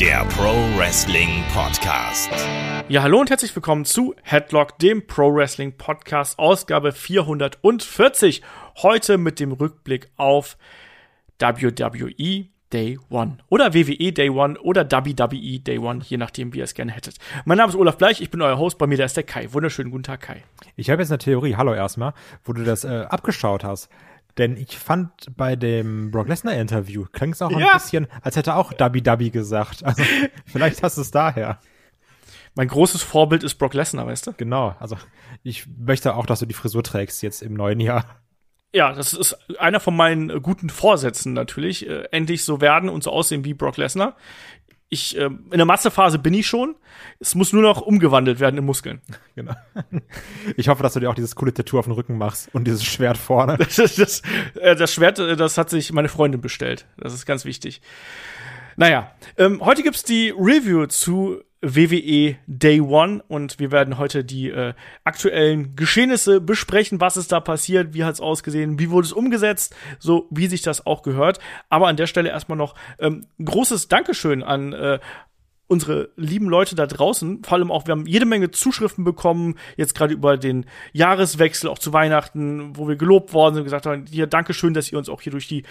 der 0.00 0.26
Pro 0.26 0.52
Wrestling 0.76 1.42
Podcast. 1.54 2.30
Ja, 2.88 3.02
hallo 3.02 3.18
und 3.18 3.30
herzlich 3.30 3.56
willkommen 3.56 3.86
zu 3.86 4.14
Headlock, 4.22 4.78
dem 4.78 5.06
Pro 5.06 5.34
Wrestling 5.34 5.72
Podcast, 5.78 6.38
Ausgabe 6.38 6.92
440. 6.92 8.42
Heute 8.82 9.16
mit 9.16 9.40
dem 9.40 9.52
Rückblick 9.52 10.10
auf 10.16 10.58
WWE 11.38 12.46
Day 12.72 12.98
One 13.08 13.38
oder 13.48 13.72
WWE 13.72 14.12
Day 14.12 14.28
One 14.28 14.60
oder 14.60 14.90
WWE 14.90 15.60
Day 15.60 15.78
One, 15.78 16.00
je 16.04 16.18
nachdem, 16.18 16.52
wie 16.52 16.58
ihr 16.58 16.64
es 16.64 16.74
gerne 16.74 16.92
hättet. 16.92 17.16
Mein 17.46 17.56
Name 17.56 17.70
ist 17.70 17.76
Olaf 17.76 17.96
Bleich, 17.96 18.20
ich 18.20 18.30
bin 18.30 18.42
euer 18.42 18.58
Host, 18.58 18.76
bei 18.76 18.86
mir 18.86 18.98
da 18.98 19.04
ist 19.04 19.16
der 19.16 19.24
Kai. 19.24 19.50
Wunderschönen 19.52 19.90
guten 19.90 20.02
Tag, 20.02 20.20
Kai. 20.20 20.42
Ich 20.76 20.90
habe 20.90 21.00
jetzt 21.00 21.10
eine 21.10 21.18
Theorie, 21.18 21.56
hallo 21.56 21.72
erstmal, 21.72 22.12
wo 22.44 22.52
du 22.52 22.64
das 22.64 22.84
äh, 22.84 23.06
abgeschaut 23.08 23.64
hast. 23.64 23.88
Denn 24.38 24.56
ich 24.56 24.76
fand 24.76 25.34
bei 25.36 25.56
dem 25.56 26.10
Brock 26.10 26.28
Lesnar 26.28 26.54
Interview 26.54 27.06
klang 27.10 27.32
es 27.32 27.40
auch 27.40 27.50
ja. 27.50 27.58
ein 27.58 27.72
bisschen, 27.74 28.06
als 28.22 28.36
hätte 28.36 28.50
er 28.50 28.56
auch 28.56 28.72
Dubby 28.72 29.02
Dubby 29.02 29.30
gesagt. 29.30 29.84
Also 29.84 30.02
vielleicht 30.46 30.82
hast 30.82 30.98
du 30.98 31.02
es 31.02 31.10
daher. 31.10 31.58
Mein 32.54 32.68
großes 32.68 33.02
Vorbild 33.02 33.42
ist 33.42 33.54
Brock 33.56 33.74
Lesnar, 33.74 34.06
weißt 34.06 34.26
du? 34.26 34.32
Genau. 34.32 34.74
Also 34.78 34.96
ich 35.42 35.66
möchte 35.66 36.14
auch, 36.14 36.26
dass 36.26 36.40
du 36.40 36.46
die 36.46 36.54
Frisur 36.54 36.82
trägst 36.82 37.22
jetzt 37.22 37.42
im 37.42 37.54
neuen 37.54 37.80
Jahr. 37.80 38.04
Ja, 38.74 38.92
das 38.92 39.14
ist 39.14 39.38
einer 39.58 39.80
von 39.80 39.96
meinen 39.96 40.42
guten 40.42 40.68
Vorsätzen 40.68 41.32
natürlich. 41.32 41.88
Äh, 41.88 42.08
endlich 42.10 42.44
so 42.44 42.60
werden 42.60 42.90
und 42.90 43.02
so 43.02 43.10
aussehen 43.10 43.44
wie 43.44 43.54
Brock 43.54 43.78
Lesnar 43.78 44.16
ich, 44.88 45.16
äh, 45.16 45.24
in 45.24 45.50
der 45.50 45.64
Massephase 45.64 46.18
bin 46.18 46.34
ich 46.34 46.46
schon. 46.46 46.76
Es 47.18 47.34
muss 47.34 47.52
nur 47.52 47.62
noch 47.62 47.80
umgewandelt 47.80 48.40
werden 48.40 48.58
in 48.58 48.64
Muskeln. 48.64 49.00
Genau. 49.34 49.54
Ich 50.56 50.68
hoffe, 50.68 50.82
dass 50.82 50.94
du 50.94 51.00
dir 51.00 51.10
auch 51.10 51.14
dieses 51.14 51.36
coole 51.36 51.52
Tattoo 51.52 51.78
auf 51.78 51.84
den 51.84 51.92
Rücken 51.92 52.16
machst 52.16 52.48
und 52.54 52.64
dieses 52.64 52.84
Schwert 52.84 53.18
vorne. 53.18 53.58
Das, 53.76 53.96
das, 53.96 54.22
äh, 54.54 54.74
das 54.74 54.94
Schwert, 54.94 55.18
äh, 55.18 55.36
das 55.36 55.58
hat 55.58 55.68
sich 55.68 55.92
meine 55.92 56.08
Freundin 56.08 56.40
bestellt. 56.40 56.86
Das 56.96 57.12
ist 57.12 57.26
ganz 57.26 57.44
wichtig. 57.44 57.82
Naja, 58.76 59.10
ähm, 59.36 59.60
heute 59.62 59.82
gibt's 59.82 60.04
die 60.04 60.30
Review 60.30 60.86
zu 60.86 61.42
WWE 61.62 62.36
Day 62.46 62.80
One 62.80 63.22
und 63.28 63.58
wir 63.58 63.72
werden 63.72 63.98
heute 63.98 64.24
die 64.24 64.50
äh, 64.50 64.74
aktuellen 65.04 65.74
Geschehnisse 65.74 66.40
besprechen, 66.40 67.00
was 67.00 67.16
ist 67.16 67.32
da 67.32 67.40
passiert, 67.40 67.94
wie 67.94 68.04
hat 68.04 68.14
es 68.14 68.20
ausgesehen, 68.20 68.78
wie 68.78 68.90
wurde 68.90 69.06
es 69.06 69.12
umgesetzt, 69.12 69.74
so 69.98 70.28
wie 70.30 70.46
sich 70.46 70.62
das 70.62 70.86
auch 70.86 71.02
gehört. 71.02 71.38
Aber 71.68 71.88
an 71.88 71.96
der 71.96 72.06
Stelle 72.06 72.28
erstmal 72.28 72.58
noch 72.58 72.74
ähm, 72.98 73.26
großes 73.42 73.88
Dankeschön 73.88 74.42
an 74.42 74.72
äh, 74.72 74.98
unsere 75.68 76.10
lieben 76.16 76.48
Leute 76.48 76.76
da 76.76 76.86
draußen, 76.86 77.42
vor 77.42 77.58
allem 77.58 77.72
auch, 77.72 77.86
wir 77.86 77.92
haben 77.92 78.06
jede 78.06 78.26
Menge 78.26 78.50
Zuschriften 78.50 79.04
bekommen, 79.04 79.56
jetzt 79.76 79.94
gerade 79.94 80.14
über 80.14 80.36
den 80.36 80.66
Jahreswechsel, 80.92 81.68
auch 81.68 81.78
zu 81.78 81.92
Weihnachten, 81.92 82.76
wo 82.76 82.86
wir 82.86 82.96
gelobt 82.96 83.32
worden 83.32 83.54
sind 83.54 83.62
und 83.62 83.64
gesagt 83.64 83.86
haben, 83.86 84.06
hier, 84.08 84.26
Dankeschön, 84.26 84.74
dass 84.74 84.92
ihr 84.92 84.98
uns 84.98 85.08
auch 85.08 85.20
hier 85.20 85.32
durch 85.32 85.48
die 85.48 85.64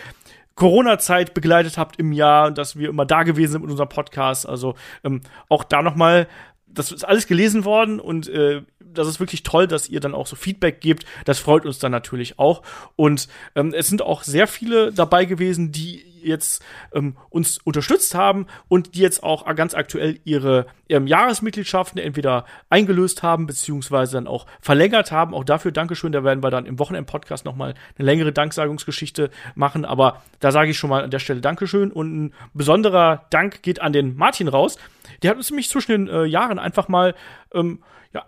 Corona-Zeit 0.55 1.33
begleitet 1.33 1.77
habt 1.77 1.99
im 1.99 2.11
Jahr, 2.11 2.51
dass 2.51 2.77
wir 2.77 2.89
immer 2.89 3.05
da 3.05 3.23
gewesen 3.23 3.53
sind 3.53 3.61
mit 3.61 3.71
unserem 3.71 3.89
Podcast. 3.89 4.47
Also 4.47 4.75
ähm, 5.03 5.21
auch 5.49 5.63
da 5.63 5.81
nochmal, 5.81 6.27
das 6.67 6.91
ist 6.91 7.03
alles 7.03 7.27
gelesen 7.27 7.65
worden 7.65 7.99
und 7.99 8.27
äh, 8.29 8.61
das 8.79 9.07
ist 9.07 9.19
wirklich 9.19 9.43
toll, 9.43 9.67
dass 9.67 9.89
ihr 9.89 9.99
dann 9.99 10.15
auch 10.15 10.27
so 10.27 10.35
Feedback 10.35 10.81
gebt. 10.81 11.05
Das 11.25 11.39
freut 11.39 11.65
uns 11.65 11.79
dann 11.79 11.91
natürlich 11.91 12.39
auch. 12.39 12.63
Und 12.95 13.27
ähm, 13.55 13.73
es 13.75 13.87
sind 13.87 14.01
auch 14.01 14.23
sehr 14.23 14.47
viele 14.47 14.93
dabei 14.93 15.25
gewesen, 15.25 15.71
die 15.71 16.05
jetzt 16.25 16.63
ähm, 16.93 17.17
uns 17.29 17.59
unterstützt 17.63 18.15
haben 18.15 18.47
und 18.67 18.95
die 18.95 19.01
jetzt 19.01 19.23
auch 19.23 19.45
ganz 19.55 19.73
aktuell 19.73 20.19
ihre 20.23 20.65
ähm, 20.89 21.07
Jahresmitgliedschaften 21.07 21.99
entweder 22.01 22.45
eingelöst 22.69 23.23
haben, 23.23 23.47
beziehungsweise 23.47 24.13
dann 24.13 24.27
auch 24.27 24.45
verlängert 24.59 25.11
haben. 25.11 25.33
Auch 25.33 25.43
dafür 25.43 25.71
Dankeschön. 25.71 26.11
Da 26.11 26.23
werden 26.23 26.43
wir 26.43 26.51
dann 26.51 26.65
im 26.65 26.79
Wochenend-Podcast 26.79 27.45
nochmal 27.45 27.73
eine 27.97 28.05
längere 28.05 28.31
Danksagungsgeschichte 28.31 29.29
machen. 29.55 29.85
Aber 29.85 30.21
da 30.39 30.51
sage 30.51 30.71
ich 30.71 30.77
schon 30.77 30.89
mal 30.89 31.03
an 31.03 31.11
der 31.11 31.19
Stelle 31.19 31.41
Dankeschön. 31.41 31.91
Und 31.91 32.25
ein 32.25 32.33
besonderer 32.53 33.25
Dank 33.29 33.63
geht 33.63 33.81
an 33.81 33.93
den 33.93 34.15
Martin 34.15 34.47
raus. 34.47 34.77
Der 35.21 35.31
hat 35.31 35.37
uns 35.37 35.49
nämlich 35.49 35.69
zwischen 35.69 35.91
den 35.91 36.07
äh, 36.07 36.25
Jahren 36.25 36.59
einfach 36.59 36.87
mal 36.87 37.15
ähm, 37.53 37.83
ja, 38.13 38.25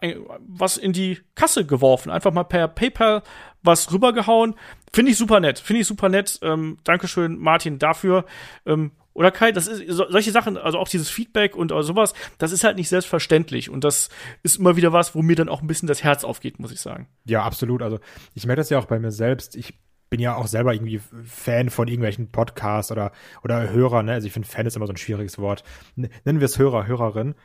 was 0.47 0.77
in 0.77 0.91
die 0.91 1.19
Kasse 1.35 1.65
geworfen. 1.65 2.11
Einfach 2.11 2.33
mal 2.33 2.43
per 2.43 2.67
PayPal 2.67 3.23
was 3.63 3.91
rübergehauen. 3.91 4.55
Finde 4.93 5.11
ich 5.11 5.17
super 5.17 5.39
nett. 5.39 5.59
Finde 5.59 5.81
ich 5.81 5.87
super 5.87 6.09
nett. 6.09 6.39
Ähm, 6.41 6.77
Dankeschön, 6.83 7.37
Martin, 7.37 7.79
dafür. 7.79 8.25
Ähm, 8.65 8.91
oder 9.13 9.31
Kai, 9.31 9.51
das 9.51 9.67
ist 9.67 9.83
so, 9.89 10.05
solche 10.09 10.31
Sachen, 10.31 10.57
also 10.57 10.77
auch 10.77 10.87
dieses 10.87 11.09
Feedback 11.09 11.55
und 11.55 11.69
sowas, 11.69 12.13
das 12.37 12.51
ist 12.51 12.63
halt 12.63 12.77
nicht 12.77 12.89
selbstverständlich. 12.89 13.69
Und 13.69 13.83
das 13.83 14.09
ist 14.43 14.59
immer 14.59 14.75
wieder 14.75 14.93
was, 14.93 15.15
wo 15.15 15.21
mir 15.21 15.35
dann 15.35 15.49
auch 15.49 15.61
ein 15.61 15.67
bisschen 15.67 15.87
das 15.87 16.03
Herz 16.03 16.23
aufgeht, 16.23 16.59
muss 16.59 16.71
ich 16.71 16.79
sagen. 16.79 17.07
Ja, 17.25 17.43
absolut. 17.43 17.81
Also 17.81 17.99
ich 18.35 18.45
merke 18.45 18.59
das 18.59 18.69
ja 18.69 18.77
auch 18.77 18.85
bei 18.85 18.99
mir 18.99 19.11
selbst. 19.11 19.55
Ich 19.55 19.73
bin 20.09 20.19
ja 20.19 20.35
auch 20.35 20.47
selber 20.47 20.73
irgendwie 20.73 21.01
Fan 21.25 21.69
von 21.69 21.87
irgendwelchen 21.87 22.31
Podcasts 22.31 22.91
oder, 22.91 23.11
oder 23.43 23.71
Hörer, 23.71 24.03
ne? 24.03 24.13
Also 24.13 24.27
ich 24.27 24.33
finde 24.33 24.47
Fan 24.47 24.65
ist 24.65 24.75
immer 24.77 24.87
so 24.87 24.93
ein 24.93 24.97
schwieriges 24.97 25.37
Wort. 25.37 25.63
Nennen 25.95 26.39
wir 26.39 26.45
es 26.45 26.59
Hörer, 26.59 26.87
Hörerin 26.87 27.35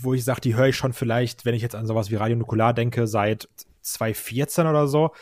wo 0.00 0.14
ich 0.14 0.24
sage, 0.24 0.40
die 0.40 0.54
höre 0.54 0.68
ich 0.68 0.76
schon 0.76 0.92
vielleicht, 0.92 1.44
wenn 1.44 1.54
ich 1.54 1.62
jetzt 1.62 1.74
an 1.74 1.86
sowas 1.86 2.10
wie 2.10 2.16
Radio 2.16 2.36
Nukular 2.36 2.74
denke, 2.74 3.06
seit 3.06 3.48
2014 3.82 4.66
oder 4.66 4.86
so. 4.86 5.12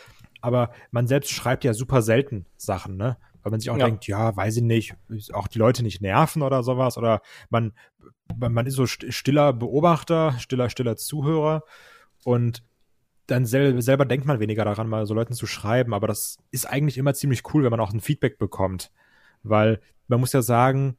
Aber 0.43 0.71
man 0.91 1.07
selbst 1.07 1.31
schreibt 1.31 1.63
ja 1.63 1.73
super 1.73 2.01
selten 2.01 2.45
Sachen, 2.57 2.97
ne? 2.97 3.15
Weil 3.41 3.51
man 3.51 3.61
sich 3.61 3.69
auch 3.69 3.77
ja. 3.77 3.85
denkt, 3.85 4.07
ja, 4.07 4.35
weiß 4.35 4.57
ich 4.57 4.63
nicht, 4.63 4.95
auch 5.31 5.47
die 5.47 5.57
Leute 5.57 5.83
nicht 5.83 6.01
nerven 6.01 6.41
oder 6.41 6.63
sowas. 6.63 6.97
Oder 6.97 7.21
man, 7.49 7.71
man 8.37 8.65
ist 8.65 8.75
so 8.75 8.85
stiller 8.85 9.53
Beobachter, 9.53 10.37
stiller, 10.39 10.69
stiller 10.69 10.97
Zuhörer. 10.97 11.63
Und 12.25 12.61
dann 13.27 13.45
sel 13.45 13.81
selber 13.81 14.05
denkt 14.05 14.25
man 14.25 14.41
weniger 14.41 14.65
daran, 14.65 14.89
mal 14.89 15.05
so 15.05 15.13
Leuten 15.13 15.33
zu 15.33 15.47
schreiben. 15.47 15.93
Aber 15.93 16.07
das 16.07 16.39
ist 16.51 16.65
eigentlich 16.65 16.97
immer 16.97 17.13
ziemlich 17.13 17.43
cool, 17.53 17.63
wenn 17.63 17.71
man 17.71 17.79
auch 17.79 17.93
ein 17.93 18.01
Feedback 18.01 18.37
bekommt. 18.37 18.91
Weil 19.43 19.79
man 20.09 20.19
muss 20.19 20.33
ja 20.33 20.41
sagen, 20.41 20.97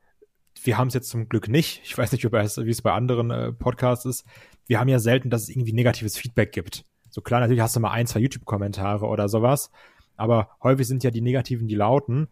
wir 0.62 0.78
haben 0.78 0.88
es 0.88 0.94
jetzt 0.94 1.10
zum 1.10 1.28
Glück 1.28 1.48
nicht. 1.48 1.82
Ich 1.84 1.96
weiß 1.96 2.12
nicht, 2.12 2.24
wie 2.24 2.70
es 2.70 2.82
bei 2.82 2.92
anderen 2.92 3.30
äh, 3.30 3.52
Podcasts 3.52 4.06
ist. 4.06 4.24
Wir 4.66 4.80
haben 4.80 4.88
ja 4.88 5.00
selten, 5.00 5.28
dass 5.28 5.42
es 5.42 5.48
irgendwie 5.50 5.74
negatives 5.74 6.16
Feedback 6.16 6.52
gibt. 6.52 6.86
So 7.14 7.20
klar, 7.20 7.38
natürlich 7.38 7.62
hast 7.62 7.76
du 7.76 7.80
mal 7.80 7.92
ein, 7.92 8.08
zwei 8.08 8.18
YouTube-Kommentare 8.18 9.06
oder 9.06 9.28
sowas. 9.28 9.70
Aber 10.16 10.48
häufig 10.64 10.88
sind 10.88 11.04
ja 11.04 11.12
die 11.12 11.20
negativen 11.20 11.68
die 11.68 11.76
lauten. 11.76 12.26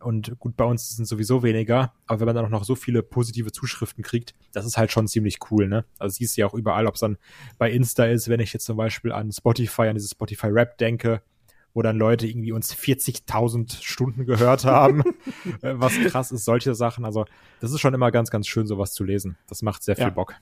Und 0.00 0.36
gut, 0.40 0.56
bei 0.56 0.64
uns 0.64 0.96
sind 0.96 1.04
sowieso 1.04 1.44
weniger. 1.44 1.94
Aber 2.08 2.18
wenn 2.18 2.26
man 2.26 2.34
dann 2.34 2.44
auch 2.46 2.50
noch 2.50 2.64
so 2.64 2.74
viele 2.74 3.04
positive 3.04 3.52
Zuschriften 3.52 4.02
kriegt, 4.02 4.34
das 4.52 4.66
ist 4.66 4.76
halt 4.76 4.90
schon 4.90 5.06
ziemlich 5.06 5.38
cool, 5.52 5.68
ne? 5.68 5.84
Also 6.00 6.16
siehst 6.16 6.36
du 6.36 6.40
ja 6.40 6.48
auch 6.48 6.54
überall, 6.54 6.88
ob 6.88 6.94
es 6.94 7.00
dann 7.00 7.16
bei 7.58 7.70
Insta 7.70 8.06
ist, 8.06 8.28
wenn 8.28 8.40
ich 8.40 8.52
jetzt 8.52 8.64
zum 8.64 8.76
Beispiel 8.76 9.12
an 9.12 9.30
Spotify, 9.30 9.82
an 9.82 9.94
dieses 9.94 10.10
Spotify 10.10 10.48
Rap 10.48 10.78
denke, 10.78 11.22
wo 11.72 11.82
dann 11.82 11.96
Leute 11.96 12.26
irgendwie 12.26 12.50
uns 12.50 12.74
40.000 12.74 13.84
Stunden 13.84 14.26
gehört 14.26 14.64
haben, 14.64 15.04
äh, 15.62 15.74
was 15.76 15.92
krass 16.08 16.32
ist, 16.32 16.44
solche 16.44 16.74
Sachen. 16.74 17.04
Also 17.04 17.24
das 17.60 17.70
ist 17.70 17.78
schon 17.78 17.94
immer 17.94 18.10
ganz, 18.10 18.32
ganz 18.32 18.48
schön, 18.48 18.66
sowas 18.66 18.94
zu 18.94 19.04
lesen. 19.04 19.36
Das 19.46 19.62
macht 19.62 19.84
sehr 19.84 19.94
viel 19.94 20.06
ja. 20.06 20.10
Bock. 20.10 20.34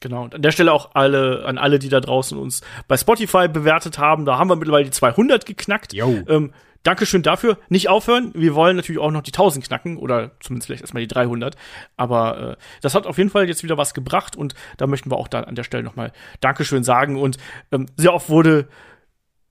Genau. 0.00 0.24
Und 0.24 0.34
an 0.34 0.42
der 0.42 0.52
Stelle 0.52 0.72
auch 0.72 0.90
alle, 0.94 1.44
an 1.46 1.58
alle, 1.58 1.78
die 1.78 1.88
da 1.88 2.00
draußen 2.00 2.38
uns 2.38 2.62
bei 2.88 2.96
Spotify 2.96 3.48
bewertet 3.48 3.98
haben. 3.98 4.24
Da 4.24 4.38
haben 4.38 4.48
wir 4.48 4.56
mittlerweile 4.56 4.84
die 4.84 4.90
200 4.90 5.46
geknackt. 5.46 5.92
Jo. 5.92 6.22
Ähm, 6.28 6.52
Dankeschön 6.84 7.22
dafür. 7.22 7.56
Nicht 7.70 7.88
aufhören. 7.88 8.30
Wir 8.34 8.54
wollen 8.54 8.76
natürlich 8.76 9.00
auch 9.00 9.10
noch 9.10 9.22
die 9.22 9.32
1000 9.32 9.64
knacken 9.64 9.96
oder 9.96 10.32
zumindest 10.40 10.66
vielleicht 10.66 10.82
erstmal 10.82 11.02
die 11.02 11.08
300. 11.08 11.56
Aber 11.96 12.50
äh, 12.50 12.56
das 12.82 12.94
hat 12.94 13.06
auf 13.06 13.16
jeden 13.16 13.30
Fall 13.30 13.48
jetzt 13.48 13.64
wieder 13.64 13.78
was 13.78 13.94
gebracht 13.94 14.36
und 14.36 14.54
da 14.76 14.86
möchten 14.86 15.10
wir 15.10 15.16
auch 15.16 15.28
da 15.28 15.40
an 15.40 15.54
der 15.54 15.64
Stelle 15.64 15.82
nochmal 15.82 16.12
Dankeschön 16.40 16.84
sagen. 16.84 17.18
Und 17.18 17.38
ähm, 17.72 17.86
sehr 17.96 18.12
oft 18.12 18.28
wurde 18.28 18.68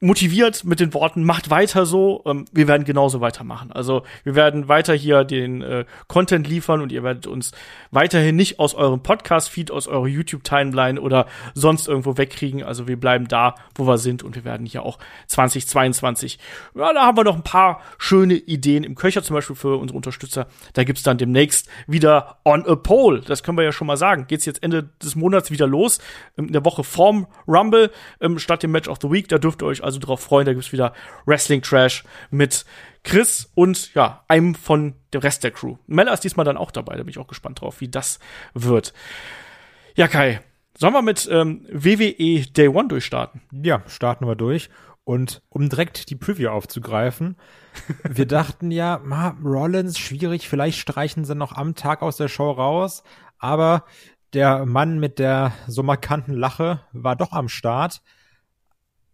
motiviert 0.03 0.65
mit 0.65 0.81
den 0.81 0.93
Worten, 0.93 1.23
macht 1.23 1.49
weiter 1.49 1.85
so, 1.85 2.23
ähm, 2.25 2.43
wir 2.51 2.67
werden 2.67 2.83
genauso 2.83 3.21
weitermachen. 3.21 3.71
Also 3.71 4.03
wir 4.25 4.35
werden 4.35 4.67
weiter 4.67 4.93
hier 4.93 5.23
den 5.23 5.61
äh, 5.61 5.85
Content 6.07 6.45
liefern 6.45 6.81
und 6.81 6.91
ihr 6.91 7.03
werdet 7.03 7.25
uns 7.25 7.53
weiterhin 7.89 8.35
nicht 8.35 8.59
aus 8.59 8.75
eurem 8.75 9.01
Podcast-Feed, 9.01 9.71
aus 9.71 9.87
eurer 9.87 10.07
YouTube-Timeline 10.07 10.99
oder 10.99 11.25
sonst 11.53 11.87
irgendwo 11.87 12.17
wegkriegen. 12.17 12.63
Also 12.63 12.87
wir 12.87 12.99
bleiben 12.99 13.29
da, 13.29 13.55
wo 13.75 13.87
wir 13.87 13.97
sind 13.97 14.23
und 14.23 14.35
wir 14.35 14.43
werden 14.43 14.65
hier 14.65 14.83
auch 14.83 14.99
2022, 15.27 16.37
ja, 16.75 16.91
da 16.91 17.05
haben 17.05 17.17
wir 17.17 17.23
noch 17.23 17.35
ein 17.35 17.43
paar 17.43 17.79
schöne 17.97 18.33
Ideen 18.33 18.83
im 18.83 18.95
Köcher, 18.95 19.23
zum 19.23 19.35
Beispiel 19.35 19.55
für 19.55 19.79
unsere 19.79 19.95
Unterstützer. 19.95 20.47
Da 20.73 20.83
gibt's 20.83 21.03
dann 21.03 21.17
demnächst 21.17 21.69
wieder 21.87 22.39
On 22.43 22.65
a 22.67 22.75
Pole. 22.75 23.21
Das 23.21 23.41
können 23.41 23.57
wir 23.57 23.63
ja 23.63 23.71
schon 23.71 23.87
mal 23.87 23.97
sagen. 23.97 24.25
Geht's 24.27 24.45
jetzt 24.45 24.61
Ende 24.63 24.89
des 25.01 25.15
Monats 25.15 25.49
wieder 25.49 25.65
los, 25.65 25.99
ähm, 26.37 26.47
in 26.47 26.53
der 26.53 26.65
Woche 26.65 26.83
vorm 26.83 27.27
Rumble, 27.47 27.89
ähm, 28.19 28.37
statt 28.37 28.63
dem 28.63 28.71
Match 28.71 28.89
of 28.89 28.97
the 29.01 29.09
Week. 29.09 29.29
Da 29.29 29.37
dürft 29.37 29.61
ihr 29.61 29.67
euch 29.67 29.81
also 29.81 29.92
also 29.93 30.05
drauf 30.05 30.21
freuen. 30.21 30.45
Da 30.45 30.53
gibt's 30.53 30.71
wieder 30.71 30.93
Wrestling 31.25 31.61
Trash 31.61 32.03
mit 32.31 32.65
Chris 33.03 33.51
und 33.55 33.93
ja, 33.93 34.23
einem 34.27 34.55
von 34.55 34.95
dem 35.13 35.21
Rest 35.21 35.43
der 35.43 35.51
Crew. 35.51 35.77
Mella 35.87 36.13
ist 36.13 36.23
diesmal 36.23 36.45
dann 36.45 36.57
auch 36.57 36.71
dabei, 36.71 36.95
da 36.95 37.03
bin 37.03 37.09
ich 37.09 37.19
auch 37.19 37.27
gespannt 37.27 37.61
drauf, 37.61 37.81
wie 37.81 37.89
das 37.89 38.19
wird. 38.53 38.93
Ja, 39.95 40.07
Kai, 40.07 40.41
sollen 40.77 40.93
wir 40.93 41.01
mit 41.01 41.27
ähm, 41.31 41.65
WWE 41.69 42.41
Day 42.51 42.67
One 42.67 42.87
durchstarten? 42.87 43.41
Ja, 43.51 43.83
starten 43.87 44.25
wir 44.25 44.35
durch. 44.35 44.69
Und 45.05 45.41
um 45.49 45.67
direkt 45.67 46.09
die 46.09 46.15
Preview 46.15 46.49
aufzugreifen, 46.49 47.35
wir 48.03 48.25
dachten 48.25 48.71
ja, 48.71 49.01
ma, 49.03 49.35
Rollins 49.43 49.99
schwierig, 49.99 50.47
vielleicht 50.47 50.79
streichen 50.79 51.25
sie 51.25 51.35
noch 51.35 51.51
am 51.51 51.75
Tag 51.75 52.01
aus 52.01 52.15
der 52.17 52.29
Show 52.29 52.51
raus, 52.51 53.03
aber 53.37 53.83
der 54.33 54.65
Mann 54.65 54.99
mit 54.99 55.19
der 55.19 55.51
so 55.67 55.83
markanten 55.83 56.33
Lache 56.33 56.81
war 56.93 57.15
doch 57.15 57.33
am 57.33 57.49
Start. 57.49 58.01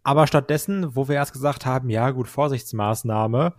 Aber 0.02 0.26
stattdessen, 0.26 0.96
wo 0.96 1.08
wir 1.08 1.16
erst 1.16 1.32
gesagt 1.32 1.66
haben, 1.66 1.90
ja 1.90 2.10
gut, 2.10 2.28
Vorsichtsmaßnahme, 2.28 3.54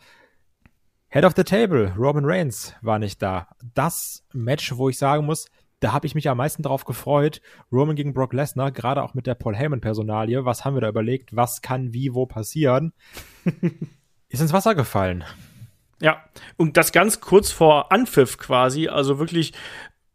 Head 1.10 1.26
of 1.26 1.34
the 1.36 1.44
Table, 1.44 1.94
Roman 1.98 2.26
Reigns 2.26 2.74
war 2.82 2.98
nicht 2.98 3.22
da. 3.22 3.48
Das 3.74 4.26
Match, 4.34 4.76
wo 4.78 4.90
ich 4.90 4.98
sagen 4.98 5.26
muss, 5.26 5.48
da 5.82 5.94
habe 5.94 6.08
ich 6.08 6.16
mich 6.16 6.30
am 6.30 6.38
meisten 6.38 6.64
drauf 6.64 6.86
gefreut. 6.86 7.42
Roman 7.72 7.96
gegen 7.96 8.14
Brock 8.14 8.34
Lesnar, 8.34 8.72
gerade 8.72 9.04
auch 9.04 9.14
mit 9.14 9.28
der 9.28 9.36
Paul 9.36 9.56
Heyman-Personalie. 9.56 10.46
Was 10.46 10.64
haben 10.64 10.76
wir 10.76 10.82
da 10.82 10.90
überlegt? 10.90 11.36
Was 11.36 11.62
kann 11.62 11.92
wie 11.92 12.14
wo 12.14 12.26
passieren? 12.28 12.94
Ist 14.30 14.42
ins 14.42 14.54
Wasser 14.54 14.76
gefallen. 14.76 15.26
Ja, 16.00 16.24
und 16.56 16.78
das 16.78 16.92
ganz 16.92 17.20
kurz 17.20 17.52
vor 17.52 17.92
Anpfiff 17.92 18.38
quasi, 18.38 18.88
also 18.88 19.20
wirklich 19.20 19.54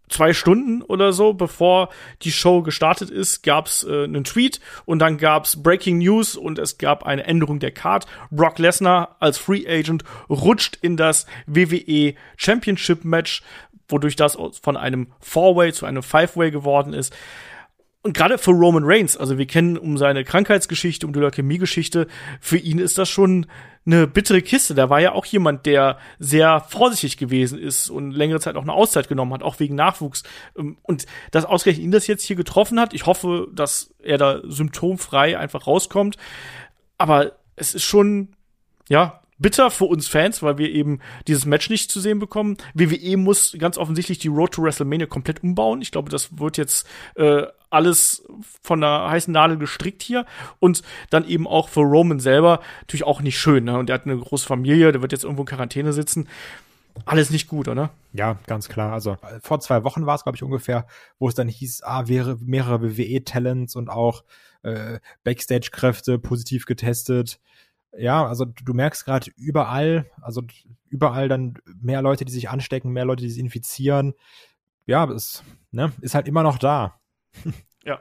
zwei 0.08 0.32
Stunden 0.32 0.82
oder 0.82 1.12
so, 1.12 1.34
bevor 1.34 1.88
die 2.22 2.32
Show 2.32 2.62
gestartet 2.62 3.10
ist, 3.10 3.42
gab's 3.42 3.84
äh, 3.84 4.04
einen 4.04 4.24
Tweet 4.24 4.60
und 4.84 4.98
dann 5.00 5.18
gab's 5.18 5.62
Breaking 5.62 5.98
News 5.98 6.36
und 6.36 6.58
es 6.58 6.78
gab 6.78 7.04
eine 7.04 7.24
Änderung 7.24 7.58
der 7.58 7.72
Card. 7.72 8.06
Brock 8.30 8.58
Lesnar 8.58 9.16
als 9.20 9.38
Free 9.38 9.66
Agent 9.66 10.04
rutscht 10.28 10.78
in 10.80 10.96
das 10.96 11.26
WWE 11.46 12.14
Championship 12.36 13.04
Match, 13.04 13.42
wodurch 13.88 14.16
das 14.16 14.36
von 14.62 14.76
einem 14.76 15.08
Four-Way 15.20 15.72
zu 15.72 15.86
einem 15.86 16.02
Five-Way 16.02 16.50
geworden 16.50 16.92
ist. 16.92 17.14
Und 18.06 18.16
gerade 18.16 18.38
für 18.38 18.52
Roman 18.52 18.84
Reigns, 18.84 19.16
also 19.16 19.36
wir 19.36 19.46
kennen 19.46 19.76
um 19.76 19.98
seine 19.98 20.22
Krankheitsgeschichte, 20.22 21.08
um 21.08 21.12
die 21.12 21.18
Leukämie-Geschichte, 21.18 22.06
für 22.40 22.56
ihn 22.56 22.78
ist 22.78 22.98
das 22.98 23.10
schon 23.10 23.46
eine 23.84 24.06
bittere 24.06 24.42
Kiste. 24.42 24.76
Da 24.76 24.88
war 24.88 25.00
ja 25.00 25.10
auch 25.10 25.26
jemand, 25.26 25.66
der 25.66 25.98
sehr 26.20 26.60
vorsichtig 26.60 27.16
gewesen 27.16 27.58
ist 27.58 27.90
und 27.90 28.12
längere 28.12 28.38
Zeit 28.38 28.54
auch 28.54 28.62
eine 28.62 28.74
Auszeit 28.74 29.08
genommen 29.08 29.32
hat, 29.32 29.42
auch 29.42 29.58
wegen 29.58 29.74
Nachwuchs. 29.74 30.22
Ähm, 30.56 30.78
und 30.82 31.06
dass 31.32 31.44
ausgerechnet 31.44 31.84
ihn 31.84 31.90
das 31.90 32.06
jetzt 32.06 32.22
hier 32.22 32.36
getroffen 32.36 32.78
hat, 32.78 32.94
ich 32.94 33.06
hoffe, 33.06 33.48
dass 33.52 33.92
er 34.00 34.18
da 34.18 34.40
symptomfrei 34.44 35.36
einfach 35.36 35.66
rauskommt. 35.66 36.16
Aber 36.98 37.32
es 37.56 37.74
ist 37.74 37.82
schon, 37.82 38.36
ja, 38.88 39.20
bitter 39.38 39.72
für 39.72 39.86
uns 39.86 40.06
Fans, 40.06 40.44
weil 40.44 40.58
wir 40.58 40.70
eben 40.70 41.00
dieses 41.26 41.44
Match 41.44 41.70
nicht 41.70 41.90
zu 41.90 41.98
sehen 41.98 42.20
bekommen. 42.20 42.56
WWE 42.74 43.16
muss 43.16 43.56
ganz 43.58 43.78
offensichtlich 43.78 44.20
die 44.20 44.28
Road 44.28 44.52
to 44.52 44.62
WrestleMania 44.62 45.06
komplett 45.06 45.42
umbauen. 45.42 45.82
Ich 45.82 45.90
glaube, 45.90 46.08
das 46.08 46.38
wird 46.38 46.56
jetzt 46.56 46.86
äh, 47.16 47.46
alles 47.70 48.24
von 48.62 48.80
der 48.80 49.08
heißen 49.08 49.32
Nadel 49.32 49.58
gestrickt 49.58 50.02
hier 50.02 50.24
und 50.58 50.82
dann 51.10 51.26
eben 51.26 51.46
auch 51.46 51.68
für 51.68 51.80
Roman 51.80 52.20
selber 52.20 52.60
natürlich 52.80 53.04
auch 53.04 53.20
nicht 53.20 53.38
schön. 53.38 53.64
Ne? 53.64 53.78
Und 53.78 53.90
er 53.90 53.94
hat 53.94 54.06
eine 54.06 54.16
große 54.16 54.46
Familie, 54.46 54.92
der 54.92 55.02
wird 55.02 55.12
jetzt 55.12 55.24
irgendwo 55.24 55.42
in 55.42 55.48
Quarantäne 55.48 55.92
sitzen. 55.92 56.28
Alles 57.04 57.30
nicht 57.30 57.48
gut, 57.48 57.68
oder? 57.68 57.90
Ja, 58.14 58.38
ganz 58.46 58.68
klar. 58.68 58.92
Also 58.92 59.18
vor 59.42 59.60
zwei 59.60 59.84
Wochen 59.84 60.06
war 60.06 60.14
es, 60.14 60.22
glaube 60.22 60.36
ich, 60.36 60.42
ungefähr, 60.42 60.86
wo 61.18 61.28
es 61.28 61.34
dann 61.34 61.48
hieß, 61.48 61.82
ah, 61.84 62.08
wäre 62.08 62.38
mehrere 62.40 62.82
WWE-Talents 62.82 63.76
und 63.76 63.90
auch 63.90 64.24
äh, 64.62 64.98
Backstage-Kräfte 65.22 66.18
positiv 66.18 66.64
getestet 66.64 67.38
ja, 67.98 68.26
also 68.26 68.44
du 68.44 68.74
merkst 68.74 69.04
gerade 69.04 69.30
überall, 69.36 70.06
also 70.20 70.42
überall 70.88 71.28
dann 71.28 71.54
mehr 71.80 72.02
Leute, 72.02 72.24
die 72.24 72.32
sich 72.32 72.50
anstecken, 72.50 72.92
mehr 72.92 73.04
Leute, 73.04 73.22
die 73.22 73.30
sich 73.30 73.40
infizieren. 73.40 74.14
Ja, 74.86 75.08
es 75.10 75.42
ne, 75.70 75.92
ist 76.00 76.14
halt 76.14 76.28
immer 76.28 76.42
noch 76.42 76.58
da. 76.58 76.98
Ja. 77.84 78.00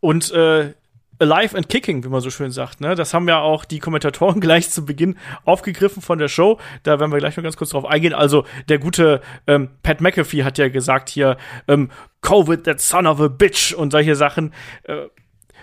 Und 0.00 0.32
äh, 0.32 0.74
Alive 1.18 1.56
and 1.56 1.68
Kicking, 1.68 2.04
wie 2.04 2.08
man 2.08 2.20
so 2.20 2.30
schön 2.30 2.50
sagt. 2.50 2.80
Ne? 2.80 2.94
Das 2.94 3.14
haben 3.14 3.28
ja 3.28 3.40
auch 3.40 3.64
die 3.64 3.78
Kommentatoren 3.78 4.40
gleich 4.40 4.70
zu 4.70 4.84
Beginn 4.84 5.16
aufgegriffen 5.44 6.02
von 6.02 6.18
der 6.18 6.28
Show. 6.28 6.58
Da 6.82 7.00
werden 7.00 7.12
wir 7.12 7.18
gleich 7.18 7.36
noch 7.36 7.44
ganz 7.44 7.56
kurz 7.56 7.70
drauf 7.70 7.86
eingehen. 7.86 8.12
Also 8.12 8.44
der 8.68 8.78
gute 8.78 9.20
ähm, 9.46 9.70
Pat 9.82 10.00
McAfee 10.00 10.44
hat 10.44 10.58
ja 10.58 10.68
gesagt 10.68 11.08
hier, 11.08 11.36
ähm, 11.68 11.90
Covid, 12.20 12.64
that 12.64 12.80
son 12.80 13.06
of 13.06 13.20
a 13.20 13.28
bitch 13.28 13.72
und 13.72 13.92
solche 13.92 14.16
Sachen. 14.16 14.52
Äh, 14.82 15.06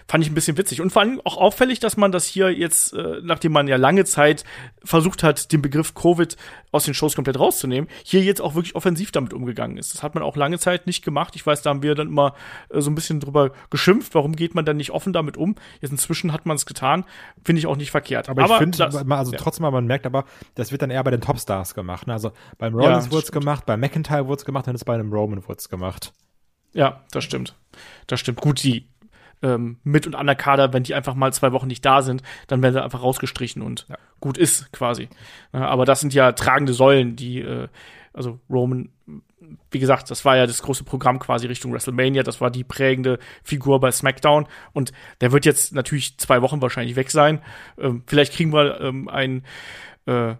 fand 0.08 0.24
ich 0.24 0.32
ein 0.32 0.34
bisschen 0.36 0.58
witzig. 0.58 0.82
Und 0.82 0.92
vor 0.92 1.02
allem 1.02 1.22
auch 1.24 1.38
auffällig, 1.38 1.80
dass 1.80 1.98
man 1.98 2.12
das 2.12 2.26
hier 2.26 2.52
jetzt, 2.52 2.94
äh, 2.94 3.22
nachdem 3.24 3.52
man 3.52 3.68
ja 3.68 3.78
lange 3.78 4.06
Zeit 4.06 4.44
versucht 4.84 5.24
hat, 5.24 5.52
den 5.52 5.62
Begriff 5.62 5.94
Covid 5.94 6.36
aus 6.72 6.86
den 6.86 6.94
Shows 6.94 7.16
komplett 7.16 7.40
rauszunehmen, 7.40 7.90
hier 8.04 8.22
jetzt 8.22 8.42
auch 8.42 8.56
wirklich 8.56 8.76
offensiv 8.76 9.12
damit 9.12 9.34
umgegangen 9.34 9.78
ist. 9.78 9.94
Das 9.94 10.04
hat 10.04 10.16
man 10.16 10.24
auch 10.24 10.36
lange 10.36 10.60
Zeit 10.60 10.88
nicht 10.88 11.04
gemacht. 11.04 11.36
Ich 11.36 11.46
weiß, 11.46 11.62
da 11.62 11.70
haben 11.70 11.84
wir 11.84 11.96
dann 11.96 12.08
immer 12.08 12.36
äh, 12.70 12.82
so 12.82 12.90
ein 12.90 12.96
bisschen 12.96 13.20
drüber 13.20 13.52
geschimpft. 13.70 14.16
Warum 14.16 14.36
geht 14.36 14.56
man 14.56 14.66
dann 14.66 14.78
nicht 14.78 14.92
offen 14.92 15.14
damit 15.14 15.38
um? 15.38 15.56
Jetzt 15.82 15.92
inzwischen 15.92 16.34
hat 16.34 16.46
man 16.46 16.56
es 16.56 16.66
getan. 16.66 17.06
Finde 17.44 17.60
ich 17.60 17.68
auch 17.68 17.78
nicht 17.78 17.92
verkehrt. 17.92 18.30
Aber, 18.30 18.44
aber 18.44 18.56
ich 18.56 18.60
finde, 18.60 18.84
also 18.84 19.32
ja. 19.32 19.38
trotzdem, 19.38 19.64
man 19.64 19.86
merkt 19.86 20.06
aber, 20.06 20.26
das 20.56 20.72
wird 20.72 20.82
dann 20.82 20.90
eher 20.90 21.04
bei 21.04 21.12
den 21.12 21.22
Topstars 21.22 21.74
gemacht. 21.74 22.08
Ne? 22.08 22.14
Also 22.14 22.32
beim 22.58 22.74
Rollins 22.76 23.06
ja, 23.06 23.12
wurde 23.12 23.24
es 23.24 23.32
gemacht, 23.32 23.66
bei 23.66 23.78
McIntyre 23.78 24.28
wurde 24.28 24.40
es 24.40 24.46
gemacht, 24.46 24.68
dann 24.68 24.76
ist 24.76 24.86
bei 24.86 24.94
einem 24.94 25.12
Roman 25.12 25.44
wurde 25.48 25.60
es 25.60 25.70
gemacht. 25.70 26.14
Ja, 26.74 27.04
das 27.12 27.24
stimmt. 27.24 27.56
Das 28.08 28.20
stimmt. 28.20 28.42
Gut, 28.42 28.64
die 28.64 28.90
ähm, 29.44 29.78
mit 29.84 30.07
und 30.07 30.16
an 30.16 30.25
der 30.25 30.36
Kader, 30.36 30.74
wenn 30.74 30.84
die 30.84 30.95
einfach 30.95 31.13
mal 31.13 31.31
zwei 31.34 31.51
Wochen 31.51 31.68
nicht 31.68 31.86
da 31.86 32.01
sind, 32.01 32.24
dann 32.48 32.63
werden 32.63 32.74
sie 32.74 32.84
einfach 32.84 33.04
rausgestrichen 33.04 33.62
und 33.62 33.86
ja. 33.90 33.98
gut 34.19 34.38
ist 34.38 34.72
quasi. 34.72 35.10
Ja, 35.51 35.68
aber 35.68 35.86
das 35.86 36.00
sind 36.00 36.13
ja 36.13 36.31
tragende 36.31 36.74
Säulen, 36.74 37.16
die, 37.16 37.42
äh, 37.42 37.68
also 38.13 38.40
Roman, 38.50 38.90
wie 39.69 39.80
gesagt, 39.80 40.10
das 40.10 40.24
war 40.24 40.38
ja 40.38 40.48
das 40.48 40.62
große 40.62 40.86
Programm 40.86 41.19
quasi 41.19 41.45
Richtung 41.45 41.74
WrestleMania, 41.74 42.24
das 42.24 42.40
war 42.40 42.50
die 42.50 42.63
prägende 42.63 43.19
Figur 43.44 43.80
bei 43.80 43.92
SmackDown 43.92 44.48
und 44.72 44.94
der 45.19 45.31
wird 45.31 45.46
jetzt 45.46 45.74
natürlich 45.74 46.18
zwei 46.18 46.42
Wochen 46.42 46.62
wahrscheinlich 46.62 46.96
weg 46.96 47.12
sein. 47.12 47.42
Ähm, 47.78 48.04
vielleicht 48.07 48.34
kriegen 48.34 48.54
wir 48.54 48.80
ähm, 48.80 49.10
ein 49.10 49.44
äh, 50.06 50.36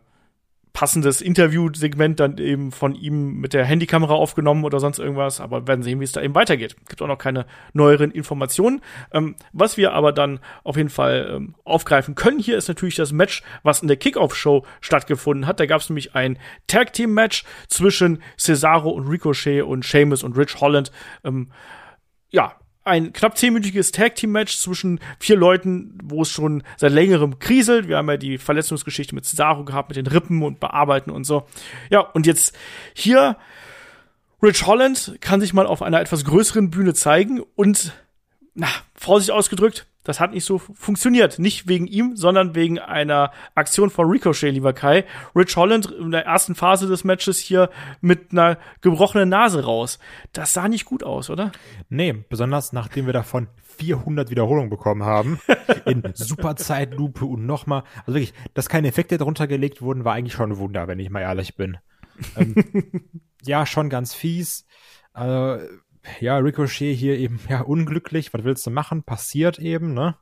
passendes 0.74 1.22
Interviewsegment 1.22 2.20
dann 2.20 2.38
eben 2.40 2.72
von 2.72 2.96
ihm 2.96 3.40
mit 3.40 3.54
der 3.54 3.64
Handykamera 3.64 4.14
aufgenommen 4.14 4.66
oder 4.66 4.80
sonst 4.80 5.00
irgendwas, 5.00 5.40
aber 5.40 5.68
werden 5.68 5.84
sehen, 5.84 6.00
wie 6.00 6.04
es 6.04 6.12
da 6.12 6.22
eben 6.22 6.36
weitergeht. 6.36 6.76
Gibt 6.90 7.02
auch 7.02 7.08
noch 7.08 7.20
keine 7.20 7.46
neueren 7.74 8.12
Informationen. 8.12 8.82
Ähm, 9.12 9.36
was 9.52 9.78
wir 9.78 9.94
aber 9.94 10.12
dann 10.12 10.40
auf 10.64 10.76
jeden 10.76 10.90
Fall 10.90 11.32
ähm, 11.36 11.56
aufgreifen 11.64 12.16
können 12.16 12.40
hier 12.40 12.58
ist 12.58 12.68
natürlich 12.68 12.96
das 12.96 13.12
Match, 13.12 13.44
was 13.62 13.82
in 13.82 13.88
der 13.88 13.98
Kickoff-Show 13.98 14.66
stattgefunden 14.82 15.48
hat. 15.48 15.60
Da 15.60 15.66
gab 15.66 15.82
es 15.82 15.90
nämlich 15.90 16.16
ein 16.16 16.40
Tag-Team-Match 16.68 17.44
zwischen 17.68 18.22
Cesaro 18.38 18.90
und 18.90 19.08
Ricochet 19.08 19.62
und 19.62 19.86
Sheamus 19.86 20.24
und 20.24 20.38
Rich 20.38 20.60
Holland. 20.60 20.92
Ähm, 21.24 21.52
ja, 22.30 22.56
ein 22.84 23.14
knapp 23.14 23.38
zehnminütiges 23.38 23.92
Tag-Team-Match 23.92 24.58
zwischen 24.58 25.00
vier 25.20 25.38
Leuten, 25.38 25.98
wo 26.04 26.22
es 26.24 26.30
schon 26.30 26.64
seit 26.78 26.92
längerem 26.92 27.40
kriselt. 27.40 27.88
Wir 27.88 27.98
haben 27.98 28.10
ja 28.10 28.18
die 28.18 28.38
Verletzungsgeschichte 28.38 29.16
mit 29.16 29.26
Cesaro 29.26 29.64
gehabt, 29.64 29.90
mit 29.90 29.98
den 29.98 30.08
Rippen 30.08 30.44
und 30.44 30.60
Bearbeiten 30.60 31.10
und 31.10 31.24
so. 31.24 31.48
Ja, 31.90 32.02
und 32.02 32.26
jetzt 32.26 32.56
hier 32.94 33.38
Rich 34.42 34.66
Holland 34.66 35.18
kann 35.22 35.40
sich 35.40 35.54
mal 35.54 35.66
auf 35.66 35.82
einer 35.82 36.02
etwas 36.02 36.26
größeren 36.26 36.70
Bühne 36.70 36.94
zeigen 36.94 37.42
und, 37.56 37.94
na, 38.54 38.68
vorsichtig 38.94 39.34
ausgedrückt, 39.34 39.88
das 40.04 40.20
hat 40.20 40.34
nicht 40.34 40.46
so 40.46 40.58
funktioniert. 40.58 41.40
Nicht 41.40 41.68
wegen 41.68 41.88
ihm, 41.88 42.16
sondern 42.16 42.56
wegen 42.56 42.80
einer 42.80 43.32
Aktion 43.56 43.90
von 43.90 44.10
Ricochet, 44.10 44.52
lieber 44.52 44.74
Kai. 44.74 45.06
Rich 45.36 45.56
Holland 45.56 45.86
in 45.92 46.12
der 46.12 46.26
ersten 46.26 46.56
Phase 46.56 46.88
des 46.88 47.04
Matches 47.04 47.40
hier 47.40 47.70
mit 48.02 48.32
einer 48.32 48.58
gebrochenen 48.82 49.30
Nase 49.30 49.64
raus. 49.64 50.00
Das 50.34 50.54
sah 50.54 50.68
nicht 50.68 50.86
gut 50.86 51.04
aus, 51.04 51.30
oder? 51.30 51.52
Nee, 51.90 52.14
besonders 52.30 52.74
nachdem 52.74 53.06
wir 53.06 53.14
davon 53.14 53.48
400 53.78 54.30
Wiederholungen 54.30 54.70
bekommen 54.70 55.04
haben. 55.04 55.40
In 55.86 56.04
super 56.14 56.56
Zeitlupe 56.56 57.26
und 57.26 57.46
nochmal. 57.46 57.84
Also 58.06 58.14
wirklich, 58.16 58.34
dass 58.54 58.70
keine 58.70 58.88
Effekte 58.88 59.18
drunter 59.18 59.48
gelegt 59.48 59.82
wurden, 59.82 60.06
war 60.06 60.14
eigentlich 60.14 60.34
schon 60.34 60.52
ein 60.52 60.58
Wunder, 60.58 60.88
wenn 60.88 61.00
ich 61.00 61.10
mal 61.10 61.22
ehrlich 61.22 61.56
bin. 61.56 61.78
ähm, 62.36 62.56
ja, 63.44 63.66
schon 63.66 63.90
ganz 63.90 64.14
fies. 64.14 64.66
Äh, 65.16 65.58
ja, 66.20 66.38
Ricochet 66.38 66.96
hier 66.96 67.18
eben, 67.18 67.40
ja, 67.50 67.62
unglücklich, 67.62 68.34
was 68.34 68.44
willst 68.44 68.66
du 68.66 68.72
machen? 68.72 69.04
Passiert 69.04 69.60
eben, 69.60 69.94
ne? 69.94 70.16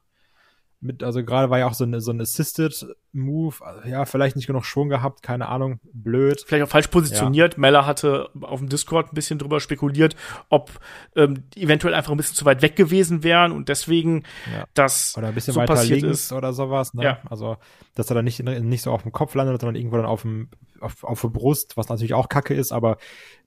Mit, 0.80 1.04
also 1.04 1.24
gerade 1.24 1.50
war 1.50 1.60
ja 1.60 1.68
auch 1.68 1.76
so, 1.76 1.84
ein 1.84 2.00
so 2.00 2.12
ein 2.12 2.22
Assisted 2.22 2.88
Move, 3.14 3.56
ja, 3.86 4.06
vielleicht 4.06 4.36
nicht 4.36 4.48
genug 4.48 4.66
Schwung 4.66 4.90
gehabt, 4.90 5.22
keine 5.24 5.50
Ahnung, 5.50 5.80
blöd. 5.94 6.44
Vielleicht 6.46 6.64
auch 6.66 6.70
falsch 6.70 6.88
positioniert. 6.88 7.54
Ja. 7.54 7.60
Meller 7.60 7.86
hatte 7.86 8.30
auf 8.42 8.60
dem 8.60 8.70
Discord 8.70 9.12
ein 9.12 9.16
bisschen 9.16 9.40
drüber 9.40 9.60
spekuliert, 9.60 10.16
ob 10.50 10.72
ähm, 11.16 11.44
eventuell 11.56 11.94
einfach 11.94 12.12
ein 12.12 12.18
bisschen 12.18 12.36
zu 12.36 12.46
weit 12.46 12.62
weg 12.62 12.76
gewesen 12.76 13.24
wären 13.24 13.52
und 13.52 13.70
deswegen 13.70 14.24
ja. 14.54 14.66
das 14.74 15.18
oder 15.18 15.28
ein 15.28 15.34
bisschen 15.34 15.54
so 15.54 15.60
weiter 15.60 15.84
links 15.84 16.04
ist. 16.04 16.32
oder 16.32 16.54
sowas, 16.54 16.94
ne? 16.94 17.04
Ja. 17.04 17.20
Also, 17.30 17.58
dass 17.96 18.10
er 18.10 18.16
dann 18.16 18.26
nicht, 18.26 18.42
nicht 18.44 18.82
so 18.82 18.92
auf 18.92 19.04
dem 19.04 19.12
Kopf 19.12 19.36
landet, 19.36 19.60
sondern 19.60 19.76
irgendwo 19.76 19.98
dann 19.98 20.06
auf 20.06 20.22
dem 20.22 20.50
auf, 20.82 21.04
auf 21.04 21.22
der 21.22 21.30
Brust, 21.30 21.78
was 21.78 21.90
natürlich 21.90 22.14
auch 22.14 22.30
kacke 22.30 22.54
ist, 22.54 22.72
aber 22.72 22.98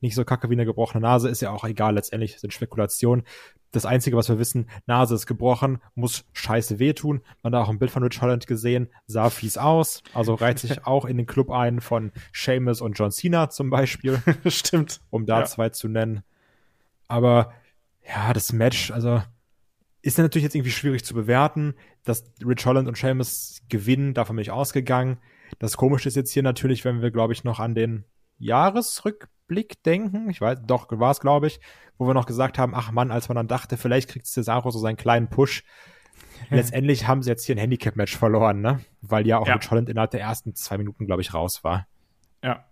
nicht 0.00 0.14
so 0.14 0.25
kacke 0.25 0.50
wie 0.50 0.54
eine 0.54 0.64
gebrochene 0.64 1.02
Nase, 1.02 1.28
ist 1.28 1.42
ja 1.42 1.50
auch 1.50 1.64
egal, 1.64 1.94
letztendlich 1.94 2.38
sind 2.38 2.52
Spekulationen. 2.52 3.25
Das 3.73 3.87
Einzige, 3.87 4.16
was 4.16 4.28
wir 4.28 4.38
wissen, 4.38 4.71
Nase 4.87 5.16
ist 5.16 5.26
gebrochen, 5.26 5.78
muss 5.97 6.25
scheiße 6.33 6.78
wehtun. 6.78 7.23
Man 7.42 7.54
hat 7.54 7.64
auch 7.64 7.71
ein 7.71 7.80
Bild 7.80 7.90
von 7.90 8.04
Rich 8.04 8.23
Holland 8.23 8.47
gesehen, 8.47 8.88
sah 9.06 9.30
fies 9.30 9.53
aus. 9.58 10.02
Also 10.12 10.34
reiht 10.34 10.58
sich 10.58 10.87
auch 10.87 11.04
in 11.04 11.16
den 11.16 11.26
Club 11.26 11.50
ein 11.50 11.80
von 11.80 12.12
Seamus 12.32 12.80
und 12.80 12.99
John 12.99 13.11
Cena 13.11 13.50
zum 13.50 13.70
Beispiel. 13.70 14.20
Stimmt. 14.46 15.00
Um 15.11 15.26
da 15.26 15.40
ja. 15.40 15.44
zwei 15.46 15.68
zu 15.70 15.88
nennen. 15.88 16.23
Aber 17.08 17.52
ja, 18.06 18.32
das 18.32 18.52
Match, 18.52 18.90
also 18.90 19.23
ist 20.02 20.18
natürlich 20.18 20.44
jetzt 20.44 20.54
irgendwie 20.54 20.70
schwierig 20.70 21.04
zu 21.04 21.14
bewerten. 21.14 21.75
Dass 22.04 22.25
Rich 22.44 22.66
Holland 22.66 22.88
und 22.88 22.99
Seamus 22.99 23.62
gewinnen, 23.68 24.12
davon 24.12 24.37
bin 24.37 24.42
ich 24.42 24.50
ausgegangen. 24.50 25.18
Das 25.58 25.76
Komische 25.76 26.08
ist 26.08 26.16
jetzt 26.16 26.32
hier 26.32 26.42
natürlich, 26.42 26.84
wenn 26.84 27.00
wir, 27.00 27.11
glaube 27.11 27.32
ich, 27.32 27.44
noch 27.44 27.61
an 27.61 27.75
den 27.75 28.04
Jahresrückblick 28.38 29.82
denken. 29.82 30.28
Ich 30.28 30.40
weiß, 30.40 30.61
doch, 30.66 30.88
war 30.90 31.11
es, 31.11 31.20
glaube 31.20 31.46
ich, 31.46 31.61
wo 31.96 32.06
wir 32.06 32.14
noch 32.14 32.26
gesagt 32.26 32.58
haben, 32.58 32.75
ach 32.75 32.92
Mann, 32.92 33.11
als 33.11 33.28
man 33.28 33.37
dann 33.37 33.49
dachte, 33.49 33.76
vielleicht 33.76 34.11
kriegt 34.11 34.26
Cesaro 34.26 34.70
so 34.70 34.78
seinen 34.78 34.96
kleinen 34.96 35.28
Push. 35.28 35.64
Letztendlich 36.50 37.07
haben 37.07 37.23
sie 37.23 37.31
jetzt 37.31 37.45
hier 37.45 37.55
ein 37.55 37.59
Handicap-Match 37.59 38.17
verloren, 38.17 38.61
ne? 38.61 38.81
Weil 39.03 39.26
ja 39.26 39.38
auch 39.38 39.47
ja. 39.47 39.55
mit 39.55 39.71
Holland 39.71 39.88
innerhalb 39.88 40.11
der 40.11 40.21
ersten 40.21 40.55
zwei 40.55 40.79
Minuten, 40.79 41.07
glaube 41.07 41.23
ich, 41.23 41.35
raus 41.35 41.64
war. 41.64 41.87
Ja. 42.43 42.64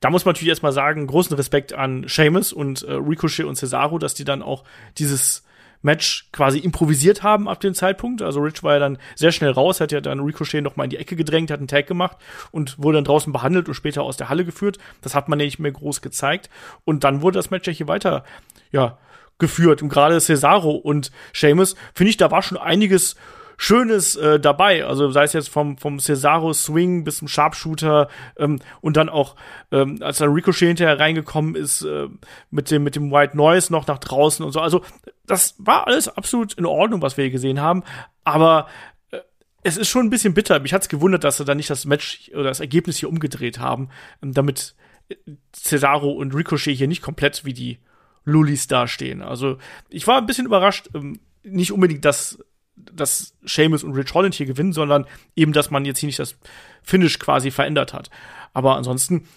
Da 0.00 0.10
muss 0.10 0.24
man 0.24 0.32
natürlich 0.32 0.50
erstmal 0.50 0.72
sagen, 0.72 1.06
großen 1.06 1.34
Respekt 1.36 1.72
an 1.72 2.04
Seamus 2.06 2.52
und 2.52 2.82
äh, 2.82 2.92
Ricochet 2.92 3.46
und 3.46 3.56
Cesaro, 3.56 3.98
dass 3.98 4.14
die 4.14 4.24
dann 4.24 4.42
auch 4.42 4.64
dieses 4.98 5.44
Match 5.84 6.28
quasi 6.32 6.58
improvisiert 6.58 7.22
haben 7.22 7.46
ab 7.46 7.60
dem 7.60 7.74
Zeitpunkt. 7.74 8.22
Also 8.22 8.40
Rich 8.40 8.62
war 8.62 8.74
ja 8.74 8.78
dann 8.78 8.98
sehr 9.14 9.32
schnell 9.32 9.50
raus, 9.50 9.80
hat 9.80 9.92
ja 9.92 10.00
dann 10.00 10.20
Ricochet 10.20 10.62
noch 10.62 10.76
mal 10.76 10.84
in 10.84 10.90
die 10.90 10.96
Ecke 10.96 11.14
gedrängt, 11.14 11.50
hat 11.50 11.58
einen 11.58 11.68
Tag 11.68 11.86
gemacht 11.86 12.16
und 12.50 12.82
wurde 12.82 12.98
dann 12.98 13.04
draußen 13.04 13.32
behandelt 13.32 13.68
und 13.68 13.74
später 13.74 14.02
aus 14.02 14.16
der 14.16 14.30
Halle 14.30 14.46
geführt. 14.46 14.78
Das 15.02 15.14
hat 15.14 15.28
man 15.28 15.38
ja 15.38 15.44
nicht 15.44 15.58
mehr 15.58 15.72
groß 15.72 16.00
gezeigt. 16.00 16.48
Und 16.84 17.04
dann 17.04 17.20
wurde 17.20 17.38
das 17.38 17.50
Match 17.50 17.66
ja 17.66 17.72
hier 17.72 17.86
weiter, 17.86 18.24
ja, 18.72 18.98
geführt. 19.38 19.82
Und 19.82 19.88
gerade 19.88 20.20
Cesaro 20.20 20.72
und 20.72 21.10
Seamus, 21.32 21.74
finde 21.94 22.10
ich, 22.10 22.16
da 22.16 22.30
war 22.30 22.42
schon 22.42 22.58
einiges 22.58 23.16
Schönes 23.56 24.16
äh, 24.16 24.40
dabei. 24.40 24.84
Also 24.84 25.10
sei 25.10 25.24
es 25.24 25.32
jetzt 25.32 25.48
vom, 25.48 25.78
vom 25.78 25.98
Cesaro 26.00 26.52
Swing 26.52 27.04
bis 27.04 27.18
zum 27.18 27.28
Sharpshooter 27.28 28.08
ähm, 28.36 28.58
und 28.80 28.96
dann 28.96 29.08
auch, 29.08 29.36
ähm, 29.70 29.98
als 30.00 30.18
dann 30.18 30.32
Ricochet 30.32 30.68
hinterher 30.68 30.98
reingekommen 30.98 31.54
ist, 31.54 31.82
äh, 31.82 32.08
mit 32.50 32.70
dem, 32.70 32.82
mit 32.82 32.96
dem 32.96 33.10
White 33.10 33.36
Noise 33.36 33.72
noch 33.72 33.86
nach 33.86 33.98
draußen 33.98 34.44
und 34.44 34.52
so. 34.52 34.60
Also, 34.60 34.82
das 35.26 35.54
war 35.58 35.86
alles 35.86 36.08
absolut 36.08 36.54
in 36.54 36.66
Ordnung, 36.66 37.02
was 37.02 37.16
wir 37.16 37.24
hier 37.24 37.32
gesehen 37.32 37.60
haben. 37.60 37.84
Aber 38.24 38.66
äh, 39.10 39.20
es 39.62 39.76
ist 39.76 39.88
schon 39.88 40.06
ein 40.06 40.10
bisschen 40.10 40.34
bitter. 40.34 40.58
Mich 40.60 40.74
hat's 40.74 40.88
gewundert, 40.88 41.24
dass 41.24 41.36
sie 41.36 41.44
dann 41.44 41.56
nicht 41.56 41.70
das 41.70 41.84
Match 41.84 42.30
oder 42.34 42.44
das 42.44 42.60
Ergebnis 42.60 42.98
hier 42.98 43.08
umgedreht 43.08 43.58
haben, 43.60 43.88
ähm, 44.22 44.34
damit 44.34 44.74
Cesaro 45.52 46.10
und 46.10 46.34
Ricochet 46.34 46.76
hier 46.76 46.88
nicht 46.88 47.02
komplett 47.02 47.44
wie 47.44 47.52
die 47.52 47.78
Lulis 48.24 48.66
dastehen. 48.66 49.22
Also 49.22 49.58
ich 49.88 50.06
war 50.06 50.18
ein 50.18 50.26
bisschen 50.26 50.46
überrascht, 50.46 50.88
ähm, 50.94 51.20
nicht 51.42 51.72
unbedingt, 51.72 52.04
dass 52.04 52.38
dass 52.76 53.34
Seamus 53.44 53.84
und 53.84 53.92
Rich 53.92 54.12
Holland 54.14 54.34
hier 54.34 54.46
gewinnen, 54.46 54.72
sondern 54.72 55.06
eben, 55.36 55.52
dass 55.52 55.70
man 55.70 55.84
jetzt 55.84 55.98
hier 56.00 56.08
nicht 56.08 56.18
das 56.18 56.36
Finish 56.82 57.18
quasi 57.18 57.50
verändert 57.50 57.92
hat. 57.92 58.10
Aber 58.52 58.76
ansonsten, 58.76 59.28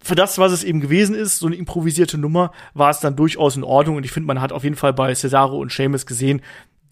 für 0.00 0.14
das, 0.14 0.38
was 0.38 0.52
es 0.52 0.64
eben 0.64 0.80
gewesen 0.80 1.14
ist, 1.14 1.38
so 1.38 1.46
eine 1.46 1.56
improvisierte 1.56 2.18
Nummer, 2.18 2.52
war 2.72 2.90
es 2.90 3.00
dann 3.00 3.16
durchaus 3.16 3.56
in 3.56 3.64
Ordnung. 3.64 3.96
Und 3.96 4.04
ich 4.04 4.12
finde, 4.12 4.26
man 4.26 4.40
hat 4.40 4.52
auf 4.52 4.64
jeden 4.64 4.76
Fall 4.76 4.92
bei 4.92 5.14
Cesaro 5.14 5.58
und 5.58 5.72
Seamus 5.72 6.06
gesehen, 6.06 6.42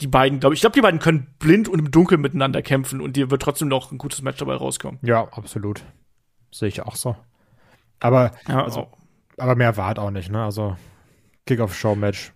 die 0.00 0.06
beiden, 0.06 0.40
glaube 0.40 0.54
ich, 0.54 0.58
ich 0.58 0.62
glaube, 0.62 0.74
die 0.74 0.80
beiden 0.80 0.98
können 0.98 1.28
blind 1.38 1.68
und 1.68 1.78
im 1.78 1.90
Dunkeln 1.90 2.20
miteinander 2.20 2.62
kämpfen 2.62 3.00
und 3.00 3.14
dir 3.14 3.30
wird 3.30 3.42
trotzdem 3.42 3.68
noch 3.68 3.92
ein 3.92 3.98
gutes 3.98 4.22
Match 4.22 4.38
dabei 4.38 4.54
rauskommen. 4.54 4.98
Ja, 5.02 5.28
absolut. 5.28 5.84
Sehe 6.50 6.68
ich 6.68 6.82
auch 6.82 6.96
so. 6.96 7.14
Aber, 8.00 8.32
ja, 8.48 8.64
also, 8.64 8.88
aber 9.38 9.54
mehr 9.54 9.76
war 9.76 9.96
auch 9.98 10.10
nicht, 10.10 10.30
ne? 10.30 10.42
Also, 10.42 10.76
Kick-Off-Show-Match. 11.46 12.32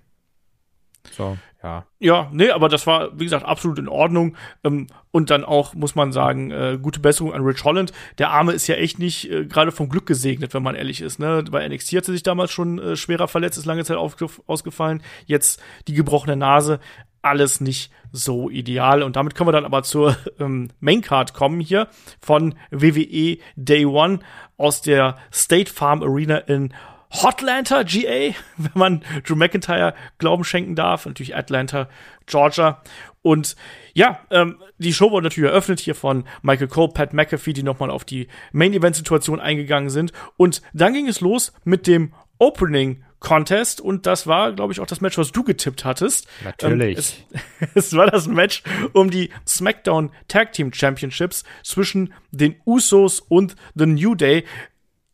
So 1.13 1.37
ja. 1.67 1.85
Ja, 1.99 2.29
nee, 2.33 2.51
aber 2.51 2.69
das 2.69 2.87
war, 2.87 3.19
wie 3.19 3.25
gesagt, 3.25 3.45
absolut 3.45 3.79
in 3.79 3.89
Ordnung. 3.89 4.37
Ähm, 4.63 4.87
und 5.11 5.31
dann 5.31 5.45
auch, 5.45 5.75
muss 5.75 5.97
man 5.97 6.13
sagen, 6.13 6.51
äh, 6.53 6.79
gute 6.81 7.01
Besserung 7.01 7.33
an 7.33 7.43
Rich 7.43 7.65
Holland. 7.65 7.93
Der 8.19 8.31
Arme 8.31 8.53
ist 8.53 8.67
ja 8.69 8.77
echt 8.77 8.99
nicht 8.99 9.31
äh, 9.31 9.47
gerade 9.47 9.73
vom 9.73 9.89
Glück 9.89 10.07
gesegnet, 10.07 10.55
wenn 10.55 10.63
man 10.63 10.77
ehrlich 10.77 11.01
ist. 11.01 11.19
Ne? 11.19 11.45
Bei 11.51 11.67
NXT 11.67 11.93
hat 11.95 12.09
er 12.09 12.13
sich 12.13 12.23
damals 12.23 12.53
schon 12.53 12.79
äh, 12.79 12.97
schwerer 12.97 13.27
verletzt, 13.27 13.59
ist 13.59 13.67
lange 13.67 13.85
Zeit 13.85 13.97
ausgefallen. 13.97 15.03
Jetzt 15.27 15.61
die 15.89 15.95
gebrochene 15.95 16.37
Nase. 16.37 16.79
Alles 17.21 17.61
nicht 17.61 17.91
so 18.13 18.49
ideal. 18.49 19.03
Und 19.03 19.17
damit 19.17 19.35
können 19.35 19.49
wir 19.49 19.53
dann 19.53 19.65
aber 19.65 19.83
zur 19.83 20.17
ähm, 20.39 20.69
Maincard 20.79 21.35
kommen 21.35 21.61
hier 21.61 21.89
von 22.21 22.55
WWE 22.71 23.39
Day 23.57 23.87
One 23.87 24.21
aus 24.57 24.83
der 24.83 25.17
State 25.33 25.73
Farm 25.73 26.03
Arena 26.03 26.37
in 26.37 26.73
Hotlanta, 27.23 27.83
GA, 27.83 28.35
wenn 28.57 28.73
man 28.75 29.05
Drew 29.25 29.37
McIntyre 29.37 29.95
Glauben 30.19 30.45
schenken 30.45 30.75
darf. 30.75 31.07
Natürlich 31.07 31.37
Atlanta, 31.37 31.89
Georgia. 32.27 32.83
Und 33.23 33.57
ja, 33.93 34.21
ähm, 34.31 34.61
die 34.79 34.93
Show 34.93 35.11
wurde 35.11 35.25
natürlich 35.25 35.51
eröffnet 35.51 35.81
hier 35.81 35.95
von 35.95 36.25
Michael 36.43 36.69
Cole, 36.69 36.93
Pat 36.93 37.13
McAfee, 37.13 37.53
die 37.53 37.63
nochmal 37.63 37.91
auf 37.91 38.05
die 38.05 38.29
Main-Event-Situation 38.53 39.41
eingegangen 39.41 39.91
sind. 39.91 40.13
Und 40.37 40.63
dann 40.73 40.93
ging 40.93 41.09
es 41.09 41.21
los 41.21 41.53
mit 41.65 41.87
dem 41.87 42.13
Opening 42.39 43.03
Contest 43.19 43.81
und 43.81 44.07
das 44.07 44.27
war, 44.27 44.53
glaube 44.53 44.73
ich, 44.73 44.81
auch 44.81 44.87
das 44.87 45.01
Match, 45.01 45.17
was 45.17 45.33
du 45.33 45.43
getippt 45.43 45.85
hattest. 45.85 46.29
Natürlich. 46.45 47.25
Ähm, 47.33 47.41
es, 47.75 47.75
es, 47.87 47.97
war 47.97 48.07
das 48.07 48.27
Match 48.27 48.63
um 48.93 49.11
die 49.11 49.31
SmackDown 49.49 50.11
Tag 50.29 50.53
Team 50.53 50.73
Championships 50.73 51.43
zwischen 51.65 52.13
den 52.31 52.57
Usos 52.67 53.21
und 53.21 53.57
The 53.75 53.87
New 53.87 54.15
Day 54.15 54.45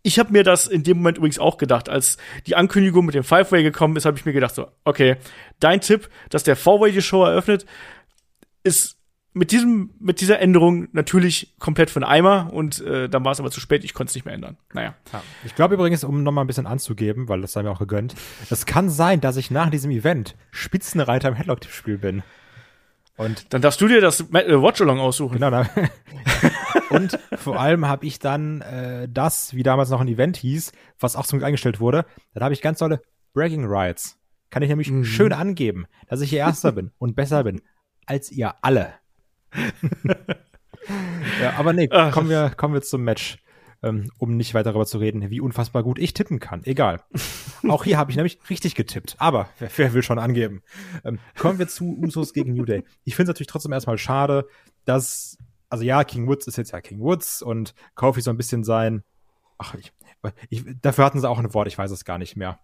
ich 0.02 0.18
habe 0.18 0.32
mir 0.32 0.42
das 0.42 0.66
in 0.66 0.82
dem 0.82 0.98
Moment 0.98 1.18
übrigens 1.18 1.38
auch 1.38 1.58
gedacht, 1.58 1.88
als 1.88 2.18
die 2.46 2.56
Ankündigung 2.56 3.06
mit 3.06 3.14
dem 3.14 3.24
Five-Way 3.24 3.62
gekommen 3.62 3.96
ist, 3.96 4.04
habe 4.04 4.18
ich 4.18 4.24
mir 4.24 4.32
gedacht 4.32 4.54
so, 4.54 4.68
okay, 4.84 5.16
dein 5.60 5.80
Tipp, 5.80 6.08
dass 6.30 6.42
der 6.42 6.56
Four-Way 6.56 6.92
die 6.92 7.02
Show 7.02 7.24
eröffnet, 7.24 7.66
ist 8.64 8.98
mit 9.34 9.50
diesem 9.50 9.94
mit 9.98 10.20
dieser 10.20 10.40
Änderung 10.40 10.88
natürlich 10.92 11.54
komplett 11.58 11.88
von 11.88 12.04
Eimer 12.04 12.50
und 12.52 12.80
äh, 12.82 13.08
dann 13.08 13.24
war 13.24 13.32
es 13.32 13.40
aber 13.40 13.50
zu 13.50 13.60
spät, 13.60 13.82
ich 13.82 13.94
konnte 13.94 14.10
es 14.10 14.14
nicht 14.14 14.26
mehr 14.26 14.34
ändern. 14.34 14.58
Naja. 14.74 14.94
Ja. 15.12 15.22
Ich 15.44 15.54
glaube 15.54 15.74
übrigens, 15.74 16.04
um 16.04 16.22
noch 16.22 16.32
mal 16.32 16.42
ein 16.42 16.46
bisschen 16.46 16.66
anzugeben, 16.66 17.28
weil 17.28 17.40
das 17.40 17.52
sei 17.52 17.62
mir 17.62 17.70
auch 17.70 17.78
gegönnt, 17.78 18.14
es 18.50 18.66
kann 18.66 18.90
sein, 18.90 19.22
dass 19.22 19.38
ich 19.38 19.50
nach 19.50 19.70
diesem 19.70 19.90
Event 19.90 20.36
Spitzenreiter 20.50 21.28
im 21.28 21.34
Headlock-Spiel 21.34 21.96
bin. 21.96 22.22
Und 23.16 23.52
dann 23.54 23.62
darfst 23.62 23.80
du 23.80 23.88
dir 23.88 24.00
das 24.00 24.20
äh, 24.20 24.62
Watch-Along 24.62 25.00
aussuchen. 25.00 25.34
Genau. 25.34 25.50
Dann. 25.50 25.68
und 26.92 27.18
vor 27.36 27.60
allem 27.60 27.86
habe 27.86 28.06
ich 28.06 28.18
dann 28.18 28.60
äh, 28.60 29.08
das, 29.08 29.54
wie 29.54 29.62
damals 29.62 29.90
noch 29.90 30.00
ein 30.00 30.08
Event 30.08 30.36
hieß, 30.36 30.72
was 31.00 31.16
auch 31.16 31.26
zum 31.26 31.38
Glück 31.38 31.46
eingestellt 31.46 31.80
wurde, 31.80 32.04
dann 32.34 32.44
habe 32.44 32.54
ich 32.54 32.62
ganz 32.62 32.78
tolle 32.78 33.02
Bragging 33.34 33.64
Rights. 33.66 34.18
Kann 34.50 34.62
ich 34.62 34.68
nämlich 34.68 34.90
mhm. 34.90 35.04
schön 35.04 35.32
angeben, 35.32 35.86
dass 36.08 36.20
ich 36.20 36.30
hier 36.30 36.40
Erster 36.40 36.72
bin 36.72 36.90
und 36.98 37.16
besser 37.16 37.44
bin 37.44 37.62
als 38.06 38.30
ihr 38.30 38.54
alle. 38.62 38.94
ja, 41.40 41.54
aber 41.56 41.72
nee, 41.72 41.88
kommen 41.88 42.28
wir, 42.28 42.50
kommen 42.50 42.74
wir 42.74 42.82
zum 42.82 43.02
Match 43.02 43.38
ähm, 43.82 44.10
um 44.18 44.36
nicht 44.36 44.54
weiter 44.54 44.70
darüber 44.70 44.86
zu 44.86 44.98
reden, 44.98 45.28
wie 45.30 45.40
unfassbar 45.40 45.82
gut 45.82 45.98
ich 45.98 46.14
tippen 46.14 46.38
kann. 46.38 46.62
Egal. 46.64 47.02
Auch 47.68 47.84
hier 47.84 47.98
habe 47.98 48.10
ich 48.10 48.16
nämlich 48.16 48.38
richtig 48.48 48.74
getippt. 48.74 49.16
Aber 49.18 49.48
wer, 49.58 49.70
wer 49.76 49.92
will 49.92 50.02
schon 50.02 50.18
angeben? 50.18 50.62
Ähm, 51.04 51.18
kommen 51.36 51.58
wir 51.58 51.68
zu 51.68 51.98
Usos 51.98 52.32
gegen 52.32 52.54
New 52.54 52.64
Day. 52.64 52.84
Ich 53.04 53.16
finde 53.16 53.30
es 53.30 53.34
natürlich 53.34 53.48
trotzdem 53.48 53.72
erstmal 53.72 53.98
schade, 53.98 54.46
dass, 54.84 55.36
also 55.72 55.84
ja, 55.84 56.04
King 56.04 56.26
Woods 56.28 56.46
ist 56.46 56.56
jetzt 56.56 56.72
ja 56.72 56.80
King 56.80 57.00
Woods 57.00 57.42
und 57.42 57.74
Kofi 57.94 58.20
so 58.20 58.30
ein 58.30 58.36
bisschen 58.36 58.62
sein, 58.62 59.02
ach, 59.58 59.74
ich, 59.74 59.92
ich, 60.50 60.64
dafür 60.80 61.04
hatten 61.04 61.20
sie 61.20 61.28
auch 61.28 61.38
ein 61.38 61.54
Wort, 61.54 61.68
ich 61.68 61.78
weiß 61.78 61.90
es 61.90 62.04
gar 62.04 62.18
nicht 62.18 62.36
mehr. 62.36 62.60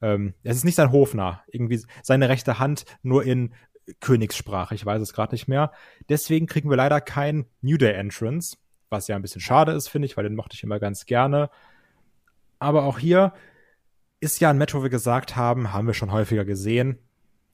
Ähm, 0.00 0.34
es 0.42 0.56
ist 0.56 0.64
nicht 0.64 0.76
sein 0.76 0.92
Hofnarr, 0.92 1.42
irgendwie 1.48 1.82
seine 2.02 2.28
rechte 2.28 2.58
Hand 2.58 2.84
nur 3.02 3.24
in 3.24 3.54
Königssprache, 4.00 4.74
ich 4.74 4.86
weiß 4.86 5.02
es 5.02 5.12
gerade 5.12 5.34
nicht 5.34 5.48
mehr. 5.48 5.72
Deswegen 6.08 6.46
kriegen 6.46 6.70
wir 6.70 6.76
leider 6.76 7.00
kein 7.00 7.46
New 7.60 7.76
Day 7.76 7.92
Entrance 7.92 8.56
was 8.94 9.08
ja 9.08 9.16
ein 9.16 9.22
bisschen 9.22 9.40
schade 9.40 9.72
ist, 9.72 9.88
finde 9.88 10.06
ich, 10.06 10.16
weil 10.16 10.24
den 10.24 10.36
mochte 10.36 10.54
ich 10.54 10.62
immer 10.62 10.78
ganz 10.78 11.04
gerne. 11.04 11.50
Aber 12.58 12.84
auch 12.84 12.98
hier 12.98 13.34
ist 14.20 14.40
ja 14.40 14.48
ein 14.48 14.58
Match, 14.58 14.74
wo 14.74 14.82
wir 14.82 14.90
gesagt 14.90 15.36
haben, 15.36 15.72
haben 15.72 15.86
wir 15.86 15.94
schon 15.94 16.12
häufiger 16.12 16.44
gesehen. 16.44 16.98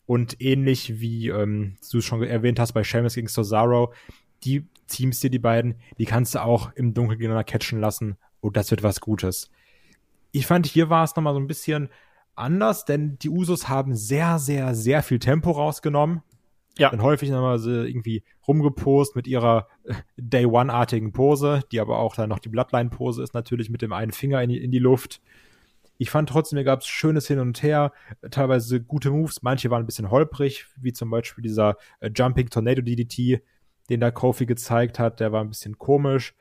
Und 0.07 0.41
ähnlich 0.41 1.01
wie 1.01 1.29
ähm, 1.29 1.77
du 1.91 2.01
schon 2.01 2.23
erwähnt 2.23 2.59
hast 2.59 2.73
bei 2.73 2.85
Sheamus 2.85 3.15
gegen 3.15 3.29
Cesaro, 3.29 3.93
die 4.45 4.69
Teams 4.91 5.21
dir 5.21 5.31
die 5.31 5.39
beiden, 5.39 5.77
die 5.99 6.05
kannst 6.05 6.35
du 6.35 6.43
auch 6.43 6.73
im 6.75 6.95
Dunkeln 6.95 7.19
gegeneinander 7.19 7.45
catchen 7.45 7.81
lassen 7.81 8.17
und 8.41 8.57
das 8.57 8.71
wird 8.71 8.83
was 8.83 9.01
Gutes. 9.01 9.51
Ich 10.33 10.47
fand, 10.47 10.67
hier 10.67 10.91
war 10.91 11.05
es 11.05 11.17
nochmal 11.17 11.35
so 11.35 11.41
ein 11.41 11.47
bisschen 11.47 11.89
anders, 12.35 12.85
denn 12.85 13.19
die 13.19 13.29
Usos 13.29 13.69
haben 13.69 13.95
sehr, 13.95 14.39
sehr, 14.39 14.75
sehr 14.75 15.03
viel 15.03 15.19
Tempo 15.19 15.51
rausgenommen. 15.51 16.23
Ja. 16.79 16.91
Dann 16.91 17.03
häufig 17.03 17.31
nochmal 17.31 17.59
so 17.59 17.71
irgendwie 17.71 18.23
rumgepost 18.47 19.17
mit 19.17 19.27
ihrer 19.27 19.67
äh, 19.85 19.95
Day 20.17 20.47
One-artigen 20.47 21.13
Pose, 21.13 21.63
die 21.73 21.81
aber 21.81 21.99
auch 21.99 22.15
dann 22.15 22.29
noch 22.29 22.39
die 22.39 22.49
Bloodline-Pose 22.49 23.23
ist, 23.23 23.35
natürlich 23.35 23.71
mit 23.71 23.83
dem 23.83 23.93
einen 23.93 24.13
Finger 24.13 24.43
in 24.43 24.51
die, 24.51 24.63
in 24.63 24.71
die 24.71 24.79
Luft. 24.79 25.21
Ich 25.99 26.09
fand 26.09 26.31
trotzdem, 26.31 26.57
mir 26.57 26.65
gab 26.65 26.81
es 26.81 26.87
schönes 26.87 27.27
Hin 27.27 27.41
und 27.41 27.63
Her, 27.63 27.93
teilweise 28.31 28.81
gute 28.81 29.11
Moves, 29.11 29.43
manche 29.43 29.69
waren 29.71 29.83
ein 29.83 29.87
bisschen 29.87 30.11
holprig, 30.11 30.67
wie 30.77 30.95
zum 30.95 31.11
Beispiel 31.11 31.43
dieser 31.43 31.77
äh, 31.99 32.11
Jumping 32.15 32.49
Tornado 32.49 32.81
DDT, 32.81 33.43
den 33.91 34.01
da 34.01 34.11
Kofi 34.11 34.47
gezeigt 34.47 34.99
hat, 34.99 35.21
der 35.21 35.33
war 35.33 35.43
ein 35.43 35.49
bisschen 35.51 35.79
komisch. 35.79 36.35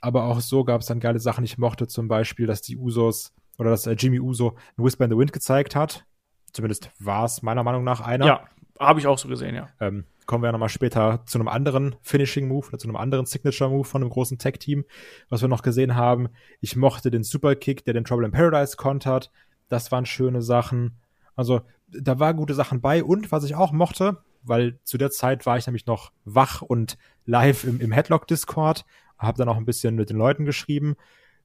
Aber 0.00 0.24
auch 0.24 0.40
so 0.40 0.64
gab 0.64 0.80
es 0.80 0.86
dann 0.86 1.00
geile 1.00 1.20
Sachen. 1.20 1.44
Ich 1.44 1.58
mochte 1.58 1.86
zum 1.86 2.08
Beispiel, 2.08 2.46
dass 2.46 2.62
die 2.62 2.76
Usos 2.76 3.34
oder 3.58 3.70
dass 3.70 3.86
äh, 3.86 3.92
Jimmy 3.92 4.20
Uso 4.20 4.56
ein 4.76 4.84
Whisper 4.84 5.04
in 5.04 5.10
the 5.10 5.16
Wind 5.16 5.32
gezeigt 5.32 5.76
hat. 5.76 6.04
Zumindest 6.52 6.90
war 6.98 7.24
es 7.24 7.42
meiner 7.42 7.62
Meinung 7.62 7.84
nach 7.84 8.00
einer. 8.00 8.26
Ja, 8.26 8.44
habe 8.78 9.00
ich 9.00 9.06
auch 9.06 9.18
so 9.18 9.28
gesehen, 9.28 9.54
ja. 9.54 9.68
Ähm, 9.80 10.04
kommen 10.26 10.42
wir 10.42 10.48
ja 10.48 10.52
nochmal 10.52 10.68
später 10.68 11.22
zu 11.26 11.38
einem 11.38 11.48
anderen 11.48 11.96
Finishing 12.02 12.48
Move 12.48 12.68
oder 12.68 12.78
zu 12.78 12.88
einem 12.88 12.96
anderen 12.96 13.26
Signature 13.26 13.70
Move 13.70 13.84
von 13.84 14.02
einem 14.02 14.10
großen 14.10 14.38
Tech 14.38 14.54
Team, 14.58 14.84
was 15.28 15.40
wir 15.40 15.48
noch 15.48 15.62
gesehen 15.62 15.96
haben. 15.96 16.28
Ich 16.60 16.76
mochte 16.76 17.10
den 17.10 17.22
Super 17.22 17.54
Kick, 17.54 17.84
der 17.84 17.94
den 17.94 18.04
Trouble 18.04 18.26
in 18.26 18.32
Paradise 18.32 18.76
kontert. 18.76 19.30
Das 19.68 19.92
waren 19.92 20.06
schöne 20.06 20.42
Sachen. 20.42 20.98
Also, 21.36 21.62
da 21.88 22.18
war 22.18 22.34
gute 22.34 22.54
Sachen 22.54 22.80
bei. 22.80 23.02
Und 23.02 23.32
was 23.32 23.44
ich 23.44 23.54
auch 23.54 23.72
mochte, 23.72 24.18
weil 24.42 24.78
zu 24.84 24.98
der 24.98 25.10
Zeit 25.10 25.46
war 25.46 25.58
ich 25.58 25.66
nämlich 25.66 25.86
noch 25.86 26.12
wach 26.24 26.62
und 26.62 26.98
live 27.24 27.64
im, 27.64 27.80
im 27.80 27.92
Headlock 27.92 28.26
Discord, 28.26 28.84
habe 29.18 29.38
dann 29.38 29.48
auch 29.48 29.56
ein 29.56 29.64
bisschen 29.64 29.94
mit 29.94 30.10
den 30.10 30.16
Leuten 30.16 30.44
geschrieben. 30.44 30.96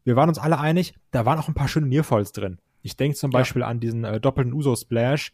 Wir 0.04 0.16
waren 0.16 0.30
uns 0.30 0.40
alle 0.40 0.60
einig, 0.60 0.96
da 1.12 1.26
waren 1.26 1.40
auch 1.40 1.48
ein 1.48 1.54
paar 1.54 1.68
schöne 1.68 1.88
Nearfalls 1.88 2.32
drin. 2.32 2.60
Ich 2.82 2.96
denke 2.96 3.18
zum 3.18 3.32
Beispiel 3.32 3.62
ja. 3.62 3.68
an 3.68 3.80
diesen 3.80 4.04
äh, 4.04 4.20
doppelten 4.20 4.54
Uso-Splash, 4.54 5.34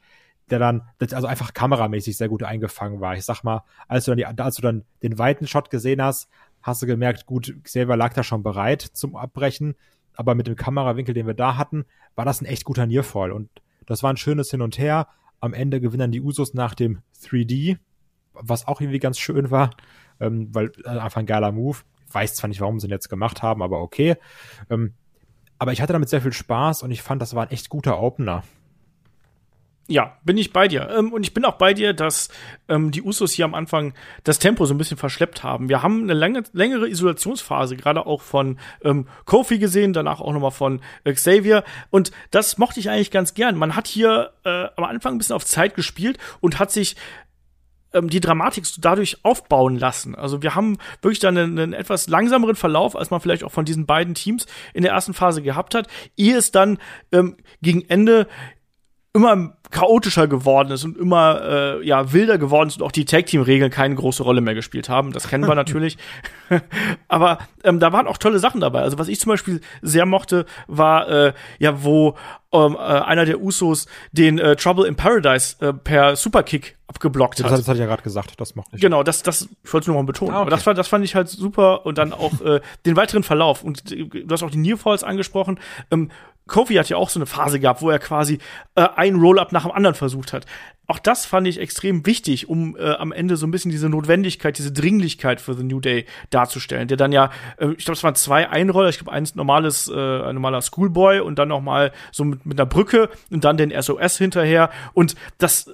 der 0.49 0.59
dann, 0.59 0.81
also 0.99 1.27
einfach 1.27 1.53
kameramäßig 1.53 2.17
sehr 2.17 2.29
gut 2.29 2.43
eingefangen 2.43 2.99
war. 2.99 3.15
Ich 3.15 3.25
sag 3.25 3.43
mal, 3.43 3.63
als 3.87 4.05
du 4.05 4.11
dann, 4.11 4.17
die, 4.17 4.25
als 4.25 4.55
du 4.55 4.61
dann 4.61 4.83
den 5.01 5.17
weiten 5.17 5.47
Shot 5.47 5.69
gesehen 5.69 6.01
hast, 6.01 6.27
hast 6.61 6.81
du 6.81 6.85
gemerkt, 6.85 7.25
gut, 7.25 7.55
Xavier 7.63 7.95
lag 7.95 8.13
da 8.13 8.23
schon 8.23 8.43
bereit 8.43 8.81
zum 8.81 9.15
Abbrechen. 9.15 9.75
aber 10.15 10.35
mit 10.35 10.47
dem 10.47 10.55
Kamerawinkel, 10.55 11.13
den 11.13 11.27
wir 11.27 11.33
da 11.33 11.57
hatten, 11.57 11.85
war 12.15 12.25
das 12.25 12.41
ein 12.41 12.45
echt 12.45 12.65
guter 12.65 12.85
Nearfall. 12.85 13.31
Und 13.31 13.49
das 13.85 14.03
war 14.03 14.11
ein 14.11 14.17
schönes 14.17 14.51
Hin 14.51 14.61
und 14.61 14.77
Her. 14.77 15.07
Am 15.43 15.53
Ende 15.53 15.81
gewinnen 15.81 16.13
die 16.13 16.21
Usos 16.21 16.53
nach 16.53 16.73
dem 16.73 17.01
3D, 17.21 17.77
was 18.31 18.65
auch 18.65 18.79
irgendwie 18.79 18.99
ganz 18.99 19.19
schön 19.19 19.51
war, 19.51 19.71
ähm, 20.21 20.47
weil 20.55 20.71
äh, 20.85 20.87
einfach 20.87 21.19
ein 21.19 21.25
geiler 21.25 21.51
Move. 21.51 21.79
Ich 22.07 22.15
weiß 22.15 22.35
zwar 22.35 22.47
nicht, 22.47 22.61
warum 22.61 22.79
sie 22.79 22.87
ihn 22.87 22.91
jetzt 22.91 23.09
gemacht 23.09 23.41
haben, 23.41 23.61
aber 23.61 23.81
okay. 23.81 24.15
Ähm, 24.69 24.93
aber 25.59 25.73
ich 25.73 25.81
hatte 25.81 25.91
damit 25.91 26.07
sehr 26.07 26.21
viel 26.21 26.31
Spaß 26.31 26.83
und 26.83 26.91
ich 26.91 27.01
fand, 27.01 27.21
das 27.21 27.35
war 27.35 27.43
ein 27.43 27.51
echt 27.51 27.67
guter 27.67 27.99
Opener. 27.99 28.45
Ja, 29.87 30.17
bin 30.23 30.37
ich 30.37 30.53
bei 30.53 30.69
dir. 30.69 30.89
Ähm, 30.97 31.11
und 31.11 31.23
ich 31.23 31.33
bin 31.33 31.43
auch 31.43 31.57
bei 31.57 31.73
dir, 31.73 31.93
dass 31.93 32.29
ähm, 32.69 32.91
die 32.91 33.01
Usos 33.01 33.33
hier 33.33 33.43
am 33.43 33.53
Anfang 33.53 33.93
das 34.23 34.39
Tempo 34.39 34.65
so 34.65 34.73
ein 34.73 34.77
bisschen 34.77 34.95
verschleppt 34.95 35.43
haben. 35.43 35.67
Wir 35.67 35.83
haben 35.83 36.03
eine 36.03 36.13
lange, 36.13 36.43
längere 36.53 36.87
Isolationsphase, 36.87 37.75
gerade 37.75 38.05
auch 38.05 38.21
von 38.21 38.59
ähm, 38.83 39.07
Kofi 39.25 39.57
gesehen, 39.57 39.91
danach 39.91 40.21
auch 40.21 40.31
nochmal 40.31 40.51
von 40.51 40.79
Xavier. 41.03 41.65
Und 41.89 42.11
das 42.31 42.57
mochte 42.57 42.79
ich 42.79 42.89
eigentlich 42.89 43.11
ganz 43.11 43.33
gern. 43.33 43.57
Man 43.57 43.75
hat 43.75 43.87
hier 43.87 44.31
äh, 44.45 44.67
am 44.77 44.85
Anfang 44.85 45.15
ein 45.15 45.17
bisschen 45.17 45.35
auf 45.35 45.43
Zeit 45.43 45.75
gespielt 45.75 46.17
und 46.39 46.59
hat 46.59 46.71
sich 46.71 46.95
ähm, 47.91 48.09
die 48.09 48.21
Dramatik 48.21 48.63
dadurch 48.79 49.17
aufbauen 49.23 49.77
lassen. 49.77 50.15
Also 50.15 50.41
wir 50.41 50.55
haben 50.55 50.77
wirklich 51.01 51.19
dann 51.19 51.37
einen, 51.37 51.59
einen, 51.59 51.73
etwas 51.73 52.07
langsameren 52.07 52.55
Verlauf, 52.55 52.95
als 52.95 53.11
man 53.11 53.19
vielleicht 53.19 53.43
auch 53.43 53.51
von 53.51 53.65
diesen 53.65 53.85
beiden 53.85 54.15
Teams 54.15 54.47
in 54.73 54.83
der 54.83 54.93
ersten 54.93 55.13
Phase 55.13 55.41
gehabt 55.41 55.75
hat, 55.75 55.87
ehe 56.15 56.37
es 56.37 56.51
dann 56.51 56.77
ähm, 57.11 57.35
gegen 57.61 57.81
Ende 57.89 58.27
immer 59.13 59.57
chaotischer 59.73 60.27
geworden 60.27 60.71
ist 60.71 60.85
und 60.85 60.97
immer 60.97 61.41
äh, 61.41 61.85
ja 61.85 62.13
wilder 62.13 62.37
geworden 62.37 62.69
ist 62.69 62.79
und 62.79 62.85
auch 62.85 62.91
die 62.91 63.05
Tag 63.05 63.25
Team 63.25 63.41
Regeln 63.41 63.71
keine 63.71 63.95
große 63.95 64.23
Rolle 64.23 64.39
mehr 64.39 64.53
gespielt 64.53 64.87
haben. 64.87 65.11
Das 65.11 65.27
kennen 65.27 65.47
wir 65.47 65.55
natürlich. 65.63 65.97
Aber 67.07 67.39
ähm, 67.63 67.79
da 67.79 67.91
waren 67.91 68.07
auch 68.07 68.17
tolle 68.17 68.39
Sachen 68.39 68.61
dabei. 68.61 68.81
Also 68.81 68.97
was 68.99 69.07
ich 69.07 69.19
zum 69.19 69.31
Beispiel 69.31 69.61
sehr 69.81 70.05
mochte, 70.05 70.45
war 70.67 71.09
äh, 71.09 71.33
ja 71.59 71.83
wo 71.83 72.15
ähm, 72.53 72.75
äh, 72.75 72.77
einer 72.77 73.25
der 73.25 73.41
Usos 73.41 73.87
den 74.11 74.37
äh, 74.37 74.55
Trouble 74.55 74.85
in 74.85 74.95
Paradise 74.95 75.55
äh, 75.59 75.73
per 75.73 76.15
Superkick 76.15 76.77
abgeblockt 76.87 77.43
hat. 77.43 77.51
Das, 77.51 77.59
das 77.59 77.67
hatte 77.67 77.77
ich 77.77 77.81
ja 77.81 77.87
gerade 77.87 78.03
gesagt, 78.03 78.39
das 78.39 78.55
mochte 78.55 78.75
ich. 78.75 78.81
Genau, 78.81 79.01
das, 79.01 79.23
das, 79.23 79.49
ich 79.63 79.73
wollte 79.73 79.85
es 79.85 79.87
nur 79.87 79.95
noch 79.95 80.03
mal 80.03 80.05
betonen. 80.05 80.33
Ah, 80.33 80.37
okay. 80.37 80.41
Aber 80.41 80.51
das, 80.51 80.65
war, 80.65 80.73
das 80.75 80.87
fand 80.87 81.03
ich 81.03 81.15
halt 81.15 81.29
super 81.29 81.85
und 81.85 81.97
dann 81.97 82.13
auch 82.13 82.39
äh, 82.41 82.61
den 82.85 82.95
weiteren 82.95 83.23
Verlauf. 83.23 83.63
Und 83.63 83.91
äh, 83.91 84.05
du 84.05 84.27
hast 84.29 84.43
auch 84.43 84.51
die 84.51 84.57
Nearfalls 84.57 85.03
angesprochen. 85.03 85.59
Ähm, 85.89 86.11
Kofi 86.47 86.75
hat 86.75 86.89
ja 86.89 86.97
auch 86.97 87.09
so 87.09 87.19
eine 87.19 87.25
Phase 87.25 87.59
gehabt, 87.59 87.81
wo 87.81 87.89
er 87.89 87.99
quasi 87.99 88.39
äh, 88.75 88.87
ein 88.95 89.15
Roll-up 89.15 89.51
nach 89.51 89.63
dem 89.63 89.71
anderen 89.71 89.95
versucht 89.95 90.33
hat. 90.33 90.45
Auch 90.85 90.99
das 90.99 91.25
fand 91.25 91.47
ich 91.47 91.59
extrem 91.59 92.05
wichtig, 92.05 92.49
um 92.49 92.75
äh, 92.75 92.91
am 92.95 93.13
Ende 93.13 93.37
so 93.37 93.47
ein 93.47 93.51
bisschen 93.51 93.71
diese 93.71 93.87
Notwendigkeit, 93.87 94.57
diese 94.57 94.73
Dringlichkeit 94.73 95.39
für 95.39 95.53
The 95.53 95.63
New 95.63 95.79
Day 95.79 96.05
darzustellen. 96.29 96.89
Der 96.89 96.97
dann 96.97 97.13
ja, 97.13 97.31
äh, 97.57 97.69
ich 97.77 97.85
glaube, 97.85 97.93
es 97.97 98.03
waren 98.03 98.15
zwei 98.15 98.49
Einroller, 98.49 98.89
ich 98.89 98.97
glaube, 98.97 99.13
eins 99.13 99.35
normales, 99.35 99.87
äh, 99.87 99.93
ein 99.93 100.35
normaler 100.35 100.61
Schoolboy 100.61 101.21
und 101.21 101.39
dann 101.39 101.47
noch 101.47 101.61
mal 101.61 101.93
so 102.11 102.25
mit, 102.25 102.45
mit 102.45 102.59
einer 102.59 102.65
Brücke 102.65 103.09
und 103.31 103.45
dann 103.45 103.55
den 103.55 103.71
SOS 103.81 104.17
hinterher. 104.17 104.69
Und 104.93 105.15
das 105.37 105.71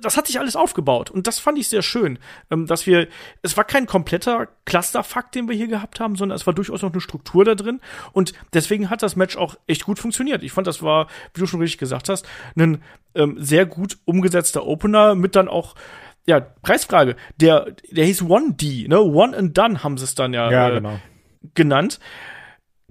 das 0.00 0.16
hat 0.16 0.26
sich 0.26 0.38
alles 0.38 0.56
aufgebaut 0.56 1.10
und 1.10 1.26
das 1.26 1.38
fand 1.38 1.58
ich 1.58 1.68
sehr 1.68 1.82
schön, 1.82 2.18
ähm, 2.50 2.66
dass 2.66 2.86
wir, 2.86 3.08
es 3.42 3.56
war 3.56 3.64
kein 3.64 3.86
kompletter 3.86 4.48
Clusterfuck, 4.64 5.32
den 5.32 5.48
wir 5.48 5.56
hier 5.56 5.68
gehabt 5.68 6.00
haben, 6.00 6.16
sondern 6.16 6.36
es 6.36 6.46
war 6.46 6.54
durchaus 6.54 6.82
noch 6.82 6.92
eine 6.92 7.00
Struktur 7.00 7.44
da 7.44 7.54
drin 7.54 7.80
und 8.12 8.32
deswegen 8.54 8.90
hat 8.90 9.02
das 9.02 9.16
Match 9.16 9.36
auch 9.36 9.56
echt 9.66 9.84
gut 9.84 9.98
funktioniert. 9.98 10.42
Ich 10.42 10.52
fand, 10.52 10.66
das 10.66 10.82
war, 10.82 11.08
wie 11.34 11.40
du 11.40 11.46
schon 11.46 11.60
richtig 11.60 11.78
gesagt 11.78 12.08
hast, 12.08 12.26
ein 12.56 12.82
ähm, 13.14 13.36
sehr 13.38 13.66
gut 13.66 13.98
umgesetzter 14.04 14.66
Opener 14.66 15.14
mit 15.14 15.36
dann 15.36 15.48
auch 15.48 15.74
ja, 16.24 16.40
Preisfrage. 16.40 17.16
Der, 17.40 17.74
der 17.90 18.04
hieß 18.04 18.22
One 18.22 18.54
D, 18.54 18.86
ne? 18.88 19.00
One 19.00 19.36
and 19.36 19.58
Done 19.58 19.82
haben 19.82 19.98
sie 19.98 20.04
es 20.04 20.14
dann 20.14 20.32
ja, 20.32 20.50
ja 20.50 20.68
äh, 20.68 20.74
genau. 20.74 21.00
genannt. 21.54 21.98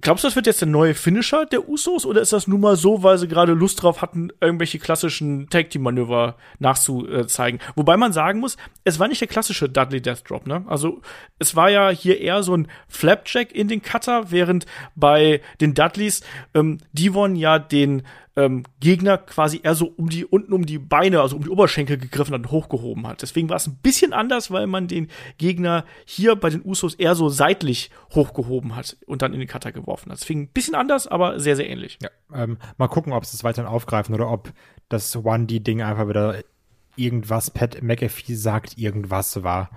Glaubst 0.02 0.24
du, 0.24 0.28
das 0.28 0.34
wird 0.34 0.48
jetzt 0.48 0.60
der 0.60 0.66
neue 0.66 0.94
Finisher 0.94 1.46
der 1.46 1.68
Usos 1.68 2.04
oder 2.04 2.20
ist 2.20 2.32
das 2.32 2.48
nun 2.48 2.60
mal 2.60 2.74
so, 2.74 3.04
weil 3.04 3.18
sie 3.18 3.28
gerade 3.28 3.52
Lust 3.52 3.80
drauf 3.80 4.02
hatten, 4.02 4.30
irgendwelche 4.40 4.80
klassischen 4.80 5.48
Tag 5.48 5.70
Team 5.70 5.82
Manöver 5.82 6.36
nachzuzeigen? 6.58 7.60
Wobei 7.76 7.96
man 7.96 8.12
sagen 8.12 8.40
muss, 8.40 8.56
es 8.82 8.98
war 8.98 9.06
nicht 9.06 9.20
der 9.20 9.28
klassische 9.28 9.68
Dudley 9.68 10.02
Death 10.02 10.28
Drop, 10.28 10.48
ne? 10.48 10.64
Also, 10.66 11.00
es 11.38 11.54
war 11.54 11.70
ja 11.70 11.90
hier 11.90 12.20
eher 12.20 12.42
so 12.42 12.56
ein 12.56 12.66
Flapjack 12.88 13.52
in 13.52 13.68
den 13.68 13.80
Cutter, 13.80 14.32
während 14.32 14.66
bei 14.96 15.40
den 15.60 15.72
Dudleys 15.72 16.22
ähm, 16.52 16.78
Devon 16.92 17.36
ja 17.36 17.60
den 17.60 18.02
ähm, 18.36 18.64
Gegner 18.80 19.18
quasi 19.18 19.60
eher 19.62 19.74
so 19.74 19.86
um 19.86 20.08
die 20.08 20.24
unten 20.24 20.52
um 20.52 20.64
die 20.64 20.78
Beine, 20.78 21.20
also 21.20 21.36
um 21.36 21.44
die 21.44 21.50
Oberschenkel 21.50 21.98
gegriffen 21.98 22.34
hat 22.34 22.42
und 22.42 22.50
hochgehoben 22.50 23.06
hat. 23.06 23.22
Deswegen 23.22 23.48
war 23.48 23.56
es 23.56 23.66
ein 23.66 23.76
bisschen 23.82 24.12
anders, 24.12 24.50
weil 24.50 24.66
man 24.66 24.88
den 24.88 25.08
Gegner 25.38 25.84
hier 26.04 26.36
bei 26.36 26.48
den 26.48 26.64
Usos 26.64 26.94
eher 26.94 27.14
so 27.14 27.28
seitlich 27.28 27.90
hochgehoben 28.14 28.74
hat 28.74 28.96
und 29.06 29.22
dann 29.22 29.34
in 29.34 29.40
den 29.40 29.48
Cutter 29.48 29.72
geworfen 29.72 30.10
hat. 30.10 30.20
Deswegen 30.20 30.42
ein 30.42 30.48
bisschen 30.48 30.74
anders, 30.74 31.06
aber 31.06 31.40
sehr, 31.40 31.56
sehr 31.56 31.68
ähnlich. 31.68 31.98
Ja, 32.02 32.10
ähm, 32.34 32.58
mal 32.78 32.88
gucken, 32.88 33.12
ob 33.12 33.26
sie 33.26 33.36
es 33.36 33.44
weiterhin 33.44 33.70
aufgreifen 33.70 34.14
oder 34.14 34.30
ob 34.30 34.52
das 34.88 35.14
One-D-Ding 35.14 35.82
einfach 35.82 36.08
wieder 36.08 36.42
irgendwas, 36.96 37.50
Pat 37.50 37.82
McAfee 37.82 38.34
sagt 38.34 38.78
irgendwas 38.78 39.42
war. 39.42 39.70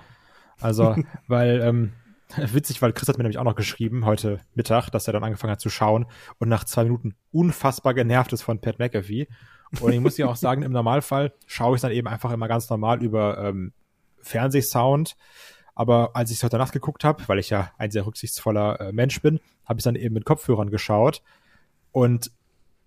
Also, 0.60 0.96
weil, 1.28 1.62
ähm, 1.62 1.94
Witzig, 2.54 2.82
weil 2.82 2.94
Chris 2.94 3.08
hat 3.08 3.18
mir 3.18 3.24
nämlich 3.24 3.38
auch 3.38 3.44
noch 3.44 3.56
geschrieben 3.56 4.06
heute 4.06 4.40
Mittag, 4.54 4.90
dass 4.90 5.08
er 5.08 5.14
dann 5.14 5.24
angefangen 5.24 5.52
hat 5.52 5.62
zu 5.62 5.70
schauen 5.70 6.06
und 6.40 6.50
nach 6.50 6.64
zwei 6.64 6.84
Minuten 6.84 7.16
unfassbar 7.32 7.94
genervt 7.94 8.34
ist 8.34 8.42
von 8.42 8.60
Pat 8.60 8.80
McAfee. 8.80 9.28
Und 9.80 9.92
ich 9.92 10.00
muss 10.00 10.18
ja 10.18 10.28
auch 10.28 10.36
sagen, 10.36 10.62
im 10.62 10.72
Normalfall 10.72 11.34
schaue 11.48 11.76
ich 11.76 11.82
dann 11.82 11.92
eben 11.92 12.08
einfach 12.08 12.32
immer 12.32 12.48
ganz 12.48 12.70
normal 12.70 13.04
über 13.04 13.38
ähm, 13.40 13.74
Fernsehsound. 14.20 15.16
Aber 15.74 16.16
als 16.16 16.32
ich 16.32 16.38
es 16.38 16.44
heute 16.44 16.58
Nacht 16.58 16.72
geguckt 16.72 17.04
habe, 17.04 17.28
weil 17.28 17.40
ich 17.40 17.50
ja 17.50 17.72
ein 17.78 17.92
sehr 17.92 18.06
rücksichtsvoller 18.06 18.80
äh, 18.80 18.92
Mensch 18.94 19.22
bin, 19.22 19.40
habe 19.66 19.80
ich 19.80 19.84
dann 19.84 19.96
eben 19.96 20.14
mit 20.14 20.26
Kopfhörern 20.26 20.70
geschaut. 20.70 21.22
Und 21.92 22.32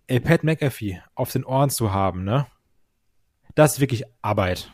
ey, 0.06 0.20
Pat 0.20 0.44
McAfee 0.44 1.02
auf 1.14 1.30
den 1.30 1.44
Ohren 1.44 1.70
zu 1.70 1.92
haben, 1.92 2.24
ne? 2.24 2.46
Das 3.54 3.74
ist 3.74 3.80
wirklich 3.80 4.04
Arbeit. 4.22 4.72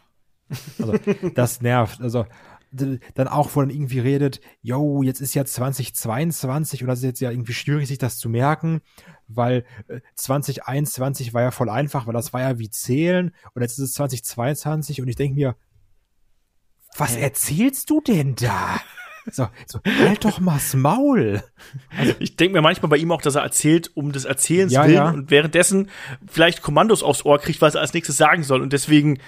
Also, 0.78 0.94
das 1.34 1.60
nervt. 1.60 2.00
Also, 2.00 2.26
dann 2.74 3.28
auch, 3.28 3.50
wo 3.54 3.60
dann 3.60 3.70
irgendwie 3.70 4.00
redet, 4.00 4.40
yo, 4.62 5.02
jetzt 5.02 5.20
ist 5.20 5.34
ja 5.34 5.44
2022 5.44 6.82
und 6.82 6.88
das 6.88 6.98
ist 6.98 7.04
jetzt 7.04 7.20
ja 7.20 7.30
irgendwie 7.30 7.54
schwierig, 7.54 7.88
sich 7.88 7.98
das 7.98 8.18
zu 8.18 8.28
merken, 8.28 8.80
weil 9.28 9.64
2021 10.16 11.28
äh, 11.28 11.34
war 11.34 11.42
ja 11.42 11.50
voll 11.50 11.70
einfach, 11.70 12.06
weil 12.06 12.14
das 12.14 12.32
war 12.32 12.40
ja 12.40 12.58
wie 12.58 12.70
zählen 12.70 13.34
und 13.54 13.62
jetzt 13.62 13.78
ist 13.78 13.84
es 13.84 13.92
2022 13.94 15.00
und 15.00 15.08
ich 15.08 15.16
denke 15.16 15.36
mir, 15.36 15.56
was 16.96 17.16
erzählst 17.16 17.90
du 17.90 18.00
denn 18.00 18.34
da? 18.36 18.80
So, 19.30 19.48
so 19.66 19.80
halt 19.84 20.24
doch 20.24 20.38
mal's 20.38 20.74
Maul. 20.74 21.42
Also, 21.96 22.14
ich 22.18 22.36
denke 22.36 22.56
mir 22.56 22.62
manchmal 22.62 22.90
bei 22.90 22.98
ihm 22.98 23.10
auch, 23.10 23.22
dass 23.22 23.36
er 23.36 23.42
erzählt 23.42 23.90
um 23.94 24.12
des 24.12 24.26
Erzählens 24.26 24.72
ja, 24.72 24.84
willen 24.84 24.94
ja. 24.94 25.10
und 25.10 25.30
währenddessen 25.30 25.88
vielleicht 26.26 26.60
Kommandos 26.60 27.02
aufs 27.02 27.24
Ohr 27.24 27.38
kriegt, 27.38 27.62
was 27.62 27.74
er 27.74 27.80
als 27.80 27.94
nächstes 27.94 28.18
sagen 28.18 28.42
soll 28.42 28.60
und 28.60 28.72
deswegen 28.74 29.18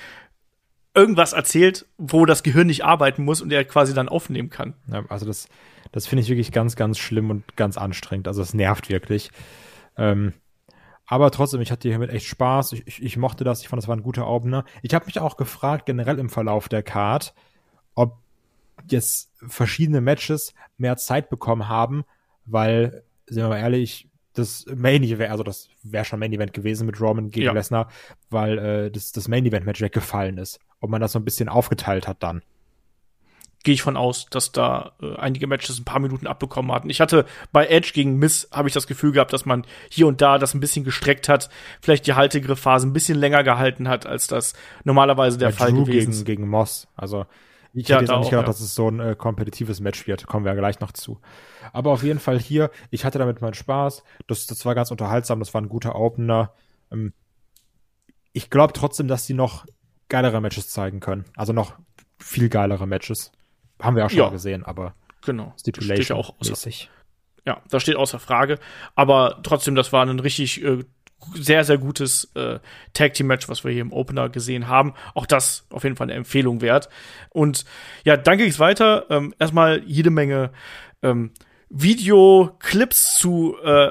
irgendwas 0.96 1.32
erzählt, 1.34 1.86
wo 1.98 2.24
das 2.24 2.42
Gehirn 2.42 2.66
nicht 2.66 2.84
arbeiten 2.84 3.22
muss 3.22 3.42
und 3.42 3.52
er 3.52 3.64
quasi 3.64 3.94
dann 3.94 4.08
aufnehmen 4.08 4.50
kann. 4.50 4.74
Ja, 4.90 5.04
also 5.08 5.26
das, 5.26 5.48
das 5.92 6.06
finde 6.06 6.22
ich 6.22 6.28
wirklich 6.28 6.52
ganz, 6.52 6.74
ganz 6.74 6.98
schlimm 6.98 7.30
und 7.30 7.56
ganz 7.56 7.76
anstrengend. 7.76 8.26
Also 8.26 8.42
es 8.42 8.54
nervt 8.54 8.88
wirklich. 8.88 9.30
Ähm, 9.96 10.32
aber 11.06 11.30
trotzdem, 11.30 11.60
ich 11.60 11.70
hatte 11.70 11.88
hiermit 11.88 12.10
echt 12.10 12.26
Spaß. 12.26 12.72
Ich, 12.72 12.86
ich, 12.86 13.02
ich, 13.02 13.16
mochte 13.16 13.44
das. 13.44 13.60
Ich 13.60 13.68
fand, 13.68 13.80
das 13.80 13.88
war 13.88 13.96
ein 13.96 14.02
guter 14.02 14.26
Opener. 14.26 14.64
Ich 14.82 14.94
habe 14.94 15.06
mich 15.06 15.20
auch 15.20 15.36
gefragt, 15.36 15.86
generell 15.86 16.18
im 16.18 16.30
Verlauf 16.30 16.68
der 16.68 16.82
Card, 16.82 17.34
ob 17.94 18.18
jetzt 18.90 19.30
verschiedene 19.46 20.00
Matches 20.00 20.54
mehr 20.78 20.96
Zeit 20.96 21.28
bekommen 21.28 21.68
haben, 21.68 22.04
weil, 22.46 23.04
sind 23.26 23.42
wir 23.42 23.48
mal 23.48 23.58
ehrlich, 23.58 24.08
das 24.38 24.66
Main 24.74 25.02
Event, 25.02 25.30
also 25.30 25.42
das 25.42 25.68
wäre 25.82 26.04
schon 26.04 26.18
Main 26.18 26.32
Event 26.32 26.52
gewesen 26.52 26.86
mit 26.86 27.00
Roman 27.00 27.30
gegen 27.30 27.46
ja. 27.46 27.52
Lesnar, 27.52 27.88
weil 28.30 28.58
äh, 28.58 28.90
das, 28.90 29.12
das 29.12 29.28
Main 29.28 29.46
Event 29.46 29.66
Match 29.66 29.80
weggefallen 29.80 30.38
ist. 30.38 30.60
Ob 30.80 30.90
man 30.90 31.00
das 31.00 31.12
so 31.12 31.18
ein 31.18 31.24
bisschen 31.24 31.48
aufgeteilt 31.48 32.06
hat 32.06 32.22
dann. 32.22 32.42
Gehe 33.64 33.74
ich 33.74 33.82
von 33.82 33.96
aus, 33.96 34.26
dass 34.30 34.52
da 34.52 34.92
äh, 35.02 35.16
einige 35.16 35.46
Matches 35.46 35.78
ein 35.80 35.84
paar 35.84 35.98
Minuten 35.98 36.26
abbekommen 36.26 36.70
hatten. 36.70 36.90
Ich 36.90 37.00
hatte 37.00 37.24
bei 37.50 37.66
Edge 37.66 37.90
gegen 37.92 38.18
Miss 38.18 38.48
habe 38.52 38.68
ich 38.68 38.74
das 38.74 38.86
Gefühl 38.86 39.12
gehabt, 39.12 39.32
dass 39.32 39.46
man 39.46 39.66
hier 39.88 40.06
und 40.06 40.20
da 40.20 40.38
das 40.38 40.54
ein 40.54 40.60
bisschen 40.60 40.84
gestreckt 40.84 41.28
hat, 41.28 41.48
vielleicht 41.80 42.06
die 42.06 42.14
Haltegriffphase 42.14 42.86
ein 42.86 42.92
bisschen 42.92 43.18
länger 43.18 43.42
gehalten 43.42 43.88
hat, 43.88 44.06
als 44.06 44.28
das 44.28 44.52
normalerweise 44.84 45.38
der 45.38 45.48
bei 45.48 45.52
Fall 45.52 45.72
Drew 45.72 45.84
gewesen 45.84 46.10
ist. 46.10 46.24
Gegen, 46.24 46.42
gegen 46.42 46.50
Moss. 46.50 46.86
Also 46.94 47.26
ich 47.76 47.88
ja, 47.88 47.96
hätte 47.96 48.04
jetzt 48.04 48.10
auch 48.10 48.20
nicht 48.20 48.30
gedacht, 48.30 48.46
ja. 48.46 48.52
dass 48.52 48.60
es 48.60 48.74
so 48.74 48.88
ein 48.88 49.00
äh, 49.00 49.14
kompetitives 49.16 49.80
Match 49.80 50.06
wird. 50.06 50.26
Kommen 50.26 50.46
wir 50.46 50.52
ja 50.52 50.58
gleich 50.58 50.80
noch 50.80 50.92
zu. 50.92 51.20
Aber 51.72 51.90
auf 51.90 52.02
jeden 52.02 52.18
Fall 52.18 52.38
hier, 52.38 52.70
ich 52.90 53.04
hatte 53.04 53.18
damit 53.18 53.42
meinen 53.42 53.54
Spaß. 53.54 54.02
Das, 54.26 54.46
das 54.46 54.64
war 54.64 54.74
ganz 54.74 54.90
unterhaltsam, 54.90 55.40
das 55.40 55.52
war 55.52 55.60
ein 55.60 55.68
guter 55.68 55.94
Opener. 55.94 56.54
Ähm, 56.90 57.12
ich 58.32 58.48
glaube 58.48 58.72
trotzdem, 58.72 59.08
dass 59.08 59.26
die 59.26 59.34
noch 59.34 59.66
geilere 60.08 60.40
Matches 60.40 60.70
zeigen 60.70 61.00
können. 61.00 61.26
Also 61.36 61.52
noch 61.52 61.74
viel 62.18 62.48
geilere 62.48 62.86
Matches. 62.86 63.32
Haben 63.80 63.96
wir 63.96 64.06
auch 64.06 64.10
schon 64.10 64.18
ja. 64.20 64.28
gesehen, 64.30 64.64
aber 64.64 64.94
genau. 65.24 65.52
Stipulation 65.60 65.96
steht 65.96 66.08
ja 66.08 66.16
auch 66.16 66.34
außer, 66.40 66.70
Ja, 67.44 67.60
das 67.68 67.82
steht 67.82 67.96
außer 67.96 68.18
Frage. 68.18 68.58
Aber 68.94 69.40
trotzdem, 69.42 69.74
das 69.74 69.92
war 69.92 70.06
ein 70.06 70.20
richtig 70.20 70.64
äh, 70.64 70.82
sehr, 71.34 71.64
sehr 71.64 71.78
gutes 71.78 72.30
äh, 72.34 72.58
Tag 72.92 73.14
Team 73.14 73.26
Match, 73.26 73.48
was 73.48 73.64
wir 73.64 73.72
hier 73.72 73.80
im 73.80 73.92
Opener 73.92 74.28
gesehen 74.28 74.68
haben. 74.68 74.94
Auch 75.14 75.26
das 75.26 75.66
auf 75.70 75.84
jeden 75.84 75.96
Fall 75.96 76.06
eine 76.06 76.14
Empfehlung 76.14 76.60
wert. 76.60 76.88
Und 77.30 77.64
ja, 78.04 78.16
dann 78.16 78.38
ging 78.38 78.48
es 78.48 78.58
weiter. 78.58 79.06
Ähm, 79.10 79.34
erstmal 79.38 79.82
jede 79.84 80.10
Menge 80.10 80.50
ähm, 81.02 81.32
Videoclips 81.68 83.18
zu 83.18 83.56
äh, 83.62 83.90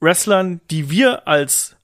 Wrestlern, 0.00 0.60
die 0.70 0.90
wir 0.90 1.28
als 1.28 1.76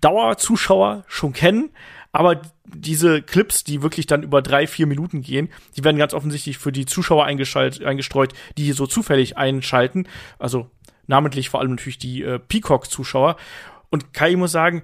Dauerzuschauer 0.00 1.04
schon 1.08 1.32
kennen, 1.34 1.70
aber 2.12 2.40
diese 2.64 3.22
Clips, 3.22 3.64
die 3.64 3.82
wirklich 3.82 4.06
dann 4.06 4.22
über 4.22 4.42
drei, 4.42 4.66
vier 4.66 4.86
Minuten 4.86 5.22
gehen, 5.22 5.50
die 5.76 5.84
werden 5.84 5.98
ganz 5.98 6.14
offensichtlich 6.14 6.58
für 6.58 6.72
die 6.72 6.86
Zuschauer 6.86 7.24
eingestreut, 7.24 8.32
die 8.56 8.72
so 8.72 8.86
zufällig 8.86 9.36
einschalten. 9.36 10.08
Also 10.38 10.70
namentlich 11.06 11.50
vor 11.50 11.60
allem 11.60 11.70
natürlich 11.70 11.98
die 11.98 12.22
äh, 12.22 12.38
Peacock-Zuschauer. 12.38 13.36
Und 13.90 14.12
Kai 14.14 14.36
muss 14.36 14.52
sagen, 14.52 14.82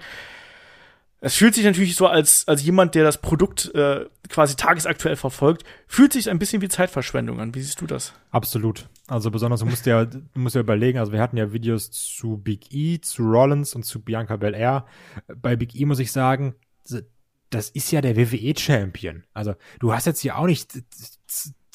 es 1.20 1.34
fühlt 1.34 1.54
sich 1.54 1.64
natürlich 1.64 1.96
so 1.96 2.06
als, 2.06 2.46
als 2.46 2.62
jemand, 2.62 2.94
der 2.94 3.02
das 3.02 3.20
Produkt 3.20 3.74
äh, 3.74 4.04
quasi 4.28 4.54
tagesaktuell 4.54 5.16
verfolgt, 5.16 5.64
fühlt 5.86 6.12
sich 6.12 6.28
ein 6.28 6.38
bisschen 6.38 6.60
wie 6.60 6.68
Zeitverschwendung 6.68 7.40
an. 7.40 7.54
Wie 7.54 7.62
siehst 7.62 7.80
du 7.80 7.86
das? 7.86 8.12
Absolut. 8.30 8.88
Also 9.08 9.30
besonders, 9.30 9.60
du 9.60 9.66
musst 9.66 9.86
ja, 9.86 10.04
du 10.04 10.20
musst 10.34 10.54
ja 10.54 10.60
überlegen, 10.60 10.98
also 10.98 11.12
wir 11.12 11.20
hatten 11.20 11.36
ja 11.36 11.52
Videos 11.52 11.90
zu 11.90 12.36
Big 12.36 12.72
E, 12.72 13.00
zu 13.00 13.22
Rollins 13.22 13.74
und 13.74 13.84
zu 13.84 14.02
Bianca 14.02 14.36
Belair. 14.36 14.86
Bei 15.40 15.56
Big 15.56 15.74
E 15.74 15.86
muss 15.86 16.00
ich 16.00 16.12
sagen, 16.12 16.54
das 17.50 17.70
ist 17.70 17.90
ja 17.92 18.00
der 18.00 18.16
WWE-Champion. 18.16 19.24
Also 19.32 19.54
du 19.78 19.92
hast 19.92 20.06
jetzt 20.06 20.20
hier 20.20 20.36
auch 20.36 20.46
nicht 20.46 20.74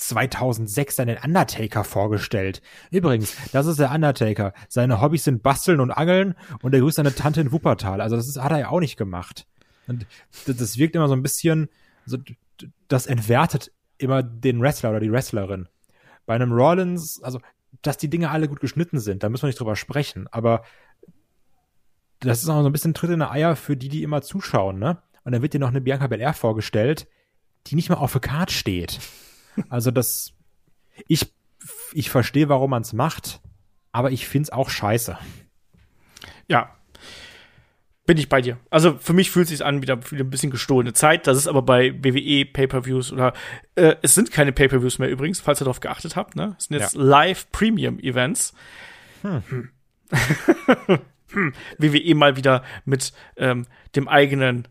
2006 0.02 0.96
deinen 0.96 1.18
Undertaker 1.18 1.84
vorgestellt. 1.84 2.62
Übrigens, 2.90 3.36
das 3.52 3.68
ist 3.68 3.80
der 3.80 3.92
Undertaker. 3.92 4.54
Seine 4.68 5.02
Hobbys 5.02 5.24
sind 5.24 5.44
Basteln 5.44 5.80
und 5.80 5.92
Angeln 5.92 6.36
und 6.62 6.74
er 6.74 6.80
grüßt 6.80 6.98
seine 6.98 7.14
Tante 7.14 7.42
in 7.42 7.52
Wuppertal. 7.52 8.02
Also 8.02 8.16
das 8.16 8.36
hat 8.38 8.52
er 8.52 8.60
ja 8.60 8.70
auch 8.70 8.80
nicht 8.80 8.98
gemacht. 8.98 9.46
Und 9.88 10.06
das 10.46 10.78
wirkt 10.78 10.96
immer 10.96 11.08
so 11.08 11.14
ein 11.14 11.24
bisschen, 11.24 11.70
so, 12.06 12.18
das 12.88 13.06
entwertet 13.06 13.72
immer 13.98 14.24
den 14.24 14.62
Wrestler 14.62 14.90
oder 14.90 15.00
die 15.00 15.12
Wrestlerin. 15.12 15.68
Bei 16.26 16.36
einem 16.36 16.52
Rollins, 16.52 17.22
also, 17.22 17.40
dass 17.82 17.98
die 17.98 18.10
Dinge 18.10 18.30
alle 18.30 18.48
gut 18.48 18.60
geschnitten 18.60 19.00
sind, 19.00 19.24
da 19.24 19.30
müssen 19.30 19.44
wir 19.44 19.48
nicht 19.48 19.60
drüber 19.60 19.76
sprechen, 19.76 20.28
aber 20.32 20.64
das 22.20 22.44
ist 22.44 22.50
auch 22.50 22.62
so 22.62 22.70
ein 22.70 22.72
bisschen 22.72 22.94
Tritt 22.94 23.10
in 23.12 23.20
die 23.20 23.30
Eier 23.30 23.56
für 23.56 23.76
die, 23.76 23.90
die 23.90 24.04
immer 24.04 24.22
zuschauen, 24.22 24.78
ne? 24.80 25.02
Und 25.24 25.34
dann 25.34 25.42
wird 25.42 25.54
dir 25.54 25.60
noch 25.60 25.70
eine 25.70 25.82
Bianca 25.82 26.08
Belair 26.08 26.34
vorgestellt, 26.34 27.08
die 27.68 27.76
nicht 27.76 27.90
mal 27.90 27.96
auf 27.96 28.12
der 28.12 28.22
Karte 28.22 28.54
steht. 28.54 29.00
Also 29.70 29.92
das, 29.92 30.34
ich, 31.08 31.34
ich 31.94 32.10
verstehe, 32.10 32.50
warum 32.50 32.72
man 32.72 32.82
es 32.82 32.94
macht, 32.94 33.42
aber 33.92 34.12
ich 34.12 34.28
finde 34.28 34.46
es 34.46 34.50
auch 34.52 34.70
scheiße. 34.70 35.18
Ja, 36.48 36.76
bin 38.06 38.18
ich 38.18 38.30
bei 38.30 38.42
dir. 38.42 38.58
Also 38.70 38.98
für 38.98 39.14
mich 39.14 39.32
fühlt 39.32 39.46
es 39.46 39.52
sich 39.52 39.64
an 39.64 39.82
wieder 39.82 40.00
ein 40.12 40.30
bisschen 40.30 40.52
gestohlene 40.52 40.94
Zeit. 40.94 41.28
Das 41.28 41.38
ist 41.38 41.48
aber 41.48 41.62
bei 41.62 41.94
WWE 42.04 42.46
Pay-per-Views 42.46 43.14
oder 43.14 43.34
äh, 43.76 43.96
es 44.02 44.16
sind 44.16 44.32
keine 44.32 44.52
Pay-per-Views 44.52 45.00
mehr 45.00 45.10
übrigens, 45.10 45.40
falls 45.40 45.62
ihr 45.62 45.66
darauf 45.66 45.80
geachtet 45.80 46.16
habt. 46.16 46.36
Ne, 46.36 46.56
es 46.58 46.66
sind 46.66 46.80
jetzt 46.80 46.96
ja. 46.96 47.02
Live 47.02 47.52
Premium 47.52 48.00
Events. 48.00 48.54
Hm. 49.22 49.44
hm. 49.48 49.70
WWE 51.78 52.16
mal 52.16 52.36
wieder 52.36 52.64
mit 52.84 53.14
ähm, 53.38 53.66
dem 53.96 54.10
eigenen 54.10 54.68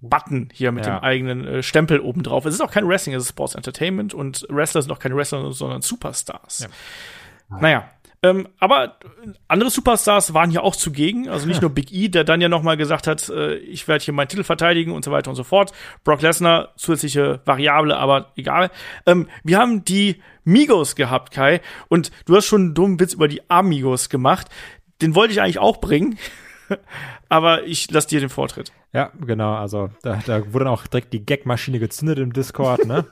Button 0.00 0.48
hier 0.52 0.72
mit 0.72 0.86
ja. 0.86 0.96
dem 0.96 1.04
eigenen 1.04 1.46
äh, 1.46 1.62
Stempel 1.62 2.00
oben 2.00 2.22
drauf. 2.22 2.44
Es 2.46 2.54
ist 2.54 2.60
auch 2.60 2.70
kein 2.70 2.88
Wrestling, 2.88 3.14
es 3.14 3.24
ist 3.24 3.30
Sports 3.30 3.54
Entertainment 3.54 4.14
und 4.14 4.46
Wrestler 4.48 4.82
sind 4.82 4.92
auch 4.92 4.98
keine 4.98 5.16
Wrestler, 5.16 5.52
sondern 5.52 5.82
Superstars. 5.82 6.68
Ja. 7.50 7.58
Naja. 7.60 7.90
Ähm, 8.22 8.48
aber 8.58 8.98
andere 9.48 9.70
Superstars 9.70 10.34
waren 10.34 10.50
hier 10.50 10.62
auch 10.62 10.76
zugegen, 10.76 11.30
also 11.30 11.46
nicht 11.46 11.60
nur 11.62 11.70
Big 11.70 11.90
E, 11.90 12.08
der 12.08 12.24
dann 12.24 12.42
ja 12.42 12.50
noch 12.50 12.62
mal 12.62 12.76
gesagt 12.76 13.06
hat, 13.06 13.28
äh, 13.30 13.54
ich 13.56 13.88
werde 13.88 14.04
hier 14.04 14.12
meinen 14.12 14.28
Titel 14.28 14.44
verteidigen 14.44 14.92
und 14.92 15.04
so 15.04 15.10
weiter 15.10 15.30
und 15.30 15.36
so 15.36 15.44
fort. 15.44 15.72
Brock 16.04 16.20
Lesnar, 16.20 16.74
zusätzliche 16.76 17.40
Variable, 17.46 17.96
aber 17.96 18.32
egal. 18.36 18.70
Ähm, 19.06 19.28
wir 19.42 19.58
haben 19.58 19.84
die 19.84 20.22
Migos 20.44 20.96
gehabt, 20.96 21.32
Kai, 21.32 21.62
und 21.88 22.10
du 22.26 22.36
hast 22.36 22.44
schon 22.44 22.60
einen 22.60 22.74
dummen 22.74 23.00
Witz 23.00 23.14
über 23.14 23.26
die 23.26 23.48
Amigos 23.48 24.10
gemacht. 24.10 24.48
Den 25.00 25.14
wollte 25.14 25.32
ich 25.32 25.40
eigentlich 25.40 25.58
auch 25.58 25.80
bringen. 25.80 26.18
aber 27.28 27.64
ich 27.64 27.90
lass 27.90 28.06
dir 28.06 28.20
den 28.20 28.28
Vortritt. 28.28 28.72
Ja, 28.92 29.12
genau. 29.20 29.54
Also 29.54 29.90
da, 30.02 30.20
da 30.26 30.52
wurde 30.52 30.64
dann 30.64 30.74
auch 30.74 30.86
direkt 30.86 31.12
die 31.12 31.24
Gag-Maschine 31.24 31.78
gezündet 31.78 32.18
im 32.18 32.32
Discord, 32.32 32.86
ne? 32.86 33.06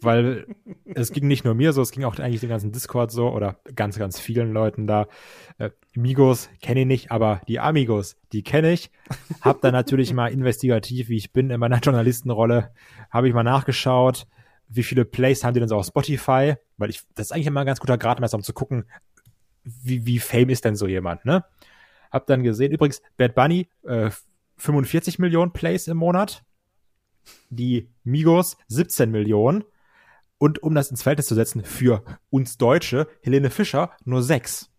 Weil 0.00 0.46
es 0.94 1.12
ging 1.12 1.26
nicht 1.26 1.44
nur 1.44 1.54
mir 1.54 1.72
so, 1.72 1.80
es 1.80 1.90
ging 1.90 2.04
auch 2.04 2.18
eigentlich 2.18 2.40
dem 2.40 2.50
ganzen 2.50 2.72
Discord 2.72 3.10
so 3.10 3.30
oder 3.30 3.58
ganz, 3.74 3.98
ganz 3.98 4.20
vielen 4.20 4.52
Leuten 4.52 4.86
da. 4.86 5.06
Äh, 5.58 5.70
Migos 5.94 6.50
kenne 6.60 6.80
ich 6.80 6.86
nicht, 6.86 7.10
aber 7.10 7.40
die 7.48 7.58
Amigos, 7.58 8.16
die 8.32 8.42
kenne 8.42 8.72
ich. 8.72 8.90
Hab 9.40 9.62
dann 9.62 9.72
natürlich 9.72 10.12
mal 10.12 10.30
investigativ, 10.30 11.08
wie 11.08 11.16
ich 11.16 11.32
bin 11.32 11.50
in 11.50 11.58
meiner 11.58 11.78
Journalistenrolle, 11.78 12.70
habe 13.10 13.28
ich 13.28 13.34
mal 13.34 13.44
nachgeschaut, 13.44 14.26
wie 14.68 14.82
viele 14.82 15.04
Plays 15.04 15.42
haben 15.42 15.54
die 15.54 15.60
denn 15.60 15.68
so 15.68 15.76
auf 15.76 15.86
Spotify? 15.86 16.54
Weil 16.76 16.90
ich, 16.90 17.02
das 17.14 17.28
ist 17.28 17.32
eigentlich 17.32 17.46
immer 17.46 17.60
ein 17.60 17.66
ganz 17.66 17.80
guter 17.80 17.96
Gradmesser, 17.96 18.36
um 18.36 18.42
zu 18.42 18.52
gucken, 18.52 18.84
wie, 19.64 20.04
wie 20.04 20.18
fame 20.18 20.50
ist 20.50 20.64
denn 20.64 20.76
so 20.76 20.86
jemand, 20.86 21.24
ne? 21.24 21.44
Hab 22.14 22.26
dann 22.28 22.44
gesehen, 22.44 22.70
übrigens, 22.70 23.02
Bad 23.16 23.34
Bunny, 23.34 23.68
äh, 23.82 24.10
45 24.56 25.18
Millionen 25.18 25.52
Plays 25.52 25.88
im 25.88 25.96
Monat. 25.96 26.44
Die 27.50 27.90
Migos 28.04 28.56
17 28.68 29.10
Millionen. 29.10 29.64
Und 30.38 30.62
um 30.62 30.76
das 30.76 30.90
ins 30.90 31.02
Verhältnis 31.02 31.26
zu 31.26 31.34
setzen, 31.34 31.64
für 31.64 32.04
uns 32.30 32.56
Deutsche, 32.56 33.08
Helene 33.22 33.50
Fischer 33.50 33.90
nur 34.04 34.22
sechs. 34.22 34.70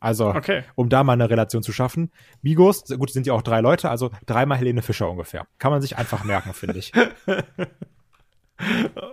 Also, 0.00 0.28
okay. 0.28 0.62
um 0.76 0.88
da 0.88 1.04
mal 1.04 1.12
eine 1.12 1.28
Relation 1.28 1.62
zu 1.62 1.72
schaffen. 1.72 2.10
Migos, 2.40 2.84
gut, 2.84 3.10
sind 3.10 3.26
ja 3.26 3.34
auch 3.34 3.42
drei 3.42 3.60
Leute, 3.60 3.90
also 3.90 4.10
dreimal 4.24 4.56
Helene 4.56 4.80
Fischer 4.80 5.10
ungefähr. 5.10 5.46
Kann 5.58 5.72
man 5.72 5.82
sich 5.82 5.98
einfach 5.98 6.24
merken, 6.24 6.54
finde 6.54 6.78
ich. 6.78 6.92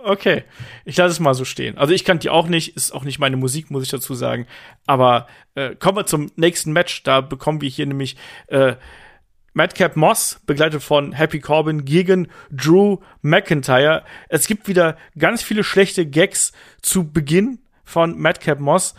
Okay, 0.04 0.44
ich 0.84 0.96
lasse 0.96 1.12
es 1.12 1.20
mal 1.20 1.34
so 1.34 1.44
stehen. 1.44 1.78
Also 1.78 1.94
ich 1.94 2.04
kannte 2.04 2.22
die 2.22 2.30
auch 2.30 2.48
nicht, 2.48 2.76
ist 2.76 2.92
auch 2.92 3.04
nicht 3.04 3.18
meine 3.18 3.36
Musik, 3.36 3.70
muss 3.70 3.84
ich 3.84 3.90
dazu 3.90 4.14
sagen. 4.14 4.46
Aber 4.86 5.28
äh, 5.54 5.74
kommen 5.76 5.98
wir 5.98 6.06
zum 6.06 6.32
nächsten 6.36 6.72
Match. 6.72 7.02
Da 7.04 7.20
bekommen 7.20 7.60
wir 7.60 7.68
hier 7.68 7.86
nämlich 7.86 8.16
äh, 8.48 8.74
Madcap 9.52 9.96
Moss, 9.96 10.40
begleitet 10.46 10.82
von 10.82 11.12
Happy 11.12 11.40
Corbin, 11.40 11.84
gegen 11.84 12.28
Drew 12.50 12.98
McIntyre. 13.22 14.04
Es 14.28 14.46
gibt 14.46 14.68
wieder 14.68 14.96
ganz 15.16 15.42
viele 15.42 15.64
schlechte 15.64 16.06
Gags 16.06 16.52
zu 16.82 17.10
Beginn 17.10 17.60
von 17.84 18.18
Madcap 18.18 18.60
Moss. 18.60 18.94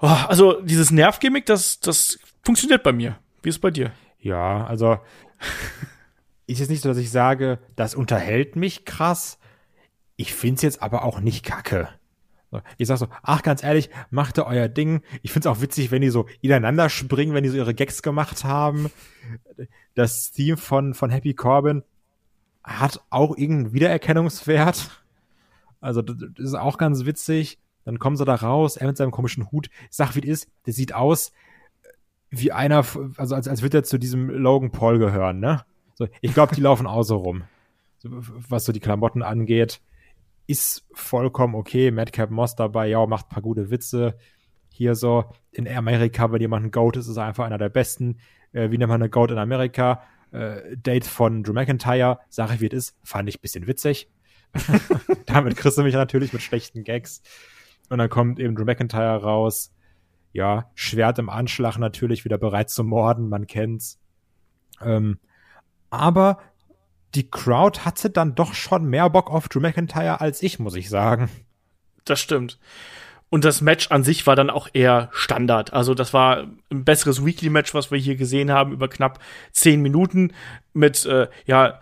Oh, 0.00 0.08
also 0.08 0.60
dieses 0.62 0.90
Nervgimmick, 0.90 1.46
das, 1.46 1.78
das 1.78 2.18
funktioniert 2.42 2.82
bei 2.82 2.92
mir. 2.92 3.18
Wie 3.42 3.50
ist 3.50 3.56
es 3.56 3.60
bei 3.60 3.70
dir? 3.70 3.92
Ja, 4.20 4.66
also 4.66 4.98
ist 6.46 6.58
jetzt 6.58 6.70
nicht 6.70 6.82
so, 6.82 6.88
dass 6.88 6.98
ich 6.98 7.10
sage, 7.10 7.58
das 7.76 7.94
unterhält 7.94 8.56
mich 8.56 8.84
krass. 8.84 9.38
Ich 10.16 10.34
find's 10.34 10.62
jetzt 10.62 10.82
aber 10.82 11.04
auch 11.04 11.20
nicht 11.20 11.44
kacke. 11.44 11.88
Ich 12.78 12.86
sag 12.86 12.98
so, 12.98 13.08
ach, 13.22 13.42
ganz 13.42 13.64
ehrlich, 13.64 13.90
macht 14.10 14.38
ihr 14.38 14.46
euer 14.46 14.68
Ding. 14.68 15.02
Ich 15.22 15.32
find's 15.32 15.46
auch 15.46 15.60
witzig, 15.60 15.90
wenn 15.90 16.02
die 16.02 16.10
so 16.10 16.26
ineinander 16.40 16.88
springen, 16.88 17.34
wenn 17.34 17.42
die 17.42 17.50
so 17.50 17.56
ihre 17.56 17.74
Gags 17.74 18.02
gemacht 18.02 18.44
haben. 18.44 18.90
Das 19.94 20.30
Team 20.30 20.56
von, 20.56 20.94
von 20.94 21.10
Happy 21.10 21.34
Corbin 21.34 21.82
hat 22.62 23.00
auch 23.10 23.36
irgendeinen 23.36 23.72
Wiedererkennungswert. 23.72 25.02
Also, 25.80 26.00
das 26.00 26.16
ist 26.38 26.54
auch 26.54 26.78
ganz 26.78 27.04
witzig. 27.04 27.58
Dann 27.84 27.98
kommen 27.98 28.16
sie 28.16 28.24
da 28.24 28.36
raus, 28.36 28.76
er 28.76 28.86
mit 28.86 28.96
seinem 28.96 29.10
komischen 29.10 29.50
Hut. 29.50 29.68
Sag, 29.90 30.14
wie 30.14 30.20
es 30.20 30.42
ist, 30.42 30.48
der 30.66 30.72
sieht 30.72 30.94
aus 30.94 31.32
wie 32.30 32.52
einer, 32.52 32.84
also 33.16 33.34
als, 33.34 33.48
als 33.48 33.62
würde 33.62 33.78
er 33.78 33.84
zu 33.84 33.98
diesem 33.98 34.28
Logan 34.28 34.70
Paul 34.70 34.98
gehören, 34.98 35.40
ne? 35.40 35.64
So, 35.94 36.08
ich 36.20 36.34
glaube, 36.34 36.54
die 36.54 36.60
laufen 36.60 36.86
auch 36.86 37.02
so 37.02 37.16
rum. 37.16 37.44
Was 38.02 38.64
so 38.64 38.72
die 38.72 38.80
Klamotten 38.80 39.22
angeht, 39.22 39.80
ist 40.46 40.86
vollkommen 40.92 41.54
okay. 41.54 41.90
Madcap 41.90 42.30
Moss 42.30 42.54
dabei, 42.54 42.88
ja, 42.88 43.04
macht 43.06 43.28
paar 43.28 43.42
gute 43.42 43.70
Witze. 43.70 44.16
Hier 44.68 44.94
so 44.94 45.24
in 45.52 45.68
Amerika, 45.68 46.30
wenn 46.32 46.40
jemand 46.40 46.66
ein 46.66 46.70
Goat 46.70 46.96
ist, 46.96 47.06
ist 47.06 47.16
er 47.16 47.24
einfach 47.24 47.46
einer 47.46 47.58
der 47.58 47.68
besten. 47.68 48.18
Äh, 48.52 48.70
wie 48.70 48.78
nennt 48.78 48.90
man 48.90 49.00
eine 49.00 49.10
Goat 49.10 49.30
in 49.30 49.38
Amerika? 49.38 50.02
Äh, 50.32 50.76
Date 50.76 51.06
von 51.06 51.44
Drew 51.44 51.52
McIntyre, 51.52 52.18
sag 52.28 52.52
ich 52.52 52.60
wie 52.60 52.66
es 52.66 52.72
ist, 52.72 52.96
fand 53.04 53.28
ich 53.28 53.40
bisschen 53.40 53.66
witzig. 53.66 54.10
Damit 55.26 55.56
kriegst 55.56 55.78
du 55.78 55.82
mich 55.82 55.94
natürlich 55.94 56.32
mit 56.32 56.42
schlechten 56.42 56.84
Gags. 56.84 57.22
Und 57.88 57.98
dann 57.98 58.10
kommt 58.10 58.40
eben 58.40 58.56
Drew 58.56 58.64
McIntyre 58.64 59.22
raus. 59.22 59.72
Ja, 60.32 60.70
Schwert 60.74 61.20
im 61.20 61.30
Anschlag 61.30 61.78
natürlich, 61.78 62.24
wieder 62.24 62.38
bereit 62.38 62.68
zu 62.68 62.82
morden, 62.82 63.28
man 63.28 63.46
kennt's. 63.46 64.00
Ähm, 64.82 65.18
aber 65.98 66.38
die 67.14 67.30
Crowd 67.30 67.80
hatte 67.80 68.10
dann 68.10 68.34
doch 68.34 68.54
schon 68.54 68.86
mehr 68.86 69.08
Bock 69.10 69.30
auf 69.30 69.48
Drew 69.48 69.60
McIntyre 69.60 70.20
als 70.20 70.42
ich, 70.42 70.58
muss 70.58 70.74
ich 70.74 70.88
sagen. 70.88 71.30
Das 72.04 72.20
stimmt. 72.20 72.58
Und 73.30 73.44
das 73.44 73.60
Match 73.60 73.90
an 73.90 74.04
sich 74.04 74.26
war 74.26 74.36
dann 74.36 74.50
auch 74.50 74.68
eher 74.72 75.08
Standard. 75.12 75.72
Also 75.72 75.94
das 75.94 76.12
war 76.12 76.46
ein 76.70 76.84
besseres 76.84 77.24
Weekly-Match, 77.24 77.74
was 77.74 77.90
wir 77.90 77.98
hier 77.98 78.16
gesehen 78.16 78.52
haben, 78.52 78.72
über 78.72 78.88
knapp 78.88 79.18
zehn 79.50 79.82
Minuten 79.82 80.32
mit 80.72 81.04
äh, 81.06 81.28
ja 81.46 81.80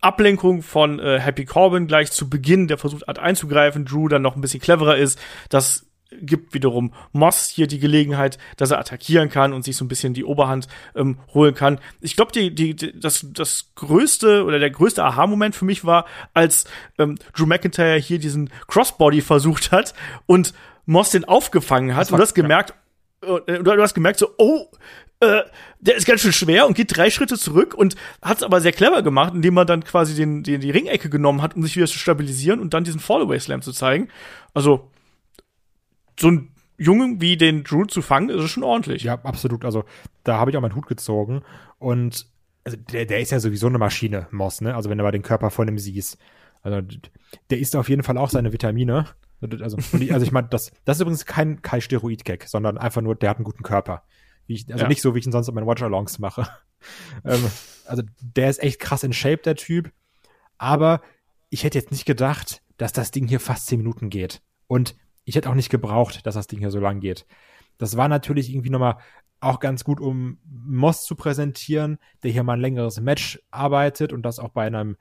Ablenkung 0.00 0.62
von 0.62 0.98
äh, 0.98 1.18
Happy 1.18 1.44
Corbin 1.44 1.86
gleich 1.86 2.12
zu 2.12 2.28
Beginn, 2.28 2.68
der 2.68 2.78
versucht 2.78 3.06
hat 3.06 3.18
einzugreifen, 3.18 3.84
Drew 3.84 4.08
dann 4.08 4.22
noch 4.22 4.36
ein 4.36 4.40
bisschen 4.40 4.60
cleverer 4.60 4.96
ist. 4.96 5.18
Das 5.48 5.86
gibt 6.20 6.54
wiederum 6.54 6.92
Moss 7.12 7.48
hier 7.48 7.66
die 7.66 7.78
Gelegenheit, 7.78 8.38
dass 8.56 8.70
er 8.70 8.78
attackieren 8.78 9.28
kann 9.28 9.52
und 9.52 9.64
sich 9.64 9.76
so 9.76 9.84
ein 9.84 9.88
bisschen 9.88 10.14
die 10.14 10.24
Oberhand 10.24 10.68
ähm, 10.94 11.18
holen 11.32 11.54
kann. 11.54 11.78
Ich 12.00 12.16
glaube, 12.16 12.32
die, 12.32 12.54
die, 12.54 12.74
die, 12.74 12.98
das, 12.98 13.26
das 13.32 13.70
größte 13.74 14.44
oder 14.44 14.58
der 14.58 14.70
größte 14.70 15.04
Aha-Moment 15.04 15.54
für 15.54 15.64
mich 15.64 15.84
war, 15.84 16.06
als 16.34 16.64
ähm, 16.98 17.16
Drew 17.34 17.46
McIntyre 17.46 17.98
hier 17.98 18.18
diesen 18.18 18.50
Crossbody 18.68 19.20
versucht 19.20 19.72
hat 19.72 19.94
und 20.26 20.54
Moss 20.84 21.10
den 21.10 21.24
aufgefangen 21.24 21.94
hat 21.94 22.06
das 22.06 22.12
und 22.12 22.18
das 22.18 22.34
gemerkt, 22.34 22.74
äh, 23.22 23.62
du 23.62 23.82
hast 23.82 23.94
gemerkt 23.94 24.18
so, 24.18 24.30
oh, 24.38 24.66
äh, 25.22 25.44
der 25.78 25.96
ist 25.96 26.06
ganz 26.06 26.20
schön 26.20 26.32
schwer 26.32 26.66
und 26.66 26.76
geht 26.76 26.96
drei 26.96 27.08
Schritte 27.10 27.38
zurück 27.38 27.74
und 27.74 27.94
hat 28.20 28.38
es 28.38 28.42
aber 28.42 28.60
sehr 28.60 28.72
clever 28.72 29.02
gemacht, 29.02 29.34
indem 29.34 29.56
er 29.56 29.64
dann 29.64 29.84
quasi 29.84 30.14
den, 30.14 30.42
den, 30.42 30.60
die 30.60 30.70
Ringecke 30.70 31.08
genommen 31.08 31.42
hat, 31.42 31.54
um 31.54 31.62
sich 31.62 31.76
wieder 31.76 31.86
zu 31.86 31.98
stabilisieren 31.98 32.58
und 32.60 32.74
dann 32.74 32.84
diesen 32.84 33.00
Fallaway 33.00 33.38
Slam 33.38 33.62
zu 33.62 33.72
zeigen. 33.72 34.08
Also, 34.52 34.90
so 36.18 36.30
ein 36.30 36.50
Jungen 36.76 37.20
wie 37.20 37.36
den 37.36 37.64
Drew 37.64 37.84
zu 37.84 38.02
fangen, 38.02 38.28
ist 38.28 38.50
schon 38.50 38.64
ordentlich. 38.64 39.04
Ja, 39.04 39.14
absolut. 39.22 39.64
Also, 39.64 39.84
da 40.24 40.38
habe 40.38 40.50
ich 40.50 40.56
auch 40.56 40.60
meinen 40.60 40.74
Hut 40.74 40.86
gezogen 40.86 41.42
und 41.78 42.26
also 42.64 42.76
der, 42.76 43.06
der 43.06 43.20
ist 43.20 43.32
ja 43.32 43.40
sowieso 43.40 43.66
eine 43.66 43.78
Maschine, 43.78 44.28
Moss, 44.30 44.60
ne? 44.60 44.74
Also, 44.74 44.90
wenn 44.90 44.98
du 44.98 45.04
mal 45.04 45.10
den 45.10 45.22
Körper 45.22 45.50
von 45.50 45.68
ihm 45.68 45.78
siehst. 45.78 46.18
Also, 46.62 46.80
der 47.50 47.58
isst 47.58 47.74
auf 47.74 47.88
jeden 47.88 48.02
Fall 48.02 48.18
auch 48.18 48.30
seine 48.30 48.52
Vitamine. 48.52 49.06
Also, 49.60 49.76
ich, 49.98 50.12
also 50.12 50.24
ich 50.24 50.30
meine, 50.30 50.46
das, 50.48 50.70
das 50.84 50.98
ist 50.98 51.00
übrigens 51.00 51.26
kein, 51.26 51.62
kein 51.62 51.80
Steroid-Gag, 51.80 52.46
sondern 52.46 52.78
einfach 52.78 53.02
nur, 53.02 53.16
der 53.16 53.30
hat 53.30 53.38
einen 53.38 53.44
guten 53.44 53.64
Körper. 53.64 54.04
Ich, 54.46 54.70
also 54.70 54.84
ja. 54.84 54.88
nicht 54.88 55.02
so, 55.02 55.14
wie 55.14 55.18
ich 55.18 55.26
ihn 55.26 55.32
sonst 55.32 55.48
auf 55.48 55.54
meinen 55.54 55.66
Watch-Alongs 55.66 56.18
mache. 56.20 56.46
ähm, 57.24 57.44
also 57.86 58.02
der 58.20 58.50
ist 58.50 58.62
echt 58.62 58.80
krass 58.80 59.02
in 59.02 59.12
Shape, 59.12 59.42
der 59.42 59.56
Typ. 59.56 59.90
Aber 60.58 61.00
ich 61.50 61.64
hätte 61.64 61.78
jetzt 61.78 61.90
nicht 61.90 62.04
gedacht, 62.04 62.62
dass 62.76 62.92
das 62.92 63.10
Ding 63.10 63.26
hier 63.26 63.40
fast 63.40 63.66
zehn 63.66 63.78
Minuten 63.78 64.10
geht. 64.10 64.42
Und 64.68 64.94
ich 65.24 65.36
hätte 65.36 65.50
auch 65.50 65.54
nicht 65.54 65.70
gebraucht, 65.70 66.26
dass 66.26 66.34
das 66.34 66.46
Ding 66.46 66.58
hier 66.58 66.70
so 66.70 66.80
lang 66.80 67.00
geht. 67.00 67.26
Das 67.78 67.96
war 67.96 68.08
natürlich 68.08 68.50
irgendwie 68.50 68.70
nochmal 68.70 68.98
auch 69.40 69.60
ganz 69.60 69.84
gut, 69.84 70.00
um 70.00 70.38
Moss 70.44 71.04
zu 71.04 71.16
präsentieren, 71.16 71.98
der 72.22 72.30
hier 72.30 72.44
mal 72.44 72.54
ein 72.54 72.60
längeres 72.60 73.00
Match 73.00 73.40
arbeitet 73.50 74.12
und 74.12 74.22
das 74.22 74.38
auch 74.38 74.50
bei 74.50 74.66
einem, 74.66 74.96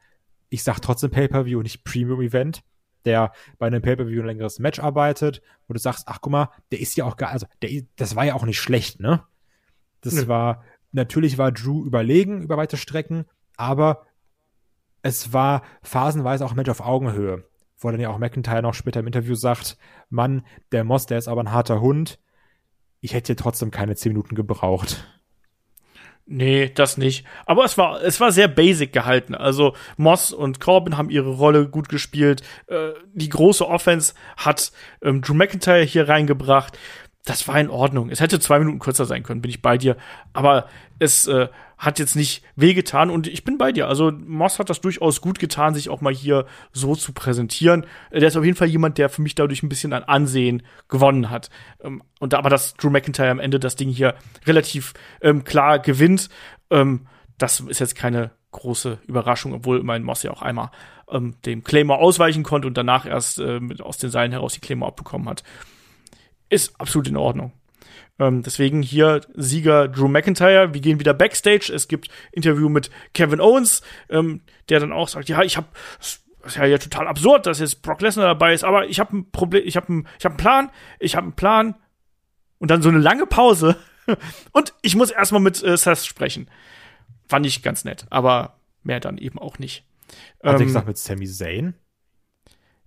ich 0.49 0.63
sag 0.63 0.79
trotzdem 0.79 1.11
Pay-Per-View, 1.11 1.61
nicht 1.61 1.83
Premium-Event 1.83 2.63
der 3.05 3.31
bei 3.57 3.67
einem 3.67 3.81
Pay-Per-View 3.81 4.21
ein 4.21 4.27
längeres 4.27 4.59
Match 4.59 4.79
arbeitet, 4.79 5.41
wo 5.67 5.73
du 5.73 5.79
sagst, 5.79 6.07
ach 6.07 6.19
guck 6.21 6.31
mal, 6.31 6.49
der 6.71 6.79
ist 6.79 6.95
ja 6.95 7.05
auch 7.05 7.17
geil, 7.17 7.29
also 7.29 7.47
der, 7.61 7.83
das 7.95 8.15
war 8.15 8.25
ja 8.25 8.35
auch 8.35 8.45
nicht 8.45 8.59
schlecht, 8.59 8.99
ne? 8.99 9.23
Das 10.01 10.13
nee. 10.13 10.27
war, 10.27 10.63
natürlich 10.91 11.37
war 11.37 11.51
Drew 11.51 11.85
überlegen 11.85 12.41
über 12.41 12.57
weite 12.57 12.77
Strecken, 12.77 13.25
aber 13.57 14.05
es 15.03 15.33
war 15.33 15.63
phasenweise 15.81 16.45
auch 16.45 16.51
ein 16.51 16.57
Match 16.57 16.69
auf 16.69 16.81
Augenhöhe, 16.81 17.43
wo 17.81 17.91
dann 17.91 17.99
ja 17.99 18.09
auch 18.09 18.17
McIntyre 18.17 18.61
noch 18.61 18.73
später 18.73 19.01
im 19.01 19.07
Interview 19.07 19.35
sagt, 19.35 19.77
Mann, 20.09 20.45
der 20.71 20.83
Moss, 20.83 21.05
der 21.05 21.17
ist 21.17 21.27
aber 21.27 21.41
ein 21.41 21.51
harter 21.51 21.81
Hund, 21.81 22.19
ich 23.01 23.13
hätte 23.13 23.27
hier 23.27 23.37
trotzdem 23.37 23.71
keine 23.71 23.95
zehn 23.95 24.13
Minuten 24.13 24.35
gebraucht. 24.35 25.03
Nee, 26.27 26.69
das 26.69 26.97
nicht. 26.97 27.25
Aber 27.45 27.65
es 27.65 27.77
war, 27.77 28.01
es 28.03 28.19
war 28.21 28.31
sehr 28.31 28.47
basic 28.47 28.93
gehalten. 28.93 29.35
Also 29.35 29.75
Moss 29.97 30.31
und 30.31 30.61
Corbin 30.61 30.95
haben 30.95 31.09
ihre 31.09 31.31
Rolle 31.31 31.67
gut 31.67 31.89
gespielt. 31.89 32.43
Äh, 32.67 32.91
die 33.13 33.27
große 33.27 33.67
Offense 33.67 34.13
hat 34.37 34.71
ähm, 35.01 35.21
Drew 35.21 35.33
McIntyre 35.33 35.81
hier 35.81 36.07
reingebracht 36.07 36.77
das 37.23 37.47
war 37.47 37.59
in 37.59 37.69
Ordnung. 37.69 38.09
Es 38.09 38.19
hätte 38.19 38.39
zwei 38.39 38.59
Minuten 38.59 38.79
kürzer 38.79 39.05
sein 39.05 39.23
können, 39.23 39.41
bin 39.41 39.51
ich 39.51 39.61
bei 39.61 39.77
dir. 39.77 39.95
Aber 40.33 40.67
es 40.99 41.27
äh, 41.27 41.49
hat 41.81 41.97
jetzt 41.97 42.15
nicht 42.15 42.43
wehgetan 42.55 43.09
und 43.09 43.25
ich 43.25 43.43
bin 43.43 43.57
bei 43.57 43.71
dir. 43.71 43.87
Also 43.87 44.11
Moss 44.11 44.59
hat 44.59 44.69
das 44.69 44.81
durchaus 44.81 45.19
gut 45.19 45.39
getan, 45.39 45.73
sich 45.73 45.89
auch 45.89 45.99
mal 45.99 46.13
hier 46.13 46.45
so 46.71 46.95
zu 46.95 47.11
präsentieren. 47.11 47.87
Der 48.11 48.27
ist 48.27 48.37
auf 48.37 48.45
jeden 48.45 48.55
Fall 48.55 48.67
jemand, 48.67 48.99
der 48.99 49.09
für 49.09 49.23
mich 49.23 49.33
dadurch 49.33 49.63
ein 49.63 49.69
bisschen 49.69 49.91
an 49.91 50.03
Ansehen 50.03 50.61
gewonnen 50.89 51.31
hat. 51.31 51.49
Ähm, 51.83 52.03
und 52.19 52.35
aber 52.35 52.51
dass 52.51 52.75
Drew 52.75 52.91
McIntyre 52.91 53.31
am 53.31 53.39
Ende 53.39 53.59
das 53.59 53.75
Ding 53.75 53.89
hier 53.89 54.13
relativ 54.45 54.93
ähm, 55.21 55.43
klar 55.43 55.79
gewinnt, 55.79 56.29
ähm, 56.69 57.07
das 57.39 57.59
ist 57.61 57.79
jetzt 57.79 57.95
keine 57.95 58.29
große 58.51 58.99
Überraschung, 59.07 59.53
obwohl 59.53 59.81
mein 59.81 60.03
Moss 60.03 60.21
ja 60.21 60.29
auch 60.29 60.43
einmal 60.43 60.69
ähm, 61.09 61.33
dem 61.47 61.63
Claymore 61.63 61.99
ausweichen 61.99 62.43
konnte 62.43 62.67
und 62.67 62.77
danach 62.77 63.07
erst 63.07 63.39
äh, 63.39 63.59
aus 63.79 63.97
den 63.97 64.11
Seilen 64.11 64.33
heraus 64.33 64.53
die 64.53 64.59
Claymore 64.59 64.91
abbekommen 64.91 65.27
hat 65.27 65.43
ist 66.51 66.79
absolut 66.79 67.07
in 67.07 67.17
Ordnung. 67.17 67.53
Ähm, 68.21 68.43
deswegen 68.43 68.83
hier 68.83 69.21
Sieger 69.33 69.87
Drew 69.87 70.07
McIntyre. 70.07 70.75
Wir 70.75 70.81
gehen 70.81 70.99
wieder 70.99 71.15
backstage. 71.15 71.71
Es 71.73 71.87
gibt 71.87 72.09
Interview 72.31 72.69
mit 72.69 72.91
Kevin 73.15 73.41
Owens, 73.41 73.81
ähm, 74.09 74.41
der 74.69 74.79
dann 74.79 74.93
auch 74.93 75.07
sagt, 75.07 75.27
ja, 75.27 75.41
ich 75.41 75.57
habe 75.57 75.67
das 75.97 76.21
ist 76.43 76.55
ja, 76.55 76.65
ja 76.65 76.77
total 76.77 77.07
absurd, 77.07 77.47
dass 77.47 77.59
jetzt 77.59 77.81
Brock 77.81 78.01
Lesnar 78.01 78.25
dabei 78.25 78.53
ist, 78.53 78.63
aber 78.63 78.87
ich 78.87 78.99
habe 78.99 79.17
ein 79.17 79.31
Problem, 79.31 79.63
ich 79.65 79.75
habe 79.75 80.03
ich 80.17 80.25
habe 80.25 80.33
einen 80.33 80.37
Plan, 80.37 80.71
ich 80.99 81.15
habe 81.15 81.25
einen 81.25 81.35
Plan 81.35 81.75
und 82.59 82.71
dann 82.71 82.81
so 82.81 82.89
eine 82.89 82.99
lange 82.99 83.25
Pause 83.25 83.75
und 84.51 84.73
ich 84.81 84.95
muss 84.95 85.11
erstmal 85.11 85.41
mit 85.41 85.61
äh, 85.63 85.77
Seth 85.77 86.05
sprechen. 86.05 86.49
Fand 87.27 87.45
ich 87.45 87.63
ganz 87.63 87.85
nett, 87.85 88.05
aber 88.09 88.59
mehr 88.83 88.99
dann 88.99 89.17
eben 89.17 89.39
auch 89.39 89.59
nicht. 89.59 89.83
Hat 90.43 90.55
ähm, 90.55 90.61
er 90.61 90.65
gesagt 90.65 90.87
mit 90.87 90.97
Sami 90.97 91.27
Zayn? 91.27 91.75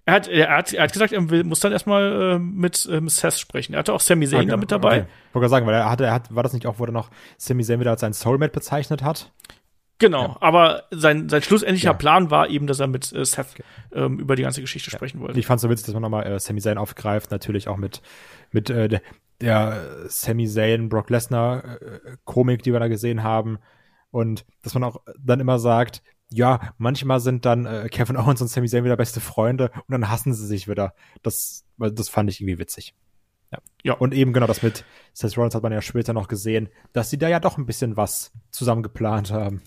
Er 0.07 0.15
hat, 0.15 0.29
er 0.29 0.55
hat, 0.55 0.73
er 0.73 0.83
hat 0.83 0.93
gesagt, 0.93 1.13
er 1.13 1.21
muss 1.45 1.61
dann 1.61 1.73
erstmal 1.73 2.35
äh, 2.35 2.39
mit 2.39 2.87
ähm, 2.93 3.09
Seth 3.09 3.39
sprechen. 3.39 3.73
Er 3.73 3.79
hatte 3.79 3.95
auch 3.95 4.01
Sami 4.01 4.27
Zayn 4.27 4.41
okay, 4.41 4.51
damit 4.51 4.71
dabei. 4.71 5.01
Okay. 5.01 5.07
Ich 5.31 5.35
wollte 5.35 5.49
sagen, 5.49 5.67
weil 5.67 5.75
er 5.75 5.91
hatte, 5.91 6.05
er 6.05 6.13
hat, 6.13 6.35
war 6.35 6.43
das 6.43 6.53
nicht 6.53 6.67
auch, 6.67 6.79
wo 6.79 6.85
er 6.85 6.93
noch 6.93 7.11
Sami 7.39 7.65
Zayn 7.65 7.81
wieder 7.81 7.91
als 7.91 8.03
sein 8.03 8.13
Soulmate 8.13 8.53
bezeichnet 8.53 9.03
hat? 9.03 9.33
Genau, 9.99 10.23
ja. 10.23 10.37
aber 10.41 10.85
sein, 10.91 11.29
sein 11.31 11.43
schlussendlicher 11.43 11.91
ja. 11.91 11.95
Plan 11.95 12.31
war 12.31 12.51
eben, 12.51 12.67
dass 12.67 12.81
er 12.81 12.87
mit 12.87 13.13
äh, 13.13 13.25
Seth 13.25 13.47
okay. 13.53 13.63
ähm, 13.95 14.19
über 14.19 14.37
die 14.37 14.43
ganze 14.43 14.61
Geschichte 14.61 14.91
ja. 14.91 14.99
sprechen 14.99 15.21
wollte. 15.21 15.39
Ich 15.39 15.47
fand 15.47 15.59
es 15.59 15.63
so 15.63 15.71
witzig, 15.71 15.87
dass 15.87 15.95
man 15.95 16.03
nochmal 16.03 16.27
äh, 16.27 16.39
Sami 16.39 16.61
Zayn 16.61 16.77
aufgreift, 16.77 17.31
natürlich 17.31 17.69
auch 17.69 17.79
mit, 17.79 18.03
mit 18.51 18.69
äh, 18.69 18.89
der, 18.89 19.01
der 19.41 20.07
Sami 20.09 20.47
Zayn, 20.47 20.91
Brock 20.91 21.09
Lesnar 21.09 21.81
äh, 21.81 22.17
Komik, 22.25 22.63
die 22.63 22.73
wir 22.73 22.81
da 22.81 22.89
gesehen 22.89 23.23
haben. 23.23 23.59
Und 24.11 24.45
dass 24.63 24.75
man 24.75 24.85
auch 24.85 25.01
dann 25.19 25.41
immer 25.41 25.59
sagt, 25.59 26.03
ja, 26.35 26.75
manchmal 26.79 27.21
sind 27.21 27.45
dann 27.45 27.65
äh, 27.65 27.89
Kevin 27.89 28.17
Owens 28.17 28.43
und 28.43 28.49
Sami 28.49 28.69
Zayn 28.69 28.85
wieder 28.85 28.97
beste 28.97 29.21
Freunde 29.21 29.71
und 29.75 29.93
dann 29.93 30.11
hassen 30.11 30.35
sie 30.35 30.47
sich 30.47 30.69
wieder. 30.69 30.95
Das, 31.23 31.65
das 31.79 32.09
fand 32.09 32.29
ich 32.29 32.41
irgendwie 32.41 32.59
witzig. 32.59 32.95
Ja. 33.53 33.59
ja. 33.85 33.93
Und 33.95 34.13
eben 34.15 34.33
genau 34.33 34.49
das 34.49 34.63
mit 34.63 34.85
Seth 35.13 35.37
Rollins 35.37 35.55
hat 35.55 35.63
man 35.63 35.73
ja 35.73 35.81
später 35.81 36.13
noch 36.13 36.27
gesehen, 36.27 36.69
dass 36.93 37.09
sie 37.09 37.19
da 37.19 37.29
ja 37.29 37.39
doch 37.39 37.57
ein 37.57 37.67
bisschen 37.67 37.97
was 37.97 38.33
zusammen 38.51 38.83
geplant 38.83 39.31
haben. 39.31 39.63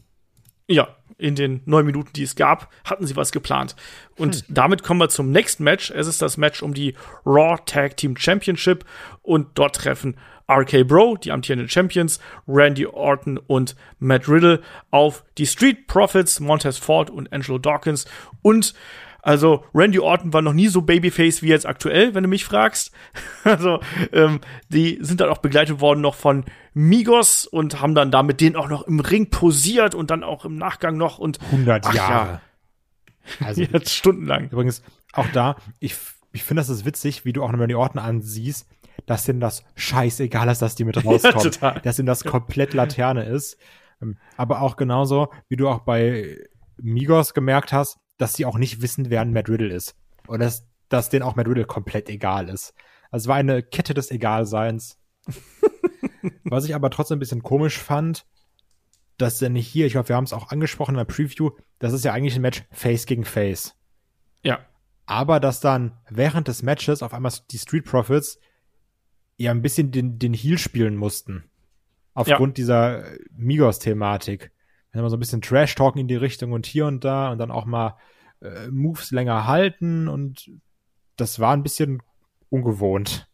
Ja, 0.67 0.97
in 1.17 1.35
den 1.35 1.61
neun 1.63 1.85
Minuten, 1.85 2.11
die 2.13 2.23
es 2.23 2.35
gab, 2.35 2.69
hatten 2.83 3.07
sie 3.07 3.15
was 3.15 3.31
geplant. 3.31 3.77
Und 4.17 4.35
hm. 4.35 4.41
damit 4.49 4.83
kommen 4.83 4.99
wir 4.99 5.07
zum 5.07 5.31
nächsten 5.31 5.63
Match. 5.63 5.89
Es 5.89 6.05
ist 6.05 6.21
das 6.21 6.35
Match 6.35 6.61
um 6.61 6.73
die 6.73 6.95
Raw 7.25 7.57
Tag 7.65 7.95
Team 7.95 8.17
Championship 8.17 8.83
und 9.21 9.57
dort 9.57 9.77
treffen 9.77 10.17
RK 10.49 10.87
Bro, 10.87 11.17
die 11.17 11.31
amtierenden 11.31 11.69
Champions, 11.69 12.19
Randy 12.47 12.85
Orton 12.85 13.37
und 13.37 13.75
Matt 13.99 14.27
Riddle 14.29 14.61
auf 14.91 15.25
die 15.37 15.45
Street 15.45 15.87
Profits, 15.87 16.39
Montez 16.39 16.77
Ford 16.77 17.09
und 17.09 17.31
Angelo 17.33 17.57
Dawkins. 17.57 18.05
Und 18.41 18.73
also 19.21 19.65
Randy 19.73 19.99
Orton 19.99 20.31
war 20.31 20.41
noch 20.41 20.53
nie 20.53 20.69
so 20.69 20.81
Babyface 20.81 21.41
wie 21.41 21.49
jetzt 21.49 21.65
aktuell, 21.65 22.15
wenn 22.15 22.23
du 22.23 22.29
mich 22.29 22.45
fragst. 22.45 22.91
Also 23.43 23.79
ähm, 24.11 24.41
die 24.69 24.99
sind 25.01 25.21
dann 25.21 25.29
auch 25.29 25.37
begleitet 25.37 25.79
worden 25.79 26.01
noch 26.01 26.15
von 26.15 26.43
Migos 26.73 27.45
und 27.45 27.81
haben 27.81 27.95
dann 27.95 28.11
da 28.11 28.23
mit 28.23 28.41
denen 28.41 28.55
auch 28.55 28.67
noch 28.67 28.83
im 28.83 28.99
Ring 28.99 29.29
posiert 29.29 29.95
und 29.95 30.11
dann 30.11 30.23
auch 30.23 30.43
im 30.43 30.57
Nachgang 30.57 30.97
noch 30.97 31.17
und 31.17 31.41
100 31.45 31.93
Jahre. 31.93 32.41
Ja. 33.39 33.45
Also 33.45 33.61
jetzt 33.73 33.93
stundenlang. 33.93 34.49
Übrigens 34.49 34.83
auch 35.13 35.27
da, 35.33 35.55
ich 35.79 35.95
ich 36.33 36.43
finde 36.43 36.61
das 36.61 36.69
ist 36.69 36.85
witzig, 36.85 37.25
wie 37.25 37.33
du 37.33 37.43
auch 37.43 37.51
noch 37.51 37.59
Randy 37.59 37.75
Orton 37.75 37.99
ansiehst 37.99 38.67
dass 39.07 39.23
denen 39.23 39.39
das 39.39 39.63
scheißegal 39.75 40.49
ist, 40.49 40.61
dass 40.61 40.75
die 40.75 40.85
mit 40.85 41.03
rauskommt. 41.03 41.59
Ja, 41.61 41.79
dass 41.79 41.97
ihnen 41.97 42.05
das 42.05 42.23
komplett 42.23 42.75
Laterne 42.75 43.23
ist. 43.23 43.57
Ähm, 44.01 44.17
aber 44.35 44.61
auch 44.61 44.75
genauso, 44.75 45.29
wie 45.47 45.55
du 45.55 45.67
auch 45.67 45.79
bei 45.79 46.37
Migos 46.77 47.33
gemerkt 47.33 47.73
hast, 47.73 47.97
dass 48.17 48.33
sie 48.33 48.45
auch 48.45 48.57
nicht 48.57 48.81
wissen, 48.81 49.09
wer 49.09 49.21
ein 49.21 49.33
Matt 49.33 49.49
Riddle 49.49 49.73
ist. 49.73 49.95
Und 50.27 50.41
dass, 50.41 50.67
dass 50.89 51.09
denen 51.09 51.23
auch 51.23 51.35
Matt 51.35 51.47
Riddle 51.47 51.65
komplett 51.65 52.09
egal 52.09 52.49
ist. 52.49 52.73
Also 53.09 53.23
es 53.23 53.27
war 53.29 53.37
eine 53.37 53.63
Kette 53.63 53.93
des 53.93 54.11
Egalseins. 54.11 54.99
Was 56.43 56.65
ich 56.65 56.75
aber 56.75 56.89
trotzdem 56.89 57.17
ein 57.17 57.19
bisschen 57.19 57.43
komisch 57.43 57.77
fand, 57.77 58.25
dass 59.17 59.39
denn 59.39 59.55
hier, 59.55 59.85
ich 59.85 59.93
glaube, 59.93 60.09
wir 60.09 60.17
haben 60.17 60.25
es 60.25 60.33
auch 60.33 60.49
angesprochen 60.49 60.95
in 60.95 60.97
der 60.97 61.05
Preview, 61.05 61.51
das 61.79 61.93
ist 61.93 62.03
ja 62.03 62.11
eigentlich 62.11 62.35
ein 62.35 62.41
Match 62.41 62.63
Face 62.71 63.05
gegen 63.05 63.23
Face. 63.23 63.75
Ja. 64.43 64.59
Aber 65.05 65.39
dass 65.39 65.61
dann 65.61 65.97
während 66.09 66.49
des 66.49 66.61
Matches 66.61 67.01
auf 67.01 67.13
einmal 67.13 67.31
die 67.51 67.57
Street 67.57 67.85
Profits 67.85 68.39
ja 69.37 69.51
ein 69.51 69.61
bisschen 69.61 69.91
den, 69.91 70.19
den 70.19 70.33
Heal 70.33 70.57
spielen 70.57 70.95
mussten. 70.95 71.43
Aufgrund 72.13 72.57
ja. 72.57 72.61
dieser 72.63 73.03
Migos-Thematik. 73.35 74.51
Wenn 74.91 75.03
wir 75.03 75.09
so 75.09 75.17
ein 75.17 75.19
bisschen 75.19 75.41
Trash-Talken 75.41 76.01
in 76.01 76.07
die 76.07 76.15
Richtung 76.15 76.51
und 76.51 76.65
hier 76.65 76.87
und 76.87 77.03
da 77.03 77.31
und 77.31 77.37
dann 77.37 77.51
auch 77.51 77.65
mal 77.65 77.97
äh, 78.41 78.67
Moves 78.69 79.11
länger 79.11 79.45
halten 79.45 80.07
und 80.07 80.49
das 81.15 81.39
war 81.39 81.53
ein 81.53 81.63
bisschen 81.63 82.01
ungewohnt 82.49 83.27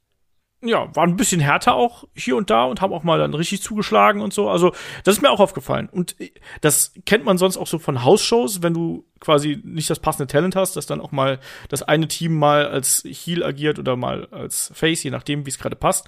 ja, 0.63 0.95
waren 0.95 1.11
ein 1.11 1.17
bisschen 1.17 1.41
härter 1.41 1.75
auch 1.75 2.05
hier 2.15 2.35
und 2.35 2.49
da 2.49 2.63
und 2.63 2.81
haben 2.81 2.93
auch 2.93 3.03
mal 3.03 3.19
dann 3.19 3.33
richtig 3.33 3.61
zugeschlagen 3.61 4.21
und 4.21 4.33
so. 4.33 4.49
Also, 4.49 4.73
das 5.03 5.15
ist 5.15 5.21
mir 5.21 5.31
auch 5.31 5.39
aufgefallen. 5.39 5.89
Und 5.91 6.15
das 6.61 6.93
kennt 7.05 7.25
man 7.25 7.37
sonst 7.37 7.57
auch 7.57 7.67
so 7.67 7.79
von 7.79 8.03
Hausshows, 8.03 8.63
wenn 8.63 8.73
du 8.73 9.05
quasi 9.19 9.61
nicht 9.63 9.89
das 9.89 9.99
passende 9.99 10.27
Talent 10.27 10.55
hast, 10.55 10.75
dass 10.75 10.85
dann 10.85 11.01
auch 11.01 11.11
mal 11.11 11.39
das 11.69 11.83
eine 11.83 12.07
Team 12.07 12.37
mal 12.37 12.67
als 12.67 13.03
Heel 13.05 13.43
agiert 13.43 13.79
oder 13.79 13.95
mal 13.95 14.27
als 14.31 14.71
Face, 14.73 15.03
je 15.03 15.11
nachdem, 15.11 15.45
wie 15.45 15.49
es 15.49 15.59
gerade 15.59 15.75
passt. 15.75 16.07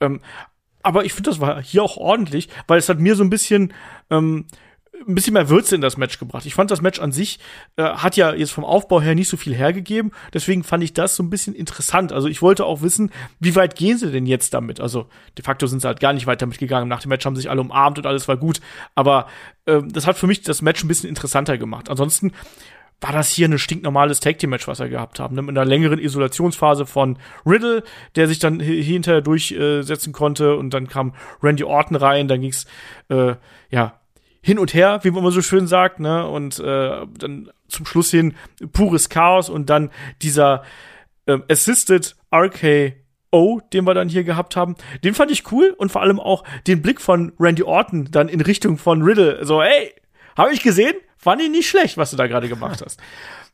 Ähm, 0.00 0.20
aber 0.82 1.04
ich 1.04 1.14
finde, 1.14 1.30
das 1.30 1.40
war 1.40 1.62
hier 1.62 1.82
auch 1.82 1.96
ordentlich, 1.96 2.48
weil 2.66 2.78
es 2.78 2.88
hat 2.88 3.00
mir 3.00 3.16
so 3.16 3.24
ein 3.24 3.30
bisschen 3.30 3.72
ähm, 4.10 4.46
ein 5.06 5.14
bisschen 5.14 5.34
mehr 5.34 5.48
Würze 5.48 5.74
in 5.74 5.80
das 5.80 5.96
Match 5.96 6.18
gebracht. 6.18 6.46
Ich 6.46 6.54
fand 6.54 6.70
das 6.70 6.82
Match 6.82 7.00
an 7.00 7.12
sich 7.12 7.38
äh, 7.76 7.82
hat 7.82 8.16
ja 8.16 8.34
jetzt 8.34 8.52
vom 8.52 8.64
Aufbau 8.64 9.00
her 9.00 9.14
nicht 9.14 9.28
so 9.28 9.36
viel 9.36 9.54
hergegeben, 9.54 10.12
deswegen 10.32 10.64
fand 10.64 10.82
ich 10.84 10.92
das 10.92 11.16
so 11.16 11.22
ein 11.22 11.30
bisschen 11.30 11.54
interessant. 11.54 12.12
Also 12.12 12.28
ich 12.28 12.42
wollte 12.42 12.64
auch 12.64 12.82
wissen, 12.82 13.10
wie 13.40 13.54
weit 13.56 13.76
gehen 13.76 13.98
sie 13.98 14.10
denn 14.10 14.26
jetzt 14.26 14.54
damit? 14.54 14.80
Also 14.80 15.06
de 15.36 15.44
facto 15.44 15.66
sind 15.66 15.80
sie 15.80 15.86
halt 15.86 16.00
gar 16.00 16.12
nicht 16.12 16.26
weit 16.26 16.42
damit 16.42 16.58
gegangen. 16.58 16.88
Nach 16.88 17.00
dem 17.00 17.10
Match 17.10 17.24
haben 17.24 17.36
sich 17.36 17.50
alle 17.50 17.60
umarmt 17.60 17.98
und 17.98 18.06
alles 18.06 18.28
war 18.28 18.36
gut, 18.36 18.60
aber 18.94 19.26
äh, 19.66 19.80
das 19.86 20.06
hat 20.06 20.16
für 20.16 20.26
mich 20.26 20.42
das 20.42 20.62
Match 20.62 20.82
ein 20.84 20.88
bisschen 20.88 21.08
interessanter 21.08 21.58
gemacht. 21.58 21.90
Ansonsten 21.90 22.32
war 23.00 23.12
das 23.12 23.28
hier 23.28 23.48
ein 23.48 23.58
stinknormales 23.58 24.20
Tag 24.20 24.38
Team 24.38 24.50
Match, 24.50 24.66
was 24.66 24.78
wir 24.78 24.88
gehabt 24.88 25.20
haben, 25.20 25.34
ne? 25.34 25.42
mit 25.42 25.56
einer 25.56 25.66
längeren 25.66 25.98
Isolationsphase 25.98 26.86
von 26.86 27.18
Riddle, 27.44 27.82
der 28.16 28.28
sich 28.28 28.38
dann 28.38 28.60
hinterher 28.60 29.20
durchsetzen 29.20 30.12
konnte 30.12 30.56
und 30.56 30.70
dann 30.70 30.88
kam 30.88 31.14
Randy 31.42 31.64
Orton 31.64 31.96
rein, 31.96 32.28
dann 32.28 32.40
ging's 32.40 32.66
äh, 33.10 33.34
ja 33.70 34.00
hin 34.44 34.58
und 34.58 34.74
her, 34.74 35.00
wie 35.02 35.10
man 35.10 35.20
immer 35.20 35.30
so 35.30 35.40
schön 35.40 35.66
sagt, 35.66 36.00
ne? 36.00 36.28
Und 36.28 36.60
äh, 36.60 37.06
dann 37.18 37.50
zum 37.66 37.86
Schluss 37.86 38.10
hin 38.10 38.34
pures 38.72 39.08
Chaos 39.08 39.48
und 39.48 39.70
dann 39.70 39.90
dieser 40.20 40.64
äh, 41.24 41.38
Assisted 41.48 42.14
RKO, 42.30 43.62
den 43.72 43.86
wir 43.86 43.94
dann 43.94 44.10
hier 44.10 44.22
gehabt 44.22 44.54
haben, 44.54 44.76
den 45.02 45.14
fand 45.14 45.30
ich 45.30 45.50
cool 45.50 45.74
und 45.78 45.90
vor 45.90 46.02
allem 46.02 46.20
auch 46.20 46.44
den 46.66 46.82
Blick 46.82 47.00
von 47.00 47.32
Randy 47.40 47.62
Orton 47.62 48.08
dann 48.10 48.28
in 48.28 48.42
Richtung 48.42 48.76
von 48.76 49.00
Riddle. 49.00 49.46
So, 49.46 49.62
ey, 49.62 49.94
habe 50.36 50.52
ich 50.52 50.62
gesehen? 50.62 50.94
Fand 51.16 51.40
ich 51.40 51.48
nicht 51.48 51.68
schlecht, 51.68 51.96
was 51.96 52.10
du 52.10 52.18
da 52.18 52.26
gerade 52.26 52.48
gemacht 52.48 52.82
hast. 52.84 53.00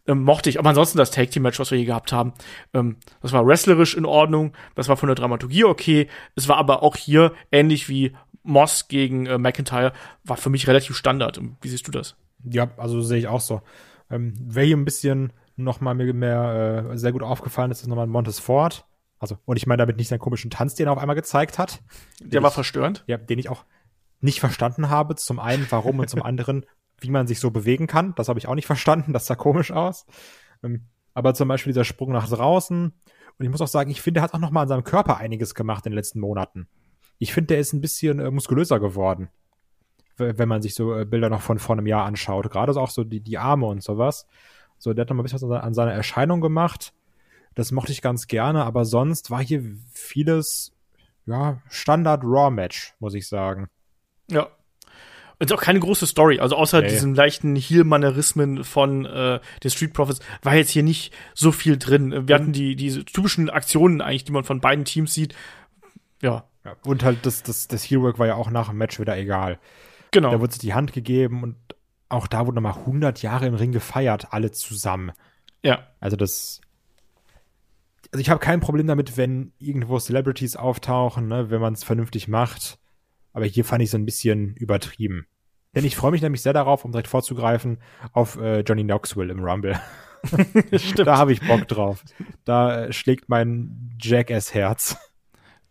Ähm, 0.07 0.25
mochte 0.25 0.49
ich. 0.49 0.59
Aber 0.59 0.71
ansonsten 0.71 0.97
das 0.97 1.11
Tag 1.11 1.31
Team 1.31 1.43
Match, 1.43 1.61
was 1.61 1.71
wir 1.71 1.77
hier 1.77 1.87
gehabt 1.87 2.11
haben, 2.11 2.33
ähm, 2.73 2.97
das 3.21 3.33
war 3.33 3.47
wrestlerisch 3.47 3.95
in 3.95 4.07
Ordnung. 4.07 4.55
Das 4.75 4.89
war 4.89 4.97
von 4.97 5.09
der 5.09 5.15
Dramaturgie 5.15 5.65
okay. 5.65 6.09
Es 6.35 6.49
war 6.49 6.57
aber 6.57 6.83
auch 6.83 6.97
hier 6.97 7.35
ähnlich 7.53 7.91
wie 7.91 8.15
Moss 8.51 8.89
gegen 8.89 9.27
äh, 9.27 9.39
McIntyre, 9.39 9.93
war 10.25 10.37
für 10.37 10.51
mich 10.51 10.67
relativ 10.67 10.97
Standard. 10.97 11.41
Wie 11.61 11.69
siehst 11.69 11.87
du 11.87 11.91
das? 11.91 12.17
Ja, 12.45 12.71
also 12.77 13.01
sehe 13.01 13.19
ich 13.19 13.29
auch 13.29 13.41
so. 13.41 13.63
Ähm, 14.11 14.35
wer 14.41 14.65
hier 14.65 14.77
ein 14.77 14.85
bisschen 14.85 15.33
noch 15.57 15.81
mal 15.81 15.95
mehr, 15.95 16.13
mehr 16.13 16.87
äh, 16.91 16.99
sehr 16.99 17.13
gut 17.13 17.23
aufgefallen 17.23 17.71
ist, 17.71 17.83
ist 17.83 17.87
nochmal 17.87 18.07
Montes 18.07 18.39
Ford. 18.39 18.87
Also, 19.19 19.39
und 19.45 19.57
ich 19.57 19.67
meine 19.67 19.83
damit 19.83 19.99
nicht 19.99 20.09
seinen 20.09 20.19
komischen 20.19 20.51
Tanz, 20.51 20.75
den 20.75 20.87
er 20.87 20.93
auf 20.93 20.99
einmal 20.99 21.17
gezeigt 21.17 21.59
hat. 21.59 21.83
Der 22.21 22.43
war 22.43 22.49
ich, 22.49 22.55
verstörend. 22.55 23.05
Ja, 23.07 23.19
den 23.19 23.39
ich 23.39 23.51
auch 23.51 23.65
nicht 24.21 24.41
verstanden 24.41 24.89
habe. 24.89 25.15
Zum 25.17 25.39
einen, 25.39 25.67
warum 25.71 25.99
und 25.99 26.09
zum 26.09 26.23
anderen, 26.23 26.65
wie 27.01 27.11
man 27.11 27.27
sich 27.27 27.39
so 27.41 27.51
bewegen 27.51 27.87
kann. 27.87 28.15
Das 28.17 28.29
habe 28.29 28.39
ich 28.39 28.49
auch 28.49 28.55
nicht 28.55 28.67
verstanden. 28.67 29.13
Das 29.13 29.27
sah 29.27 29.35
komisch 29.35 29.71
aus. 29.73 30.07
Ähm, 30.63 30.87
aber 31.13 31.35
zum 31.35 31.49
Beispiel 31.49 31.73
dieser 31.73 31.85
Sprung 31.85 32.13
nach 32.13 32.29
draußen. 32.29 32.93
Und 33.39 33.45
ich 33.45 33.51
muss 33.51 33.61
auch 33.61 33.69
sagen, 33.69 33.91
ich 33.91 34.01
finde, 34.01 34.21
er 34.21 34.23
hat 34.25 34.35
auch 34.35 34.39
noch 34.39 34.51
mal 34.51 34.63
an 34.63 34.69
seinem 34.69 34.85
Körper 34.85 35.19
einiges 35.19 35.55
gemacht 35.55 35.85
in 35.87 35.93
den 35.93 35.97
letzten 35.97 36.21
Monaten. 36.21 36.69
Ich 37.21 37.33
finde, 37.33 37.49
der 37.49 37.61
ist 37.61 37.73
ein 37.73 37.81
bisschen 37.81 38.19
äh, 38.19 38.31
muskulöser 38.33 38.81
geworden. 38.81 39.29
Wenn 40.17 40.49
man 40.49 40.61
sich 40.61 40.75
so 40.75 40.99
äh, 40.99 41.05
Bilder 41.05 41.31
noch 41.31 41.41
von 41.41 41.61
vor 41.61 41.77
einem 41.77 41.87
Jahr 41.87 42.05
anschaut. 42.05 42.51
Gerade 42.51 42.73
auch 42.73 42.91
so 42.91 43.05
die, 43.05 43.21
die 43.21 43.39
Arme 43.39 43.67
und 43.67 43.83
sowas. 43.83 44.27
So, 44.79 44.93
der 44.93 45.03
hat 45.03 45.11
noch 45.11 45.17
mal 45.17 45.23
ein 45.23 45.25
bisschen 45.25 45.49
was 45.49 45.63
an 45.63 45.75
seiner 45.75 45.93
Erscheinung 45.93 46.41
gemacht. 46.41 46.93
Das 47.55 47.71
mochte 47.71 47.93
ich 47.93 48.03
ganz 48.03 48.27
gerne, 48.27 48.65
aber 48.65 48.85
sonst 48.85 49.31
war 49.31 49.43
hier 49.43 49.63
vieles, 49.93 50.73
ja, 51.27 51.61
Standard 51.69 52.23
Raw 52.25 52.51
Match, 52.51 52.95
muss 52.99 53.15
ich 53.15 53.29
sagen. 53.29 53.69
Ja, 54.29 54.49
und 55.41 55.51
auch 55.55 55.61
keine 55.63 55.81
große 55.81 56.07
Story. 56.07 56.39
Also 56.39 56.55
außer 56.55 56.83
nee. 56.83 56.89
diesen 56.89 57.15
leichten 57.15 57.57
Heel-Manerismen 57.57 58.63
von 58.63 59.07
äh, 59.07 59.41
den 59.65 59.71
Street 59.71 59.95
Profits 59.95 60.21
war 60.43 60.55
jetzt 60.55 60.69
hier 60.69 60.83
nicht 60.83 61.15
so 61.35 61.51
viel 61.51 61.79
drin. 61.79 62.11
Wir 62.13 62.21
mhm. 62.21 62.41
hatten 62.43 62.53
die 62.53 62.77
diese 62.77 63.07
typischen 63.07 63.49
Aktionen 63.49 64.03
eigentlich, 64.03 64.25
die 64.25 64.33
man 64.33 64.45
von 64.45 64.61
beiden 64.61 64.85
Teams 64.85 65.15
sieht. 65.15 65.35
Ja. 66.21 66.45
Ja 66.65 66.77
und 66.85 67.03
halt 67.03 67.25
das, 67.27 67.43
das, 67.43 67.69
das 67.69 67.85
Heel-Work 67.85 68.19
war 68.19 68.27
ja 68.27 68.35
auch 68.35 68.51
nach 68.51 68.69
dem 68.69 68.79
Match 68.79 68.99
wieder 69.01 69.17
egal. 69.17 69.59
Genau. 70.11 70.31
Da 70.31 70.41
wurde 70.41 70.53
sich 70.53 70.61
die 70.61 70.75
Hand 70.75 70.93
gegeben 70.93 71.43
und 71.43 71.57
auch 72.09 72.27
da 72.27 72.47
wurde 72.47 72.57
nochmal 72.57 72.79
100 72.79 73.23
Jahre 73.23 73.47
im 73.47 73.55
Ring 73.55 73.73
gefeiert, 73.73 74.33
alle 74.33 74.51
zusammen. 74.51 75.13
Ja. 75.63 75.87
Also 76.01 76.17
das 76.17 76.61
also 78.13 78.21
ich 78.21 78.31
habe 78.31 78.41
kein 78.41 78.61
Problem 78.61 78.87
damit, 78.87 79.17
wenn 79.17 79.53
irgendwo 79.59 79.99
Celebrities 79.99 80.57
auftauchen, 80.57 81.29
ne, 81.29 81.51
wenn 81.51 81.61
man 81.61 81.75
es 81.75 81.85
vernünftig 81.85 82.29
macht. 82.29 82.79
Aber 83.33 83.45
hier 83.45 83.65
fand 83.65 83.83
ich 83.83 83.91
so 83.91 83.99
ein 83.99 84.05
bisschen 84.05 84.57
übertrieben. 84.57 85.27
Denn 85.75 85.85
ich 85.85 85.95
freue 85.95 86.11
mich 86.11 86.23
nämlich 86.23 86.43
sehr 86.43 86.53
darauf, 86.53 86.85
um 86.85 86.91
direkt 86.91 87.07
vorzugreifen, 87.07 87.79
auf 88.13 88.37
äh, 88.37 88.61
Johnny 88.61 88.83
Knoxville 88.83 89.31
im 89.31 89.45
Rumble. 89.45 89.81
da 90.97 91.17
habe 91.17 91.33
ich 91.33 91.41
Bock 91.47 91.69
drauf. 91.69 92.03
Da 92.45 92.87
äh, 92.87 92.93
schlägt 92.93 93.29
mein 93.29 93.97
Jackass-Herz. 94.01 94.97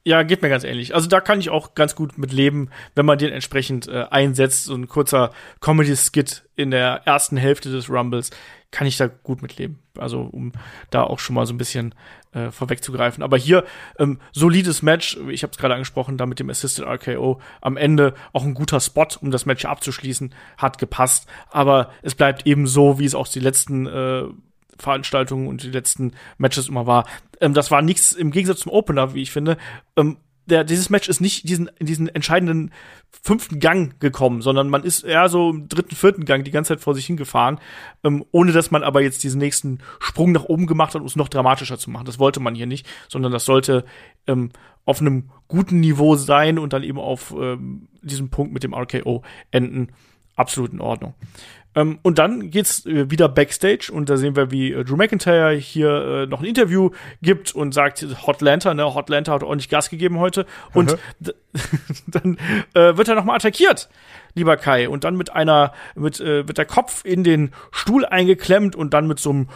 Ja, 0.05 0.23
geht 0.23 0.41
mir 0.41 0.49
ganz 0.49 0.63
ähnlich. 0.63 0.95
Also 0.95 1.07
da 1.07 1.19
kann 1.19 1.39
ich 1.39 1.49
auch 1.49 1.75
ganz 1.75 1.93
gut 1.93 2.17
mit 2.17 2.31
leben, 2.31 2.69
wenn 2.95 3.05
man 3.05 3.17
den 3.17 3.31
entsprechend 3.33 3.88
äh, 3.88 4.05
einsetzt. 4.09 4.65
So 4.65 4.73
ein 4.73 4.88
kurzer 4.88 5.31
Comedy-Skit 5.59 6.43
in 6.55 6.71
der 6.71 7.01
ersten 7.05 7.38
Hälfte 7.38 7.69
des 7.69 7.89
Rumbles 7.89 8.31
kann 8.71 8.88
ich 8.88 8.97
da 8.97 9.07
gut 9.07 9.41
mit 9.41 9.57
leben. 9.57 9.79
Also 9.97 10.21
um 10.21 10.53
da 10.89 11.03
auch 11.03 11.19
schon 11.19 11.35
mal 11.35 11.45
so 11.45 11.53
ein 11.53 11.57
bisschen 11.57 11.95
äh, 12.31 12.51
vorwegzugreifen. 12.51 13.23
Aber 13.23 13.38
hier 13.38 13.65
ähm, 13.97 14.19
solides 14.31 14.81
Match. 14.81 15.17
Ich 15.29 15.43
habe 15.43 15.51
es 15.51 15.57
gerade 15.57 15.73
angesprochen, 15.73 16.17
da 16.17 16.25
mit 16.25 16.39
dem 16.39 16.49
Assisted 16.49 16.85
RKO 16.85 17.41
am 17.62 17.75
Ende 17.75 18.13
auch 18.31 18.43
ein 18.43 18.53
guter 18.53 18.79
Spot, 18.79 19.07
um 19.21 19.31
das 19.31 19.45
Match 19.45 19.65
abzuschließen, 19.65 20.33
hat 20.57 20.77
gepasst. 20.77 21.27
Aber 21.49 21.91
es 22.03 22.15
bleibt 22.15 22.45
eben 22.45 22.67
so, 22.67 22.99
wie 22.99 23.05
es 23.05 23.15
auch 23.15 23.27
die 23.27 23.39
letzten 23.39 23.88
äh, 23.88 24.23
Veranstaltungen 24.79 25.47
und 25.47 25.63
die 25.63 25.71
letzten 25.71 26.13
Matches 26.37 26.67
immer 26.67 26.87
war. 26.87 27.05
Ähm, 27.39 27.53
das 27.53 27.71
war 27.71 27.81
nichts 27.81 28.13
im 28.13 28.31
Gegensatz 28.31 28.61
zum 28.61 28.71
Opener, 28.71 29.13
wie 29.13 29.21
ich 29.21 29.31
finde. 29.31 29.57
Ähm, 29.95 30.17
der, 30.49 30.63
dieses 30.63 30.89
Match 30.89 31.07
ist 31.07 31.21
nicht 31.21 31.47
diesen, 31.47 31.69
in 31.79 31.85
diesen 31.85 32.09
entscheidenden 32.09 32.71
fünften 33.23 33.59
Gang 33.59 33.99
gekommen, 33.99 34.41
sondern 34.41 34.69
man 34.69 34.83
ist 34.83 35.03
eher 35.03 35.29
so 35.29 35.49
im 35.49 35.67
dritten, 35.69 35.95
vierten 35.95 36.25
Gang 36.25 36.43
die 36.43 36.51
ganze 36.51 36.69
Zeit 36.69 36.81
vor 36.81 36.95
sich 36.95 37.05
hingefahren, 37.05 37.59
ähm, 38.03 38.25
ohne 38.31 38.51
dass 38.51 38.71
man 38.71 38.83
aber 38.83 39.01
jetzt 39.01 39.23
diesen 39.23 39.39
nächsten 39.39 39.79
Sprung 39.99 40.31
nach 40.31 40.45
oben 40.45 40.67
gemacht 40.67 40.95
hat, 40.95 41.01
um 41.01 41.07
es 41.07 41.15
noch 41.15 41.29
dramatischer 41.29 41.77
zu 41.77 41.89
machen. 41.89 42.05
Das 42.05 42.19
wollte 42.19 42.39
man 42.39 42.55
hier 42.55 42.65
nicht, 42.65 42.87
sondern 43.07 43.31
das 43.31 43.45
sollte 43.45 43.85
ähm, 44.27 44.49
auf 44.85 45.01
einem 45.01 45.29
guten 45.47 45.79
Niveau 45.79 46.15
sein 46.15 46.59
und 46.59 46.73
dann 46.73 46.83
eben 46.83 46.99
auf 46.99 47.33
ähm, 47.37 47.87
diesem 48.01 48.29
Punkt 48.29 48.53
mit 48.53 48.63
dem 48.63 48.73
RKO 48.73 49.23
enden. 49.51 49.89
Absolut 50.35 50.71
in 50.71 50.81
Ordnung. 50.81 51.15
Ähm, 51.75 51.99
und 52.01 52.17
dann 52.17 52.49
geht's 52.49 52.86
äh, 52.86 53.12
wieder 53.12 53.29
backstage 53.29 53.91
und 53.91 54.10
da 54.10 54.17
sehen 54.17 54.36
wir, 54.36 54.49
wie 54.51 54.71
äh, 54.71 54.84
Drew 54.84 54.95
McIntyre 54.95 55.53
hier 55.53 55.89
äh, 55.89 56.25
noch 56.25 56.39
ein 56.39 56.45
Interview 56.45 56.89
gibt 57.21 57.53
und 57.53 57.73
sagt, 57.73 58.05
Hotlanta, 58.25 58.73
ne, 58.73 58.93
Hotlanta 58.93 59.34
hat 59.34 59.43
ordentlich 59.43 59.69
Gas 59.69 59.89
gegeben 59.89 60.17
heute. 60.17 60.45
Und 60.73 60.97
dann 62.08 62.38
äh, 62.73 62.97
wird 62.97 63.08
er 63.08 63.15
nochmal 63.15 63.36
attackiert, 63.36 63.89
lieber 64.34 64.58
Kai. 64.58 64.89
Und 64.89 65.03
dann 65.03 65.15
mit 65.15 65.32
einer, 65.32 65.73
mit, 65.95 66.19
äh, 66.19 66.47
wird 66.47 66.58
der 66.58 66.65
Kopf 66.65 67.05
in 67.05 67.23
den 67.23 67.51
Stuhl 67.71 68.05
eingeklemmt 68.05 68.75
und 68.75 68.93
dann 68.93 69.08
mit 69.08 69.19
so 69.19 69.29
einem 69.29 69.49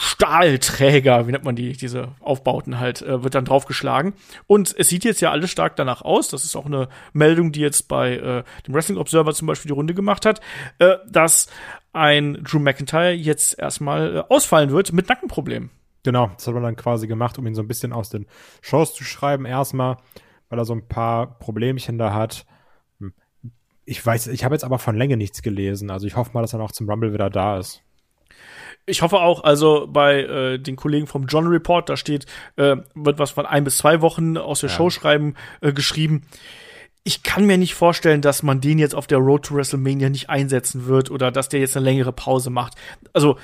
Stahlträger, 0.00 1.26
wie 1.26 1.32
nennt 1.32 1.42
man 1.42 1.56
die, 1.56 1.72
diese 1.72 2.14
Aufbauten 2.20 2.78
halt, 2.78 3.02
äh, 3.02 3.24
wird 3.24 3.34
dann 3.34 3.44
draufgeschlagen. 3.44 4.14
Und 4.46 4.72
es 4.78 4.88
sieht 4.88 5.02
jetzt 5.02 5.20
ja 5.20 5.32
alles 5.32 5.50
stark 5.50 5.74
danach 5.74 6.02
aus, 6.02 6.28
das 6.28 6.44
ist 6.44 6.54
auch 6.54 6.66
eine 6.66 6.88
Meldung, 7.12 7.50
die 7.50 7.58
jetzt 7.58 7.88
bei 7.88 8.14
äh, 8.14 8.44
dem 8.64 8.74
Wrestling 8.74 8.96
Observer 8.96 9.34
zum 9.34 9.48
Beispiel 9.48 9.70
die 9.70 9.74
Runde 9.74 9.94
gemacht 9.94 10.24
hat, 10.24 10.40
äh, 10.78 10.98
dass 11.10 11.48
ein 11.92 12.44
Drew 12.44 12.60
McIntyre 12.60 13.10
jetzt 13.10 13.58
erstmal 13.58 14.16
äh, 14.18 14.22
ausfallen 14.28 14.70
wird 14.70 14.92
mit 14.92 15.08
Nackenproblemen. 15.08 15.70
Genau, 16.04 16.28
das 16.28 16.46
hat 16.46 16.54
man 16.54 16.62
dann 16.62 16.76
quasi 16.76 17.08
gemacht, 17.08 17.36
um 17.36 17.46
ihn 17.48 17.56
so 17.56 17.62
ein 17.62 17.68
bisschen 17.68 17.92
aus 17.92 18.08
den 18.08 18.26
Shows 18.62 18.94
zu 18.94 19.02
schreiben, 19.02 19.46
erstmal, 19.46 19.96
weil 20.48 20.60
er 20.60 20.64
so 20.64 20.74
ein 20.74 20.86
paar 20.86 21.40
Problemchen 21.40 21.98
da 21.98 22.14
hat. 22.14 22.46
Hm. 23.00 23.14
Ich 23.84 24.06
weiß, 24.06 24.28
ich 24.28 24.44
habe 24.44 24.54
jetzt 24.54 24.64
aber 24.64 24.78
von 24.78 24.96
Länge 24.96 25.16
nichts 25.16 25.42
gelesen, 25.42 25.90
also 25.90 26.06
ich 26.06 26.14
hoffe 26.14 26.30
mal, 26.34 26.42
dass 26.42 26.52
er 26.52 26.60
noch 26.60 26.70
zum 26.70 26.88
Rumble 26.88 27.12
wieder 27.12 27.30
da 27.30 27.58
ist. 27.58 27.82
Ich 28.88 29.02
hoffe 29.02 29.20
auch, 29.20 29.44
also 29.44 29.86
bei 29.86 30.22
äh, 30.22 30.58
den 30.58 30.76
Kollegen 30.76 31.06
vom 31.06 31.26
John 31.26 31.46
Report, 31.46 31.88
da 31.88 31.96
steht, 31.96 32.24
äh, 32.56 32.76
wird 32.94 33.18
was 33.18 33.32
von 33.32 33.44
ein 33.44 33.64
bis 33.64 33.76
zwei 33.76 34.00
Wochen 34.00 34.38
aus 34.38 34.60
der 34.60 34.70
ja. 34.70 34.76
Show 34.76 34.88
schreiben 34.88 35.34
äh, 35.60 35.72
geschrieben. 35.72 36.22
Ich 37.04 37.22
kann 37.22 37.46
mir 37.46 37.58
nicht 37.58 37.74
vorstellen, 37.74 38.22
dass 38.22 38.42
man 38.42 38.60
den 38.60 38.78
jetzt 38.78 38.94
auf 38.94 39.06
der 39.06 39.18
Road 39.18 39.44
to 39.44 39.54
WrestleMania 39.54 40.08
nicht 40.08 40.30
einsetzen 40.30 40.86
wird 40.86 41.10
oder 41.10 41.30
dass 41.30 41.48
der 41.48 41.60
jetzt 41.60 41.76
eine 41.76 41.84
längere 41.84 42.12
Pause 42.12 42.50
macht. 42.50 42.74
Also 43.12 43.36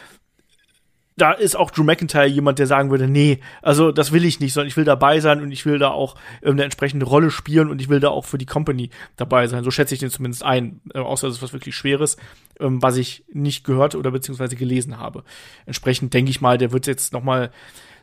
da 1.17 1.33
ist 1.33 1.55
auch 1.55 1.71
Drew 1.71 1.85
McIntyre 1.85 2.27
jemand, 2.27 2.59
der 2.59 2.67
sagen 2.67 2.91
würde, 2.91 3.07
nee, 3.07 3.41
also 3.63 3.93
das 3.93 4.11
will 4.11 4.25
ich 4.25 4.41
nicht, 4.41 4.53
sondern 4.53 4.69
ich 4.69 4.77
will 4.77 4.85
dabei 4.85 5.21
sein 5.21 5.41
und 5.43 5.53
ich 5.53 5.65
will 5.65 5.79
da 5.79 5.91
auch 5.91 6.17
ähm, 6.43 6.53
eine 6.53 6.65
entsprechende 6.65 7.07
Rolle 7.07 7.31
spielen 7.31 7.71
und 7.71 7.81
ich 7.81 7.89
will 7.89 8.01
da 8.01 8.09
auch 8.09 8.25
für 8.25 8.39
die 8.39 8.47
Company 8.47 8.91
dabei 9.17 9.47
sein. 9.47 9.63
So 9.63 9.71
schätze 9.71 9.95
ich 9.95 10.01
den 10.01 10.11
zumindest 10.11 10.43
ein, 10.43 10.81
äh, 10.93 10.99
außer 10.99 11.29
es 11.29 11.37
ist 11.37 11.43
was 11.43 11.53
wirklich 11.53 11.77
Schweres, 11.77 12.17
ähm, 12.59 12.83
was 12.83 12.97
ich 12.97 13.25
nicht 13.33 13.65
gehört 13.65 13.95
oder 13.95 14.11
beziehungsweise 14.11 14.57
gelesen 14.57 14.99
habe. 14.99 15.23
Entsprechend 15.67 16.13
denke 16.15 16.31
ich 16.31 16.41
mal, 16.41 16.59
der 16.59 16.73
wird 16.73 16.87
jetzt 16.89 17.13
noch 17.13 17.23
mal 17.23 17.51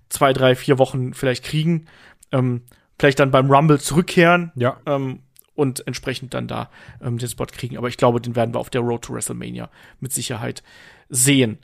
zwei, 0.08 0.32
drei, 0.32 0.56
vier 0.56 0.78
Wochen 0.78 1.14
vielleicht 1.14 1.44
kriegen, 1.44 1.88
ähm, 2.32 2.62
vielleicht 2.98 3.20
dann 3.20 3.32
beim 3.32 3.52
Rumble 3.52 3.80
zurückkehren. 3.80 4.52
Ja. 4.56 4.78
Ähm, 4.86 5.20
und 5.54 5.86
entsprechend 5.86 6.34
dann 6.34 6.48
da 6.48 6.72
ähm, 7.04 7.18
den 7.18 7.28
Spot 7.28 7.46
kriegen. 7.46 7.78
Aber 7.78 7.90
ich 7.90 7.98
glaube, 7.98 8.22
den 8.22 8.36
werden 8.38 8.56
wir 8.56 8.60
auf 8.60 8.70
der 8.70 8.82
Road 8.82 9.04
to 9.04 9.14
WrestleMania 9.14 9.70
mit 10.00 10.14
Sicherheit 10.14 10.64
sehen. 11.10 11.60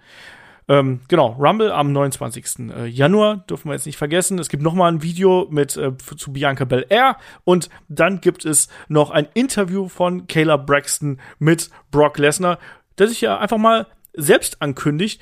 Ähm, 0.69 0.99
genau, 1.07 1.27
Rumble 1.39 1.71
am 1.71 1.93
29. 1.93 2.71
Äh, 2.71 2.87
Januar, 2.87 3.37
dürfen 3.49 3.69
wir 3.69 3.73
jetzt 3.73 3.85
nicht 3.85 3.97
vergessen. 3.97 4.37
Es 4.37 4.49
gibt 4.49 4.63
noch 4.63 4.73
mal 4.73 4.91
ein 4.91 5.01
Video 5.01 5.47
mit 5.49 5.77
äh, 5.77 5.95
zu 5.97 6.33
Bianca 6.33 6.65
Belair 6.65 7.17
und 7.45 7.69
dann 7.87 8.19
gibt 8.19 8.43
es 8.43 8.67
noch 8.89 9.11
ein 9.11 9.27
Interview 9.33 9.87
von 9.87 10.27
Kayla 10.27 10.57
Braxton 10.57 11.21
mit 11.39 11.69
Brock 11.91 12.17
Lesnar, 12.17 12.59
der 12.97 13.07
sich 13.07 13.21
ja 13.21 13.37
einfach 13.39 13.57
mal 13.57 13.87
selbst 14.13 14.61
ankündigt. 14.61 15.21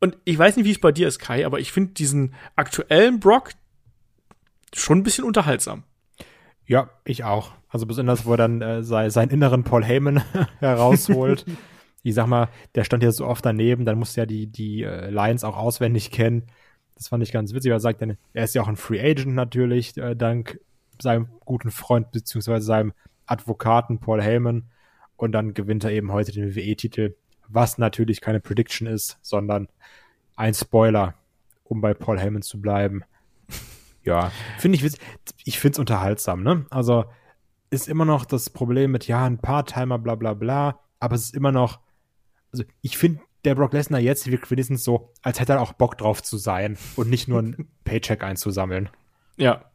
Und 0.00 0.16
ich 0.24 0.38
weiß 0.38 0.56
nicht, 0.56 0.66
wie 0.66 0.72
es 0.72 0.80
bei 0.80 0.92
dir 0.92 1.08
ist, 1.08 1.18
Kai, 1.18 1.44
aber 1.44 1.58
ich 1.58 1.72
finde 1.72 1.92
diesen 1.92 2.34
aktuellen 2.54 3.20
Brock 3.20 3.50
schon 4.74 4.98
ein 4.98 5.02
bisschen 5.02 5.24
unterhaltsam. 5.24 5.84
Ja, 6.64 6.90
ich 7.04 7.24
auch. 7.24 7.52
Also 7.68 7.86
besonders, 7.86 8.24
wo 8.24 8.32
er 8.32 8.36
dann 8.38 8.62
äh, 8.62 8.82
sei, 8.82 9.10
seinen 9.10 9.30
inneren 9.30 9.62
Paul 9.62 9.84
Heyman 9.84 10.22
herausholt. 10.60 11.44
ich 12.06 12.14
sag 12.14 12.28
mal, 12.28 12.48
der 12.76 12.84
stand 12.84 13.02
ja 13.02 13.10
so 13.10 13.26
oft 13.26 13.44
daneben, 13.44 13.84
dann 13.84 13.98
musste 13.98 14.20
ja 14.20 14.26
die, 14.26 14.46
die 14.46 14.84
äh, 14.84 15.10
Lions 15.10 15.42
auch 15.42 15.56
auswendig 15.56 16.12
kennen. 16.12 16.44
Das 16.94 17.08
fand 17.08 17.22
ich 17.24 17.32
ganz 17.32 17.52
witzig. 17.52 17.72
Er 17.72 17.80
sagt 17.80 18.00
dann, 18.00 18.16
er 18.32 18.44
ist 18.44 18.54
ja 18.54 18.62
auch 18.62 18.68
ein 18.68 18.76
Free 18.76 19.00
Agent 19.00 19.34
natürlich, 19.34 19.96
äh, 19.96 20.14
dank 20.14 20.60
seinem 21.02 21.28
guten 21.44 21.72
Freund 21.72 22.12
beziehungsweise 22.12 22.64
seinem 22.64 22.92
Advokaten 23.26 23.98
Paul 23.98 24.22
Heyman. 24.22 24.70
Und 25.16 25.32
dann 25.32 25.52
gewinnt 25.52 25.82
er 25.82 25.90
eben 25.90 26.12
heute 26.12 26.30
den 26.30 26.54
WWE-Titel, 26.54 27.16
was 27.48 27.76
natürlich 27.76 28.20
keine 28.20 28.38
Prediction 28.38 28.86
ist, 28.86 29.18
sondern 29.22 29.66
ein 30.36 30.54
Spoiler, 30.54 31.14
um 31.64 31.80
bei 31.80 31.92
Paul 31.92 32.20
Heyman 32.20 32.42
zu 32.42 32.60
bleiben. 32.60 33.02
Ja, 34.04 34.30
finde 34.58 34.78
ich, 34.78 34.96
ich 35.44 35.58
finde 35.58 35.74
es 35.74 35.78
unterhaltsam, 35.80 36.44
ne? 36.44 36.66
Also 36.70 37.06
ist 37.70 37.88
immer 37.88 38.04
noch 38.04 38.24
das 38.24 38.48
Problem 38.50 38.92
mit, 38.92 39.08
ja, 39.08 39.24
ein 39.24 39.38
paar 39.38 39.66
Timer, 39.66 39.98
bla 39.98 40.14
bla 40.14 40.34
bla, 40.34 40.78
aber 41.00 41.16
es 41.16 41.24
ist 41.24 41.34
immer 41.34 41.50
noch, 41.50 41.80
also 42.56 42.64
ich 42.80 42.96
finde, 42.96 43.20
der 43.44 43.54
Brock 43.54 43.72
Lesnar 43.72 44.00
jetzt 44.00 44.30
wirkt 44.30 44.50
wenigstens 44.50 44.82
so, 44.82 45.12
als 45.22 45.38
hätte 45.38 45.52
er 45.52 45.60
auch 45.60 45.72
Bock 45.72 45.98
drauf 45.98 46.22
zu 46.22 46.36
sein 46.36 46.76
und 46.96 47.10
nicht 47.10 47.28
nur 47.28 47.40
ein 47.40 47.68
Paycheck 47.84 48.24
einzusammeln. 48.24 48.88
Ja. 49.36 49.70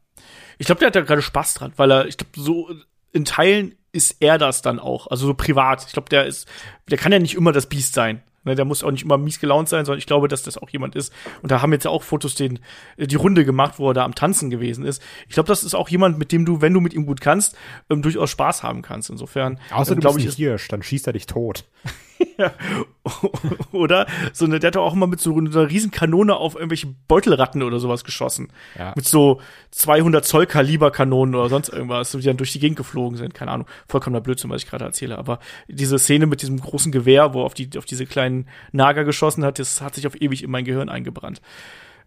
Ich 0.58 0.66
glaube, 0.66 0.80
der 0.80 0.88
hat 0.88 0.96
ja 0.96 1.02
gerade 1.02 1.22
Spaß 1.22 1.54
dran, 1.54 1.74
weil 1.78 1.92
er, 1.92 2.06
ich 2.06 2.18
glaube, 2.18 2.32
so 2.36 2.70
in 3.14 3.26
Teilen 3.26 3.76
ist 3.92 4.18
er 4.20 4.38
das 4.38 4.62
dann 4.62 4.80
auch, 4.80 5.08
also 5.08 5.28
so 5.28 5.34
privat. 5.34 5.86
Ich 5.86 5.94
glaube, 5.94 6.10
der 6.10 6.26
ist, 6.26 6.48
der 6.90 6.98
kann 6.98 7.12
ja 7.12 7.20
nicht 7.20 7.36
immer 7.36 7.52
das 7.52 7.68
Biest 7.68 7.94
sein. 7.94 8.22
Ne, 8.44 8.56
der 8.56 8.66
muss 8.66 8.84
auch 8.84 8.90
nicht 8.90 9.04
immer 9.04 9.20
mies 9.20 9.40
gelaunt 9.40 9.70
sein, 9.70 9.86
sondern 9.86 10.00
ich 10.00 10.08
glaube, 10.08 10.28
dass 10.28 10.42
das 10.42 10.58
auch 10.58 10.70
jemand 10.72 10.96
ist. 10.96 11.14
Und 11.44 11.52
da 11.52 11.62
haben 11.62 11.72
jetzt 11.74 11.86
ja 11.86 11.92
auch 11.92 12.02
Fotos 12.02 12.34
den, 12.34 12.60
äh, 12.98 13.06
die 13.06 13.16
Runde 13.16 13.46
gemacht, 13.46 13.78
wo 13.78 13.92
er 13.92 13.94
da 13.94 14.04
am 14.04 14.16
Tanzen 14.16 14.50
gewesen 14.50 14.84
ist. 14.84 15.00
Ich 15.28 15.36
glaube, 15.36 15.46
das 15.46 15.64
ist 15.64 15.76
auch 15.76 15.90
jemand, 15.90 16.18
mit 16.18 16.32
dem 16.32 16.44
du, 16.44 16.60
wenn 16.60 16.74
du 16.74 16.82
mit 16.82 16.96
ihm 16.96 17.06
gut 17.06 17.22
kannst, 17.22 17.56
ähm, 17.92 18.02
durchaus 18.02 18.32
Spaß 18.32 18.64
haben 18.64 18.82
kannst. 18.82 19.12
Insofern. 19.12 19.60
Außer 19.70 19.94
ähm, 19.94 20.02
du 20.02 20.14
bist 20.14 20.28
ich, 20.28 20.36
Hirsch, 20.36 20.68
dann 20.70 20.82
schießt 20.82 21.06
er 21.06 21.14
dich 21.14 21.28
tot. 21.28 21.66
oder 23.72 24.08
so 24.34 24.46
eine, 24.46 24.60
der 24.60 24.70
hat 24.70 24.78
auch 24.78 24.94
immer 24.94 25.08
mit 25.08 25.20
so 25.20 25.36
einer 25.36 25.70
riesen 25.70 25.92
Kanone 25.92 26.36
auf 26.36 26.56
irgendwelche 26.56 26.88
Beutelratten 27.08 27.64
oder 27.64 27.80
sowas 27.80 28.04
geschossen. 28.04 28.52
Ja. 28.78 28.94
Mit 28.96 29.06
so 29.06 29.42
200 29.72 30.26
Zoll 30.26 30.46
Kaliber 30.46 30.92
Kanonen 30.92 31.36
oder 31.36 31.50
sonst 31.50 31.70
irgendwas, 31.70 32.12
die 32.12 32.22
dann 32.22 32.38
durch 32.38 32.52
die 32.52 32.60
Gegend 32.60 32.78
geflogen 32.78 33.18
sind. 33.18 33.34
Keine 33.34 33.52
Ahnung. 33.52 33.68
Vollkommener 33.88 34.22
Blödsinn, 34.22 34.50
was 34.50 34.64
ich 34.64 34.70
gerade 34.70 34.86
erzähle. 34.86 35.18
Aber 35.18 35.40
diese 35.68 35.98
Szene 36.00 36.26
mit 36.26 36.42
diesem 36.42 36.60
großen 36.60 36.92
Gewehr, 36.92 37.34
wo 37.34 37.44
auf 37.44 37.54
die, 37.54 37.70
auf 37.78 37.86
diese 37.86 38.06
kleinen 38.06 38.48
Nager 38.72 39.04
geschossen 39.04 39.44
hat, 39.44 39.60
das 39.60 39.82
hat 39.82 39.96
sich 39.96 40.08
auf 40.08 40.20
ewig 40.20 40.44
in 40.44 40.52
mein 40.52 40.66
Gehirn 40.66 40.90
eingebrannt. 40.90 41.42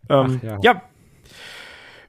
Ähm, 0.09 0.41
Ach, 0.41 0.45
ja. 0.45 0.59
ja, 0.63 0.83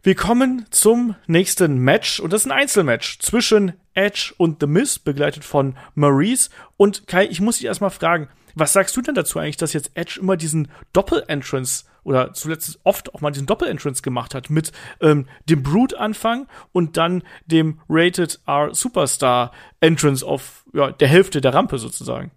wir 0.06 0.14
kommen 0.14 0.68
zum 0.70 1.16
nächsten 1.26 1.80
Match 1.80 2.20
und 2.20 2.32
das 2.32 2.42
ist 2.42 2.46
ein 2.46 2.52
Einzelmatch 2.52 3.18
zwischen 3.18 3.74
Edge 3.96 4.36
und 4.38 4.62
The 4.62 4.68
Miz, 4.68 5.00
begleitet 5.00 5.44
von 5.44 5.76
Maurice. 5.96 6.52
Und 6.78 7.08
Kai, 7.08 7.26
ich 7.26 7.42
muss 7.42 7.58
dich 7.58 7.66
erstmal 7.66 7.90
fragen, 7.90 8.28
was 8.54 8.72
sagst 8.72 8.96
du 8.96 9.02
denn 9.02 9.16
dazu 9.16 9.40
eigentlich, 9.40 9.58
dass 9.58 9.74
jetzt 9.74 9.90
Edge 9.96 10.20
immer 10.22 10.38
diesen 10.38 10.68
Doppel-Entrance 10.94 11.86
oder 12.04 12.34
zuletzt 12.34 12.80
oft 12.84 13.16
auch 13.16 13.22
mal 13.22 13.32
diesen 13.32 13.48
Doppel-Entrance 13.48 14.04
gemacht 14.04 14.36
hat 14.36 14.52
mit 14.52 14.72
ähm, 15.02 15.26
dem 15.50 15.64
Brood-Anfang 15.64 16.46
und 16.72 16.98
dann 16.98 17.24
dem 17.48 17.80
Rated 17.90 18.40
R 18.46 18.76
Superstar-Entrance 18.76 20.24
auf 20.24 20.66
ja, 20.72 20.92
der 20.92 21.08
Hälfte 21.08 21.42
der 21.42 21.56
Rampe 21.56 21.80
sozusagen? 21.80 22.30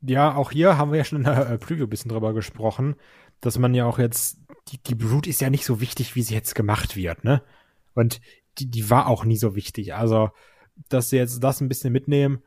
Ja, 0.00 0.34
auch 0.34 0.50
hier 0.50 0.78
haben 0.78 0.90
wir 0.90 0.98
ja 0.98 1.04
schon 1.04 1.18
in 1.18 1.24
der 1.24 1.48
äh, 1.48 1.58
Preview 1.58 1.84
ein 1.84 1.90
bisschen 1.90 2.10
drüber 2.10 2.34
gesprochen, 2.34 2.96
dass 3.40 3.56
man 3.56 3.72
ja 3.72 3.84
auch 3.84 4.00
jetzt 4.00 4.38
die, 4.68 4.78
die 4.78 4.94
Brute 4.94 5.28
ist 5.28 5.40
ja 5.40 5.50
nicht 5.50 5.64
so 5.64 5.80
wichtig, 5.80 6.14
wie 6.14 6.22
sie 6.22 6.34
jetzt 6.34 6.54
gemacht 6.54 6.96
wird, 6.96 7.24
ne? 7.24 7.42
Und 7.94 8.20
die, 8.58 8.70
die 8.70 8.90
war 8.90 9.06
auch 9.06 9.24
nie 9.24 9.36
so 9.36 9.54
wichtig. 9.54 9.94
Also, 9.94 10.30
dass 10.88 11.10
sie 11.10 11.16
jetzt 11.16 11.42
das 11.42 11.60
ein 11.60 11.68
bisschen 11.68 11.92
mitnehmen, 11.92 12.42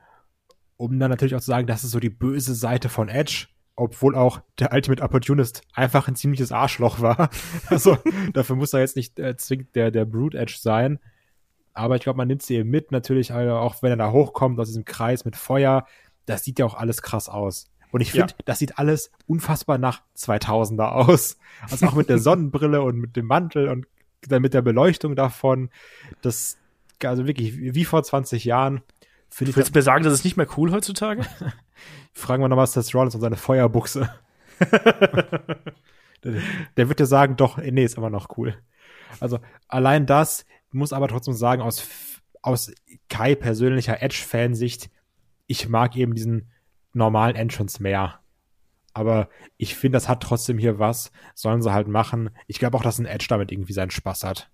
um 0.78 1.00
dann 1.00 1.10
natürlich 1.10 1.36
auch 1.36 1.42
zu 1.42 1.48
sagen, 1.48 1.68
das 1.68 1.84
ist 1.84 1.92
so 1.92 2.00
die 2.00 2.10
böse 2.10 2.56
Seite 2.56 2.90
von 2.90 3.10
Edge, 3.10 3.48
obwohl 3.76 4.16
auch 4.16 4.42
der 4.60 4.74
Ultimate 4.74 5.04
Opportunist 5.04 5.62
einfach 5.74 6.08
ein 6.08 6.16
ziemliches 6.16 6.52
Arschloch 6.52 7.02
war. 7.02 7.30
Also, 7.68 7.98
dafür 8.34 8.56
muss 8.56 8.74
er 8.74 8.80
jetzt 8.82 8.96
nicht 8.96 9.20
äh, 9.20 9.36
zwingend 9.38 9.76
der, 9.76 9.92
der 9.92 10.06
Brute 10.06 10.38
Edge 10.38 10.58
sein. 10.60 11.00
Aber 11.74 11.98
ich 11.98 12.04
glaube, 12.04 12.18
man 12.18 12.30
nimmt 12.30 12.42
sie 12.42 12.56
eben 12.56 12.70
mit, 12.70 12.92
natürlich, 12.92 13.34
also 13.34 13.56
auch 13.56 13.84
wenn 13.84 13.92
er 13.92 13.98
da 13.98 14.12
hochkommt 14.12 14.60
aus 14.60 14.68
diesem 14.68 14.86
Kreis 14.86 15.26
mit 15.26 15.36
Feuer. 15.36 15.86
Das 16.26 16.44
sieht 16.44 16.58
ja 16.58 16.66
auch 16.66 16.76
alles 16.76 17.02
krass 17.02 17.28
aus. 17.28 17.70
Und 17.96 18.02
ich 18.02 18.12
finde, 18.12 18.34
ja. 18.34 18.44
das 18.44 18.60
sieht 18.60 18.78
alles 18.78 19.10
unfassbar 19.26 19.78
nach 19.78 20.02
2000er 20.18 20.90
aus. 20.90 21.38
Also 21.62 21.86
auch 21.86 21.94
mit 21.94 22.10
der 22.10 22.20
Sonnenbrille 22.20 22.82
und 22.82 22.98
mit 22.98 23.16
dem 23.16 23.26
Mantel 23.26 23.70
und 23.70 23.88
dann 24.28 24.42
mit 24.42 24.54
der 24.54 24.62
Beleuchtung 24.62 25.16
davon. 25.16 25.70
Das, 26.22 26.58
also 27.02 27.26
wirklich 27.26 27.58
wie 27.58 27.86
vor 27.86 28.04
20 28.04 28.44
Jahren. 28.44 28.82
Du 29.40 29.56
willst 29.56 29.74
mir 29.74 29.82
sagen, 29.82 30.04
das 30.04 30.12
ist 30.12 30.26
nicht 30.26 30.36
mehr 30.36 30.50
cool 30.58 30.74
heutzutage? 30.74 31.26
Fragen 32.14 32.44
wir 32.44 32.50
nochmal 32.50 32.68
Seth 32.68 32.94
Rollins 32.94 33.16
und 33.16 33.22
seine 33.22 33.38
Feuerbuchse. 33.38 34.10
der, 34.60 36.34
der 36.76 36.90
wird 36.90 37.00
dir 37.00 37.06
sagen, 37.06 37.38
doch, 37.38 37.56
nee, 37.60 37.86
ist 37.86 37.96
immer 37.96 38.10
noch 38.10 38.38
cool. 38.38 38.58
Also 39.22 39.40
allein 39.70 40.06
das 40.06 40.46
muss 40.70 40.92
aber 40.92 41.08
trotzdem 41.08 41.34
sagen, 41.34 41.62
aus, 41.62 41.88
aus 42.42 42.74
Kai 43.08 43.36
persönlicher 43.36 44.02
Edge-Fansicht, 44.02 44.90
ich 45.48 45.70
mag 45.70 45.96
eben 45.96 46.14
diesen 46.14 46.52
normalen 46.96 47.36
Entrance 47.36 47.82
mehr. 47.82 48.20
Aber 48.94 49.30
ich 49.58 49.76
finde, 49.76 49.98
das 49.98 50.08
hat 50.08 50.24
trotzdem 50.24 50.58
hier 50.58 50.80
was. 50.80 51.12
Sollen 51.34 51.62
sie 51.62 51.74
halt 51.74 51.88
machen. 51.88 52.30
Ich 52.48 52.60
glaube 52.60 52.78
auch, 52.78 52.84
dass 52.84 52.98
ein 52.98 53.06
Edge 53.06 53.26
damit 53.30 53.52
irgendwie 53.52 53.74
seinen 53.74 53.92
Spaß 53.92 54.24
hat. 54.24 54.50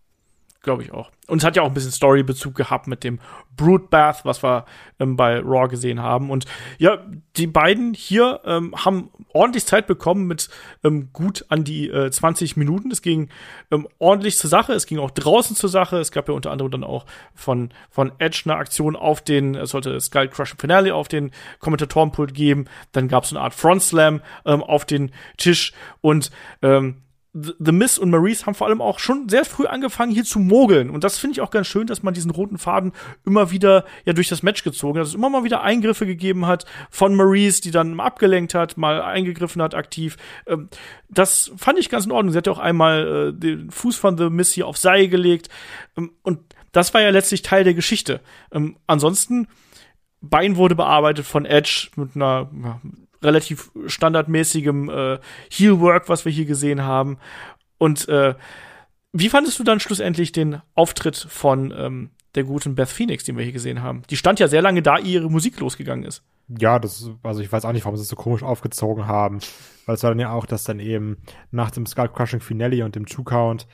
Glaube 0.63 0.83
ich 0.83 0.93
auch. 0.93 1.09
Und 1.27 1.39
es 1.39 1.43
hat 1.43 1.55
ja 1.55 1.63
auch 1.63 1.67
ein 1.67 1.73
bisschen 1.73 1.91
Story-Bezug 1.91 2.53
gehabt 2.53 2.85
mit 2.85 3.03
dem 3.03 3.19
Brood 3.57 3.89
Bath, 3.89 4.25
was 4.25 4.43
wir 4.43 4.65
ähm, 4.99 5.15
bei 5.15 5.39
Raw 5.39 5.67
gesehen 5.67 5.99
haben. 5.99 6.29
Und 6.29 6.45
ja, 6.77 6.99
die 7.35 7.47
beiden 7.47 7.95
hier 7.95 8.41
ähm, 8.45 8.75
haben 8.75 9.09
ordentlich 9.33 9.65
Zeit 9.65 9.87
bekommen 9.87 10.27
mit 10.27 10.49
ähm, 10.83 11.09
gut 11.13 11.45
an 11.49 11.63
die 11.63 11.89
äh, 11.89 12.11
20 12.11 12.57
Minuten. 12.57 12.91
Es 12.91 13.01
ging 13.01 13.29
ähm, 13.71 13.87
ordentlich 13.97 14.37
zur 14.37 14.51
Sache. 14.51 14.73
Es 14.73 14.85
ging 14.85 14.99
auch 14.99 15.09
draußen 15.09 15.55
zur 15.55 15.69
Sache. 15.69 15.97
Es 15.97 16.11
gab 16.11 16.27
ja 16.27 16.35
unter 16.35 16.51
anderem 16.51 16.69
dann 16.69 16.83
auch 16.83 17.07
von, 17.33 17.69
von 17.89 18.11
Edge 18.19 18.43
eine 18.45 18.57
Aktion 18.57 18.95
auf 18.95 19.21
den, 19.21 19.55
es 19.55 19.71
sollte 19.71 19.99
Skull 19.99 20.27
Crush 20.27 20.53
Finale 20.59 20.93
auf 20.93 21.07
den 21.07 21.31
Kommentatorenpult 21.59 22.35
geben. 22.35 22.65
Dann 22.91 23.07
gab 23.07 23.23
es 23.23 23.31
eine 23.31 23.41
Art 23.41 23.55
Front 23.55 23.81
Slam 23.81 24.21
ähm, 24.45 24.61
auf 24.61 24.85
den 24.85 25.11
Tisch 25.37 25.73
und 26.01 26.29
ähm, 26.61 26.97
The 27.33 27.71
Miss 27.71 27.97
und 27.97 28.09
Maurice 28.09 28.45
haben 28.45 28.55
vor 28.55 28.67
allem 28.67 28.81
auch 28.81 28.99
schon 28.99 29.29
sehr 29.29 29.45
früh 29.45 29.65
angefangen, 29.65 30.11
hier 30.11 30.25
zu 30.25 30.39
mogeln. 30.39 30.89
Und 30.89 31.05
das 31.05 31.17
finde 31.17 31.33
ich 31.33 31.41
auch 31.41 31.51
ganz 31.51 31.67
schön, 31.67 31.87
dass 31.87 32.03
man 32.03 32.13
diesen 32.13 32.31
roten 32.31 32.57
Faden 32.57 32.91
immer 33.25 33.51
wieder 33.51 33.85
ja 34.03 34.11
durch 34.11 34.27
das 34.27 34.43
Match 34.43 34.63
gezogen 34.63 34.97
hat. 34.97 35.03
Dass 35.03 35.09
es 35.09 35.15
immer 35.15 35.29
mal 35.29 35.45
wieder 35.45 35.61
Eingriffe 35.61 36.05
gegeben 36.05 36.45
hat 36.45 36.65
von 36.89 37.15
Maurice, 37.15 37.61
die 37.61 37.71
dann 37.71 37.99
abgelenkt 38.01 38.53
hat, 38.53 38.77
mal 38.77 39.01
eingegriffen 39.01 39.61
hat, 39.61 39.75
aktiv. 39.75 40.17
Ähm, 40.45 40.67
das 41.07 41.51
fand 41.55 41.79
ich 41.79 41.89
ganz 41.89 42.05
in 42.05 42.11
Ordnung. 42.11 42.33
Sie 42.33 42.37
hat 42.37 42.47
ja 42.47 42.53
auch 42.53 42.59
einmal 42.59 43.29
äh, 43.29 43.39
den 43.39 43.71
Fuß 43.71 43.95
von 43.95 44.17
The 44.17 44.29
Miss 44.29 44.51
hier 44.51 44.67
auf 44.67 44.77
Seil 44.77 45.07
gelegt. 45.07 45.47
Ähm, 45.97 46.11
und 46.23 46.39
das 46.73 46.93
war 46.93 47.01
ja 47.01 47.11
letztlich 47.11 47.43
Teil 47.43 47.63
der 47.63 47.73
Geschichte. 47.73 48.19
Ähm, 48.51 48.75
ansonsten 48.87 49.47
Bein 50.21 50.55
wurde 50.55 50.75
bearbeitet 50.75 51.25
von 51.25 51.45
Edge 51.45 51.89
mit 51.95 52.15
einer 52.15 52.49
relativ 53.21 53.71
standardmäßigem 53.85 54.89
äh, 54.89 55.19
Heel-Work, 55.49 56.09
was 56.09 56.25
wir 56.25 56.31
hier 56.31 56.45
gesehen 56.45 56.83
haben. 56.83 57.17
Und 57.77 58.07
äh, 58.09 58.35
wie 59.13 59.29
fandest 59.29 59.59
du 59.59 59.63
dann 59.63 59.79
schlussendlich 59.79 60.31
den 60.31 60.61
Auftritt 60.73 61.17
von 61.17 61.73
ähm, 61.75 62.11
der 62.35 62.43
guten 62.45 62.75
Beth 62.75 62.89
Phoenix, 62.89 63.23
den 63.23 63.37
wir 63.37 63.43
hier 63.43 63.53
gesehen 63.53 63.81
haben? 63.81 64.03
Die 64.09 64.17
stand 64.17 64.39
ja 64.39 64.47
sehr 64.47 64.61
lange 64.61 64.81
da, 64.81 64.97
ihre 64.97 65.29
Musik 65.29 65.59
losgegangen 65.59 66.05
ist. 66.05 66.23
Ja, 66.47 66.79
das, 66.79 67.09
also 67.23 67.41
ich 67.41 67.51
weiß 67.51 67.65
auch 67.65 67.71
nicht, 67.71 67.85
warum 67.85 67.97
sie 67.97 68.03
es 68.03 68.09
so 68.09 68.15
komisch 68.15 68.43
aufgezogen 68.43 69.07
haben. 69.07 69.39
Weil 69.85 69.95
es 69.95 70.03
war 70.03 70.11
dann 70.11 70.19
ja 70.19 70.31
auch, 70.31 70.45
dass 70.45 70.63
dann 70.63 70.79
eben 70.79 71.17
nach 71.51 71.71
dem 71.71 71.85
Skull 71.85 72.09
Crushing 72.09 72.39
Finale 72.39 72.85
und 72.85 72.95
dem 72.95 73.05
Two-Count 73.05 73.67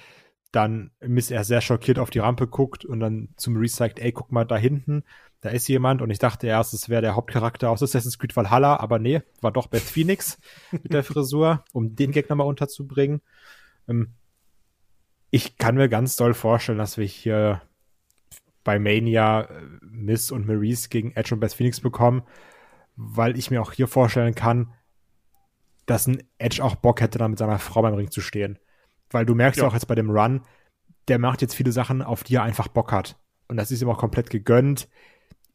dann 0.51 0.91
Miss 1.01 1.29
er 1.29 1.43
sehr 1.43 1.61
schockiert 1.61 1.99
auf 1.99 2.09
die 2.09 2.19
Rampe 2.19 2.47
guckt 2.47 2.85
und 2.85 2.99
dann 2.99 3.29
zum 3.35 3.57
Recycled, 3.57 3.99
ey, 3.99 4.11
guck 4.11 4.31
mal 4.31 4.45
da 4.45 4.55
hinten 4.55 5.03
da 5.41 5.49
ist 5.49 5.67
jemand 5.67 6.01
und 6.01 6.09
ich 6.09 6.19
dachte 6.19 6.47
erst, 6.47 6.73
es 6.73 6.89
wäre 6.89 7.01
der 7.01 7.15
Hauptcharakter 7.15 7.69
aus 7.69 7.83
Assassin's 7.83 8.17
Creed 8.17 8.35
Valhalla, 8.35 8.77
aber 8.77 8.99
nee, 8.99 9.21
war 9.41 9.51
doch 9.51 9.67
Beth 9.67 9.83
Phoenix 9.83 10.39
mit 10.71 10.93
der 10.93 11.03
Frisur, 11.03 11.63
um 11.73 11.95
den 11.95 12.11
Gegner 12.11 12.35
mal 12.35 12.43
unterzubringen. 12.43 13.21
Ähm, 13.87 14.13
ich 15.29 15.57
kann 15.57 15.75
mir 15.75 15.89
ganz 15.89 16.15
doll 16.15 16.33
vorstellen, 16.33 16.77
dass 16.77 16.97
wir 16.97 17.05
hier 17.05 17.61
bei 18.63 18.79
Mania 18.79 19.41
äh, 19.41 19.61
Miss 19.81 20.31
und 20.31 20.47
Maurice 20.47 20.89
gegen 20.89 21.11
Edge 21.11 21.33
und 21.33 21.39
Beth 21.39 21.53
Phoenix 21.53 21.79
bekommen, 21.81 22.23
weil 22.95 23.37
ich 23.37 23.51
mir 23.51 23.61
auch 23.61 23.71
hier 23.73 23.87
vorstellen 23.87 24.35
kann, 24.35 24.73
dass 25.85 26.07
ein 26.07 26.23
Edge 26.37 26.63
auch 26.63 26.75
Bock 26.75 26.99
hätte, 26.99 27.17
dann 27.19 27.31
mit 27.31 27.39
seiner 27.39 27.59
Frau 27.59 27.81
beim 27.81 27.93
Ring 27.93 28.11
zu 28.11 28.21
stehen. 28.21 28.59
Weil 29.09 29.25
du 29.25 29.35
merkst 29.35 29.61
Ja. 29.61 29.67
auch 29.67 29.73
jetzt 29.73 29.87
bei 29.87 29.95
dem 29.95 30.09
Run, 30.09 30.41
der 31.07 31.19
macht 31.19 31.41
jetzt 31.41 31.55
viele 31.55 31.71
Sachen, 31.71 32.01
auf 32.01 32.23
die 32.23 32.35
er 32.35 32.43
einfach 32.43 32.67
Bock 32.67 32.91
hat. 32.91 33.17
Und 33.47 33.55
das 33.57 33.71
ist 33.71 33.81
ihm 33.81 33.89
auch 33.89 33.97
komplett 33.97 34.29
gegönnt. 34.29 34.89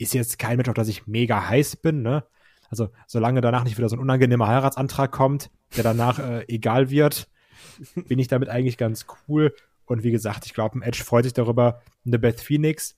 Ist 0.02 0.14
jetzt 0.14 0.38
kein 0.38 0.56
Match, 0.56 0.68
auf 0.68 0.74
das 0.74 0.88
ich 0.88 1.06
mega 1.06 1.48
heiß 1.48 1.76
bin, 1.76 2.02
ne? 2.02 2.24
Also, 2.70 2.88
solange 3.06 3.40
danach 3.40 3.64
nicht 3.64 3.76
wieder 3.76 3.88
so 3.88 3.96
ein 3.96 4.00
unangenehmer 4.00 4.48
Heiratsantrag 4.48 5.12
kommt, 5.12 5.50
der 5.76 5.84
danach 5.84 6.18
äh, 6.18 6.44
egal 6.48 6.90
wird, 6.90 7.28
bin 8.08 8.18
ich 8.18 8.28
damit 8.28 8.48
eigentlich 8.48 8.78
ganz 8.78 9.06
cool. 9.28 9.54
Und 9.84 10.02
wie 10.02 10.10
gesagt, 10.10 10.46
ich 10.46 10.54
glaube, 10.54 10.78
ein 10.78 10.82
Edge 10.82 11.04
freut 11.04 11.24
sich 11.24 11.34
darüber. 11.34 11.82
Eine 12.06 12.18
Beth 12.18 12.40
Phoenix, 12.40 12.96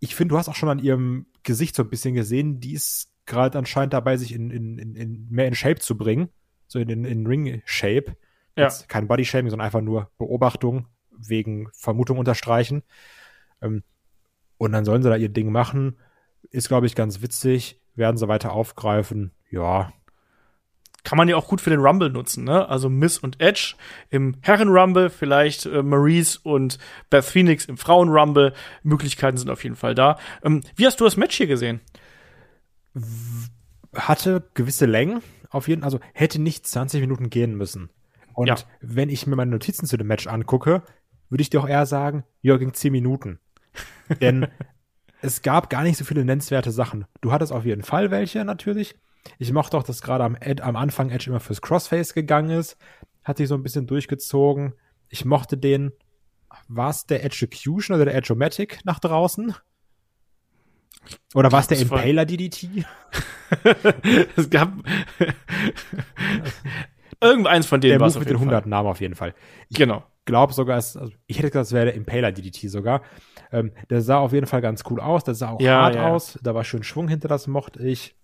ich 0.00 0.14
finde, 0.14 0.32
du 0.32 0.38
hast 0.38 0.48
auch 0.48 0.54
schon 0.54 0.68
an 0.68 0.78
ihrem 0.78 1.26
Gesicht 1.42 1.76
so 1.76 1.82
ein 1.82 1.90
bisschen 1.90 2.14
gesehen, 2.14 2.60
die 2.60 2.72
ist 2.72 3.12
gerade 3.26 3.58
anscheinend 3.58 3.92
dabei, 3.92 4.16
sich 4.16 4.32
in, 4.32 4.50
in, 4.50 4.78
in, 4.78 4.94
in 4.96 5.26
mehr 5.28 5.46
in 5.46 5.54
Shape 5.54 5.80
zu 5.80 5.96
bringen. 5.96 6.30
So 6.66 6.78
in, 6.78 6.88
in, 6.88 7.04
in 7.04 7.26
Ring-Shape. 7.26 8.16
Ja. 8.56 8.64
Jetzt 8.64 8.88
kein 8.88 9.08
Body-Shaming, 9.08 9.50
sondern 9.50 9.66
einfach 9.66 9.80
nur 9.80 10.10
Beobachtung 10.18 10.86
wegen 11.10 11.68
Vermutung 11.72 12.18
unterstreichen. 12.18 12.82
Ähm, 13.60 13.82
und 14.56 14.72
dann 14.72 14.84
sollen 14.84 15.02
sie 15.02 15.10
da 15.10 15.16
ihr 15.16 15.28
Ding 15.28 15.52
machen. 15.52 15.98
Ist, 16.50 16.68
glaube 16.68 16.86
ich, 16.86 16.94
ganz 16.94 17.22
witzig. 17.22 17.80
Werden 17.94 18.16
sie 18.16 18.28
weiter 18.28 18.52
aufgreifen. 18.52 19.32
Ja, 19.50 19.92
kann 21.02 21.16
man 21.16 21.28
ja 21.28 21.36
auch 21.36 21.48
gut 21.48 21.62
für 21.62 21.70
den 21.70 21.80
Rumble 21.80 22.10
nutzen, 22.10 22.44
ne? 22.44 22.68
Also 22.68 22.90
Miss 22.90 23.16
und 23.18 23.40
Edge 23.40 23.74
im 24.10 24.36
Herren-Rumble, 24.42 25.08
vielleicht 25.08 25.64
äh, 25.66 25.82
Maurice 25.82 26.38
und 26.42 26.78
Beth 27.08 27.24
Phoenix 27.24 27.64
im 27.64 27.78
Frauen-Rumble. 27.78 28.52
Möglichkeiten 28.82 29.38
sind 29.38 29.48
auf 29.48 29.64
jeden 29.64 29.76
Fall 29.76 29.94
da. 29.94 30.18
Ähm, 30.44 30.60
wie 30.76 30.86
hast 30.86 31.00
du 31.00 31.04
das 31.04 31.16
Match 31.16 31.36
hier 31.36 31.46
gesehen? 31.46 31.80
hatte 33.94 34.42
gewisse 34.54 34.86
Längen, 34.86 35.22
auf 35.50 35.68
jeden 35.68 35.84
also 35.84 36.00
hätte 36.12 36.40
nicht 36.40 36.66
20 36.66 37.00
Minuten 37.00 37.30
gehen 37.30 37.54
müssen. 37.56 37.90
Und 38.34 38.48
Ja. 38.48 38.56
wenn 38.80 39.08
ich 39.08 39.26
mir 39.26 39.36
meine 39.36 39.50
Notizen 39.50 39.86
zu 39.86 39.96
dem 39.96 40.06
Match 40.06 40.26
angucke, 40.26 40.82
würde 41.28 41.42
ich 41.42 41.50
dir 41.50 41.60
auch 41.60 41.68
eher 41.68 41.86
sagen, 41.86 42.24
ja, 42.42 42.56
ging 42.56 42.72
10 42.74 42.92
Minuten. 42.92 43.38
Denn 44.20 44.48
es 45.22 45.42
gab 45.42 45.70
gar 45.70 45.82
nicht 45.82 45.96
so 45.96 46.04
viele 46.04 46.24
nennenswerte 46.24 46.70
Sachen. 46.70 47.06
Du 47.20 47.32
hattest 47.32 47.52
auf 47.52 47.64
jeden 47.64 47.82
Fall 47.82 48.10
welche 48.10 48.44
natürlich. 48.44 48.94
Ich 49.38 49.52
mochte 49.52 49.76
auch, 49.76 49.82
dass 49.82 50.02
gerade 50.02 50.24
am, 50.24 50.34
Ed, 50.34 50.60
am 50.60 50.76
Anfang 50.76 51.10
Edge 51.10 51.28
immer 51.28 51.40
fürs 51.40 51.60
Crossface 51.60 52.14
gegangen 52.14 52.50
ist. 52.50 52.76
Hat 53.22 53.36
sich 53.36 53.48
so 53.48 53.54
ein 53.54 53.62
bisschen 53.62 53.86
durchgezogen. 53.86 54.74
Ich 55.08 55.24
mochte 55.24 55.58
den, 55.58 55.92
war 56.68 56.90
es 56.90 57.06
der 57.06 57.24
Execution 57.24 57.96
oder 57.96 58.06
der 58.06 58.14
Edge-O-Matic 58.14 58.80
nach 58.84 58.98
draußen? 58.98 59.54
Oder 61.34 61.52
war 61.52 61.60
es 61.60 61.68
der 61.68 61.78
Impaler 61.78 62.24
DDT? 62.24 62.84
es 64.36 64.50
gab 64.50 64.72
irgendeins 67.20 67.66
von 67.66 67.80
denen 67.80 67.92
Der 67.92 68.00
war 68.00 68.08
es 68.08 68.14
mit 68.18 68.28
den 68.28 68.36
jeden 68.36 68.48
100 68.48 68.62
Fall. 68.62 68.70
Namen 68.70 68.88
auf 68.88 69.00
jeden 69.00 69.14
Fall. 69.14 69.34
Genau. 69.70 70.04
glaube 70.24 70.52
sogar, 70.52 70.78
es, 70.78 70.96
also 70.96 71.12
ich 71.26 71.38
hätte 71.38 71.48
gesagt, 71.48 71.66
es 71.66 71.72
wäre 71.72 71.86
der 71.86 71.94
Impaler 71.94 72.32
DDT 72.32 72.70
sogar. 72.70 73.02
Ähm, 73.52 73.72
der 73.88 74.00
sah 74.00 74.18
auf 74.18 74.32
jeden 74.32 74.46
Fall 74.46 74.60
ganz 74.60 74.84
cool 74.88 75.00
aus, 75.00 75.24
der 75.24 75.34
sah 75.34 75.50
auch 75.50 75.60
Ja, 75.60 75.82
hart 75.82 75.96
ja. 75.96 76.08
aus, 76.08 76.38
da 76.42 76.54
war 76.54 76.64
schön 76.64 76.82
Schwung 76.82 77.08
hinter, 77.08 77.28
das 77.28 77.46
mochte 77.46 77.82
ich. 77.82 78.14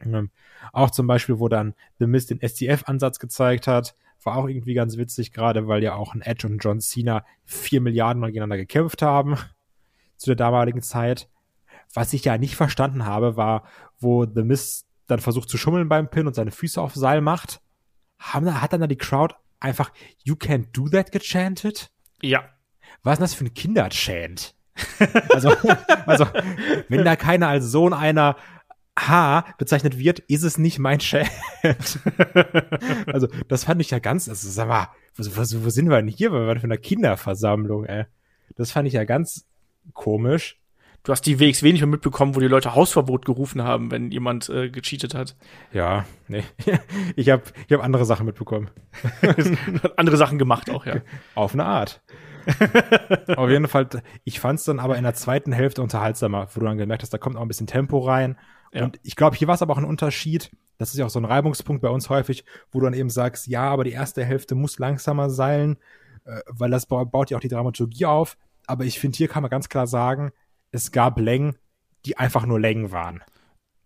Ähm, 0.00 0.30
auch 0.72 0.90
zum 0.90 1.06
Beispiel, 1.06 1.38
wo 1.38 1.48
dann 1.48 1.74
The 1.98 2.06
Mist 2.06 2.30
den 2.30 2.40
STF-Ansatz 2.40 3.18
gezeigt 3.18 3.66
hat, 3.66 3.94
war 4.22 4.36
auch 4.36 4.48
irgendwie 4.48 4.74
ganz 4.74 4.96
witzig, 4.96 5.32
gerade 5.32 5.66
weil 5.66 5.82
ja 5.82 5.94
auch 5.94 6.14
ein 6.14 6.20
Edge 6.20 6.46
und 6.46 6.58
John 6.58 6.80
Cena 6.80 7.24
vier 7.44 7.80
Milliarden 7.80 8.20
Mal 8.20 8.28
gegeneinander 8.28 8.58
gekämpft 8.58 9.02
haben 9.02 9.36
zu 10.16 10.26
der 10.26 10.36
damaligen 10.36 10.82
Zeit. 10.82 11.28
Was 11.94 12.12
ich 12.12 12.24
ja 12.24 12.38
nicht 12.38 12.54
verstanden 12.54 13.06
habe, 13.06 13.36
war, 13.36 13.64
wo 13.98 14.24
The 14.24 14.44
Mist 14.44 14.86
dann 15.06 15.18
versucht 15.18 15.48
zu 15.48 15.58
schummeln 15.58 15.88
beim 15.88 16.08
Pin 16.08 16.26
und 16.26 16.34
seine 16.34 16.52
Füße 16.52 16.80
auf 16.80 16.94
Seil 16.94 17.20
macht. 17.20 17.60
Haben, 18.20 18.60
hat 18.60 18.72
dann 18.72 18.80
da 18.80 18.86
die 18.86 18.96
Crowd 18.96 19.34
einfach 19.58 19.90
You 20.22 20.34
can't 20.34 20.66
do 20.72 20.88
that 20.88 21.10
gechantet? 21.10 21.90
Ja. 22.22 22.44
Was 23.02 23.14
ist 23.14 23.18
denn 23.18 23.24
das 23.24 23.34
für 23.34 23.44
ein 23.46 23.54
Kinderchant? 23.54 24.54
also, 25.30 25.54
also, 26.06 26.26
wenn 26.88 27.04
da 27.04 27.16
keiner 27.16 27.48
als 27.48 27.66
Sohn 27.66 27.92
einer 27.92 28.36
H 28.98 29.44
bezeichnet 29.58 29.98
wird, 29.98 30.20
ist 30.20 30.42
es 30.42 30.58
nicht 30.58 30.78
mein 30.78 30.98
Chant. 30.98 31.30
also, 33.06 33.28
das 33.48 33.64
fand 33.64 33.80
ich 33.80 33.90
ja 33.90 33.98
ganz, 33.98 34.28
also, 34.28 34.48
sag 34.48 34.68
mal, 34.68 34.88
wo, 35.16 35.24
wo, 35.24 35.64
wo 35.64 35.70
sind 35.70 35.88
wir 35.88 35.96
denn 35.96 36.08
hier? 36.08 36.32
Wir 36.32 36.46
waren 36.46 36.60
für 36.60 36.64
eine 36.64 36.78
Kinderversammlung, 36.78 37.84
ey. 37.86 38.04
Das 38.56 38.72
fand 38.72 38.88
ich 38.88 38.94
ja 38.94 39.04
ganz 39.04 39.46
komisch. 39.94 40.59
Du 41.02 41.12
hast 41.12 41.22
die 41.22 41.38
wegs 41.38 41.62
wenig 41.62 41.84
mitbekommen, 41.86 42.34
wo 42.36 42.40
die 42.40 42.46
Leute 42.46 42.74
Hausverbot 42.74 43.24
gerufen 43.24 43.64
haben, 43.64 43.90
wenn 43.90 44.10
jemand 44.10 44.48
äh, 44.50 44.68
gecheatet 44.68 45.14
hat. 45.14 45.34
Ja, 45.72 46.04
nee. 46.28 46.44
Ich 47.16 47.30
habe 47.30 47.42
ich 47.66 47.72
hab 47.72 47.82
andere 47.82 48.04
Sachen 48.04 48.26
mitbekommen. 48.26 48.70
Andere 49.96 50.16
Sachen 50.18 50.38
gemacht 50.38 50.70
auch, 50.70 50.84
ja. 50.86 50.96
Auf 51.34 51.54
eine 51.54 51.64
Art. 51.64 52.02
Auf 53.36 53.48
jeden 53.48 53.68
Fall, 53.68 53.88
ich 54.24 54.40
fand 54.40 54.58
es 54.58 54.64
dann 54.64 54.78
aber 54.78 54.96
in 54.96 55.04
der 55.04 55.14
zweiten 55.14 55.52
Hälfte 55.52 55.82
unterhaltsamer, 55.82 56.48
wo 56.54 56.60
du 56.60 56.66
dann 56.66 56.78
gemerkt 56.78 57.02
hast, 57.02 57.10
da 57.12 57.18
kommt 57.18 57.36
auch 57.36 57.42
ein 57.42 57.48
bisschen 57.48 57.66
Tempo 57.66 57.98
rein. 58.00 58.36
Ja. 58.72 58.84
Und 58.84 59.00
ich 59.02 59.16
glaube, 59.16 59.36
hier 59.36 59.48
war 59.48 59.54
es 59.54 59.62
aber 59.62 59.72
auch 59.72 59.78
ein 59.78 59.84
Unterschied. 59.84 60.50
Das 60.78 60.90
ist 60.92 60.98
ja 60.98 61.06
auch 61.06 61.10
so 61.10 61.18
ein 61.20 61.24
Reibungspunkt 61.24 61.82
bei 61.82 61.88
uns 61.88 62.08
häufig, 62.08 62.44
wo 62.72 62.78
du 62.80 62.84
dann 62.86 62.94
eben 62.94 63.10
sagst, 63.10 63.46
ja, 63.46 63.62
aber 63.70 63.84
die 63.84 63.92
erste 63.92 64.24
Hälfte 64.24 64.54
muss 64.54 64.78
langsamer 64.78 65.28
sein, 65.30 65.76
äh, 66.24 66.40
weil 66.46 66.70
das 66.70 66.86
ba- 66.86 67.04
baut 67.04 67.30
ja 67.30 67.36
auch 67.36 67.42
die 67.42 67.48
Dramaturgie 67.48 68.06
auf. 68.06 68.36
Aber 68.66 68.84
ich 68.84 68.98
finde, 69.00 69.16
hier 69.16 69.28
kann 69.28 69.42
man 69.42 69.50
ganz 69.50 69.68
klar 69.68 69.86
sagen, 69.86 70.30
es 70.72 70.92
gab 70.92 71.18
Längen, 71.18 71.56
die 72.06 72.16
einfach 72.18 72.46
nur 72.46 72.60
Längen 72.60 72.92
waren. 72.92 73.22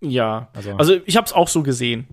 Ja. 0.01 0.49
Also- 0.55 0.77
Also, 0.77 0.97
ich 1.07 1.17
habe 1.17 1.27
es 1.27 1.33
auch 1.33 1.49
so 1.49 1.63
gesehen, 1.63 2.07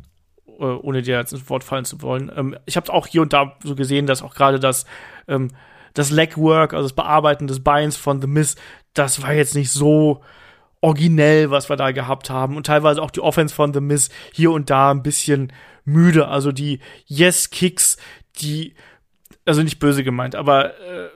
äh, 0.48 0.52
ohne 0.64 1.02
dir 1.02 1.18
jetzt 1.18 1.34
ins 1.34 1.50
Wort 1.50 1.64
fallen 1.64 1.86
zu 1.86 2.02
wollen. 2.02 2.32
Ähm, 2.36 2.58
ich 2.66 2.76
habe 2.78 2.86
es 2.86 2.90
auch 2.90 3.08
hier 3.08 3.22
und 3.22 3.34
da 3.34 3.58
so 3.64 3.76
gesehen, 3.76 4.06
dass 4.08 4.22
auch 4.22 4.34
gerade 4.36 4.60
das 4.60 4.86
ähm, 5.28 5.50
das 5.94 6.10
Legwork, 6.10 6.74
also 6.74 6.84
das 6.88 6.96
Bearbeiten 6.96 7.48
des 7.48 7.62
Beins 7.64 7.98
von 7.98 8.22
The 8.22 8.28
Miz, 8.28 8.56
das 8.94 9.22
war 9.22 9.34
jetzt 9.34 9.56
nicht 9.56 9.72
so 9.72 10.22
originell, 10.80 11.52
was 11.52 11.68
wir 11.70 11.76
da 11.76 11.92
gehabt 11.92 12.30
haben. 12.30 12.56
Und 12.56 12.66
teilweise 12.66 13.02
auch 13.02 13.12
die 13.12 13.20
Offense 13.20 13.54
von 13.54 13.74
The 13.74 13.82
Miz 13.82 14.10
hier 14.34 14.52
und 14.52 14.70
da 14.70 14.92
ein 14.92 15.04
bisschen 15.04 15.52
müde. 15.84 16.28
Also 16.30 16.52
die 16.54 16.80
Yes-Kicks, 17.08 17.98
die, 18.40 18.74
also 19.46 19.64
nicht 19.64 19.80
böse 19.80 20.04
gemeint, 20.06 20.36
aber 20.36 20.80
äh, 20.80 21.10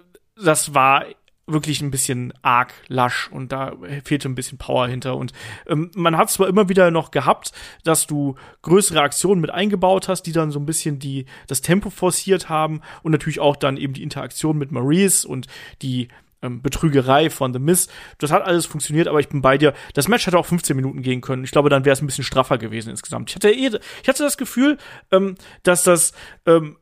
das 0.43 0.73
war 0.73 1.05
wirklich 1.47 1.81
ein 1.81 1.91
bisschen 1.91 2.33
arg 2.41 2.73
lasch 2.87 3.29
und 3.31 3.51
da 3.51 3.73
fehlte 4.03 4.27
ein 4.27 4.35
bisschen 4.35 4.57
Power 4.57 4.87
hinter. 4.87 5.15
Und 5.15 5.31
ähm, 5.67 5.91
man 5.95 6.17
hat 6.17 6.29
zwar 6.29 6.47
immer 6.47 6.69
wieder 6.69 6.89
noch 6.91 7.11
gehabt, 7.11 7.51
dass 7.83 8.07
du 8.07 8.35
größere 8.63 9.01
Aktionen 9.01 9.41
mit 9.41 9.51
eingebaut 9.51 10.07
hast, 10.07 10.23
die 10.23 10.31
dann 10.31 10.51
so 10.51 10.59
ein 10.59 10.65
bisschen 10.65 10.99
die, 10.99 11.25
das 11.47 11.61
Tempo 11.61 11.89
forciert 11.89 12.49
haben 12.49 12.81
und 13.03 13.11
natürlich 13.11 13.39
auch 13.39 13.55
dann 13.55 13.77
eben 13.77 13.93
die 13.93 14.03
Interaktion 14.03 14.57
mit 14.57 14.71
Maurice 14.71 15.27
und 15.27 15.47
die 15.81 16.07
ähm, 16.41 16.61
Betrügerei 16.61 17.29
von 17.29 17.53
The 17.53 17.59
Miz. 17.59 17.87
Das 18.17 18.31
hat 18.31 18.43
alles 18.43 18.65
funktioniert, 18.65 19.07
aber 19.07 19.19
ich 19.19 19.29
bin 19.29 19.41
bei 19.41 19.57
dir. 19.57 19.73
Das 19.93 20.07
Match 20.07 20.25
hätte 20.25 20.37
auch 20.37 20.45
15 20.45 20.75
Minuten 20.75 21.01
gehen 21.01 21.21
können. 21.21 21.43
Ich 21.43 21.51
glaube, 21.51 21.69
dann 21.69 21.85
wäre 21.85 21.93
es 21.93 22.01
ein 22.01 22.07
bisschen 22.07 22.23
straffer 22.23 22.57
gewesen 22.57 22.89
insgesamt. 22.89 23.29
Ich 23.29 23.35
hatte, 23.35 23.51
eh, 23.51 23.79
ich 24.01 24.09
hatte 24.09 24.23
das 24.23 24.37
Gefühl, 24.37 24.77
ähm, 25.11 25.35
dass 25.63 25.83
das 25.83 26.13
ähm, 26.45 26.77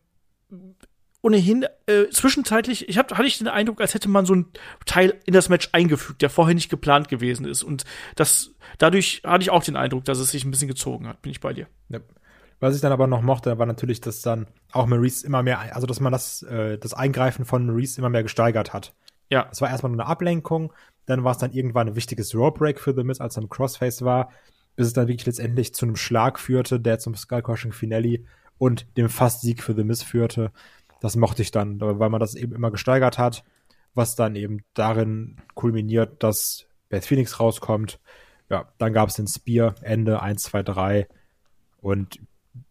ohnehin 1.24 1.65
äh, 1.88 2.09
zwischenzeitlich, 2.11 2.89
ich 2.89 2.97
hab, 2.97 3.11
hatte 3.13 3.26
ich 3.26 3.38
den 3.38 3.47
Eindruck, 3.47 3.80
als 3.82 3.93
hätte 3.93 4.09
man 4.09 4.26
so 4.26 4.36
ein 4.36 4.47
Teil 4.86 5.19
in 5.26 5.34
das 5.34 5.49
Match 5.49 5.69
eingefügt, 5.71 6.21
der 6.21 6.30
vorher 6.30 6.53
nicht 6.53 6.69
geplant 6.69 7.07
gewesen 7.07 7.45
ist. 7.45 7.63
Und 7.63 7.86
das 8.15 8.51
dadurch 8.78 9.21
hatte 9.26 9.41
ich 9.41 9.49
auch 9.49 9.63
den 9.63 9.78
Eindruck, 9.78 10.03
dass 10.03 10.19
es 10.19 10.32
sich 10.32 10.43
ein 10.43 10.51
bisschen 10.51 10.67
gezogen 10.67 11.07
hat. 11.07 11.21
Bin 11.21 11.32
ich 11.32 11.39
bei 11.39 11.53
dir. 11.53 11.67
Ja. 11.89 11.99
Was 12.59 12.76
ich 12.76 12.82
dann 12.82 12.91
aber 12.91 13.07
noch 13.07 13.21
mochte, 13.21 13.57
war 13.57 13.65
natürlich, 13.65 14.01
dass 14.01 14.21
dann 14.21 14.47
auch 14.71 14.86
Maurice 14.86 15.26
immer 15.26 15.43
mehr, 15.43 15.76
also 15.76 15.88
dass 15.88 16.01
man 16.01 16.11
das, 16.11 16.43
äh, 16.43 16.78
das 16.78 16.93
Eingreifen 16.93 17.45
von 17.45 17.65
Maurice 17.65 17.97
immer 17.97 18.09
mehr 18.09 18.24
gesteigert 18.24 18.74
hat. 18.74 18.93
Ja. 19.30 19.47
Es 19.49 19.61
war 19.61 19.69
erstmal 19.69 19.91
nur 19.93 20.01
eine 20.01 20.09
Ablenkung, 20.09 20.74
dann 21.05 21.24
war 21.24 21.32
es 21.32 21.38
dann 21.38 21.53
irgendwann 21.53 21.88
ein 21.88 21.95
wichtiges 21.95 22.36
Rope 22.36 22.59
Break 22.59 22.80
für 22.82 22.93
The 22.93 23.03
Miz, 23.03 23.21
als 23.21 23.38
er 23.38 23.43
im 23.43 23.49
Crossface 23.49 24.03
war, 24.03 24.30
bis 24.76 24.88
es 24.88 24.93
dann 24.93 25.07
wirklich 25.07 25.26
letztendlich 25.26 25.74
zu 25.74 25.86
einem 25.86 25.95
Schlag 25.95 26.38
führte, 26.38 26.82
der 26.82 26.99
zum 26.99 27.15
Skull 27.15 27.41
Crushing 27.41 27.71
Finale 27.71 28.26
und 28.57 28.97
dem 28.97 29.09
Fast-Sieg 29.09 29.63
für 29.63 29.74
The 29.74 29.84
Miz 29.84 30.03
führte. 30.03 30.51
Das 31.04 31.18
mochte 31.18 31.41
ich 31.41 31.51
dann, 31.51 31.82
weil 31.82 32.10
man 32.10 32.22
das 32.22 32.34
eben 32.34 32.56
immer 32.56 32.72
gesteigert 32.72 33.18
hat, 33.18 33.43
was 33.93 34.16
dann 34.16 34.38
eben 34.38 34.64
darin 34.74 35.36
kulminiert, 35.54 36.24
dass 36.24 36.66
Beth 36.88 37.04
Phoenix 37.04 37.41
rauskommt. 37.41 37.99
Ja, 38.49 38.72
dann 38.78 38.93
gab 38.93 39.10
es 39.10 39.16
den 39.16 39.28
Spear, 39.28 39.76
Ende 39.82 40.22
1, 40.22 40.43
2, 40.43 40.64
3 40.64 41.08
und 41.82 42.22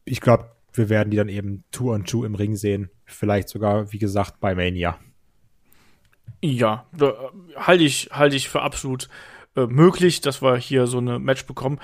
ich 0.06 0.22
glaube, 0.22 0.50
wir 0.72 0.88
werden 0.88 1.10
die 1.10 1.18
dann 1.18 1.28
eben 1.28 1.64
Two 1.72 1.92
on 1.92 2.06
Two 2.06 2.24
im 2.24 2.34
Ring 2.34 2.56
sehen. 2.56 2.88
Vielleicht 3.04 3.50
sogar, 3.50 3.92
wie 3.92 3.98
gesagt, 3.98 4.40
bei 4.40 4.54
Mania. 4.54 4.98
Ja, 6.40 6.86
äh, 6.98 7.12
halte 7.56 7.84
ich, 7.84 8.08
halte 8.12 8.36
ich 8.36 8.48
für 8.48 8.62
absolut 8.62 9.10
äh, 9.56 9.66
möglich, 9.66 10.22
dass 10.22 10.40
wir 10.40 10.56
hier 10.56 10.86
so 10.86 10.96
eine 10.96 11.18
Match 11.18 11.44
bekommen. 11.44 11.80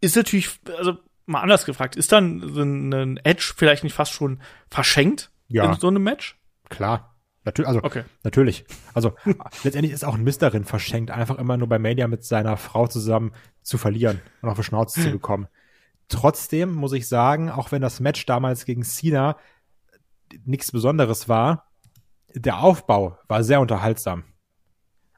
Ist 0.00 0.16
natürlich, 0.16 0.58
also 0.78 0.96
mal 1.26 1.42
anders 1.42 1.66
gefragt, 1.66 1.96
ist 1.96 2.12
dann 2.12 2.40
ein 2.40 3.20
Edge 3.24 3.52
vielleicht 3.54 3.84
nicht 3.84 3.92
fast 3.92 4.14
schon 4.14 4.40
verschenkt 4.70 5.30
Ja. 5.48 5.72
in 5.72 5.78
so 5.80 5.88
einem 5.88 6.02
Match? 6.02 6.38
Klar. 6.68 7.14
Natürlich, 7.44 7.68
also 7.68 7.82
Okay. 7.82 8.02
natürlich. 8.24 8.64
Also 8.94 9.14
letztendlich 9.64 9.92
ist 9.92 10.04
auch 10.04 10.14
ein 10.14 10.24
Mist 10.24 10.42
darin 10.42 10.64
verschenkt, 10.64 11.10
einfach 11.12 11.38
immer 11.38 11.56
nur 11.56 11.68
bei 11.68 11.78
Mania 11.78 12.08
mit 12.08 12.24
seiner 12.24 12.56
Frau 12.56 12.88
zusammen 12.88 13.32
zu 13.62 13.78
verlieren 13.78 14.20
und 14.42 14.48
auf 14.48 14.56
die 14.56 14.64
Schnauze 14.64 15.00
zu 15.00 15.10
bekommen. 15.12 15.46
trotzdem 16.08 16.72
muss 16.72 16.92
ich 16.92 17.06
sagen, 17.08 17.50
auch 17.50 17.70
wenn 17.72 17.82
das 17.82 18.00
Match 18.00 18.26
damals 18.26 18.64
gegen 18.64 18.82
Cena 18.82 19.36
nichts 20.44 20.72
Besonderes 20.72 21.28
war, 21.28 21.66
der 22.34 22.58
Aufbau 22.60 23.16
war 23.28 23.42
sehr 23.44 23.60
unterhaltsam. 23.60 24.24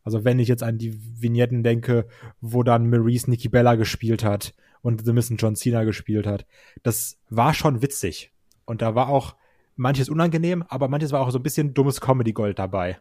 Also 0.05 0.25
wenn 0.25 0.39
ich 0.39 0.49
jetzt 0.49 0.63
an 0.63 0.79
die 0.79 0.99
Vignetten 1.21 1.63
denke, 1.63 2.07
wo 2.41 2.63
dann 2.63 2.89
Maurice 2.89 3.29
Nikki 3.31 3.49
Bella 3.49 3.75
gespielt 3.75 4.23
hat 4.25 4.55
und 4.81 5.05
The 5.05 5.13
Miss 5.13 5.33
John 5.37 5.57
Cena 5.57 5.85
gespielt 5.85 6.27
hat, 6.27 6.47
das 6.83 7.19
war 7.29 7.53
schon 7.55 7.83
witzig. 7.83 8.33
Und 8.65 8.81
da 8.83 8.95
war 8.95 9.09
auch 9.09 9.35
manches 9.79 10.09
unangenehm, 10.09 10.65
aber 10.69 10.89
manches 10.89 11.13
war 11.13 11.21
auch 11.21 11.31
so 11.31 11.39
ein 11.39 11.43
bisschen 11.43 11.73
dummes 11.73 12.01
Comedy-Gold 12.01 12.59
dabei. 12.59 12.99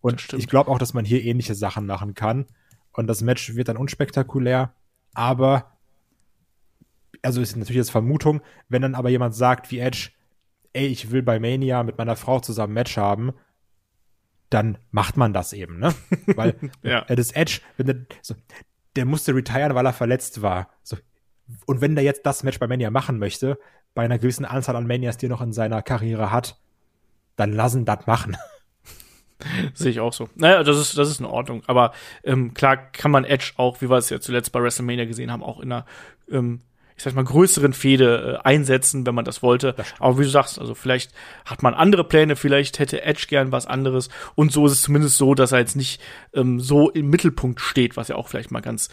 Und 0.00 0.32
ich 0.34 0.48
glaube 0.48 0.70
auch, 0.70 0.78
dass 0.78 0.94
man 0.94 1.04
hier 1.04 1.24
ähnliche 1.24 1.54
Sachen 1.54 1.86
machen 1.86 2.14
kann. 2.14 2.46
Und 2.92 3.06
das 3.06 3.22
Match 3.22 3.54
wird 3.54 3.68
dann 3.68 3.76
unspektakulär, 3.76 4.74
aber 5.14 5.78
also 7.22 7.40
ist 7.40 7.56
natürlich 7.56 7.78
jetzt 7.78 7.90
Vermutung, 7.90 8.42
wenn 8.68 8.82
dann 8.82 8.94
aber 8.94 9.08
jemand 9.08 9.34
sagt 9.34 9.70
wie 9.70 9.78
Edge, 9.78 10.10
ey, 10.72 10.86
ich 10.86 11.10
will 11.10 11.22
bei 11.22 11.38
Mania 11.38 11.82
mit 11.84 11.96
meiner 11.96 12.16
Frau 12.16 12.40
zusammen 12.40 12.72
ein 12.72 12.74
Match 12.74 12.96
haben, 12.96 13.32
dann 14.50 14.76
macht 14.90 15.16
man 15.16 15.32
das 15.32 15.52
eben, 15.52 15.78
ne? 15.78 15.94
Weil 16.26 16.56
ja. 16.82 17.04
das 17.04 17.32
Edge, 17.32 17.60
wenn 17.76 17.86
der, 17.86 17.96
so, 18.20 18.34
der 18.96 19.06
musste 19.06 19.34
retiren, 19.34 19.74
weil 19.74 19.86
er 19.86 19.94
verletzt 19.94 20.42
war. 20.42 20.68
So, 20.82 20.96
und 21.66 21.80
wenn 21.80 21.94
der 21.94 22.04
jetzt 22.04 22.26
das 22.26 22.42
Match 22.42 22.58
bei 22.58 22.66
Mania 22.66 22.90
machen 22.90 23.18
möchte, 23.18 23.58
bei 23.94 24.04
einer 24.04 24.18
gewissen 24.18 24.44
Anzahl 24.44 24.76
an 24.76 24.86
Manias, 24.86 25.18
die 25.18 25.26
er 25.26 25.30
noch 25.30 25.42
in 25.42 25.52
seiner 25.52 25.82
Karriere 25.82 26.30
hat, 26.30 26.58
dann 27.36 27.52
lassen 27.52 27.84
das 27.84 28.06
machen. 28.06 28.36
Sehe 29.74 29.90
ich 29.90 30.00
auch 30.00 30.12
so. 30.12 30.28
Naja, 30.34 30.62
das 30.62 30.78
ist, 30.78 30.96
das 30.96 31.10
ist 31.10 31.20
in 31.20 31.26
Ordnung. 31.26 31.62
Aber 31.66 31.92
ähm, 32.24 32.54
klar 32.54 32.76
kann 32.76 33.10
man 33.10 33.24
Edge 33.24 33.52
auch, 33.56 33.80
wie 33.80 33.90
wir 33.90 33.96
es 33.96 34.10
ja 34.10 34.20
zuletzt 34.20 34.52
bei 34.52 34.62
WrestleMania 34.62 35.04
gesehen 35.04 35.32
haben, 35.32 35.42
auch 35.42 35.60
in 35.60 35.72
einer, 35.72 35.86
ähm, 36.30 36.60
ich 36.96 37.02
sag 37.02 37.14
mal, 37.14 37.24
größeren 37.24 37.72
Fehde 37.72 38.40
äh, 38.40 38.46
einsetzen, 38.46 39.04
wenn 39.06 39.14
man 39.14 39.24
das 39.24 39.42
wollte. 39.42 39.72
Das 39.72 39.94
Aber 39.98 40.18
wie 40.18 40.24
du 40.24 40.30
sagst, 40.30 40.58
also 40.58 40.74
vielleicht 40.74 41.12
hat 41.44 41.62
man 41.62 41.74
andere 41.74 42.04
Pläne, 42.04 42.36
vielleicht 42.36 42.78
hätte 42.78 43.02
Edge 43.02 43.26
gern 43.28 43.52
was 43.52 43.66
anderes. 43.66 44.08
Und 44.34 44.52
so 44.52 44.66
ist 44.66 44.72
es 44.72 44.82
zumindest 44.82 45.16
so, 45.16 45.34
dass 45.34 45.52
er 45.52 45.58
jetzt 45.58 45.76
nicht 45.76 46.00
ähm, 46.34 46.60
so 46.60 46.90
im 46.90 47.10
Mittelpunkt 47.10 47.60
steht, 47.60 47.96
was 47.96 48.08
ja 48.08 48.16
auch 48.16 48.28
vielleicht 48.28 48.52
mal 48.52 48.60
ganz 48.60 48.90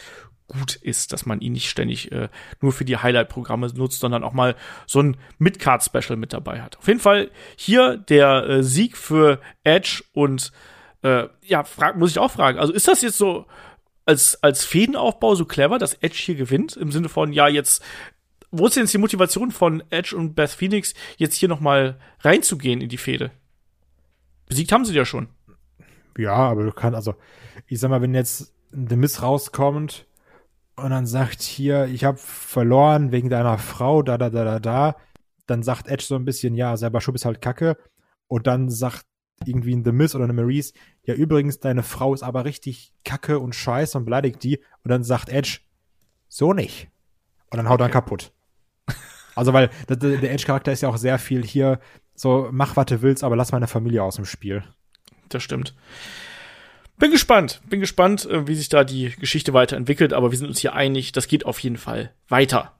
gut 0.50 0.76
ist, 0.76 1.14
dass 1.14 1.26
man 1.26 1.39
ihn 1.39 1.54
nicht 1.54 1.70
ständig 1.70 2.12
äh, 2.12 2.28
nur 2.60 2.74
für 2.74 2.84
die 2.84 2.97
Highlight-Programme 2.97 3.68
nutzt, 3.68 4.02
sondern 4.02 4.24
auch 4.24 4.34
mal 4.34 4.56
so 4.86 5.02
ein 5.02 5.16
Mid-Card-Special 5.38 6.18
mit 6.18 6.34
dabei 6.34 6.62
hat. 6.62 6.78
Auf 6.78 6.88
jeden 6.88 7.00
Fall 7.00 7.32
hier 7.56 7.95
der 7.95 8.43
äh, 8.50 8.64
Sieg 8.64 8.97
für 8.97 9.39
Edge 9.64 10.04
und 10.12 10.52
äh, 11.04 11.28
ja, 11.43 11.64
frag, 11.64 11.97
muss 11.97 12.12
ich 12.12 12.20
auch 12.20 12.32
fragen, 12.32 12.60
also 12.60 12.74
ist 12.74 12.88
das 12.88 13.02
jetzt 13.02 13.18
so 13.18 13.45
als, 14.06 14.43
als 14.43 14.66
Fädenaufbau 14.66 15.36
so 15.36 15.45
clever, 15.45 15.78
dass 15.78 15.93
Edge 15.93 16.18
hier 16.18 16.36
gewinnt? 16.36 16.76
Im 16.76 16.91
Sinne 16.91 17.10
von, 17.10 17.32
ja, 17.32 17.47
jetzt, 17.47 17.84
wo 18.52 18.66
ist 18.66 18.76
denn 18.76 18.84
jetzt 18.84 18.93
die 18.93 18.97
Motivation 18.97 19.52
von 19.52 19.84
Edge 19.91 20.18
und 20.18 20.34
Beth 20.34 20.50
Phoenix, 20.50 20.93
jetzt 21.18 21.36
hier 21.36 21.47
noch 21.47 21.60
mal 21.60 22.00
reinzugehen 22.22 22.82
in 22.82 22.89
die 22.89 22.97
Fehde? 22.97 23.32
Besiegt 24.47 24.72
haben 24.72 24.84
sie 24.84 24.95
ja 24.95 25.06
schon. 25.06 25.30
Ja, 26.18 26.34
aber 26.34 26.64
du 26.64 26.72
kannst, 26.72 26.95
also, 26.95 27.14
ich 27.68 27.80
sag 27.80 27.89
mal, 27.89 28.02
wenn 28.02 28.16
jetzt 28.16 28.52
The 28.72 28.95
Miss 28.95 29.22
rauskommt 29.22 30.06
und 30.84 30.89
dann 30.91 31.05
sagt 31.05 31.41
hier, 31.41 31.86
ich 31.86 32.03
habe 32.03 32.17
verloren 32.17 33.11
wegen 33.11 33.30
deiner 33.30 33.57
Frau, 33.57 34.01
da, 34.01 34.17
da, 34.17 34.30
da, 34.30 34.43
da, 34.43 34.59
da. 34.59 34.95
Dann 35.47 35.63
sagt 35.63 35.88
Edge 35.88 36.05
so 36.05 36.15
ein 36.15 36.25
bisschen, 36.25 36.55
ja, 36.55 36.77
selber 36.77 37.01
Schub 37.01 37.15
ist 37.15 37.25
halt 37.25 37.41
kacke. 37.41 37.77
Und 38.27 38.47
dann 38.47 38.69
sagt 38.69 39.05
irgendwie 39.45 39.75
ein 39.75 39.84
The 39.84 39.91
Miz 39.91 40.15
oder 40.15 40.25
eine 40.25 40.34
Maurice, 40.34 40.73
ja, 41.03 41.13
übrigens, 41.13 41.59
deine 41.59 41.84
Frau 41.84 42.13
ist 42.13 42.23
aber 42.23 42.45
richtig 42.45 42.93
kacke 43.03 43.39
und 43.39 43.55
scheiße 43.55 43.97
und 43.97 44.05
beleidigt 44.05 44.43
die. 44.43 44.57
Und 44.84 44.89
dann 44.89 45.03
sagt 45.03 45.30
Edge, 45.30 45.59
so 46.27 46.53
nicht. 46.53 46.89
Und 47.49 47.57
dann 47.57 47.69
haut 47.69 47.82
okay. 47.82 47.89
er 47.89 47.93
kaputt. 47.93 48.32
Also, 49.36 49.53
weil 49.53 49.69
der, 49.88 49.95
der 49.95 50.34
Edge-Charakter 50.34 50.73
ist 50.73 50.82
ja 50.82 50.89
auch 50.89 50.97
sehr 50.97 51.17
viel 51.17 51.45
hier, 51.45 51.80
so, 52.13 52.49
mach, 52.51 52.75
was 52.75 52.88
du 52.88 53.01
willst, 53.01 53.23
aber 53.23 53.38
lass 53.38 53.53
meine 53.53 53.67
Familie 53.67 54.03
aus 54.03 54.17
dem 54.17 54.25
Spiel. 54.25 54.65
Das 55.30 55.43
stimmt. 55.43 55.73
Bin 57.00 57.12
gespannt, 57.12 57.62
bin 57.70 57.80
gespannt, 57.80 58.26
äh, 58.26 58.45
wie 58.47 58.56
sich 58.56 58.68
da 58.68 58.84
die 58.84 59.12
Geschichte 59.18 59.54
weiterentwickelt, 59.54 60.12
aber 60.12 60.32
wir 60.32 60.38
sind 60.38 60.50
uns 60.50 60.60
hier 60.60 60.74
einig, 60.74 61.14
das 61.14 61.30
geht 61.30 61.45
auf 61.45 61.60
jeden 61.60 61.78
Fall 61.78 62.12
weiter. 62.28 62.74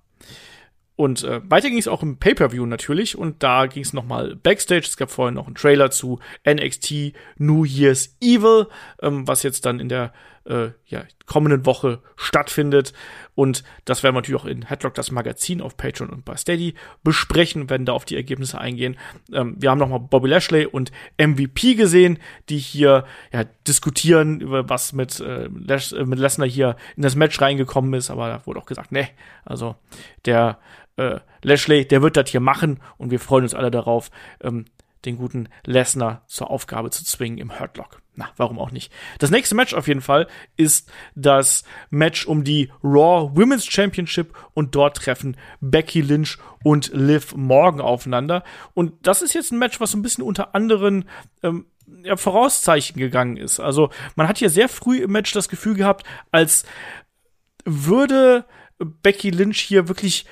Und 0.97 1.24
äh, 1.24 1.39
weiter 1.49 1.70
ging 1.70 1.78
es 1.78 1.88
auch 1.88 2.03
im 2.03 2.17
Pay-per-View 2.17 2.65
natürlich 2.65 3.17
und 3.17 3.41
da 3.41 3.67
ging 3.67 3.84
es 3.84 3.93
nochmal 3.93 4.36
Backstage. 4.36 4.82
Es 4.86 4.97
gab 4.97 5.09
vorher 5.09 5.32
noch 5.32 5.45
einen 5.47 5.55
Trailer 5.55 5.91
zu 5.91 6.20
NXT 6.45 7.13
New 7.38 7.63
Year's 7.63 8.17
Evil, 8.20 8.67
ähm, 9.01 9.26
was 9.26 9.43
jetzt 9.43 9.65
dann 9.65 9.80
in 9.80 9.88
der 9.88 10.11
äh, 10.49 10.71
ja, 10.87 11.03
kommenden 11.25 11.65
Woche 11.65 11.99
stattfindet. 12.15 12.93
Und 13.35 13.63
das 13.85 14.03
werden 14.03 14.15
wir 14.15 14.19
natürlich 14.19 14.41
auch 14.41 14.45
in 14.45 14.63
Headlock, 14.63 14.95
das 14.95 15.11
Magazin 15.11 15.61
auf 15.61 15.77
Patreon 15.77 16.09
und 16.09 16.25
bei 16.25 16.35
Steady 16.35 16.73
besprechen, 17.03 17.69
werden 17.69 17.85
da 17.85 17.93
auf 17.93 18.03
die 18.03 18.15
Ergebnisse 18.15 18.59
eingehen. 18.59 18.97
Ähm, 19.31 19.55
wir 19.57 19.69
haben 19.69 19.77
nochmal 19.77 19.99
Bobby 19.99 20.27
Lashley 20.27 20.65
und 20.65 20.91
MVP 21.17 21.75
gesehen, 21.75 22.19
die 22.49 22.57
hier 22.57 23.05
ja, 23.31 23.45
diskutieren 23.67 24.41
über 24.41 24.67
was 24.67 24.91
mit, 24.91 25.19
äh, 25.19 25.47
Les 25.53 25.91
äh, 25.91 26.03
mit 26.03 26.19
Lesnar 26.19 26.47
hier 26.47 26.75
in 26.97 27.03
das 27.03 27.15
Match 27.15 27.39
reingekommen 27.39 27.93
ist. 27.93 28.09
Aber 28.09 28.27
da 28.27 28.45
wurde 28.45 28.59
auch 28.59 28.65
gesagt, 28.65 28.91
ne, 28.91 29.07
also 29.45 29.75
der 30.25 30.59
äh, 30.97 31.19
Lashley, 31.43 31.87
der 31.87 32.01
wird 32.01 32.17
das 32.17 32.29
hier 32.29 32.41
machen 32.41 32.79
und 32.97 33.11
wir 33.11 33.19
freuen 33.19 33.43
uns 33.43 33.53
alle 33.53 33.71
darauf, 33.71 34.09
ähm, 34.41 34.65
den 35.05 35.15
guten 35.15 35.47
Lesnar 35.65 36.23
zur 36.27 36.49
Aufgabe 36.49 36.89
zu 36.89 37.05
zwingen 37.05 37.37
im 37.37 37.57
Hurtlock. 37.57 38.01
Na, 38.20 38.28
warum 38.36 38.59
auch 38.59 38.72
nicht? 38.72 38.91
Das 39.17 39.32
nächste 39.32 39.55
Match 39.55 39.74
auf 39.74 39.88
jeden 39.88 40.01
Fall 40.01 40.28
ist 40.57 40.91
das 41.15 41.63
Match 41.89 42.28
um 42.28 42.43
die 42.43 42.70
Raw 42.84 43.32
Women's 43.34 43.65
Championship 43.65 44.36
und 44.53 44.76
dort 44.76 44.97
treffen 44.97 45.38
Becky 45.61 46.01
Lynch 46.01 46.38
und 46.61 46.91
Liv 46.93 47.34
Morgan 47.38 47.80
aufeinander. 47.80 48.43
Und 48.74 48.91
das 49.07 49.22
ist 49.22 49.34
jetzt 49.36 49.53
ein 49.53 49.57
Match, 49.57 49.80
was 49.80 49.91
so 49.91 49.97
ein 49.97 50.01
bisschen 50.01 50.26
unter 50.26 50.53
anderen 50.53 51.07
ähm, 51.43 51.67
ja, 52.03 52.17
Vorauszeichen 52.17 52.99
gegangen 52.99 53.38
ist. 53.38 53.61
Also 53.61 53.89
man 54.17 54.28
hat 54.28 54.38
hier 54.38 54.49
sehr 54.49 54.67
früh 54.67 54.97
im 54.97 55.13
Match 55.13 55.32
das 55.32 55.47
Gefühl 55.47 55.76
gehabt, 55.76 56.05
als 56.30 56.65
würde 57.63 58.43
Becky 58.80 59.30
Lynch 59.30 59.61
hier 59.61 59.88
wirklich 59.88 60.26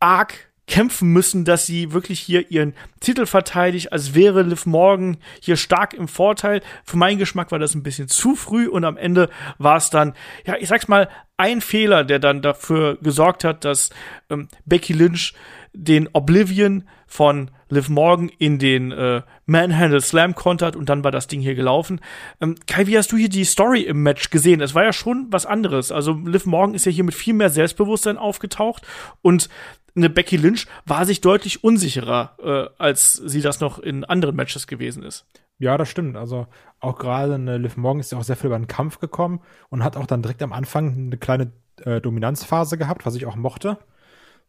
arg 0.00 0.50
kämpfen 0.66 1.08
müssen, 1.08 1.44
dass 1.44 1.66
sie 1.66 1.92
wirklich 1.92 2.20
hier 2.20 2.50
ihren 2.50 2.74
Titel 3.00 3.26
verteidigt, 3.26 3.92
als 3.92 4.14
wäre 4.14 4.42
Liv 4.42 4.64
Morgan 4.64 5.16
hier 5.40 5.56
stark 5.56 5.92
im 5.92 6.08
Vorteil. 6.08 6.62
Für 6.84 6.96
meinen 6.96 7.18
Geschmack 7.18 7.50
war 7.50 7.58
das 7.58 7.74
ein 7.74 7.82
bisschen 7.82 8.08
zu 8.08 8.36
früh 8.36 8.68
und 8.68 8.84
am 8.84 8.96
Ende 8.96 9.28
war 9.58 9.76
es 9.76 9.90
dann, 9.90 10.14
ja, 10.46 10.54
ich 10.58 10.68
sag's 10.68 10.88
mal, 10.88 11.08
ein 11.36 11.60
Fehler, 11.60 12.04
der 12.04 12.20
dann 12.20 12.42
dafür 12.42 12.96
gesorgt 13.02 13.42
hat, 13.42 13.64
dass 13.64 13.90
ähm, 14.30 14.48
Becky 14.64 14.92
Lynch 14.92 15.34
den 15.72 16.08
Oblivion 16.12 16.84
von 17.06 17.50
Liv 17.68 17.88
Morgan 17.88 18.30
in 18.38 18.58
den 18.58 18.92
äh, 18.92 19.22
Manhandle 19.46 20.00
Slam 20.00 20.34
kontert 20.34 20.76
und 20.76 20.88
dann 20.88 21.02
war 21.02 21.10
das 21.10 21.26
Ding 21.26 21.40
hier 21.40 21.54
gelaufen. 21.54 22.00
Ähm, 22.40 22.54
Kai, 22.66 22.86
wie 22.86 22.96
hast 22.96 23.10
du 23.12 23.16
hier 23.16 23.30
die 23.30 23.44
Story 23.44 23.80
im 23.82 24.02
Match 24.02 24.30
gesehen? 24.30 24.60
Es 24.60 24.74
war 24.74 24.84
ja 24.84 24.92
schon 24.92 25.26
was 25.30 25.46
anderes. 25.46 25.90
Also 25.90 26.12
Liv 26.12 26.46
Morgan 26.46 26.74
ist 26.74 26.84
ja 26.84 26.92
hier 26.92 27.04
mit 27.04 27.14
viel 27.14 27.34
mehr 27.34 27.50
Selbstbewusstsein 27.50 28.18
aufgetaucht 28.18 28.86
und 29.22 29.48
eine 29.94 30.10
Becky 30.10 30.36
Lynch 30.36 30.66
war 30.86 31.04
sich 31.04 31.20
deutlich 31.20 31.64
unsicherer, 31.64 32.36
äh, 32.42 32.82
als 32.82 33.14
sie 33.14 33.40
das 33.40 33.60
noch 33.60 33.78
in 33.78 34.04
anderen 34.04 34.36
Matches 34.36 34.66
gewesen 34.66 35.02
ist. 35.02 35.26
Ja, 35.58 35.78
das 35.78 35.88
stimmt. 35.88 36.16
Also 36.16 36.46
auch 36.80 36.98
gerade 36.98 37.34
eine 37.34 37.58
Liv 37.58 37.76
Morgan 37.76 38.00
ist 38.00 38.10
ja 38.10 38.18
auch 38.18 38.24
sehr 38.24 38.36
viel 38.36 38.48
über 38.48 38.58
den 38.58 38.66
Kampf 38.66 38.98
gekommen 38.98 39.40
und 39.68 39.84
hat 39.84 39.96
auch 39.96 40.06
dann 40.06 40.22
direkt 40.22 40.42
am 40.42 40.52
Anfang 40.52 40.92
eine 40.92 41.18
kleine 41.18 41.52
äh, 41.84 42.00
Dominanzphase 42.00 42.78
gehabt, 42.78 43.06
was 43.06 43.14
ich 43.14 43.26
auch 43.26 43.36
mochte. 43.36 43.78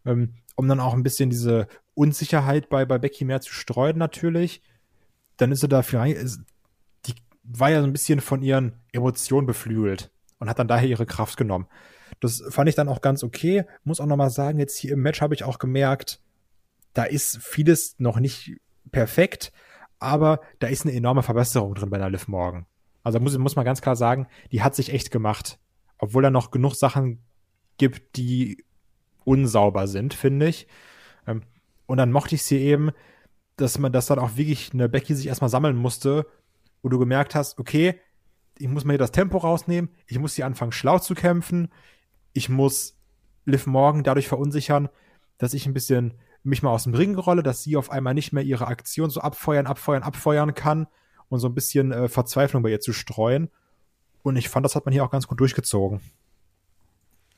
Ähm, 0.06 0.36
um 0.56 0.68
dann 0.68 0.80
auch 0.80 0.94
ein 0.94 1.04
bisschen 1.04 1.30
diese 1.30 1.68
Unsicherheit 1.94 2.70
bei, 2.70 2.86
bei 2.86 2.98
Becky 2.98 3.26
mehr 3.26 3.42
zu 3.42 3.54
streuen, 3.54 3.98
natürlich. 3.98 4.62
Dann 5.38 5.52
ist 5.52 5.62
sie 5.62 5.68
da 5.68 5.82
vielleicht, 5.82 6.18
die 7.06 7.14
war 7.44 7.70
ja 7.70 7.82
so 7.82 7.88
ein 7.88 7.94
bisschen 7.94 8.22
von 8.22 8.42
ihren 8.42 8.74
Emotionen 8.92 9.48
beflügelt 9.48 10.12
und 10.40 10.50
hat 10.50 10.60
dann 10.60 10.68
daher 10.68 10.88
ihre 10.88 11.06
Kraft 11.06 11.38
genommen. 11.38 11.68
Das 12.24 12.42
fand 12.50 12.70
ich 12.70 12.76
dann 12.76 12.90
auch 12.90 13.02
ganz 13.02 13.24
okay. 13.24 13.66
Muss 13.84 14.00
auch 14.00 14.06
nochmal 14.06 14.30
sagen, 14.30 14.60
jetzt 14.60 14.78
hier 14.78 14.94
im 14.94 15.02
Match 15.02 15.22
habe 15.22 15.36
ich 15.36 15.44
auch 15.44 15.60
gemerkt, 15.60 16.20
da 16.94 17.04
ist 17.04 17.38
vieles 17.42 17.96
noch 18.00 18.20
nicht 18.20 18.58
perfekt, 18.92 19.52
aber 20.00 20.42
da 20.60 20.68
ist 20.68 20.86
eine 20.86 20.96
enorme 20.96 21.24
Verbesserung 21.24 21.76
drin 21.76 21.90
bei 21.90 21.98
der 21.98 22.10
Liv 22.10 22.28
Morgan. 22.28 22.66
Also 23.04 23.20
muss, 23.20 23.38
muss 23.38 23.56
man 23.56 23.66
ganz 23.66 23.82
klar 23.82 23.96
sagen, 23.96 24.28
die 24.52 24.62
hat 24.62 24.76
sich 24.76 24.94
echt 24.94 25.12
gemacht. 25.12 25.60
Obwohl 25.98 26.24
da 26.24 26.30
noch 26.30 26.52
genug 26.52 26.76
Sachen 26.76 27.22
gibt, 27.78 28.16
die 28.16 28.64
unsauber 29.26 29.88
sind, 29.88 30.14
finde 30.14 30.48
ich. 30.48 30.68
Ähm, 31.28 31.42
und 31.86 31.98
dann 31.98 32.12
mochte 32.12 32.36
ich 32.36 32.44
sie 32.44 32.60
eben, 32.60 32.92
dass 33.58 33.78
man, 33.80 33.92
dass 33.92 34.08
dann 34.08 34.20
auch 34.20 34.38
wirklich 34.38 34.74
eine 34.74 34.88
Becky 34.88 35.14
sich 35.16 35.28
erstmal 35.28 35.50
sammeln 35.50 35.76
musste, 35.76 36.26
wo 36.82 36.90
du 36.90 37.00
gemerkt 37.00 37.36
hast, 37.36 37.60
okay, 37.60 38.00
ich 38.58 38.68
muss 38.68 38.86
mir 38.86 38.94
hier 38.94 39.00
das 39.00 39.12
Tempo 39.12 39.38
rausnehmen, 39.38 39.90
ich 40.08 40.20
muss 40.20 40.36
hier 40.36 40.46
anfangen, 40.46 40.72
schlau 40.72 41.00
zu 41.00 41.16
kämpfen, 41.16 41.70
ich 42.34 42.50
muss 42.50 42.98
Liv 43.46 43.66
Morgan 43.68 44.04
dadurch 44.04 44.28
verunsichern, 44.28 44.90
dass 45.38 45.54
ich 45.54 45.66
ein 45.66 45.74
bisschen 45.74 46.16
mich 46.44 46.62
mal 46.62 46.72
aus 46.72 46.84
dem 46.84 46.94
Ring 46.94 47.16
rolle, 47.16 47.44
dass 47.44 47.64
sie 47.64 47.78
auf 47.78 47.90
einmal 47.90 48.14
nicht 48.14 48.34
mehr 48.34 48.44
ihre 48.44 48.68
Aktion 48.68 49.10
so 49.10 49.22
abfeuern, 49.22 49.66
abfeuern, 49.66 50.04
abfeuern 50.04 50.54
kann 50.54 50.88
und 51.30 51.40
so 51.40 51.48
ein 51.48 51.56
bisschen 51.56 51.92
äh, 51.92 52.10
Verzweiflung 52.10 52.64
bei 52.64 52.70
ihr 52.70 52.82
zu 52.82 52.94
streuen. 52.94 53.50
Und 54.24 54.36
ich 54.36 54.50
fand, 54.50 54.66
das 54.66 54.76
hat 54.76 54.86
man 54.86 54.94
hier 54.94 55.04
auch 55.04 55.12
ganz 55.12 55.28
gut 55.28 55.40
durchgezogen. 55.40 56.02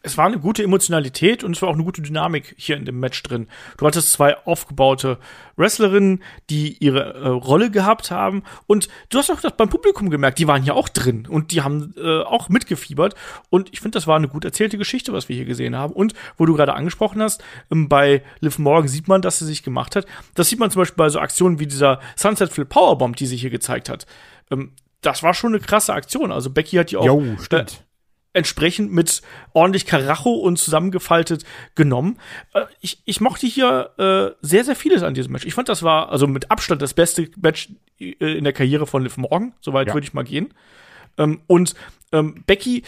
Es 0.06 0.18
war 0.18 0.26
eine 0.26 0.40
gute 0.40 0.64
Emotionalität 0.64 1.44
und 1.44 1.56
es 1.56 1.62
war 1.62 1.70
auch 1.70 1.74
eine 1.74 1.84
gute 1.84 2.02
Dynamik 2.02 2.54
hier 2.58 2.78
in 2.78 2.86
dem 2.86 3.00
Match 3.00 3.22
drin. 3.24 3.48
Du 3.78 3.86
hattest 3.86 4.12
zwei 4.12 4.38
aufgebaute 4.46 5.18
Wrestlerinnen, 5.58 6.24
die 6.50 6.78
ihre 6.78 7.14
äh, 7.16 7.28
Rolle 7.28 7.72
gehabt 7.72 8.12
haben 8.12 8.44
und 8.68 8.88
du 9.10 9.18
hast 9.18 9.32
auch 9.32 9.42
das 9.42 9.58
beim 9.58 9.70
Publikum 9.70 10.10
gemerkt, 10.10 10.40
die 10.40 10.48
waren 10.48 10.64
hier 10.64 10.76
auch 10.76 10.90
drin 10.90 11.28
und 11.28 11.52
die 11.52 11.62
haben 11.62 11.94
äh, 11.98 12.22
auch 12.22 12.50
mitgefiebert 12.50 13.16
und 13.50 13.74
ich 13.74 13.82
finde, 13.82 13.98
das 13.98 14.08
war 14.08 14.16
eine 14.16 14.28
gut 14.28 14.46
erzählte 14.46 14.78
Geschichte, 14.78 15.12
was 15.12 15.28
wir 15.28 15.36
hier 15.36 15.46
gesehen 15.46 15.76
haben 15.76 15.94
und 15.94 16.14
wo 16.38 16.46
du 16.46 16.54
gerade 16.54 16.74
angesprochen 16.74 17.22
hast, 17.22 17.44
ähm, 17.72 17.90
bei 17.90 18.22
Liv 18.40 18.60
Morgan 18.60 18.88
sieht 18.88 19.08
man, 19.08 19.22
dass 19.22 19.40
sie 19.40 19.46
sich 19.46 19.64
gemacht 19.64 19.96
hat. 19.96 20.06
Das 20.36 20.50
sieht 20.50 20.60
man 20.60 20.70
zum 20.72 20.82
Beispiel 20.82 20.98
bei 20.98 21.10
so 21.10 21.20
Aktionen 21.20 21.60
wie 21.60 21.68
dieser 21.68 22.00
Sunset 22.16 22.52
Flip 22.52 22.70
Powerbomb, 22.70 23.16
die 23.16 23.26
sie 23.26 23.38
hier 23.38 23.50
gezeigt 23.50 23.90
hat. 23.90 24.06
Ähm, 24.52 24.74
das 25.02 25.24
war 25.24 25.34
schon 25.34 25.54
eine 25.54 25.64
krasse 25.64 25.94
Aktion. 25.94 26.32
Also 26.32 26.50
Becky 26.50 26.78
hat 26.78 26.92
die 26.92 26.98
auch 26.98 27.06
Jo, 27.06 27.38
stimmt. 27.40 27.84
Entsprechend 28.36 28.92
mit 28.92 29.22
ordentlich 29.54 29.86
Karacho 29.86 30.34
und 30.36 30.58
zusammengefaltet 30.60 31.44
genommen. 31.74 32.20
Äh, 32.54 32.66
ich, 32.82 33.02
ich 33.06 33.22
mochte 33.22 33.48
hier 33.48 33.92
äh, 33.98 34.36
sehr, 34.46 34.64
sehr 34.64 34.76
vieles 34.76 35.04
an 35.04 35.14
diesem 35.14 35.32
Match. 35.32 35.46
Ich 35.46 35.54
fand, 35.54 35.70
das 35.70 35.84
war 35.84 36.10
also 36.10 36.28
mit 36.28 36.52
Abstand 36.52 36.82
das 36.82 36.94
beste 36.94 37.30
Match 37.42 37.70
äh, 38.00 38.12
in 38.38 38.44
der 38.44 38.54
Karriere 38.54 38.86
von 38.88 39.04
Liv 39.04 39.18
Morgan. 39.18 39.54
Soweit 39.62 39.88
Ja. 39.88 39.94
würde 39.94 40.06
ich 40.06 40.14
mal 40.14 40.24
gehen. 40.24 40.54
Ähm, 41.18 41.42
und 41.48 41.76
ähm, 42.12 42.44
Becky 42.46 42.84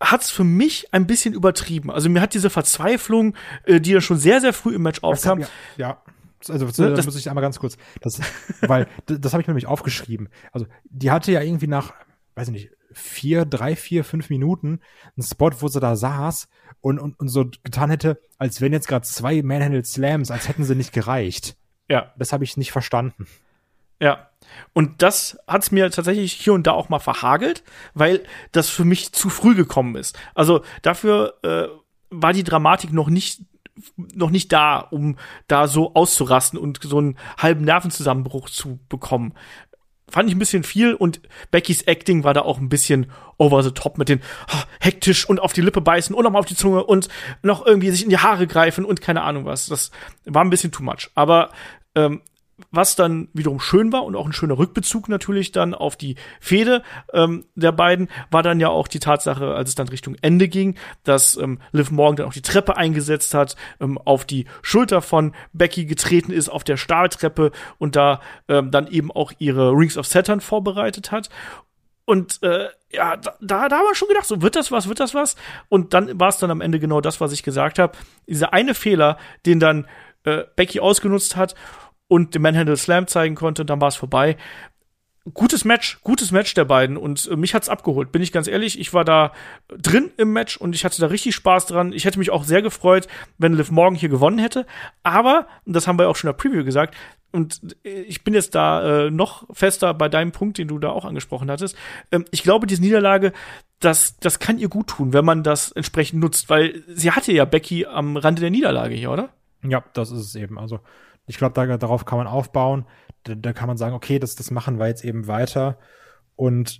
hat's 0.00 0.30
für 0.30 0.44
mich 0.44 0.92
ein 0.92 1.06
bisschen 1.06 1.34
übertrieben. 1.34 1.90
Also 1.90 2.08
mir 2.10 2.20
hat 2.20 2.34
diese 2.34 2.50
Verzweiflung, 2.50 3.34
äh, 3.64 3.80
die 3.80 3.92
ja 3.92 4.00
schon 4.00 4.18
sehr, 4.18 4.40
sehr 4.40 4.52
früh 4.52 4.74
im 4.74 4.82
Match 4.82 5.02
aufkam, 5.02 5.40
Ja, 5.40 5.48
ja. 5.76 6.02
Also 6.48 6.64
Ne, 6.66 6.70
das 6.70 6.96
das- 6.98 7.04
muss 7.06 7.16
ich 7.16 7.28
einmal 7.28 7.42
ganz 7.42 7.58
kurz, 7.58 7.76
das, 8.02 8.20
weil 8.60 8.86
das 9.06 9.32
habe 9.32 9.40
ich 9.42 9.46
mir 9.48 9.52
nämlich 9.52 9.66
aufgeschrieben. 9.66 10.28
Also 10.52 10.66
die 10.84 11.10
hatte 11.10 11.32
ja 11.32 11.40
irgendwie 11.40 11.66
nach, 11.66 11.92
weiß 12.34 12.48
ich 12.48 12.52
nicht, 12.52 12.70
vier, 12.96 13.44
drei, 13.44 13.76
vier, 13.76 14.04
fünf 14.04 14.30
Minuten 14.30 14.80
einen 15.16 15.26
Spot, 15.26 15.50
wo 15.60 15.68
sie 15.68 15.80
da 15.80 15.96
saß 15.96 16.48
und, 16.80 16.98
und, 16.98 17.18
und 17.20 17.28
so 17.28 17.46
getan 17.62 17.90
hätte, 17.90 18.20
als 18.38 18.60
wären 18.60 18.72
jetzt 18.72 18.88
gerade 18.88 19.06
zwei 19.06 19.42
Manhandled 19.42 19.86
Slams, 19.86 20.30
als 20.30 20.48
hätten 20.48 20.64
sie 20.64 20.74
nicht 20.74 20.92
gereicht. 20.92 21.56
ja, 21.88 22.12
Das 22.16 22.32
habe 22.32 22.44
ich 22.44 22.56
nicht 22.56 22.72
verstanden. 22.72 23.26
Ja. 24.00 24.30
Und 24.72 25.02
das 25.02 25.38
hat's 25.46 25.70
mir 25.70 25.90
tatsächlich 25.90 26.32
hier 26.32 26.52
und 26.52 26.66
da 26.66 26.72
auch 26.72 26.88
mal 26.88 26.98
verhagelt, 26.98 27.64
weil 27.94 28.24
das 28.52 28.68
für 28.68 28.84
mich 28.84 29.12
zu 29.12 29.30
früh 29.30 29.54
gekommen 29.54 29.96
ist. 29.96 30.18
Also 30.34 30.62
dafür 30.82 31.34
äh, 31.42 31.66
war 32.10 32.32
die 32.32 32.44
Dramatik 32.44 32.92
noch 32.92 33.08
nicht 33.08 33.42
noch 34.14 34.30
nicht 34.30 34.52
da, 34.52 34.78
um 34.78 35.16
da 35.48 35.68
so 35.68 35.94
auszurasten 35.94 36.58
und 36.58 36.80
so 36.82 36.98
einen 36.98 37.18
halben 37.36 37.64
Nervenzusammenbruch 37.64 38.48
zu 38.48 38.78
bekommen. 38.88 39.34
Fand 40.08 40.28
ich 40.28 40.36
ein 40.36 40.38
bisschen 40.38 40.62
viel 40.62 40.94
und 40.94 41.20
Beckys 41.50 41.82
Acting 41.82 42.22
war 42.22 42.32
da 42.32 42.42
auch 42.42 42.58
ein 42.58 42.68
bisschen 42.68 43.10
over 43.38 43.62
the 43.62 43.72
top 43.72 43.98
mit 43.98 44.08
den 44.08 44.20
ah, 44.48 44.62
hektisch 44.80 45.28
und 45.28 45.40
auf 45.40 45.52
die 45.52 45.62
Lippe 45.62 45.80
beißen 45.80 46.14
und 46.14 46.22
nochmal 46.22 46.40
auf 46.40 46.46
die 46.46 46.54
Zunge 46.54 46.84
und 46.84 47.08
noch 47.42 47.66
irgendwie 47.66 47.90
sich 47.90 48.04
in 48.04 48.10
die 48.10 48.18
Haare 48.18 48.46
greifen 48.46 48.84
und 48.84 49.00
keine 49.00 49.22
Ahnung 49.22 49.44
was. 49.46 49.66
Das 49.66 49.90
war 50.24 50.44
ein 50.44 50.50
bisschen 50.50 50.70
too 50.70 50.84
much. 50.84 51.10
Aber 51.14 51.50
ähm, 51.96 52.22
was 52.70 52.96
dann 52.96 53.28
wiederum 53.34 53.60
schön 53.60 53.92
war 53.92 54.04
und 54.04 54.16
auch 54.16 54.26
ein 54.26 54.32
schöner 54.32 54.58
Rückbezug 54.58 55.08
natürlich 55.08 55.52
dann 55.52 55.74
auf 55.74 55.96
die 55.96 56.16
Fehde 56.40 56.82
ähm, 57.12 57.44
der 57.54 57.72
beiden, 57.72 58.08
war 58.30 58.42
dann 58.42 58.60
ja 58.60 58.68
auch 58.68 58.88
die 58.88 58.98
Tatsache, 58.98 59.54
als 59.54 59.70
es 59.70 59.74
dann 59.74 59.88
Richtung 59.88 60.16
Ende 60.22 60.48
ging, 60.48 60.76
dass 61.04 61.36
ähm, 61.36 61.60
Liv 61.72 61.90
Morgan 61.90 62.16
dann 62.16 62.26
auch 62.26 62.32
die 62.32 62.42
Treppe 62.42 62.76
eingesetzt 62.76 63.34
hat, 63.34 63.56
ähm, 63.80 63.98
auf 63.98 64.24
die 64.24 64.46
Schulter 64.62 65.02
von 65.02 65.34
Becky 65.52 65.84
getreten 65.84 66.32
ist, 66.32 66.48
auf 66.48 66.64
der 66.64 66.76
Stahltreppe 66.78 67.52
und 67.78 67.94
da 67.94 68.20
ähm, 68.48 68.70
dann 68.70 68.86
eben 68.88 69.12
auch 69.12 69.32
ihre 69.38 69.72
Rings 69.72 69.98
of 69.98 70.06
Saturn 70.06 70.40
vorbereitet 70.40 71.12
hat. 71.12 71.28
Und 72.06 72.42
äh, 72.42 72.68
ja, 72.92 73.16
da, 73.16 73.36
da, 73.40 73.60
haben 73.62 73.70
wir 73.70 73.94
schon 73.94 74.08
gedacht, 74.08 74.26
so 74.26 74.40
wird 74.40 74.56
das 74.56 74.70
was, 74.70 74.88
wird 74.88 75.00
das 75.00 75.12
was? 75.12 75.36
Und 75.68 75.92
dann 75.92 76.18
war 76.18 76.28
es 76.28 76.38
dann 76.38 76.52
am 76.52 76.60
Ende 76.60 76.78
genau 76.78 77.00
das, 77.00 77.20
was 77.20 77.32
ich 77.32 77.42
gesagt 77.42 77.78
habe. 77.78 77.98
Dieser 78.28 78.52
eine 78.52 78.74
Fehler, 78.74 79.18
den 79.44 79.58
dann 79.58 79.86
äh, 80.22 80.44
Becky 80.54 80.80
ausgenutzt 80.80 81.36
hat 81.36 81.56
und 82.08 82.34
den 82.34 82.42
Manhandle 82.42 82.76
Slam 82.76 83.06
zeigen 83.06 83.34
konnte, 83.34 83.64
dann 83.64 83.80
war 83.80 83.88
es 83.88 83.96
vorbei. 83.96 84.36
Gutes 85.34 85.64
Match, 85.64 86.00
gutes 86.02 86.30
Match 86.30 86.54
der 86.54 86.64
beiden 86.64 86.96
und 86.96 87.26
äh, 87.26 87.34
mich 87.34 87.52
hat's 87.52 87.68
abgeholt, 87.68 88.12
bin 88.12 88.22
ich 88.22 88.30
ganz 88.30 88.46
ehrlich. 88.46 88.78
Ich 88.78 88.94
war 88.94 89.04
da 89.04 89.32
drin 89.68 90.12
im 90.16 90.32
Match 90.32 90.56
und 90.56 90.72
ich 90.76 90.84
hatte 90.84 91.00
da 91.00 91.08
richtig 91.08 91.34
Spaß 91.34 91.66
dran. 91.66 91.92
Ich 91.92 92.04
hätte 92.04 92.20
mich 92.20 92.30
auch 92.30 92.44
sehr 92.44 92.62
gefreut, 92.62 93.08
wenn 93.36 93.54
Liv 93.54 93.72
Morgan 93.72 93.98
hier 93.98 94.08
gewonnen 94.08 94.38
hätte. 94.38 94.66
Aber, 95.02 95.48
und 95.64 95.74
das 95.74 95.88
haben 95.88 95.98
wir 95.98 96.08
auch 96.08 96.14
schon 96.14 96.30
in 96.30 96.36
der 96.36 96.40
Preview 96.40 96.64
gesagt, 96.64 96.94
und 97.32 97.76
äh, 97.84 98.02
ich 98.02 98.24
bin 98.24 98.34
jetzt 98.34 98.54
da 98.54 99.06
äh, 99.06 99.10
noch 99.10 99.46
fester 99.54 99.94
bei 99.94 100.08
deinem 100.08 100.32
Punkt, 100.32 100.58
den 100.58 100.68
du 100.68 100.78
da 100.78 100.90
auch 100.90 101.04
angesprochen 101.04 101.50
hattest. 101.50 101.76
Ähm, 102.12 102.24
ich 102.30 102.42
glaube, 102.42 102.66
diese 102.66 102.82
Niederlage, 102.82 103.32
das, 103.80 104.18
das 104.18 104.38
kann 104.38 104.58
ihr 104.58 104.68
gut 104.68 104.86
tun, 104.86 105.12
wenn 105.12 105.24
man 105.24 105.42
das 105.42 105.72
entsprechend 105.72 106.20
nutzt, 106.20 106.48
weil 106.48 106.82
sie 106.88 107.10
hatte 107.10 107.32
ja 107.32 107.44
Becky 107.44 107.84
am 107.84 108.16
Rande 108.16 108.40
der 108.40 108.50
Niederlage 108.50 108.94
hier, 108.94 109.10
oder? 109.10 109.30
Ja, 109.62 109.84
das 109.92 110.10
ist 110.10 110.20
es 110.20 110.34
eben. 110.34 110.58
Also 110.58 110.80
ich 111.26 111.38
glaube, 111.38 111.54
da, 111.54 111.76
darauf 111.76 112.04
kann 112.04 112.18
man 112.18 112.26
aufbauen. 112.26 112.86
Da, 113.24 113.34
da 113.34 113.52
kann 113.52 113.68
man 113.68 113.76
sagen, 113.76 113.94
okay, 113.94 114.18
das, 114.18 114.36
das 114.36 114.50
machen 114.50 114.78
wir 114.78 114.86
jetzt 114.86 115.04
eben 115.04 115.26
weiter. 115.26 115.78
Und 116.36 116.78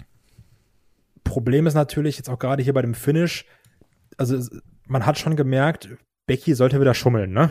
Problem 1.24 1.66
ist 1.66 1.74
natürlich 1.74 2.16
jetzt 2.16 2.28
auch 2.28 2.38
gerade 2.38 2.62
hier 2.62 2.74
bei 2.74 2.82
dem 2.82 2.94
Finish, 2.94 3.46
also 4.16 4.38
man 4.86 5.04
hat 5.04 5.18
schon 5.18 5.36
gemerkt, 5.36 5.88
Becky 6.26 6.54
sollte 6.54 6.80
wieder 6.80 6.94
schummeln, 6.94 7.32
ne? 7.32 7.50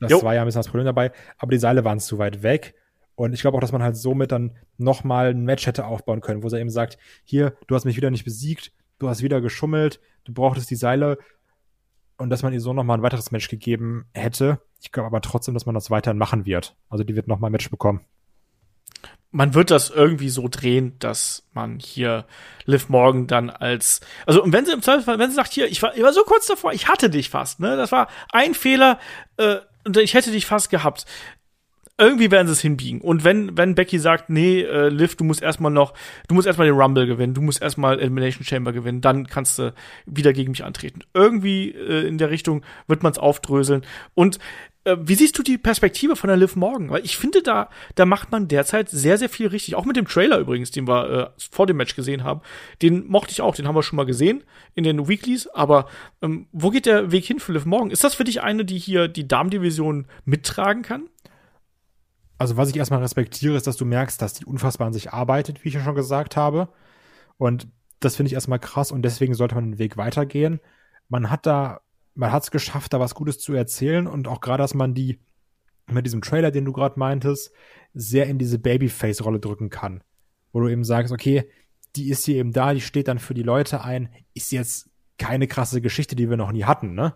Das 0.00 0.10
Jo. 0.10 0.22
war 0.22 0.34
ja 0.34 0.42
ein 0.42 0.46
bisschen 0.46 0.58
das 0.60 0.68
Problem 0.68 0.84
dabei, 0.86 1.12
aber 1.38 1.52
die 1.52 1.58
Seile 1.58 1.84
waren 1.84 2.00
zu 2.00 2.18
weit 2.18 2.42
weg. 2.42 2.74
Und 3.14 3.32
ich 3.32 3.40
glaube 3.40 3.56
auch, 3.56 3.60
dass 3.60 3.72
man 3.72 3.82
halt 3.82 3.96
somit 3.96 4.32
dann 4.32 4.56
nochmal 4.76 5.28
ein 5.30 5.44
Match 5.44 5.66
hätte 5.66 5.86
aufbauen 5.86 6.20
können, 6.20 6.42
wo 6.42 6.48
sie 6.48 6.58
eben 6.58 6.70
sagt, 6.70 6.98
hier, 7.24 7.54
du 7.68 7.74
hast 7.74 7.84
mich 7.84 7.96
wieder 7.96 8.10
nicht 8.10 8.24
besiegt, 8.24 8.72
du 8.98 9.08
hast 9.08 9.22
wieder 9.22 9.40
geschummelt, 9.40 10.00
du 10.24 10.34
brauchtest 10.34 10.68
die 10.70 10.76
Seile, 10.76 11.18
und 12.16 12.30
dass 12.30 12.42
man 12.42 12.52
ihr 12.52 12.60
so 12.60 12.72
nochmal 12.72 12.98
ein 12.98 13.02
weiteres 13.02 13.30
Match 13.30 13.48
gegeben 13.48 14.06
hätte. 14.12 14.60
Ich 14.80 14.92
glaube 14.92 15.06
aber 15.06 15.20
trotzdem, 15.20 15.54
dass 15.54 15.66
man 15.66 15.74
das 15.74 15.90
weiterhin 15.90 16.18
machen 16.18 16.46
wird. 16.46 16.76
Also 16.88 17.04
die 17.04 17.16
wird 17.16 17.28
nochmal 17.28 17.48
ein 17.48 17.52
Match 17.52 17.70
bekommen. 17.70 18.00
man 19.30 19.52
wird 19.52 19.72
das 19.72 19.90
irgendwie 19.90 20.28
so 20.28 20.46
drehen, 20.48 20.96
dass 21.00 21.48
man 21.52 21.80
hier 21.80 22.24
Liv 22.66 22.88
Morgan 22.88 23.26
dann 23.26 23.50
als, 23.50 24.00
also 24.26 24.42
und 24.42 24.52
wenn 24.52 24.64
sie 24.64 24.72
im 24.72 24.80
Zweifelsfall, 24.80 25.18
wenn 25.18 25.30
sie 25.30 25.36
sagt, 25.36 25.52
hier, 25.52 25.66
ich 25.66 25.82
war, 25.82 25.96
ich 25.96 26.02
war 26.04 26.12
so 26.12 26.22
kurz 26.22 26.46
davor, 26.46 26.72
ich 26.72 26.86
hatte 26.88 27.10
dich 27.10 27.30
fast, 27.30 27.58
ne, 27.58 27.76
das 27.76 27.90
war 27.90 28.06
ein 28.30 28.54
Fehler 28.54 29.00
äh, 29.36 29.56
und 29.84 29.96
ich 29.96 30.14
hätte 30.14 30.30
dich 30.30 30.46
fast 30.46 30.70
gehabt. 30.70 31.04
Irgendwie 31.96 32.32
werden 32.32 32.48
sie 32.48 32.54
es 32.54 32.60
hinbiegen. 32.60 33.00
Und 33.00 33.22
wenn, 33.22 33.56
wenn 33.56 33.76
Becky 33.76 34.00
sagt, 34.00 34.28
nee, 34.28 34.62
äh, 34.62 34.88
Liv, 34.88 35.14
du 35.14 35.22
musst 35.22 35.42
erstmal 35.42 35.70
noch, 35.70 35.94
du 36.26 36.34
musst 36.34 36.46
erstmal 36.46 36.66
den 36.66 36.76
Rumble 36.76 37.06
gewinnen, 37.06 37.34
du 37.34 37.40
musst 37.40 37.62
erstmal 37.62 38.00
Elimination 38.00 38.44
Chamber 38.44 38.72
gewinnen, 38.72 39.00
dann 39.00 39.28
kannst 39.28 39.60
du 39.60 39.72
wieder 40.04 40.32
gegen 40.32 40.50
mich 40.50 40.64
antreten. 40.64 41.02
Irgendwie 41.14 41.70
äh, 41.70 42.06
in 42.08 42.18
der 42.18 42.30
Richtung 42.30 42.64
wird 42.88 43.04
man 43.04 43.12
es 43.12 43.18
aufdröseln. 43.18 43.82
Und 44.14 44.40
äh, 44.82 44.96
wie 45.00 45.14
siehst 45.14 45.38
du 45.38 45.44
die 45.44 45.56
Perspektive 45.56 46.16
von 46.16 46.28
der 46.28 46.36
Liv 46.36 46.56
Morgan? 46.56 46.90
Weil 46.90 47.04
ich 47.04 47.16
finde, 47.16 47.42
da, 47.42 47.70
da 47.94 48.06
macht 48.06 48.32
man 48.32 48.48
derzeit 48.48 48.88
sehr, 48.88 49.16
sehr 49.16 49.28
viel 49.28 49.46
richtig. 49.46 49.76
Auch 49.76 49.84
mit 49.84 49.96
dem 49.96 50.08
Trailer 50.08 50.38
übrigens, 50.38 50.72
den 50.72 50.88
wir 50.88 51.10
äh, 51.10 51.42
vor 51.50 51.68
dem 51.68 51.76
Match 51.76 51.94
gesehen 51.94 52.24
haben. 52.24 52.40
Den 52.82 53.06
mochte 53.06 53.30
ich 53.30 53.40
auch, 53.40 53.54
den 53.54 53.68
haben 53.68 53.76
wir 53.76 53.84
schon 53.84 53.96
mal 53.96 54.06
gesehen 54.06 54.42
in 54.74 54.82
den 54.82 55.08
Weeklies. 55.08 55.46
Aber 55.46 55.86
ähm, 56.22 56.48
wo 56.50 56.70
geht 56.70 56.86
der 56.86 57.12
Weg 57.12 57.24
hin 57.24 57.38
für 57.38 57.52
Liv 57.52 57.66
Morgan? 57.66 57.90
Ist 57.90 58.02
das 58.02 58.14
für 58.14 58.24
dich 58.24 58.42
eine, 58.42 58.64
die 58.64 58.78
hier 58.78 59.06
die 59.06 59.28
Damendivision 59.28 60.06
mittragen 60.24 60.82
kann? 60.82 61.08
Also 62.38 62.56
was 62.56 62.70
ich 62.70 62.76
erstmal 62.76 63.00
respektiere, 63.00 63.56
ist, 63.56 63.66
dass 63.66 63.76
du 63.76 63.84
merkst, 63.84 64.20
dass 64.20 64.34
die 64.34 64.44
unfassbar 64.44 64.86
an 64.86 64.92
sich 64.92 65.12
arbeitet, 65.12 65.64
wie 65.64 65.68
ich 65.68 65.74
ja 65.74 65.84
schon 65.84 65.94
gesagt 65.94 66.36
habe. 66.36 66.68
Und 67.36 67.68
das 68.00 68.16
finde 68.16 68.28
ich 68.28 68.34
erstmal 68.34 68.58
krass 68.58 68.92
und 68.92 69.02
deswegen 69.02 69.34
sollte 69.34 69.54
man 69.54 69.72
den 69.72 69.78
Weg 69.78 69.96
weitergehen. 69.96 70.60
Man 71.08 71.30
hat 71.30 71.46
da, 71.46 71.80
man 72.14 72.32
hat 72.32 72.42
es 72.44 72.50
geschafft, 72.50 72.92
da 72.92 73.00
was 73.00 73.14
Gutes 73.14 73.38
zu 73.38 73.54
erzählen 73.54 74.06
und 74.06 74.28
auch 74.28 74.40
gerade, 74.40 74.62
dass 74.62 74.74
man 74.74 74.94
die 74.94 75.20
mit 75.86 76.06
diesem 76.06 76.22
Trailer, 76.22 76.50
den 76.50 76.64
du 76.64 76.72
gerade 76.72 76.98
meintest, 76.98 77.52
sehr 77.92 78.26
in 78.26 78.38
diese 78.38 78.58
Babyface-Rolle 78.58 79.40
drücken 79.40 79.70
kann. 79.70 80.02
Wo 80.52 80.60
du 80.60 80.68
eben 80.68 80.84
sagst, 80.84 81.12
okay, 81.12 81.48
die 81.96 82.10
ist 82.10 82.24
hier 82.24 82.36
eben 82.36 82.52
da, 82.52 82.74
die 82.74 82.80
steht 82.80 83.08
dann 83.08 83.18
für 83.18 83.34
die 83.34 83.42
Leute 83.42 83.84
ein, 83.84 84.08
ist 84.34 84.52
jetzt 84.52 84.90
keine 85.18 85.46
krasse 85.46 85.80
Geschichte, 85.80 86.16
die 86.16 86.28
wir 86.28 86.36
noch 86.36 86.52
nie 86.52 86.64
hatten, 86.64 86.94
ne? 86.94 87.14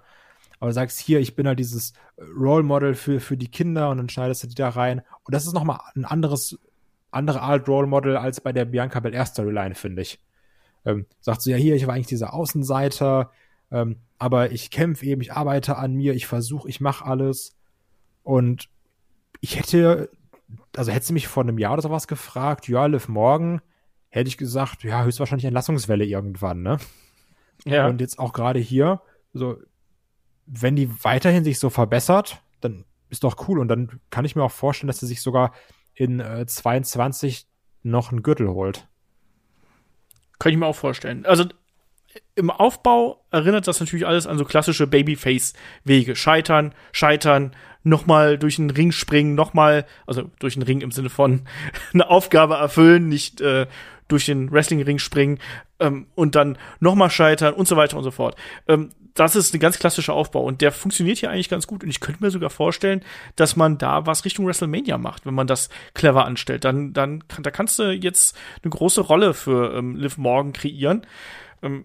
Aber 0.61 0.71
du 0.71 0.75
sagst 0.75 0.99
hier, 0.99 1.21
ich 1.21 1.37
bin 1.37 1.47
halt 1.47 1.59
dieses 1.59 1.93
Role 2.19 2.65
Model 2.65 2.95
für, 2.95 3.21
für 3.21 3.37
die 3.37 3.51
Kinder 3.51 3.91
und 3.91 3.99
dann 3.99 4.09
schneidest 4.09 4.43
du 4.43 4.49
die 4.49 4.55
da 4.55 4.71
rein. 4.71 5.03
Und 5.25 5.35
das 5.35 5.47
ist 5.47 5.53
nochmal 5.53 5.81
ein 5.95 6.05
anderes, 6.05 6.59
andere 7.11 7.41
Art 7.43 7.69
Role 7.69 7.87
Model 7.87 8.17
als 8.17 8.41
bei 8.41 8.53
der 8.53 8.65
Bianca 8.65 9.01
Belair 9.01 9.27
Storyline, 9.27 9.75
finde 9.75 10.03
ich. 10.03 10.21
Ähm, 10.85 11.07
sagt 11.21 11.43
sie 11.43 11.51
ja 11.51 11.57
hier, 11.57 11.77
ich 11.77 11.87
war 11.87 11.95
eigentlich 11.95 12.07
dieser 12.07 12.35
Außenseiter, 12.35 13.31
ähm, 13.71 13.97
aber 14.19 14.53
ich 14.53 14.71
kämpfe 14.71 15.07
eben, 15.07 15.21
ich 15.21 15.33
arbeite 15.33 15.77
an 15.77 15.95
mir, 15.95 16.15
ich 16.15 16.27
versuche, 16.27 16.69
ich 16.69 16.81
mache 16.81 17.05
alles. 17.05 17.57
Und 18.23 18.69
ich 19.41 19.59
hätte, 19.59 20.11
also 20.77 20.91
hätte 20.91 21.07
sie 21.07 21.13
mich 21.13 21.29
vor 21.29 21.45
einem 21.45 21.59
Jahr 21.59 21.75
oder 21.75 21.83
sowas 21.83 22.09
gefragt, 22.09 22.69
ja, 22.69 22.87
Liv 22.87 23.09
Morgan, 23.09 23.61
hätte 24.09 24.29
ich 24.29 24.39
gesagt, 24.39 24.83
ja, 24.83 25.05
höchstwahrscheinlich 25.05 25.45
Entlassungswelle 25.45 26.05
irgendwann, 26.05 26.63
ne? 26.63 26.79
Ja. 27.65 27.89
Und 27.89 28.01
jetzt 28.01 28.19
auch 28.19 28.33
gerade 28.33 28.59
hier, 28.59 29.03
so, 29.33 29.59
wenn 30.49 30.77
die 30.77 31.05
weiterhin 31.05 31.45
sich 31.45 31.59
so 31.59 31.71
verbessert, 31.71 32.43
dann 32.61 32.85
ist 33.11 33.25
doch 33.25 33.49
cool. 33.49 33.59
Und 33.59 33.69
dann 33.69 34.01
kann 34.11 34.25
ich 34.25 34.37
mir 34.37 34.43
auch 34.43 34.51
vorstellen, 34.51 34.89
dass 34.89 35.01
sie 35.01 35.07
sich 35.07 35.23
sogar 35.23 35.53
in 35.95 36.21
äh, 36.21 36.47
22 36.47 37.47
noch 37.83 38.11
einen 38.11 38.23
Gürtel 38.23 38.49
holt. 38.49 38.89
Kann 40.39 40.53
ich 40.53 40.59
mir 40.59 40.67
auch 40.67 40.77
vorstellen. 40.77 41.27
Also 41.27 41.45
im 42.35 42.51
Aufbau 42.51 43.25
erinnert 43.31 43.67
das 43.67 43.81
natürlich 43.81 44.07
alles 44.07 44.27
an 44.27 44.39
so 44.39 44.45
klassische 44.45 44.87
Babyface-Wege. 44.87 46.17
Scheitern, 46.17 46.75
scheitern, 46.93 47.55
nochmal 47.83 48.39
durch 48.39 48.57
den 48.57 48.71
Ring 48.71 48.93
springen, 48.93 49.35
nochmal, 49.35 49.87
also 50.07 50.31
durch 50.39 50.55
den 50.55 50.63
Ring 50.63 50.81
im 50.81 50.91
Sinne 50.91 51.11
von 51.11 51.43
eine 51.93 52.09
Aufgabe 52.09 52.55
erfüllen, 52.55 53.09
nicht 53.09 53.41
äh, 53.41 53.67
durch 54.09 54.25
den 54.25 54.51
Wrestling-Ring 54.51 54.99
springen 54.99 55.39
ähm, 55.81 56.07
und 56.15 56.35
dann 56.35 56.57
nochmal 56.81 57.11
scheitern 57.11 57.55
und 57.55 57.69
so 57.69 57.77
weiter 57.77 57.97
und 57.97 58.05
so 58.05 58.11
fort. 58.11 58.37
Ähm, 58.67 58.91
das 59.19 59.35
ist 59.35 59.53
ein 59.53 59.61
ganz 59.61 59.79
klassischer 59.79 60.15
Aufbau 60.15 60.43
und 60.45 60.61
der 60.61 60.71
funktioniert 60.71 61.19
hier 61.19 61.31
eigentlich 61.31 61.49
ganz 61.49 61.67
gut 61.67 61.83
und 61.83 61.91
ich 61.91 62.01
könnte 62.01 62.23
mir 62.23 62.31
sogar 62.31 62.51
vorstellen, 62.51 63.03
dass 63.35 63.57
man 63.57 63.77
da 63.77 64.07
was 64.07 64.25
Richtung 64.25 64.47
WrestleMania 64.47 64.97
macht, 64.97 65.27
wenn 65.27 65.35
man 65.35 65.49
das 65.49 65.71
clever 65.95 66.25
anstellt. 66.25 66.65
Dann, 66.65 66.93
dann 66.93 67.25
da 67.41 67.51
kannst 67.51 67.79
du 67.79 67.91
jetzt 67.91 68.39
eine 68.63 68.71
große 68.71 69.01
Rolle 69.01 69.35
für 69.35 69.75
ähm, 69.77 69.97
Liv 69.97 70.19
Morgan 70.19 70.53
kreieren. 70.53 71.05
Ähm, 71.63 71.85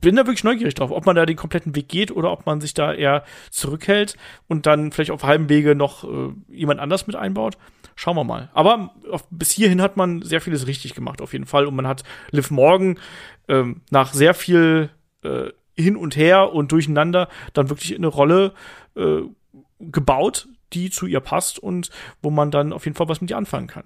bin 0.00 0.16
da 0.16 0.26
wirklich 0.26 0.44
neugierig 0.44 0.74
drauf, 0.74 0.90
ob 0.90 1.04
man 1.04 1.14
da 1.14 1.26
den 1.26 1.36
kompletten 1.36 1.76
Weg 1.76 1.88
geht 1.88 2.10
oder 2.10 2.32
ob 2.32 2.46
man 2.46 2.62
sich 2.62 2.72
da 2.72 2.94
eher 2.94 3.22
zurückhält 3.50 4.16
und 4.48 4.64
dann 4.64 4.92
vielleicht 4.92 5.10
auf 5.10 5.24
halbem 5.24 5.50
Wege 5.50 5.74
noch 5.74 6.04
äh, 6.04 6.32
jemand 6.48 6.80
anders 6.80 7.06
mit 7.06 7.16
einbaut. 7.16 7.58
Schauen 7.96 8.16
wir 8.16 8.24
mal. 8.24 8.48
Aber 8.54 8.94
auf, 9.10 9.24
bis 9.28 9.50
hierhin 9.50 9.82
hat 9.82 9.98
man 9.98 10.22
sehr 10.22 10.40
vieles 10.40 10.66
richtig 10.66 10.94
gemacht, 10.94 11.20
auf 11.20 11.34
jeden 11.34 11.44
Fall. 11.44 11.66
Und 11.66 11.76
man 11.76 11.86
hat 11.86 12.02
Liv 12.30 12.50
Morgan 12.50 12.98
ähm, 13.46 13.82
nach 13.90 14.14
sehr 14.14 14.32
viel 14.32 14.88
äh, 15.22 15.50
hin 15.76 15.96
und 15.96 16.16
her 16.16 16.52
und 16.52 16.72
durcheinander 16.72 17.28
dann 17.52 17.70
wirklich 17.70 17.94
eine 17.94 18.06
Rolle 18.06 18.54
äh, 18.96 19.22
gebaut, 19.78 20.48
die 20.72 20.90
zu 20.90 21.06
ihr 21.06 21.20
passt 21.20 21.58
und 21.58 21.90
wo 22.22 22.30
man 22.30 22.50
dann 22.50 22.72
auf 22.72 22.84
jeden 22.84 22.96
Fall 22.96 23.08
was 23.08 23.20
mit 23.20 23.30
ihr 23.30 23.36
anfangen 23.36 23.66
kann. 23.66 23.84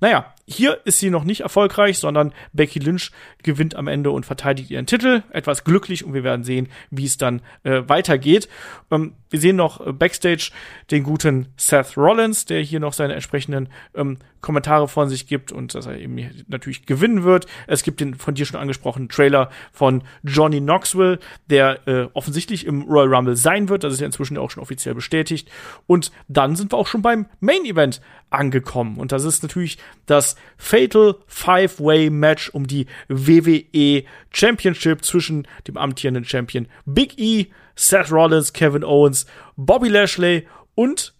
Naja, 0.00 0.34
hier 0.46 0.78
ist 0.84 1.00
sie 1.00 1.10
noch 1.10 1.24
nicht 1.24 1.40
erfolgreich, 1.40 1.98
sondern 1.98 2.32
Becky 2.52 2.78
Lynch 2.78 3.10
gewinnt 3.42 3.74
am 3.74 3.88
Ende 3.88 4.10
und 4.10 4.26
verteidigt 4.26 4.70
ihren 4.70 4.86
Titel. 4.86 5.22
Etwas 5.30 5.64
glücklich 5.64 6.04
und 6.04 6.14
wir 6.14 6.22
werden 6.22 6.44
sehen, 6.44 6.68
wie 6.90 7.04
es 7.04 7.18
dann 7.18 7.42
äh, 7.64 7.82
weitergeht. 7.86 8.48
Ähm, 8.90 9.14
wir 9.30 9.40
sehen 9.40 9.56
noch 9.56 9.84
äh, 9.84 9.92
backstage 9.92 10.52
den 10.90 11.02
guten 11.02 11.48
Seth 11.56 11.96
Rollins, 11.96 12.44
der 12.44 12.60
hier 12.60 12.78
noch 12.78 12.92
seine 12.92 13.14
entsprechenden 13.14 13.68
ähm, 13.94 14.18
Kommentare 14.40 14.86
von 14.86 15.08
sich 15.08 15.26
gibt 15.26 15.50
und 15.50 15.74
dass 15.74 15.86
er 15.86 15.98
eben 15.98 16.16
natürlich 16.46 16.86
gewinnen 16.86 17.24
wird. 17.24 17.46
Es 17.66 17.82
gibt 17.82 17.98
den 17.98 18.14
von 18.14 18.34
dir 18.34 18.46
schon 18.46 18.60
angesprochenen 18.60 19.08
Trailer 19.08 19.50
von 19.72 20.04
Johnny 20.22 20.60
Knoxville, 20.60 21.18
der 21.50 21.88
äh, 21.88 22.06
offensichtlich 22.12 22.64
im 22.66 22.82
Royal 22.82 23.12
Rumble 23.12 23.34
sein 23.34 23.68
wird. 23.68 23.82
Das 23.82 23.92
ist 23.92 23.98
ja 23.98 24.06
inzwischen 24.06 24.38
auch 24.38 24.52
schon 24.52 24.62
offiziell 24.62 24.94
bestätigt. 24.94 25.50
Und 25.88 26.12
dann 26.28 26.54
sind 26.54 26.72
wir 26.72 26.78
auch 26.78 26.86
schon 26.86 27.02
beim 27.02 27.26
Main 27.40 27.64
Event 27.64 28.00
angekommen. 28.30 28.96
Und 28.98 29.12
das 29.12 29.24
ist 29.24 29.42
natürlich 29.42 29.78
das 30.06 30.36
Fatal 30.56 31.16
Five-Way 31.26 32.10
Match 32.10 32.50
um 32.50 32.66
die 32.66 32.86
WWE 33.08 34.04
Championship 34.30 35.04
zwischen 35.04 35.46
dem 35.66 35.76
amtierenden 35.76 36.24
Champion 36.24 36.68
Big 36.84 37.18
E, 37.18 37.46
Seth 37.74 38.10
Rollins, 38.10 38.52
Kevin 38.52 38.84
Owens, 38.84 39.26
Bobby 39.56 39.88
Lashley 39.88 40.46
und 40.74 41.14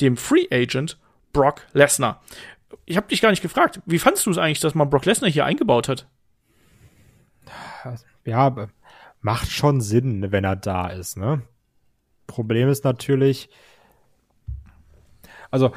dem 0.00 0.16
Free 0.16 0.46
Agent 0.50 0.98
Brock 1.32 1.66
Lesnar. 1.72 2.22
Ich 2.84 2.96
habe 2.96 3.08
dich 3.08 3.20
gar 3.20 3.30
nicht 3.30 3.42
gefragt, 3.42 3.80
wie 3.86 3.98
fandest 3.98 4.26
du 4.26 4.30
es 4.30 4.38
eigentlich, 4.38 4.60
dass 4.60 4.74
man 4.74 4.90
Brock 4.90 5.04
Lesnar 5.04 5.30
hier 5.30 5.44
eingebaut 5.44 5.88
hat? 5.88 6.06
Ja, 8.24 8.68
macht 9.20 9.50
schon 9.50 9.80
Sinn, 9.80 10.32
wenn 10.32 10.44
er 10.44 10.56
da 10.56 10.88
ist, 10.88 11.16
ne? 11.16 11.42
Problem 12.26 12.68
ist 12.68 12.84
natürlich, 12.84 13.48
also 15.50 15.72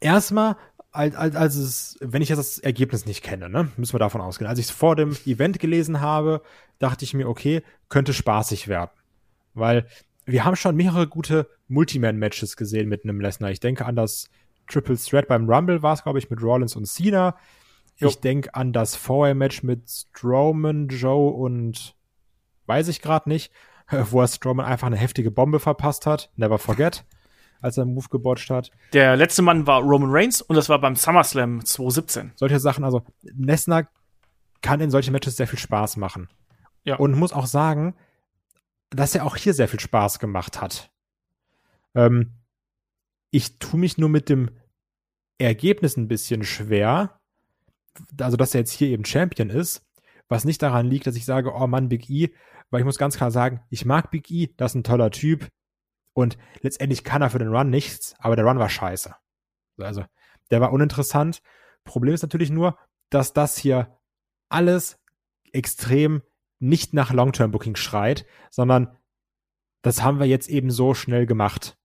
erstmal, 0.00 0.56
als, 0.90 1.14
als, 1.14 1.36
als 1.36 1.54
es, 1.56 1.98
wenn 2.00 2.22
ich 2.22 2.28
jetzt 2.28 2.38
das 2.38 2.58
Ergebnis 2.58 3.06
nicht 3.06 3.22
kenne, 3.22 3.48
ne, 3.48 3.68
müssen 3.76 3.94
wir 3.94 3.98
davon 3.98 4.20
ausgehen. 4.20 4.48
Als 4.48 4.58
ich 4.58 4.66
es 4.66 4.70
vor 4.70 4.96
dem 4.96 5.16
Event 5.26 5.58
gelesen 5.58 6.00
habe, 6.00 6.42
dachte 6.78 7.04
ich 7.04 7.14
mir, 7.14 7.28
okay, 7.28 7.62
könnte 7.88 8.12
spaßig 8.12 8.68
werden. 8.68 8.90
Weil 9.54 9.86
wir 10.24 10.44
haben 10.44 10.56
schon 10.56 10.76
mehrere 10.76 11.06
gute 11.06 11.48
Multiman-Matches 11.68 12.56
gesehen 12.56 12.88
mit 12.88 13.04
einem 13.04 13.20
Lesnar. 13.20 13.50
Ich 13.50 13.60
denke 13.60 13.86
an 13.86 13.96
das 13.96 14.30
Triple 14.66 14.98
Threat 14.98 15.28
beim 15.28 15.48
Rumble 15.48 15.82
war 15.82 15.94
es, 15.94 16.02
glaube 16.02 16.18
ich, 16.18 16.28
mit 16.30 16.42
Rollins 16.42 16.76
und 16.76 16.86
Cena. 16.86 17.36
Jo. 17.96 18.08
Ich 18.08 18.20
denke 18.20 18.54
an 18.54 18.72
das 18.72 18.96
Four-Way-Match 18.96 19.62
mit 19.62 19.88
Strowman, 19.88 20.88
Joe 20.88 21.32
und 21.32 21.96
weiß 22.66 22.88
ich 22.88 23.00
gerade 23.00 23.28
nicht, 23.28 23.52
wo 24.10 24.20
er 24.20 24.28
Strowman 24.28 24.66
einfach 24.66 24.86
eine 24.86 24.96
heftige 24.96 25.30
Bombe 25.30 25.58
verpasst 25.58 26.06
hat. 26.06 26.30
Never 26.36 26.58
forget 26.58 27.04
als 27.60 27.76
er 27.76 27.82
einen 27.82 27.94
Move 27.94 28.08
gebotcht 28.10 28.50
hat. 28.50 28.70
Der 28.92 29.16
letzte 29.16 29.42
Mann 29.42 29.66
war 29.66 29.80
Roman 29.82 30.10
Reigns 30.10 30.40
und 30.40 30.56
das 30.56 30.68
war 30.68 30.80
beim 30.80 30.96
SummerSlam 30.96 31.64
2017. 31.64 32.32
Solche 32.36 32.60
Sachen, 32.60 32.84
also 32.84 33.02
Lesnar 33.22 33.88
kann 34.62 34.80
in 34.80 34.90
solchen 34.90 35.12
Matches 35.12 35.36
sehr 35.36 35.46
viel 35.46 35.58
Spaß 35.58 35.96
machen. 35.96 36.28
Ja. 36.84 36.96
Und 36.96 37.16
muss 37.16 37.32
auch 37.32 37.46
sagen, 37.46 37.94
dass 38.90 39.14
er 39.14 39.24
auch 39.24 39.36
hier 39.36 39.54
sehr 39.54 39.68
viel 39.68 39.80
Spaß 39.80 40.18
gemacht 40.18 40.60
hat. 40.60 40.90
Ähm, 41.94 42.34
ich 43.30 43.58
tue 43.58 43.78
mich 43.78 43.98
nur 43.98 44.08
mit 44.08 44.28
dem 44.28 44.50
Ergebnis 45.38 45.96
ein 45.96 46.08
bisschen 46.08 46.44
schwer, 46.44 47.20
also 48.20 48.36
dass 48.36 48.54
er 48.54 48.60
jetzt 48.60 48.72
hier 48.72 48.88
eben 48.88 49.04
Champion 49.04 49.50
ist, 49.50 49.86
was 50.28 50.44
nicht 50.44 50.62
daran 50.62 50.86
liegt, 50.86 51.06
dass 51.06 51.16
ich 51.16 51.24
sage, 51.24 51.52
oh 51.54 51.66
Mann, 51.66 51.88
Big 51.88 52.08
E, 52.10 52.32
weil 52.70 52.80
ich 52.80 52.86
muss 52.86 52.98
ganz 52.98 53.16
klar 53.16 53.30
sagen, 53.30 53.60
ich 53.70 53.84
mag 53.84 54.10
Big 54.10 54.30
E, 54.30 54.52
das 54.56 54.72
ist 54.72 54.76
ein 54.76 54.84
toller 54.84 55.10
Typ, 55.10 55.48
und 56.18 56.36
letztendlich 56.62 57.04
kann 57.04 57.22
er 57.22 57.30
für 57.30 57.38
den 57.38 57.54
Run 57.54 57.70
nichts, 57.70 58.16
aber 58.18 58.34
der 58.34 58.44
Run 58.44 58.58
war 58.58 58.68
scheiße. 58.68 59.14
Also, 59.76 60.04
der 60.50 60.60
war 60.60 60.72
uninteressant. 60.72 61.42
Problem 61.84 62.12
ist 62.12 62.22
natürlich 62.22 62.50
nur, 62.50 62.76
dass 63.08 63.32
das 63.32 63.56
hier 63.56 63.96
alles 64.48 64.98
extrem 65.52 66.22
nicht 66.58 66.92
nach 66.92 67.12
Long-Term-Booking 67.12 67.76
schreit, 67.76 68.26
sondern 68.50 68.98
das 69.82 70.02
haben 70.02 70.18
wir 70.18 70.26
jetzt 70.26 70.48
eben 70.48 70.72
so 70.72 70.92
schnell 70.92 71.24
gemacht. 71.24 71.78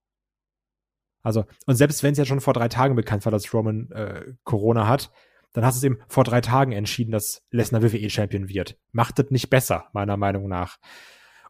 Also, 1.22 1.46
und 1.68 1.76
selbst 1.76 2.02
wenn 2.02 2.14
es 2.14 2.18
ja 2.18 2.26
schon 2.26 2.42
vor 2.42 2.56
drei 2.56 2.70
Tagen 2.70 2.96
bekannt 2.96 3.26
war, 3.26 3.32
dass 3.32 3.54
Roman 3.54 3.92
äh, 3.92 4.34
Corona 4.46 4.88
hat, 4.88 5.12
dann 5.52 5.64
hast 5.64 5.76
du 5.76 5.78
es 5.78 5.84
eben 5.84 6.02
vor 6.08 6.24
drei 6.24 6.42
Tagen 6.42 6.72
entschieden, 6.72 7.12
dass 7.12 7.44
Lesnar 7.52 7.84
WWE 7.84 8.10
Champion 8.10 8.50
wird. 8.50 8.80
Macht 8.94 9.20
das 9.20 9.30
nicht 9.30 9.52
besser, 9.52 9.90
meiner 9.94 10.18
Meinung 10.18 10.48
nach. 10.50 10.80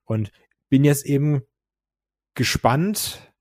Und 0.04 0.34
bin 0.68 0.84
jetzt 0.84 1.06
eben 1.06 1.44
gespannt, 2.36 3.34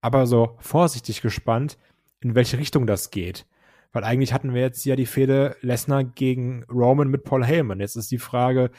aber 0.00 0.26
so 0.26 0.56
vorsichtig 0.60 1.20
gespannt, 1.22 1.78
in 2.20 2.34
welche 2.34 2.58
Richtung 2.58 2.86
das 2.86 3.10
geht. 3.10 3.46
Weil 3.92 4.04
eigentlich 4.04 4.32
hatten 4.32 4.54
wir 4.54 4.60
jetzt 4.60 4.84
ja 4.84 4.96
die 4.96 5.06
Fehde 5.06 5.56
Lesnar 5.62 6.04
gegen 6.04 6.64
Roman 6.64 7.08
mit 7.08 7.24
Paul 7.24 7.44
Heyman. 7.44 7.80
Jetzt 7.80 7.96
ist 7.96 8.10
die 8.10 8.18
Frage, 8.18 8.70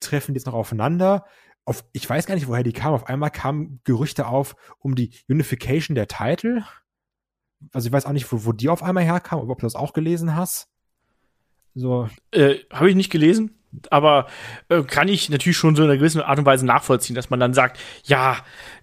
treffen 0.00 0.34
die 0.34 0.38
jetzt 0.38 0.46
noch 0.46 0.54
aufeinander? 0.54 1.24
Auf, 1.64 1.84
ich 1.92 2.08
weiß 2.08 2.26
gar 2.26 2.34
nicht, 2.34 2.48
woher 2.48 2.62
die 2.62 2.72
kamen. 2.72 2.94
Auf 2.94 3.06
einmal 3.06 3.30
kamen 3.30 3.80
Gerüchte 3.84 4.26
auf 4.26 4.56
um 4.78 4.94
die 4.94 5.14
Unification 5.28 5.94
der 5.94 6.08
Titel. 6.08 6.62
Also 7.72 7.86
ich 7.86 7.92
weiß 7.92 8.04
auch 8.04 8.12
nicht, 8.12 8.30
wo, 8.30 8.44
wo 8.44 8.52
die 8.52 8.68
auf 8.68 8.82
einmal 8.82 9.04
herkamen, 9.04 9.48
ob 9.48 9.60
du 9.60 9.66
das 9.66 9.76
auch 9.76 9.92
gelesen 9.92 10.34
hast. 10.34 10.68
So. 11.74 12.08
Äh, 12.32 12.56
Habe 12.70 12.90
ich 12.90 12.96
nicht 12.96 13.10
gelesen 13.10 13.61
aber 13.90 14.26
äh, 14.68 14.82
kann 14.82 15.08
ich 15.08 15.30
natürlich 15.30 15.56
schon 15.56 15.76
so 15.76 15.82
in 15.82 15.88
einer 15.88 15.98
gewissen 15.98 16.20
Art 16.20 16.38
und 16.38 16.46
Weise 16.46 16.66
nachvollziehen, 16.66 17.16
dass 17.16 17.30
man 17.30 17.40
dann 17.40 17.54
sagt, 17.54 17.78
ja, 18.04 18.36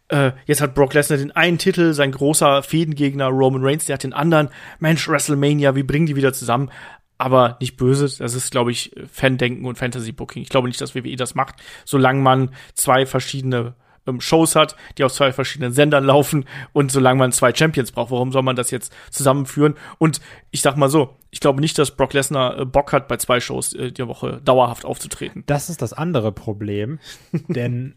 äh, 0.10 0.32
jetzt 0.46 0.62
hat 0.62 0.74
Brock 0.74 0.94
Lesnar 0.94 1.18
den 1.18 1.32
einen 1.32 1.58
Titel, 1.58 1.94
sein 1.94 2.12
großer 2.12 2.64
Fädengegner 2.64 3.28
Roman 3.28 3.64
Reigns, 3.64 3.86
der 3.86 3.96
hat 3.96 4.04
den 4.04 4.14
anderen. 4.14 4.50
Mensch, 4.80 5.08
WrestleMania, 5.08 5.76
wie 5.76 5.84
bringen 5.84 6.08
die 6.08 6.16
wieder 6.16 6.34
zusammen? 6.34 6.72
Aber 7.18 7.58
nicht 7.60 7.78
böse, 7.78 8.10
das 8.18 8.34
ist, 8.34 8.52
glaube 8.52 8.72
ich, 8.72 8.96
Fandenken 9.12 9.66
und 9.66 9.78
Fantasy-Booking. 9.78 10.42
Ich 10.42 10.50
glaube 10.50 10.68
nicht, 10.68 10.80
dass 10.80 10.96
WWE 10.96 11.16
das 11.16 11.36
macht, 11.36 11.56
solange 11.86 12.22
man 12.22 12.52
zwei 12.74 13.06
verschiedene 13.06 13.76
ähm, 14.10 14.22
Shows 14.22 14.56
hat, 14.56 14.76
die 14.98 15.04
auf 15.04 15.14
zwei 15.14 15.32
verschiedenen 15.32 15.72
Sendern 15.72 16.04
laufen 16.04 16.46
und 16.74 16.92
solange 16.92 17.20
man 17.20 17.32
zwei 17.32 17.54
Champions 17.54 17.92
braucht, 17.92 18.12
warum 18.12 18.32
soll 18.32 18.44
man 18.44 18.56
das 18.56 18.72
jetzt 18.72 18.94
zusammenführen? 19.12 19.76
Und 19.98 20.20
ich 20.52 20.62
sag 20.62 20.76
mal 20.76 20.90
so, 20.90 21.16
ich 21.32 21.40
glaube 21.40 21.62
nicht, 21.62 21.78
dass 21.78 21.96
Brock 21.96 22.14
Lesnar 22.14 22.60
äh, 22.60 22.66
Bock 22.66 22.92
hat, 22.92 23.08
bei 23.08 23.18
zwei 23.18 23.40
Shows 23.40 23.74
äh, 23.74 23.92
die 23.92 24.08
Woche 24.08 24.42
dauerhaft 24.44 24.86
aufzutreten. 24.86 25.44
Das 25.46 25.70
ist 25.70 25.82
das 25.82 25.94
andere 25.94 26.32
Problem, 26.32 27.00
denn 27.48 27.96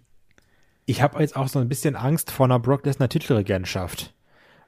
ich 0.85 1.03
habe 1.03 1.21
jetzt 1.21 1.37
auch 1.37 1.49
so 1.49 1.59
ein 1.59 1.69
bisschen 1.69 1.97
Angst 1.97 2.31
vor 2.31 2.47
einer 2.47 2.59
Brock 2.59 2.85
Lesnar 2.85 3.09
Titelregentschaft. 3.09 4.13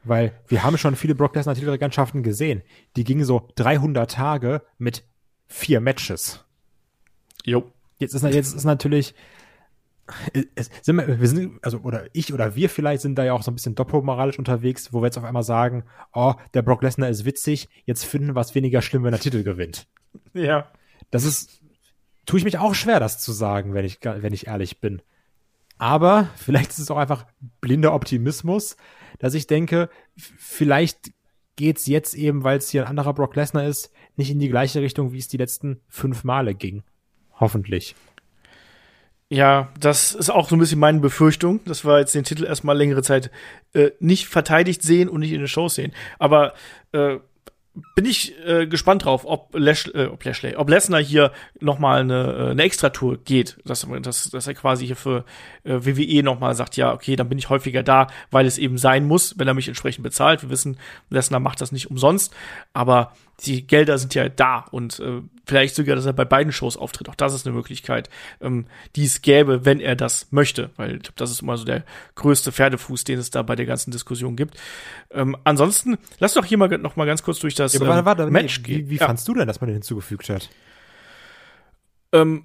Weil 0.05 0.33
wir 0.49 0.63
haben 0.63 0.77
schon 0.77 0.97
viele 0.97 1.15
Brock 1.15 1.35
Lesnar 1.35 1.55
Titelregentschaften 1.55 2.23
gesehen. 2.23 2.63
Die 2.97 3.05
gingen 3.05 3.25
so 3.25 3.49
300 3.57 4.11
Tage 4.11 4.63
mit 4.79 5.03
vier 5.47 5.81
Matches. 5.81 6.45
Jo. 7.45 7.71
Jetzt 7.99 8.15
ist, 8.15 8.23
jetzt 8.23 8.55
ist 8.55 8.65
natürlich, 8.65 9.15
sind 10.83 10.97
wir, 10.97 11.21
wir 11.21 11.29
sind, 11.29 11.59
also, 11.63 11.79
oder 11.79 12.07
ich 12.13 12.33
oder 12.33 12.55
wir 12.55 12.69
vielleicht 12.69 13.03
sind 13.03 13.17
da 13.17 13.25
ja 13.25 13.33
auch 13.33 13.43
so 13.43 13.51
ein 13.51 13.55
bisschen 13.55 13.75
doppelmoralisch 13.75 14.39
unterwegs, 14.39 14.93
wo 14.93 15.01
wir 15.01 15.07
jetzt 15.07 15.19
auf 15.19 15.25
einmal 15.25 15.43
sagen, 15.43 15.85
oh, 16.13 16.35
der 16.53 16.63
Brock 16.63 16.83
Lesnar 16.83 17.09
ist 17.09 17.25
witzig, 17.25 17.69
jetzt 17.85 18.05
finden 18.05 18.35
wir 18.35 18.41
es 18.41 18.55
weniger 18.55 18.83
schlimm, 18.83 19.05
wenn 19.05 19.15
er 19.15 19.21
Titel 19.21 19.43
gewinnt. 19.43 19.87
Ja. 20.35 20.71
Das 21.11 21.25
ist, 21.25 21.63
tue 22.27 22.39
ich 22.39 22.45
mich 22.45 22.59
auch 22.59 22.75
schwer, 22.75 23.01
das 23.01 23.19
zu 23.19 23.33
sagen, 23.33 23.75
wenn 23.75 23.85
ich, 23.85 23.99
wenn 24.03 24.33
ich 24.33 24.47
ehrlich 24.47 24.81
bin. 24.81 25.01
Aber 25.79 26.29
vielleicht 26.37 26.71
ist 26.71 26.79
es 26.79 26.91
auch 26.91 26.99
einfach 26.99 27.27
blinder 27.61 27.95
Optimismus, 27.95 28.77
dass 29.19 29.35
ich 29.35 29.47
denke, 29.47 29.89
vielleicht 30.17 31.13
geht's 31.57 31.87
jetzt 31.87 32.15
eben, 32.15 32.45
weil 32.45 32.59
es 32.59 32.69
hier 32.69 32.83
ein 32.83 32.89
anderer 32.89 33.15
Brock 33.15 33.37
Lesnar 33.37 33.67
ist, 33.67 33.93
nicht 34.17 34.31
in 34.31 34.39
die 34.39 34.49
gleiche 34.49 34.81
Richtung, 34.81 35.13
wie 35.13 35.19
es 35.19 35.29
die 35.29 35.37
letzten 35.37 35.81
fünf 35.89 36.25
Male 36.25 36.55
ging. 36.55 36.83
Hoffentlich. 37.39 37.95
Ja, 39.31 39.73
das 39.81 40.15
ist 40.15 40.31
auch 40.31 40.49
so 40.49 40.57
ein 40.57 40.59
bisschen 40.59 40.79
meine 40.79 41.01
Befürchtung, 41.01 41.65
dass 41.65 41.85
wir 41.85 41.99
jetzt 41.99 42.15
den 42.15 42.25
Titel 42.25 42.45
erstmal 42.45 42.77
längere 42.77 43.03
Zeit 43.03 43.31
äh, 43.73 43.91
nicht 43.99 44.29
verteidigt 44.29 44.83
sehen 44.83 45.09
und 45.09 45.21
nicht 45.21 45.33
in 45.33 45.39
den 45.39 45.49
Shows 45.49 45.75
sehen. 45.75 45.93
Aber 46.19 46.55
äh, 46.93 47.19
bin 47.97 48.05
ich 48.05 48.35
äh, 48.47 48.67
gespannt 48.67 49.05
drauf, 49.05 49.25
ob, 49.25 49.51
Lash, 49.55 49.91
äh, 49.95 50.07
ob 50.07 50.25
Lashley, 50.25 50.55
ob 50.55 50.71
Lesnar 50.71 51.03
hier 51.03 51.33
noch 51.59 51.81
mal 51.81 52.01
eine, 52.01 52.33
äh, 52.33 52.51
eine 52.51 52.63
Extra-Tour 52.63 53.19
geht, 53.25 53.57
dass, 53.65 53.87
dass, 54.03 54.31
dass 54.31 54.47
er 54.47 54.55
quasi 54.55 54.87
hier 54.87 54.95
für 54.95 55.25
äh, 55.65 55.81
WWE 55.81 56.23
noch 56.23 56.39
mal 56.39 56.55
sagt, 56.55 56.77
ja, 56.77 56.93
okay, 56.93 57.17
dann 57.17 57.29
bin 57.29 57.39
ich 57.39 57.49
häufiger 57.49 57.83
da, 57.83 58.07
weil 58.31 58.47
es 58.47 58.59
eben 58.59 58.79
sein 58.79 59.07
muss, 59.07 59.39
wenn 59.39 59.49
er 59.49 59.55
mich 59.55 59.67
entsprechend 59.67 60.05
bezahlt. 60.05 60.43
Wir 60.43 60.51
wissen, 60.51 60.79
Lesnar 61.11 61.41
macht 61.41 61.61
das 61.61 61.73
nicht 61.73 61.91
umsonst, 61.91 62.33
aber 62.75 63.13
die 63.41 63.67
Gelder 63.67 63.99
sind 63.99 64.15
ja 64.15 64.29
da 64.29 64.61
und 64.71 65.01
äh, 65.01 65.21
vielleicht 65.47 65.75
sogar, 65.75 65.97
dass 65.97 66.07
er 66.07 66.13
bei 66.13 66.25
beiden 66.25 66.53
Shows 66.53 66.77
auftritt. 66.77 67.09
Auch 67.09 67.15
das 67.15 67.35
ist 67.35 67.47
eine 67.47 67.55
Möglichkeit, 67.55 68.09
ähm, 68.41 68.67
die 68.97 69.05
es 69.05 69.23
gäbe, 69.23 69.65
wenn 69.65 69.81
er 69.81 69.97
das 69.97 70.29
möchte, 70.31 70.71
weil 70.77 70.97
ich 70.97 71.03
glaube, 71.03 71.17
das 71.17 71.31
ist 71.31 71.43
immer 71.43 71.57
so 71.57 71.65
der 71.65 71.85
größte 72.15 72.53
Pferdefuß, 72.53 73.05
den 73.05 73.19
es 73.19 73.31
da 73.31 73.43
bei 73.43 73.57
der 73.57 73.67
ganzen 73.67 73.91
Diskussion 73.91 74.37
gibt. 74.37 74.57
Ähm, 75.11 75.37
ansonsten, 75.45 75.99
lass 76.21 76.35
doch 76.35 76.45
hier 76.45 76.59
mal 76.59 76.69
noch 76.79 76.97
mal 76.97 77.07
ganz 77.07 77.23
kurz 77.23 77.41
durch 77.41 77.55
das 77.55 77.75
Ja, 77.75 77.81
aber 77.81 77.89
warte, 77.89 78.05
warte, 78.07 78.23
ähm, 78.25 78.33
Match 78.33 78.59
nee, 78.61 78.65
gehen. 78.65 78.87
Wie, 78.87 78.91
wie 78.91 78.97
Ja. 78.97 79.07
fandst 79.07 79.27
du 79.29 79.35
denn, 79.35 79.47
dass 79.49 79.61
man 79.61 79.69
den 79.69 79.75
hinzugefügt 79.75 80.29
hat? 80.29 80.49
ähm, 82.13 82.45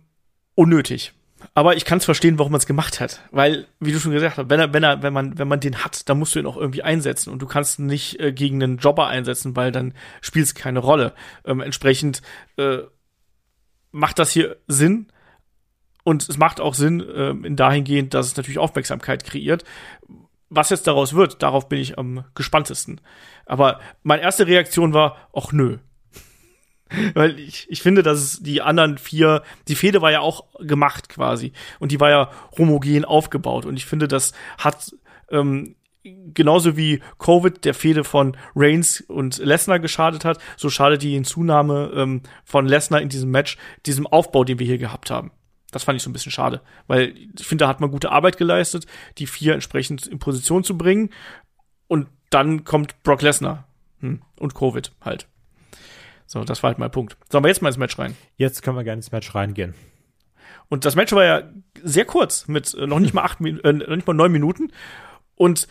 unnötig. 0.55 1.13
Aber 1.53 1.75
ich 1.75 1.85
kann 1.85 1.99
es 1.99 2.05
verstehen, 2.05 2.37
warum 2.37 2.51
man 2.51 2.59
es 2.59 2.65
gemacht 2.65 2.99
hat, 2.99 3.21
weil, 3.31 3.67
wie 3.79 3.91
du 3.91 3.99
schon 3.99 4.11
gesagt 4.11 4.37
hast, 4.37 4.49
wenn 4.49 4.59
er, 4.59 4.73
wenn 4.73 4.83
er, 4.83 5.01
wenn 5.01 5.13
man, 5.13 5.37
wenn 5.37 5.47
man 5.47 5.59
den 5.59 5.83
hat, 5.83 6.07
dann 6.09 6.19
musst 6.19 6.35
du 6.35 6.39
ihn 6.39 6.45
auch 6.45 6.57
irgendwie 6.57 6.83
einsetzen 6.83 7.31
und 7.31 7.41
du 7.41 7.47
kannst 7.47 7.79
ihn 7.79 7.85
nicht 7.85 8.19
äh, 8.19 8.31
gegen 8.31 8.61
einen 8.61 8.77
Jobber 8.77 9.07
einsetzen, 9.07 9.55
weil 9.55 9.71
dann 9.71 9.93
spielt 10.21 10.45
es 10.45 10.55
keine 10.55 10.79
Rolle. 10.79 11.13
Ähm, 11.45 11.61
entsprechend 11.61 12.21
äh, 12.57 12.79
macht 13.91 14.19
das 14.19 14.31
hier 14.31 14.57
Sinn 14.67 15.07
und 16.03 16.27
es 16.27 16.37
macht 16.37 16.59
auch 16.59 16.73
Sinn 16.73 17.05
ähm, 17.15 17.45
in 17.45 17.55
dahingehend, 17.55 18.13
dass 18.13 18.27
es 18.27 18.37
natürlich 18.37 18.59
Aufmerksamkeit 18.59 19.23
kreiert. 19.23 19.63
Was 20.49 20.71
jetzt 20.71 20.87
daraus 20.87 21.13
wird, 21.13 21.43
darauf 21.43 21.69
bin 21.69 21.79
ich 21.79 21.97
am 21.99 22.25
gespanntesten. 22.33 23.01
Aber 23.45 23.79
meine 24.03 24.23
erste 24.23 24.47
Reaktion 24.47 24.93
war, 24.93 25.29
ach 25.33 25.51
nö, 25.51 25.77
weil 27.13 27.39
ich, 27.39 27.67
ich 27.69 27.81
finde, 27.81 28.03
dass 28.03 28.19
es 28.19 28.39
die 28.41 28.61
anderen 28.61 28.97
vier, 28.97 29.43
die 29.67 29.75
Fehde 29.75 30.01
war 30.01 30.11
ja 30.11 30.21
auch 30.21 30.45
gemacht 30.59 31.09
quasi. 31.09 31.53
Und 31.79 31.91
die 31.91 31.99
war 31.99 32.09
ja 32.09 32.31
homogen 32.57 33.05
aufgebaut. 33.05 33.65
Und 33.65 33.77
ich 33.77 33.85
finde, 33.85 34.07
das 34.07 34.33
hat 34.57 34.95
ähm, 35.31 35.75
genauso 36.03 36.77
wie 36.77 37.01
Covid 37.17 37.63
der 37.65 37.73
Fehde 37.73 38.03
von 38.03 38.35
Reigns 38.55 39.01
und 39.01 39.37
Lesnar 39.37 39.79
geschadet 39.79 40.25
hat, 40.25 40.39
so 40.57 40.69
schadet 40.69 41.01
die 41.01 41.13
Hinzunahme 41.13 41.91
ähm, 41.95 42.21
von 42.43 42.65
Lesnar 42.65 43.01
in 43.01 43.09
diesem 43.09 43.31
Match, 43.31 43.57
diesem 43.85 44.07
Aufbau, 44.07 44.43
den 44.43 44.59
wir 44.59 44.65
hier 44.65 44.77
gehabt 44.77 45.11
haben. 45.11 45.31
Das 45.71 45.83
fand 45.83 45.97
ich 45.97 46.03
so 46.03 46.09
ein 46.09 46.13
bisschen 46.13 46.31
schade, 46.31 46.61
weil 46.87 47.13
ich 47.37 47.45
finde, 47.45 47.65
da 47.65 47.69
hat 47.69 47.79
man 47.79 47.91
gute 47.91 48.11
Arbeit 48.11 48.37
geleistet, 48.37 48.87
die 49.19 49.27
vier 49.27 49.53
entsprechend 49.53 50.07
in 50.07 50.17
Position 50.17 50.63
zu 50.63 50.77
bringen. 50.77 51.11
Und 51.87 52.07
dann 52.31 52.63
kommt 52.63 53.03
Brock 53.03 53.21
Lesnar 53.21 53.67
hm. 53.99 54.21
und 54.39 54.55
Covid 54.55 54.91
halt. 55.01 55.27
So, 56.29 56.43
das 56.43 56.61
war 56.61 56.67
halt 56.67 56.77
mein 56.77 56.91
Punkt. 56.91 57.17
Sollen 57.31 57.43
wir 57.43 57.49
jetzt 57.49 57.63
mal 57.63 57.69
ins 57.69 57.79
Match 57.79 57.97
rein? 57.97 58.15
Jetzt 58.37 58.61
können 58.61 58.77
wir 58.77 58.83
gerne 58.83 58.99
ins 58.99 59.11
Match 59.11 59.33
reingehen. 59.33 59.73
Und 60.67 60.85
das 60.85 60.95
Match 60.95 61.11
war 61.13 61.25
ja 61.25 61.41
sehr 61.81 62.05
kurz, 62.05 62.47
mit 62.47 62.71
äh, 62.75 62.85
noch 62.85 62.99
nicht 62.99 63.15
mal 63.15 63.23
acht, 63.23 63.41
äh, 63.41 63.73
noch 63.73 63.95
nicht 63.95 64.05
mal 64.05 64.13
neun 64.13 64.31
Minuten. 64.31 64.71
Und 65.33 65.67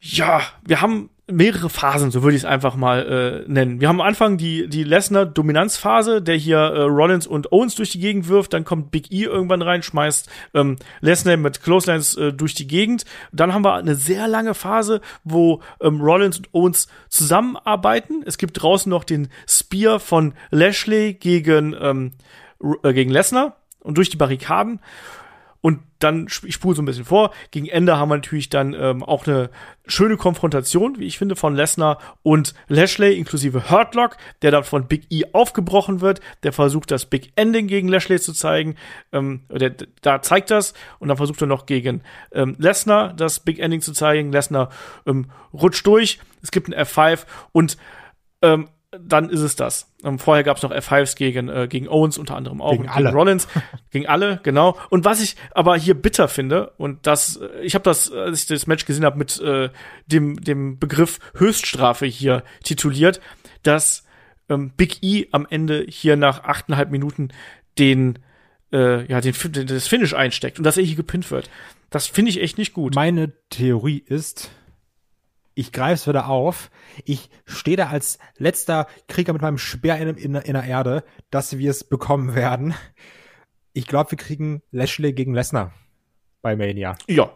ja, 0.00 0.42
wir 0.64 0.80
haben 0.80 1.10
mehrere 1.28 1.68
Phasen, 1.68 2.12
so 2.12 2.22
würde 2.22 2.36
ich 2.36 2.42
es 2.42 2.48
einfach 2.48 2.76
mal 2.76 3.44
äh, 3.46 3.50
nennen. 3.50 3.80
Wir 3.80 3.88
haben 3.88 4.00
am 4.00 4.06
Anfang 4.06 4.38
die, 4.38 4.68
die 4.68 4.84
Lesnar-Dominanzphase, 4.84 6.22
der 6.22 6.36
hier 6.36 6.58
äh, 6.58 6.82
Rollins 6.82 7.26
und 7.26 7.50
Owens 7.50 7.74
durch 7.74 7.90
die 7.90 7.98
Gegend 7.98 8.28
wirft. 8.28 8.52
Dann 8.52 8.64
kommt 8.64 8.92
Big 8.92 9.10
E 9.10 9.24
irgendwann 9.24 9.62
rein, 9.62 9.82
schmeißt 9.82 10.28
ähm, 10.54 10.76
Lesnar 11.00 11.36
mit 11.36 11.62
Clotheslines 11.62 12.16
äh, 12.16 12.32
durch 12.32 12.54
die 12.54 12.68
Gegend. 12.68 13.04
Dann 13.32 13.52
haben 13.52 13.64
wir 13.64 13.74
eine 13.74 13.96
sehr 13.96 14.28
lange 14.28 14.54
Phase, 14.54 15.00
wo 15.24 15.62
ähm, 15.80 16.00
Rollins 16.00 16.38
und 16.38 16.54
Owens 16.54 16.86
zusammenarbeiten. 17.08 18.22
Es 18.24 18.38
gibt 18.38 18.62
draußen 18.62 18.88
noch 18.88 19.02
den 19.02 19.28
Spear 19.48 19.98
von 19.98 20.34
Lashley 20.50 21.14
gegen, 21.14 21.74
ähm, 21.80 22.12
äh, 22.84 22.92
gegen 22.92 23.10
Lesnar 23.10 23.56
und 23.80 23.98
durch 23.98 24.10
die 24.10 24.16
Barrikaden. 24.16 24.80
Dann, 25.98 26.26
ich 26.44 26.54
spule 26.54 26.76
so 26.76 26.82
ein 26.82 26.84
bisschen 26.84 27.04
vor, 27.04 27.32
gegen 27.50 27.66
Ende 27.66 27.96
haben 27.96 28.08
wir 28.08 28.16
natürlich 28.16 28.48
dann 28.48 28.74
ähm, 28.74 29.02
auch 29.02 29.26
eine 29.26 29.50
schöne 29.86 30.16
Konfrontation, 30.16 30.98
wie 30.98 31.06
ich 31.06 31.18
finde, 31.18 31.36
von 31.36 31.54
Lesnar 31.54 31.98
und 32.22 32.54
Lashley, 32.68 33.16
inklusive 33.16 33.70
Hurtlock, 33.70 34.16
der 34.42 34.50
dann 34.50 34.64
von 34.64 34.86
Big 34.86 35.06
E 35.10 35.22
aufgebrochen 35.32 36.00
wird, 36.00 36.20
der 36.42 36.52
versucht, 36.52 36.90
das 36.90 37.06
Big 37.06 37.32
Ending 37.36 37.66
gegen 37.66 37.88
Lashley 37.88 38.20
zu 38.20 38.32
zeigen, 38.32 38.76
ähm, 39.12 39.42
der, 39.48 39.74
da 40.02 40.22
zeigt 40.22 40.50
das, 40.50 40.74
und 40.98 41.08
dann 41.08 41.16
versucht 41.16 41.40
er 41.40 41.46
noch 41.46 41.66
gegen 41.66 42.02
ähm, 42.32 42.56
Lesnar 42.58 43.12
das 43.12 43.40
Big 43.40 43.58
Ending 43.58 43.80
zu 43.80 43.92
zeigen, 43.92 44.32
Lesnar 44.32 44.70
ähm, 45.06 45.30
rutscht 45.52 45.86
durch, 45.86 46.18
es 46.42 46.50
gibt 46.50 46.68
ein 46.68 46.74
F5 46.74 47.24
und 47.52 47.76
ähm, 48.42 48.68
dann 49.00 49.30
ist 49.30 49.40
es 49.40 49.56
das. 49.56 49.92
Ähm, 50.04 50.18
vorher 50.18 50.44
gab 50.44 50.56
es 50.56 50.62
noch 50.62 50.72
F5s 50.72 51.16
gegen, 51.16 51.48
äh, 51.48 51.66
gegen 51.68 51.88
Owens 51.88 52.18
unter 52.18 52.36
anderem 52.36 52.60
auch 52.60 52.72
Gegen 52.72 52.84
und 52.84 52.88
alle. 52.90 53.04
gegen 53.04 53.16
Rollins, 53.16 53.48
gegen 53.90 54.06
alle, 54.06 54.40
genau. 54.42 54.76
Und 54.90 55.04
was 55.04 55.22
ich 55.22 55.36
aber 55.52 55.76
hier 55.76 55.94
bitter 55.94 56.28
finde, 56.28 56.72
und 56.76 57.06
das, 57.06 57.36
äh, 57.36 57.62
ich 57.62 57.74
habe 57.74 57.82
das, 57.82 58.10
als 58.10 58.42
ich 58.42 58.46
das 58.46 58.66
Match 58.66 58.84
gesehen 58.84 59.04
habe, 59.04 59.18
mit 59.18 59.40
äh, 59.40 59.70
dem, 60.06 60.40
dem 60.40 60.78
Begriff 60.78 61.18
Höchststrafe 61.34 62.06
hier 62.06 62.42
tituliert, 62.62 63.20
dass 63.62 64.04
ähm, 64.48 64.72
Big 64.76 65.02
E 65.02 65.26
am 65.32 65.46
Ende 65.48 65.84
hier 65.88 66.16
nach 66.16 66.44
achteinhalb 66.44 66.90
Minuten 66.90 67.30
den, 67.78 68.18
äh, 68.72 69.04
ja, 69.10 69.20
den, 69.20 69.34
den, 69.52 69.66
das 69.66 69.86
Finish 69.86 70.14
einsteckt 70.14 70.58
und 70.58 70.64
dass 70.64 70.76
er 70.76 70.84
hier 70.84 70.96
gepinnt 70.96 71.30
wird. 71.30 71.50
Das 71.90 72.06
finde 72.06 72.30
ich 72.30 72.40
echt 72.40 72.58
nicht 72.58 72.72
gut. 72.72 72.94
Meine 72.94 73.32
Theorie 73.50 74.02
ist, 74.04 74.50
ich 75.58 75.72
greife 75.72 75.94
es 75.94 76.06
wieder 76.06 76.28
auf. 76.28 76.70
Ich 77.04 77.30
stehe 77.46 77.78
da 77.78 77.88
als 77.88 78.18
letzter 78.36 78.86
Krieger 79.08 79.32
mit 79.32 79.40
meinem 79.42 79.56
Speer 79.58 79.96
in, 79.96 80.08
in, 80.16 80.34
in 80.34 80.52
der 80.52 80.64
Erde, 80.64 81.02
dass 81.30 81.56
wir 81.56 81.70
es 81.70 81.82
bekommen 81.82 82.34
werden. 82.34 82.74
Ich 83.72 83.86
glaube, 83.86 84.10
wir 84.12 84.18
kriegen 84.18 84.62
Lashley 84.70 85.12
gegen 85.14 85.34
Lesnar 85.34 85.72
bei 86.42 86.56
Mania. 86.56 86.94
Ja. 87.08 87.30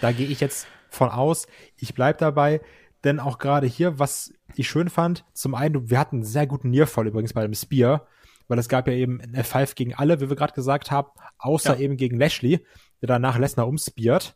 Da 0.00 0.10
gehe 0.12 0.26
ich 0.26 0.40
jetzt 0.40 0.66
von 0.88 1.10
aus. 1.10 1.46
Ich 1.76 1.94
bleib 1.94 2.18
dabei, 2.18 2.60
denn 3.04 3.20
auch 3.20 3.38
gerade 3.38 3.68
hier, 3.68 3.98
was 4.00 4.32
ich 4.56 4.68
schön 4.68 4.88
fand, 4.90 5.24
zum 5.32 5.54
einen, 5.54 5.90
wir 5.90 5.98
hatten 6.00 6.16
einen 6.16 6.24
sehr 6.24 6.48
guten 6.48 6.70
Nearfall 6.70 7.06
übrigens 7.06 7.34
bei 7.34 7.42
dem 7.42 7.54
Spear, 7.54 8.06
weil 8.48 8.58
es 8.58 8.68
gab 8.68 8.88
ja 8.88 8.94
eben 8.94 9.20
ein 9.20 9.36
F5 9.36 9.76
gegen 9.76 9.94
alle, 9.94 10.20
wie 10.20 10.28
wir 10.28 10.36
gerade 10.36 10.54
gesagt 10.54 10.90
haben, 10.90 11.08
außer 11.38 11.74
Ja. 11.74 11.80
eben 11.80 11.96
gegen 11.96 12.18
Lashley, 12.18 12.66
der 13.00 13.06
danach 13.06 13.38
Lesnar 13.38 13.68
umspeart, 13.68 14.34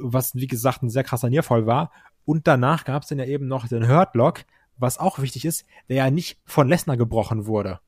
was 0.00 0.34
wie 0.34 0.48
gesagt 0.48 0.82
ein 0.82 0.90
sehr 0.90 1.04
krasser 1.04 1.30
Nearfall 1.30 1.66
war. 1.66 1.92
Und 2.28 2.46
danach 2.46 2.84
gab 2.84 3.04
es 3.04 3.08
dann 3.08 3.18
ja 3.18 3.24
eben 3.24 3.48
noch 3.48 3.68
den 3.68 3.88
Hurtlock, 3.88 4.44
was 4.76 4.98
auch 4.98 5.18
wichtig 5.18 5.46
ist, 5.46 5.64
der 5.88 5.96
ja 5.96 6.10
nicht 6.10 6.38
von 6.44 6.68
Lesnar 6.68 6.98
gebrochen 6.98 7.46
wurde, 7.46 7.80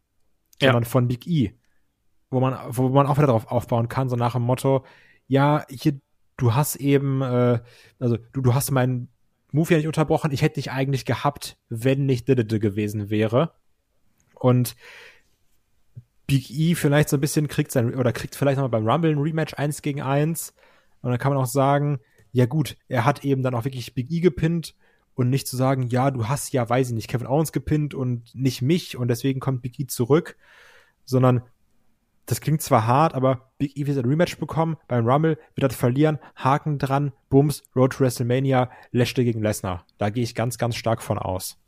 Ja. 0.62 0.68
sondern 0.68 0.84
von 0.86 1.08
Big 1.08 1.26
E. 1.26 1.52
Wo 2.30 2.40
man, 2.40 2.56
wo 2.70 2.88
man 2.88 3.06
auch 3.06 3.18
wieder 3.18 3.26
darauf 3.26 3.48
aufbauen 3.48 3.88
kann, 3.88 4.08
so 4.08 4.16
nach 4.16 4.32
dem 4.32 4.40
Motto, 4.40 4.86
ja, 5.26 5.66
hier, 5.68 6.00
du 6.38 6.54
hast 6.54 6.76
eben, 6.76 7.20
äh, 7.20 7.60
also 7.98 8.16
du, 8.32 8.40
du 8.40 8.54
hast 8.54 8.70
meinen 8.70 9.08
Move 9.52 9.72
ja 9.72 9.76
nicht 9.76 9.88
unterbrochen, 9.88 10.32
ich 10.32 10.40
hätte 10.40 10.54
dich 10.54 10.70
eigentlich 10.70 11.04
gehabt, 11.04 11.58
wenn 11.68 12.06
nicht 12.06 12.26
Didede 12.26 12.60
gewesen 12.60 13.10
wäre. 13.10 13.52
Und 14.36 14.74
Big 16.26 16.50
E 16.50 16.74
vielleicht 16.76 17.10
so 17.10 17.18
ein 17.18 17.20
bisschen 17.20 17.46
kriegt 17.46 17.72
sein, 17.72 17.94
oder 17.94 18.10
kriegt 18.14 18.36
vielleicht 18.36 18.56
nochmal 18.56 18.70
beim 18.80 18.88
Rumble 18.88 19.10
ein 19.10 19.18
Rematch 19.18 19.52
1 19.52 19.82
gegen 19.82 20.00
1. 20.00 20.54
Und 21.02 21.10
dann 21.10 21.18
kann 21.18 21.34
man 21.34 21.42
auch 21.42 21.46
sagen, 21.46 22.00
ja 22.32 22.46
gut, 22.46 22.76
er 22.88 23.04
hat 23.04 23.24
eben 23.24 23.42
dann 23.42 23.54
auch 23.54 23.64
wirklich 23.64 23.94
Big 23.94 24.10
E 24.10 24.20
gepinnt 24.20 24.74
und 25.14 25.30
nicht 25.30 25.46
zu 25.46 25.56
sagen, 25.56 25.88
ja, 25.88 26.10
du 26.10 26.28
hast 26.28 26.52
ja, 26.52 26.68
weiß 26.68 26.88
ich 26.88 26.94
nicht, 26.94 27.08
Kevin 27.08 27.26
Owens 27.26 27.52
gepinnt 27.52 27.94
und 27.94 28.34
nicht 28.34 28.62
mich 28.62 28.96
und 28.96 29.08
deswegen 29.08 29.40
kommt 29.40 29.62
Big 29.62 29.78
E 29.78 29.86
zurück, 29.86 30.36
sondern 31.04 31.42
das 32.26 32.40
klingt 32.40 32.62
zwar 32.62 32.86
hart, 32.86 33.14
aber 33.14 33.50
Big 33.58 33.76
E 33.76 33.86
wird 33.86 33.98
ein 33.98 34.08
Rematch 34.08 34.38
bekommen, 34.38 34.76
beim 34.86 35.06
Rumble 35.06 35.36
wird 35.54 35.64
er 35.64 35.68
das 35.68 35.76
verlieren, 35.76 36.18
Haken 36.36 36.78
dran, 36.78 37.12
Bums, 37.28 37.62
Road 37.74 37.94
to 37.94 38.00
WrestleMania, 38.00 38.70
Lashley 38.92 39.24
gegen 39.24 39.42
Lesnar. 39.42 39.84
Da 39.98 40.10
gehe 40.10 40.22
ich 40.22 40.36
ganz, 40.36 40.56
ganz 40.56 40.76
stark 40.76 41.02
von 41.02 41.18
aus. 41.18 41.58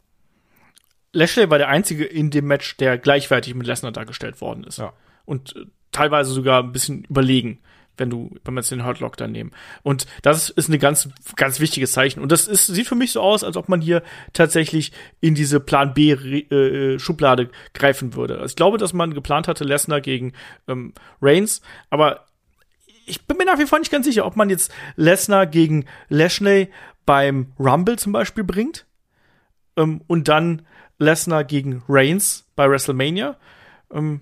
Lashley 1.13 1.51
war 1.51 1.59
der 1.59 1.69
einzige 1.69 2.05
in 2.05 2.31
dem 2.31 2.47
Match, 2.47 2.77
der 2.77 2.97
gleichwertig 2.97 3.55
mit 3.55 3.67
Lesnar 3.67 3.93
dargestellt 3.93 4.41
worden 4.41 4.65
ist. 4.65 4.79
Ja. 4.79 4.93
Und 5.25 5.57
äh, 5.57 5.67
teilweise 5.91 6.33
sogar 6.33 6.63
ein 6.63 6.73
bisschen 6.73 7.05
überlegen, 7.05 7.59
wenn 7.97 8.11
du, 8.11 8.31
wenn 8.45 8.55
wir 8.55 8.61
jetzt 8.61 8.71
den 8.71 8.85
Hurtlock 8.85 9.17
dann 9.17 9.33
nehmen. 9.33 9.53
Und 9.83 10.07
das 10.23 10.51
ist 10.51 10.69
eine 10.69 10.79
ganz, 10.79 11.09
ganz 11.37 11.61
wichtiges 11.61 11.93
Zeichen. 11.93 12.21
Und 12.21 12.33
das 12.33 12.49
ist, 12.49 12.67
sieht 12.67 12.89
für 12.89 12.95
mich 12.95 13.13
so 13.13 13.21
aus, 13.21 13.45
als 13.45 13.57
ob 13.57 13.69
man 13.69 13.81
hier 13.81 14.03
tatsächlich 14.33 14.93
in 15.21 15.35
diese 15.35 15.61
Plan 15.61 15.95
B 15.95 16.11
äh, 16.13 16.99
Schublade 16.99 17.51
greifen 17.75 18.15
würde. 18.15 18.35
Also 18.35 18.47
ich 18.47 18.57
glaube, 18.57 18.79
dass 18.79 18.93
man 18.93 19.15
geplant 19.15 19.49
hatte, 19.49 19.65
Lesnar 19.65 20.01
gegen 20.01 20.33
ähm, 20.69 20.95
Reigns, 21.21 21.61
aber 21.91 22.27
ich 23.05 23.27
bin 23.27 23.37
mir 23.37 23.45
nach 23.45 23.59
wie 23.59 23.67
vor 23.67 23.79
nicht 23.79 23.91
ganz 23.91 24.07
sicher, 24.07 24.25
ob 24.25 24.37
man 24.37 24.49
jetzt 24.49 24.73
Lesnar 24.97 25.47
gegen 25.47 25.87
Lashley 26.09 26.71
beim 27.05 27.53
Rumble 27.59 27.99
zum 27.99 28.13
Beispiel 28.13 28.45
bringt 28.45 28.87
ähm, 29.77 30.03
und 30.07 30.29
dann 30.29 30.63
Lesnar 30.99 31.45
gegen 31.45 31.83
Reigns 31.89 32.47
bei 32.55 32.69
WrestleMania. 32.71 33.37
Ähm, 33.93 34.21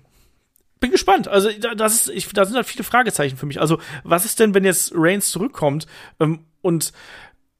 bin 0.81 0.91
gespannt. 0.91 1.29
Also 1.29 1.49
das 1.77 1.93
ist, 1.93 2.09
ich, 2.09 2.27
da 2.33 2.43
sind 2.43 2.57
halt 2.57 2.67
viele 2.67 2.83
Fragezeichen 2.83 3.37
für 3.37 3.45
mich. 3.45 3.61
Also 3.61 3.79
was 4.03 4.25
ist 4.25 4.39
denn, 4.39 4.53
wenn 4.53 4.65
jetzt 4.65 4.91
Reigns 4.93 5.31
zurückkommt 5.31 5.87
ähm, 6.19 6.45
und 6.61 6.91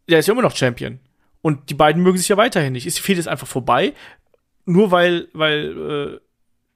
der 0.10 0.20
ist 0.20 0.28
ja 0.28 0.34
immer 0.34 0.42
noch 0.42 0.56
Champion 0.56 1.00
und 1.42 1.70
die 1.70 1.76
beiden 1.76 2.04
mögen 2.04 2.18
sich 2.18 2.28
ja 2.28 2.36
weiterhin 2.36 2.74
nicht. 2.74 2.86
Ist 2.86 2.98
die 2.98 3.04
Fehde 3.04 3.20
jetzt 3.20 3.28
einfach 3.28 3.48
vorbei, 3.48 3.94
nur 4.66 4.92
weil 4.92 5.30
weil 5.34 6.20
äh, 6.20 6.20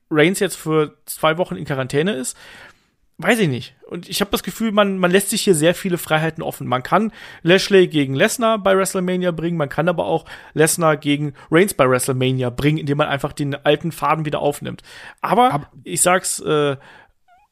Reigns 0.09 0.39
jetzt 0.39 0.55
für 0.55 0.97
zwei 1.05 1.37
Wochen 1.37 1.55
in 1.55 1.65
Quarantäne 1.65 2.13
ist? 2.13 2.37
Weiß 3.17 3.39
ich 3.39 3.47
nicht. 3.47 3.75
Und 3.87 4.09
ich 4.09 4.19
habe 4.21 4.31
das 4.31 4.43
Gefühl, 4.43 4.71
man, 4.71 4.97
man 4.97 5.11
lässt 5.11 5.29
sich 5.29 5.43
hier 5.43 5.55
sehr 5.55 5.73
viele 5.73 5.97
Freiheiten 5.97 6.43
offen. 6.43 6.67
Man 6.67 6.83
kann 6.83 7.11
Lashley 7.43 7.87
gegen 7.87 8.13
Lesnar 8.13 8.59
bei 8.59 8.75
WrestleMania 8.75 9.31
bringen, 9.31 9.57
man 9.57 9.69
kann 9.69 9.87
aber 9.87 10.05
auch 10.05 10.25
Lesnar 10.53 10.97
gegen 10.97 11.33
Reigns 11.49 11.73
bei 11.73 11.89
WrestleMania 11.89 12.49
bringen, 12.49 12.77
indem 12.77 12.97
man 12.97 13.07
einfach 13.07 13.31
den 13.31 13.55
alten 13.55 13.91
Faden 13.91 14.25
wieder 14.25 14.39
aufnimmt. 14.39 14.81
Aber, 15.21 15.53
aber 15.53 15.71
ich 15.83 16.01
sag's 16.01 16.39
äh, 16.41 16.75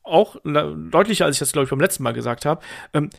auch 0.04 0.36
deutlicher, 0.44 1.26
als 1.26 1.36
ich 1.36 1.40
das, 1.40 1.54
glaube 1.54 1.64
ich, 1.64 1.70
beim 1.70 1.80
letzten 1.80 2.04
Mal 2.04 2.14
gesagt 2.14 2.46
habe. 2.46 2.62
Ähm, 2.94 3.10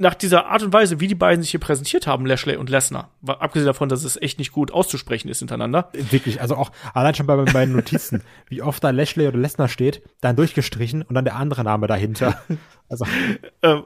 nach 0.00 0.14
dieser 0.14 0.46
Art 0.46 0.62
und 0.62 0.72
Weise, 0.72 0.98
wie 0.98 1.08
die 1.08 1.14
beiden 1.14 1.42
sich 1.42 1.50
hier 1.50 1.60
präsentiert 1.60 2.06
haben, 2.06 2.24
Lashley 2.24 2.56
und 2.56 2.70
Lesnar, 2.70 3.10
abgesehen 3.26 3.66
davon, 3.66 3.90
dass 3.90 4.02
es 4.02 4.16
echt 4.16 4.38
nicht 4.38 4.50
gut 4.50 4.70
auszusprechen 4.70 5.28
ist 5.28 5.40
hintereinander. 5.40 5.90
Wirklich, 5.92 6.40
also 6.40 6.56
auch 6.56 6.72
allein 6.94 7.14
schon 7.14 7.26
bei 7.26 7.36
meinen 7.36 7.72
Notizen, 7.72 8.22
wie 8.48 8.62
oft 8.62 8.82
da 8.82 8.90
Lashley 8.90 9.28
oder 9.28 9.36
Lesnar 9.36 9.68
steht, 9.68 10.02
dann 10.22 10.36
durchgestrichen 10.36 11.02
und 11.02 11.14
dann 11.14 11.26
der 11.26 11.36
andere 11.36 11.64
Name 11.64 11.86
dahinter. 11.86 12.42
Also. 12.88 13.04
ähm, 13.62 13.84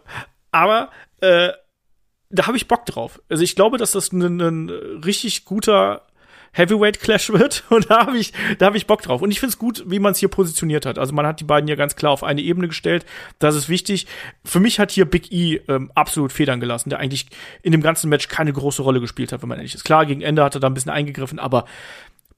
aber 0.53 0.91
äh, 1.21 1.51
da 2.31 2.47
habe 2.47 2.57
ich 2.57 2.69
Bock 2.69 2.87
drauf. 2.87 3.21
Also 3.29 3.43
ich 3.43 3.57
glaube, 3.57 3.77
dass 3.77 3.91
das 3.91 4.13
ein, 4.13 4.41
ein 4.41 4.71
richtig 5.05 5.45
guter 5.45 6.07
Heavyweight 6.55 7.01
Clash 7.01 7.31
wird 7.31 7.65
und 7.71 7.91
da 7.91 8.07
habe 8.07 8.17
ich 8.17 8.33
da 8.59 8.67
habe 8.67 8.77
ich 8.77 8.87
Bock 8.87 9.03
drauf 9.03 9.23
und 9.23 9.31
ich 9.31 9.41
finde 9.41 9.51
es 9.51 9.59
gut, 9.59 9.85
wie 9.87 9.99
man 9.99 10.13
es 10.13 10.19
hier 10.19 10.29
positioniert 10.29 10.87
hat. 10.87 10.99
Also 10.99 11.13
man 11.13 11.27
hat 11.27 11.41
die 11.41 11.45
beiden 11.45 11.69
ja 11.69 11.75
ganz 11.75 11.97
klar 11.97 12.13
auf 12.13 12.25
eine 12.25 12.41
Ebene 12.41 12.69
gestellt. 12.69 13.05
Das 13.39 13.55
ist 13.55 13.69
wichtig. 13.69 14.07
Für 14.45 14.61
mich 14.61 14.79
hat 14.79 14.91
hier 14.91 15.05
Big 15.05 15.31
E 15.33 15.61
ähm, 15.69 15.91
absolut 15.95 16.33
Federn 16.33 16.61
gelassen, 16.61 16.91
der 16.91 17.01
eigentlich 17.01 17.27
in 17.63 17.73
dem 17.73 17.83
ganzen 17.83 18.09
Match 18.09 18.29
keine 18.29 18.53
große 18.53 18.83
Rolle 18.83 19.01
gespielt 19.01 19.33
hat, 19.33 19.43
wenn 19.43 19.49
man 19.49 19.59
ehrlich 19.59 19.75
ist. 19.75 19.85
Klar, 19.85 20.07
gegen 20.07 20.23
Ende 20.23 20.43
hat 20.43 20.55
er 20.55 20.61
da 20.61 20.69
ein 20.69 20.75
bisschen 20.75 20.93
eingegriffen, 20.93 21.39
aber 21.39 21.67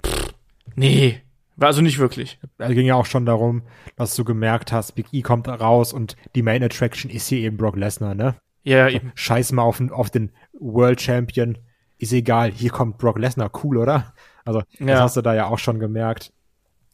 pff, 0.04 0.34
nee, 0.74 1.20
also 1.58 1.80
nicht 1.80 1.98
wirklich. 1.98 2.38
Es 2.58 2.68
ging 2.70 2.86
ja 2.86 2.94
auch 2.94 3.06
schon 3.06 3.26
darum, 3.26 3.62
dass 3.96 4.14
du 4.14 4.24
gemerkt 4.24 4.72
hast, 4.72 4.94
Big 4.94 5.06
E 5.12 5.22
kommt 5.22 5.48
raus 5.48 5.92
und 5.92 6.16
die 6.34 6.42
Main 6.42 6.62
Attraction 6.62 7.10
ist 7.10 7.28
hier 7.28 7.38
eben 7.38 7.56
Brock 7.56 7.76
Lesnar, 7.76 8.14
ne? 8.14 8.36
Ja, 8.62 8.84
also, 8.84 8.96
eben. 8.96 9.12
Scheiß 9.14 9.52
mal 9.52 9.62
auf, 9.62 9.80
auf 9.90 10.10
den 10.10 10.32
World 10.58 11.00
Champion 11.00 11.58
ist 11.98 12.12
egal, 12.12 12.52
hier 12.52 12.70
kommt 12.70 12.98
Brock 12.98 13.18
Lesnar, 13.18 13.50
cool, 13.64 13.78
oder? 13.78 14.12
Also, 14.44 14.62
ja. 14.78 14.86
das 14.86 15.00
hast 15.00 15.16
du 15.16 15.22
da 15.22 15.34
ja 15.34 15.46
auch 15.46 15.58
schon 15.58 15.78
gemerkt, 15.78 16.32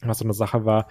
was 0.01 0.19
so 0.19 0.25
eine 0.25 0.33
Sache 0.33 0.65
war. 0.65 0.87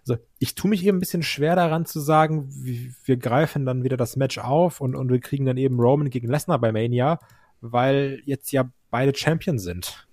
Also, 0.00 0.22
ich 0.38 0.54
tue 0.54 0.70
mich 0.70 0.84
eben 0.84 0.98
ein 0.98 1.00
bisschen 1.00 1.22
schwer 1.22 1.56
daran 1.56 1.84
zu 1.84 2.00
sagen, 2.00 2.48
wir 2.50 3.16
greifen 3.16 3.66
dann 3.66 3.82
wieder 3.82 3.96
das 3.96 4.16
Match 4.16 4.38
auf 4.38 4.80
und, 4.80 4.94
und 4.94 5.10
wir 5.10 5.20
kriegen 5.20 5.44
dann 5.46 5.56
eben 5.56 5.80
Roman 5.80 6.10
gegen 6.10 6.28
Lesnar 6.28 6.60
bei 6.60 6.72
Mania, 6.72 7.18
weil 7.60 8.22
jetzt 8.24 8.52
ja 8.52 8.70
beide 8.90 9.16
Champion 9.16 9.58
sind. 9.58 10.06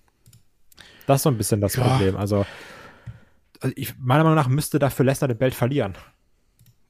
Das 1.06 1.18
ist 1.18 1.24
so 1.24 1.30
ein 1.30 1.38
bisschen 1.38 1.62
das 1.62 1.76
ja. 1.76 1.84
Problem. 1.84 2.18
Also, 2.18 2.46
also 3.60 3.74
ich, 3.78 3.98
meiner 4.00 4.24
Meinung 4.24 4.38
nach 4.38 4.48
müsste 4.48 4.80
dafür 4.80 5.06
Lesnar 5.06 5.28
den 5.28 5.38
Belt 5.38 5.54
verlieren. 5.54 5.94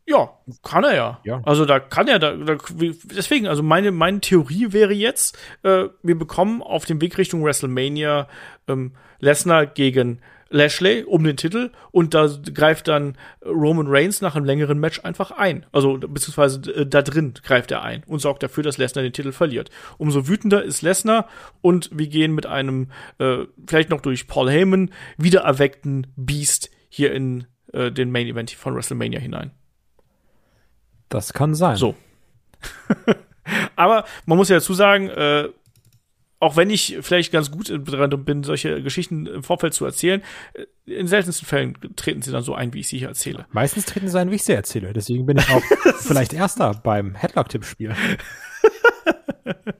Ja, 0.05 0.37
kann 0.63 0.83
er 0.83 0.95
ja. 0.95 1.19
ja. 1.23 1.41
Also 1.45 1.65
da 1.65 1.79
kann 1.79 2.07
er 2.07 2.19
da, 2.19 2.35
da 2.35 2.57
deswegen, 3.05 3.47
also 3.47 3.63
meine 3.63 3.91
meine 3.91 4.19
Theorie 4.19 4.73
wäre 4.73 4.93
jetzt, 4.93 5.37
äh, 5.63 5.85
wir 6.01 6.17
bekommen 6.17 6.61
auf 6.61 6.85
dem 6.85 6.99
Weg 6.99 7.17
Richtung 7.17 7.43
WrestleMania 7.43 8.27
ähm, 8.67 8.93
Lesnar 9.19 9.65
gegen 9.65 10.19
Lashley 10.53 11.03
um 11.03 11.23
den 11.23 11.35
Titel 11.35 11.71
und 11.91 12.13
da 12.13 12.29
greift 12.53 12.87
dann 12.87 13.17
Roman 13.43 13.87
Reigns 13.87 14.21
nach 14.21 14.35
einem 14.35 14.45
längeren 14.45 14.77
Match 14.77 14.99
einfach 15.03 15.31
ein. 15.31 15.65
Also 15.71 15.97
beziehungsweise 15.97 16.59
äh, 16.71 16.85
da 16.85 17.01
drin 17.01 17.33
greift 17.41 17.71
er 17.71 17.81
ein 17.81 18.03
und 18.05 18.19
sorgt 18.19 18.43
dafür, 18.43 18.63
dass 18.63 18.77
Lesnar 18.77 19.03
den 19.03 19.13
Titel 19.13 19.31
verliert. 19.31 19.71
Umso 19.97 20.27
wütender 20.27 20.63
ist 20.63 20.81
Lesnar 20.81 21.27
und 21.61 21.89
wir 21.91 22.07
gehen 22.07 22.35
mit 22.35 22.45
einem 22.45 22.91
äh, 23.19 23.45
vielleicht 23.67 23.89
noch 23.89 24.01
durch 24.01 24.27
Paul 24.27 24.49
Heyman 24.49 24.91
wiedererweckten 25.17 26.07
Beast 26.17 26.69
hier 26.89 27.13
in 27.13 27.47
äh, 27.71 27.91
den 27.91 28.11
Main 28.11 28.27
Event 28.27 28.51
von 28.51 28.75
WrestleMania 28.75 29.19
hinein. 29.19 29.51
Das 31.13 31.33
kann 31.33 31.53
sein. 31.53 31.75
So. 31.75 31.95
Aber 33.75 34.05
man 34.25 34.37
muss 34.37 34.49
ja 34.49 34.55
dazu 34.55 34.73
sagen, 34.73 35.09
äh, 35.09 35.49
auch 36.39 36.57
wenn 36.57 36.69
ich 36.69 36.97
vielleicht 37.01 37.31
ganz 37.31 37.51
gut 37.51 37.71
dran 37.85 38.25
bin, 38.25 38.43
solche 38.43 38.81
Geschichten 38.81 39.27
im 39.27 39.43
Vorfeld 39.43 39.73
zu 39.73 39.85
erzählen, 39.85 40.21
äh, 40.53 40.65
in 40.85 41.07
seltensten 41.07 41.47
Fällen 41.47 41.77
treten 41.95 42.21
sie 42.21 42.31
dann 42.31 42.43
so 42.43 42.55
ein, 42.55 42.73
wie 42.73 42.79
ich 42.79 42.87
sie 42.87 42.97
hier 42.97 43.09
erzähle. 43.09 43.45
Meistens 43.51 43.85
treten 43.85 44.07
sie 44.07 44.19
ein, 44.19 44.31
wie 44.31 44.35
ich 44.35 44.43
sie 44.43 44.53
erzähle. 44.53 44.91
Deswegen 44.91 45.25
bin 45.25 45.37
ich 45.37 45.49
auch 45.49 45.61
vielleicht 45.99 46.33
Erster 46.33 46.73
beim 46.73 47.15
Headlock-Tippspiel. 47.15 47.95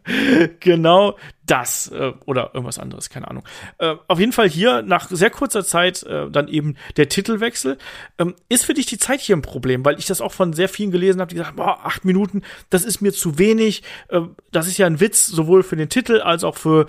genau 0.59 1.17
das 1.53 1.87
äh, 1.89 2.13
oder 2.25 2.49
irgendwas 2.55 2.79
anderes, 2.79 3.11
keine 3.11 3.27
Ahnung. 3.27 3.43
Äh, 3.77 3.95
auf 4.07 4.19
jeden 4.19 4.31
Fall 4.31 4.49
hier 4.49 4.81
nach 4.81 5.07
sehr 5.11 5.29
kurzer 5.29 5.63
Zeit 5.63 6.01
äh, 6.01 6.27
dann 6.31 6.47
eben 6.47 6.77
der 6.97 7.09
Titelwechsel. 7.09 7.77
Ähm, 8.17 8.33
ist 8.49 8.65
für 8.65 8.73
dich 8.73 8.87
die 8.87 8.97
Zeit 8.97 9.21
hier 9.21 9.35
ein 9.35 9.43
Problem, 9.43 9.85
weil 9.85 9.99
ich 9.99 10.07
das 10.07 10.19
auch 10.19 10.31
von 10.31 10.53
sehr 10.53 10.67
vielen 10.67 10.89
gelesen 10.89 11.21
habe, 11.21 11.29
die 11.29 11.35
gesagt, 11.35 11.55
boah, 11.55 11.85
acht 11.85 12.05
Minuten, 12.05 12.41
das 12.71 12.83
ist 12.83 13.01
mir 13.01 13.13
zu 13.13 13.37
wenig. 13.37 13.83
Äh, 14.07 14.21
das 14.51 14.65
ist 14.65 14.79
ja 14.79 14.87
ein 14.87 14.99
Witz, 14.99 15.27
sowohl 15.27 15.61
für 15.61 15.75
den 15.75 15.89
Titel 15.89 16.21
als 16.21 16.43
auch 16.43 16.57
für 16.57 16.87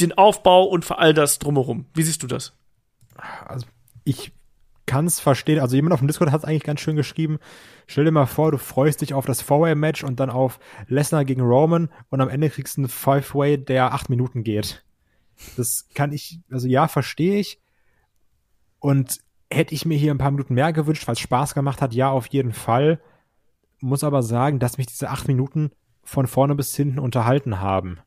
den 0.00 0.18
Aufbau 0.18 0.64
und 0.64 0.84
für 0.84 0.98
all 0.98 1.14
das 1.14 1.38
drumherum. 1.38 1.86
Wie 1.94 2.02
siehst 2.02 2.24
du 2.24 2.26
das? 2.26 2.58
Also 3.46 3.66
ich 4.02 4.32
kann 4.86 5.06
es 5.06 5.20
verstehen. 5.20 5.60
Also 5.60 5.76
jemand 5.76 5.92
auf 5.92 6.00
dem 6.00 6.08
Discord 6.08 6.32
hat 6.32 6.40
es 6.40 6.44
eigentlich 6.44 6.64
ganz 6.64 6.80
schön 6.80 6.96
geschrieben. 6.96 7.38
Stell 7.86 8.04
dir 8.04 8.10
mal 8.10 8.26
vor, 8.26 8.52
du 8.52 8.58
freust 8.58 9.00
dich 9.00 9.14
auf 9.14 9.26
das 9.26 9.40
Four-Way-Match 9.42 10.04
und 10.04 10.20
dann 10.20 10.30
auf 10.30 10.58
Lesnar 10.88 11.24
gegen 11.24 11.42
Roman 11.42 11.90
und 12.08 12.20
am 12.20 12.28
Ende 12.28 12.50
kriegst 12.50 12.76
du 12.76 12.82
einen 12.82 12.88
Five-Way, 12.88 13.58
der 13.58 13.92
acht 13.92 14.10
Minuten 14.10 14.42
geht. 14.42 14.84
Das 15.56 15.88
kann 15.94 16.12
ich, 16.12 16.40
also 16.50 16.68
ja, 16.68 16.88
verstehe 16.88 17.38
ich. 17.38 17.60
Und 18.78 19.20
hätte 19.50 19.74
ich 19.74 19.84
mir 19.84 19.98
hier 19.98 20.12
ein 20.12 20.18
paar 20.18 20.30
Minuten 20.30 20.54
mehr 20.54 20.72
gewünscht, 20.72 21.06
weil 21.06 21.14
es 21.14 21.20
Spaß 21.20 21.54
gemacht 21.54 21.82
hat, 21.82 21.92
ja, 21.94 22.10
auf 22.10 22.26
jeden 22.26 22.52
Fall. 22.52 23.00
Muss 23.80 24.04
aber 24.04 24.22
sagen, 24.22 24.58
dass 24.58 24.78
mich 24.78 24.86
diese 24.86 25.10
acht 25.10 25.28
Minuten 25.28 25.70
von 26.02 26.26
vorne 26.26 26.54
bis 26.54 26.74
hinten 26.74 26.98
unterhalten 26.98 27.60
haben. 27.60 27.98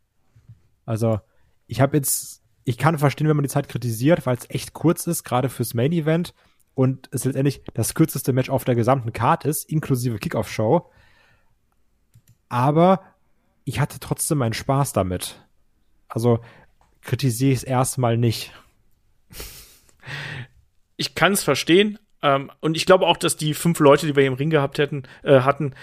Also, 0.86 1.20
ich 1.68 1.82
habe 1.82 1.98
jetzt, 1.98 2.44
ich 2.64 2.78
kann 2.78 2.98
verstehen, 2.98 3.28
wenn 3.28 3.36
man 3.36 3.44
die 3.44 3.50
Zeit 3.50 3.70
kritisiert, 3.70 4.26
weil 4.26 4.38
es 4.38 4.50
echt 4.50 4.74
kurz 4.74 5.08
ist, 5.08 5.24
gerade 5.24 5.50
fürs 5.50 5.74
Main 5.74 5.92
Event 5.92 6.34
und 6.76 7.10
es 7.12 7.26
letztendlich 7.26 7.62
das 7.74 7.94
kürzeste 7.94 8.34
Match 8.34 8.50
auf 8.50 8.66
der 8.66 8.76
gesamten 8.76 9.14
Card 9.14 9.46
ist, 9.46 9.70
inklusive 9.70 10.18
Kickoff-Show. 10.18 10.90
Aber 12.50 13.02
ich 13.64 13.80
hatte 13.80 14.00
trotzdem 14.00 14.40
meinen 14.40 14.54
Spaß 14.54 14.94
damit. 14.94 15.42
Also 16.08 16.40
kritisiere 17.02 17.52
ich 17.52 17.60
es 17.60 17.64
erstmal 17.64 18.18
nicht. 18.18 18.52
Ich 20.98 21.16
kann 21.16 21.34
es 21.34 21.44
verstehen. 21.44 22.00
Ähm, 22.22 22.52
und 22.62 22.78
ich 22.78 22.86
glaube 22.86 23.08
auch, 23.08 23.18
dass 23.18 23.38
die 23.38 23.54
fünf 23.54 23.80
Leute, 23.80 24.08
die 24.08 24.16
wir 24.16 24.22
hier 24.24 24.32
im 24.32 24.38
Ring 24.38 24.50
gehabt 24.50 24.78
hätten, 24.78 25.04
äh, 25.24 25.41
hatten, 25.41 25.74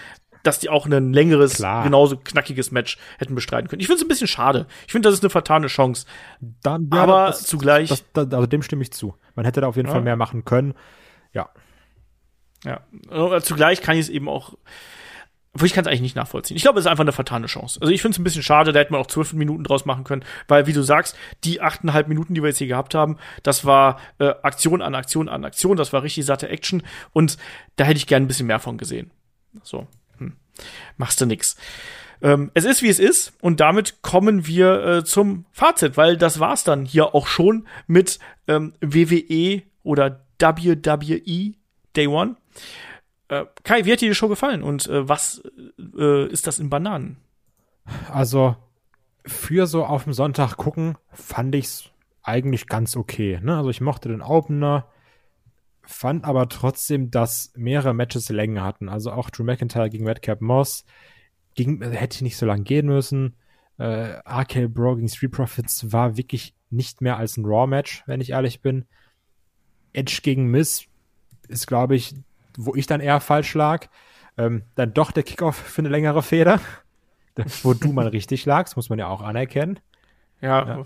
dass 0.43 0.59
die 0.59 0.69
auch 0.69 0.85
ein 0.85 1.13
längeres, 1.13 1.55
Klar. 1.55 1.83
genauso 1.83 2.17
knackiges 2.17 2.71
Match 2.71 2.97
hätten 3.17 3.35
bestreiten 3.35 3.67
können. 3.69 3.79
Ich 3.79 3.87
finde 3.87 3.97
es 3.97 4.05
ein 4.05 4.07
bisschen 4.07 4.27
schade. 4.27 4.67
Ich 4.85 4.91
finde, 4.91 5.07
das 5.07 5.15
ist 5.15 5.23
eine 5.23 5.29
vertane 5.29 5.67
Chance. 5.67 6.05
Dann, 6.63 6.89
ja, 6.93 7.01
Aber 7.01 7.27
das, 7.27 7.43
zugleich. 7.43 7.89
Das, 7.89 8.03
das, 8.13 8.31
also 8.31 8.45
dem 8.47 8.61
stimme 8.61 8.81
ich 8.81 8.91
zu. 8.91 9.15
Man 9.35 9.45
hätte 9.45 9.61
da 9.61 9.67
auf 9.67 9.75
jeden 9.75 9.87
ja. 9.87 9.93
Fall 9.93 10.01
mehr 10.01 10.15
machen 10.15 10.45
können. 10.45 10.73
Ja. 11.33 11.49
Ja. 12.63 12.81
Aber 13.09 13.41
zugleich 13.41 13.81
kann 13.81 13.95
ich 13.95 14.01
es 14.01 14.09
eben 14.09 14.29
auch. 14.29 14.53
Obwohl 15.53 15.65
ich 15.65 15.73
kann 15.73 15.83
es 15.83 15.89
eigentlich 15.89 16.01
nicht 16.01 16.15
nachvollziehen. 16.15 16.55
Ich 16.55 16.63
glaube, 16.63 16.79
es 16.79 16.85
ist 16.85 16.89
einfach 16.89 17.03
eine 17.03 17.11
vertane 17.11 17.47
Chance. 17.47 17.81
Also 17.81 17.91
ich 17.91 18.01
finde 18.01 18.15
es 18.15 18.19
ein 18.19 18.23
bisschen 18.23 18.41
schade, 18.41 18.71
da 18.71 18.79
hätte 18.79 18.93
man 18.93 19.01
auch 19.01 19.07
zwölf 19.07 19.33
Minuten 19.33 19.65
draus 19.65 19.83
machen 19.83 20.05
können, 20.05 20.23
weil, 20.47 20.65
wie 20.65 20.71
du 20.71 20.81
sagst, 20.81 21.17
die 21.43 21.59
achteinhalb 21.59 22.07
Minuten, 22.07 22.33
die 22.33 22.41
wir 22.41 22.47
jetzt 22.47 22.59
hier 22.59 22.67
gehabt 22.67 22.95
haben, 22.95 23.17
das 23.43 23.65
war 23.65 23.99
äh, 24.19 24.33
Aktion 24.43 24.81
an 24.81 24.95
Aktion 24.95 25.27
an 25.27 25.43
Aktion, 25.43 25.75
das 25.75 25.91
war 25.91 26.03
richtig 26.03 26.25
satte 26.25 26.47
Action 26.47 26.83
und 27.11 27.37
da 27.75 27.83
hätte 27.83 27.97
ich 27.97 28.07
gern 28.07 28.23
ein 28.23 28.27
bisschen 28.27 28.47
mehr 28.47 28.59
von 28.59 28.77
gesehen. 28.77 29.11
So 29.61 29.87
machst 30.97 31.21
du 31.21 31.25
nix. 31.25 31.55
Ähm, 32.21 32.51
es 32.53 32.65
ist, 32.65 32.81
wie 32.83 32.89
es 32.89 32.99
ist 32.99 33.33
und 33.41 33.59
damit 33.59 34.01
kommen 34.01 34.45
wir 34.45 34.85
äh, 34.85 35.03
zum 35.03 35.45
Fazit, 35.51 35.97
weil 35.97 36.17
das 36.17 36.39
war's 36.39 36.63
dann 36.63 36.85
hier 36.85 37.15
auch 37.15 37.27
schon 37.27 37.67
mit 37.87 38.19
ähm, 38.47 38.73
WWE 38.81 39.63
oder 39.83 40.25
WWE 40.39 41.53
Day 41.95 42.07
One. 42.07 42.35
Äh, 43.27 43.45
Kai, 43.63 43.85
wie 43.85 43.91
hat 43.91 44.01
dir 44.01 44.09
die 44.09 44.15
Show 44.15 44.27
gefallen 44.27 44.61
und 44.61 44.87
äh, 44.87 45.07
was 45.07 45.41
äh, 45.97 46.27
ist 46.27 46.45
das 46.47 46.59
in 46.59 46.69
Bananen? 46.69 47.17
Also 48.11 48.55
für 49.25 49.67
so 49.67 49.85
auf 49.85 50.03
dem 50.03 50.13
Sonntag 50.13 50.57
gucken 50.57 50.97
fand 51.11 51.55
ich's 51.55 51.89
eigentlich 52.23 52.67
ganz 52.67 52.95
okay. 52.95 53.39
Ne? 53.41 53.57
Also 53.57 53.69
ich 53.69 53.81
mochte 53.81 54.09
den 54.09 54.21
Opener, 54.21 54.85
fand 55.83 56.25
aber 56.25 56.49
trotzdem, 56.49 57.11
dass 57.11 57.51
mehrere 57.55 57.93
Matches 57.93 58.29
Längen 58.29 58.61
hatten. 58.61 58.89
Also 58.89 59.11
auch 59.11 59.29
Drew 59.29 59.43
McIntyre 59.43 59.89
gegen 59.89 60.07
Redcap 60.07 60.41
Moss 60.41 60.85
ging, 61.55 61.81
hätte 61.81 62.23
nicht 62.23 62.37
so 62.37 62.45
lange 62.45 62.63
gehen 62.63 62.87
müssen. 62.87 63.35
Äh, 63.77 64.19
RK 64.27 64.67
Bro 64.67 64.97
gegen 64.97 65.09
Street 65.09 65.31
Profits 65.31 65.91
war 65.91 66.17
wirklich 66.17 66.55
nicht 66.69 67.01
mehr 67.01 67.17
als 67.17 67.37
ein 67.37 67.45
Raw-Match, 67.45 68.03
wenn 68.05 68.21
ich 68.21 68.31
ehrlich 68.31 68.61
bin. 68.61 68.85
Edge 69.93 70.19
gegen 70.23 70.47
Miss 70.47 70.85
ist, 71.47 71.67
glaube 71.67 71.95
ich, 71.95 72.15
wo 72.57 72.75
ich 72.75 72.87
dann 72.87 73.01
eher 73.01 73.19
falsch 73.19 73.53
lag. 73.55 73.87
Ähm, 74.37 74.63
dann 74.75 74.93
doch 74.93 75.11
der 75.11 75.23
Kickoff 75.23 75.55
für 75.55 75.81
eine 75.81 75.89
längere 75.89 76.23
Feder. 76.23 76.59
wo 77.63 77.73
du 77.73 77.91
mal 77.93 78.07
richtig 78.07 78.45
lagst, 78.45 78.75
muss 78.75 78.89
man 78.89 78.99
ja 78.99 79.07
auch 79.07 79.21
anerkennen. 79.21 79.79
Ja, 80.41 80.67
ja. 80.67 80.85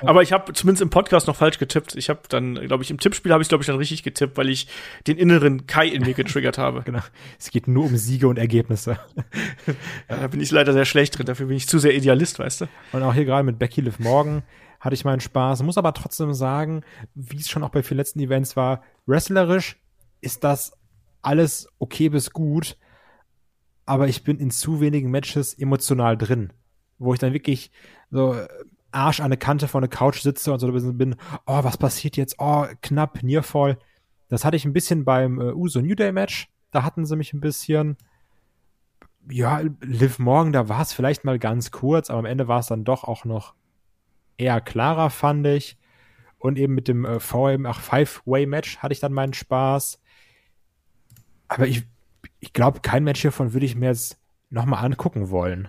aber 0.00 0.22
ich 0.22 0.32
habe 0.32 0.54
zumindest 0.54 0.80
im 0.80 0.88
Podcast 0.88 1.26
noch 1.26 1.36
falsch 1.36 1.58
getippt. 1.58 1.94
Ich 1.94 2.08
habe 2.08 2.20
dann, 2.28 2.54
glaube 2.54 2.82
ich, 2.82 2.90
im 2.90 2.98
Tippspiel 2.98 3.32
habe 3.32 3.42
ich, 3.42 3.48
glaube 3.50 3.62
ich, 3.62 3.66
dann 3.66 3.76
richtig 3.76 4.02
getippt, 4.02 4.38
weil 4.38 4.48
ich 4.48 4.66
den 5.06 5.18
inneren 5.18 5.66
Kai 5.66 5.88
in 5.88 6.02
mir 6.02 6.14
getriggert 6.14 6.56
habe. 6.56 6.82
genau. 6.82 7.02
Es 7.38 7.50
geht 7.50 7.68
nur 7.68 7.84
um 7.84 7.96
Siege 7.98 8.28
und 8.28 8.38
Ergebnisse. 8.38 8.98
ja, 10.08 10.16
da 10.16 10.26
bin 10.28 10.40
ich 10.40 10.50
leider 10.50 10.72
sehr 10.72 10.86
schlecht 10.86 11.18
drin. 11.18 11.26
Dafür 11.26 11.46
bin 11.46 11.56
ich 11.56 11.68
zu 11.68 11.78
sehr 11.78 11.94
Idealist, 11.94 12.38
weißt 12.38 12.62
du. 12.62 12.66
Und 12.92 13.02
auch 13.02 13.12
hier 13.12 13.26
gerade 13.26 13.44
mit 13.44 13.58
Becky 13.58 13.82
Liv 13.82 13.98
Morgan 13.98 14.42
hatte 14.80 14.94
ich 14.94 15.04
meinen 15.04 15.20
Spaß. 15.20 15.62
Muss 15.62 15.78
aber 15.78 15.92
trotzdem 15.92 16.32
sagen, 16.32 16.82
wie 17.14 17.36
es 17.36 17.50
schon 17.50 17.62
auch 17.62 17.70
bei 17.70 17.82
vielen 17.82 17.98
letzten 17.98 18.20
Events 18.20 18.56
war, 18.56 18.82
wrestlerisch 19.06 19.76
ist 20.22 20.44
das 20.44 20.72
alles 21.20 21.68
okay 21.78 22.08
bis 22.08 22.30
gut, 22.30 22.78
aber 23.86 24.08
ich 24.08 24.24
bin 24.24 24.38
in 24.38 24.50
zu 24.50 24.80
wenigen 24.80 25.10
Matches 25.10 25.54
emotional 25.54 26.16
drin, 26.16 26.52
wo 26.98 27.12
ich 27.12 27.20
dann 27.20 27.32
wirklich 27.32 27.70
so 28.10 28.36
Arsch 28.94 29.20
an 29.20 29.30
der 29.30 29.38
Kante 29.38 29.68
von 29.68 29.82
der 29.82 29.90
Couch 29.90 30.20
sitze 30.20 30.52
und 30.52 30.60
so 30.60 30.70
bin, 30.92 31.16
oh, 31.46 31.64
was 31.64 31.76
passiert 31.76 32.16
jetzt? 32.16 32.36
Oh, 32.38 32.66
knapp, 32.82 33.22
Nearfall. 33.22 33.78
Das 34.28 34.44
hatte 34.44 34.56
ich 34.56 34.64
ein 34.64 34.72
bisschen 34.72 35.04
beim 35.04 35.40
äh, 35.40 35.52
Uso 35.52 35.80
New 35.80 35.94
Day 35.94 36.12
Match. 36.12 36.48
Da 36.70 36.82
hatten 36.82 37.04
sie 37.04 37.16
mich 37.16 37.32
ein 37.32 37.40
bisschen, 37.40 37.96
ja, 39.30 39.60
Liv 39.80 40.18
Morgan, 40.18 40.52
da 40.52 40.68
war 40.68 40.82
es 40.82 40.92
vielleicht 40.92 41.24
mal 41.24 41.38
ganz 41.38 41.70
kurz, 41.70 42.10
aber 42.10 42.20
am 42.20 42.24
Ende 42.24 42.48
war 42.48 42.60
es 42.60 42.66
dann 42.66 42.84
doch 42.84 43.04
auch 43.04 43.24
noch 43.24 43.54
eher 44.36 44.60
klarer, 44.60 45.10
fand 45.10 45.46
ich. 45.46 45.78
Und 46.38 46.58
eben 46.58 46.74
mit 46.74 46.88
dem 46.88 47.04
äh, 47.04 47.20
VM, 47.20 47.64
ach, 47.66 47.80
Five-Way-Match 47.80 48.78
hatte 48.78 48.92
ich 48.92 49.00
dann 49.00 49.12
meinen 49.12 49.32
Spaß. 49.32 50.00
Aber 51.48 51.66
ich, 51.66 51.84
ich 52.40 52.52
glaube, 52.52 52.80
kein 52.80 53.04
Match 53.04 53.22
hiervon 53.22 53.52
würde 53.52 53.66
ich 53.66 53.76
mir 53.76 53.86
jetzt 53.86 54.18
nochmal 54.50 54.84
angucken 54.84 55.30
wollen. 55.30 55.68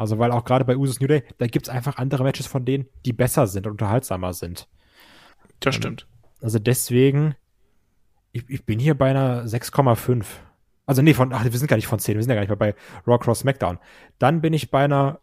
Also, 0.00 0.18
weil 0.18 0.32
auch 0.32 0.46
gerade 0.46 0.64
bei 0.64 0.78
Usus 0.78 0.98
New 0.98 1.08
Day, 1.08 1.24
da 1.36 1.46
gibt 1.46 1.66
es 1.66 1.68
einfach 1.68 1.98
andere 1.98 2.24
Matches 2.24 2.46
von 2.46 2.64
denen, 2.64 2.86
die 3.04 3.12
besser 3.12 3.46
sind 3.46 3.66
und 3.66 3.72
unterhaltsamer 3.72 4.32
sind. 4.32 4.66
Das 5.60 5.74
stimmt. 5.74 6.06
Also 6.40 6.58
deswegen, 6.58 7.36
ich, 8.32 8.48
ich 8.48 8.64
bin 8.64 8.78
hier 8.78 8.94
bei 8.94 9.10
einer 9.10 9.44
6,5. 9.44 10.24
Also 10.86 11.02
nee, 11.02 11.12
von, 11.12 11.34
ach, 11.34 11.44
wir 11.44 11.50
sind 11.52 11.66
gar 11.66 11.76
nicht 11.76 11.86
von 11.86 11.98
10, 11.98 12.14
wir 12.14 12.22
sind 12.22 12.30
ja 12.30 12.34
gar 12.34 12.40
nicht 12.40 12.48
mehr 12.48 12.56
bei 12.56 12.74
Raw 13.06 13.18
Cross 13.18 13.40
SmackDown. 13.40 13.78
Dann 14.18 14.40
bin 14.40 14.54
ich 14.54 14.70
bei 14.70 14.84
einer 14.84 15.20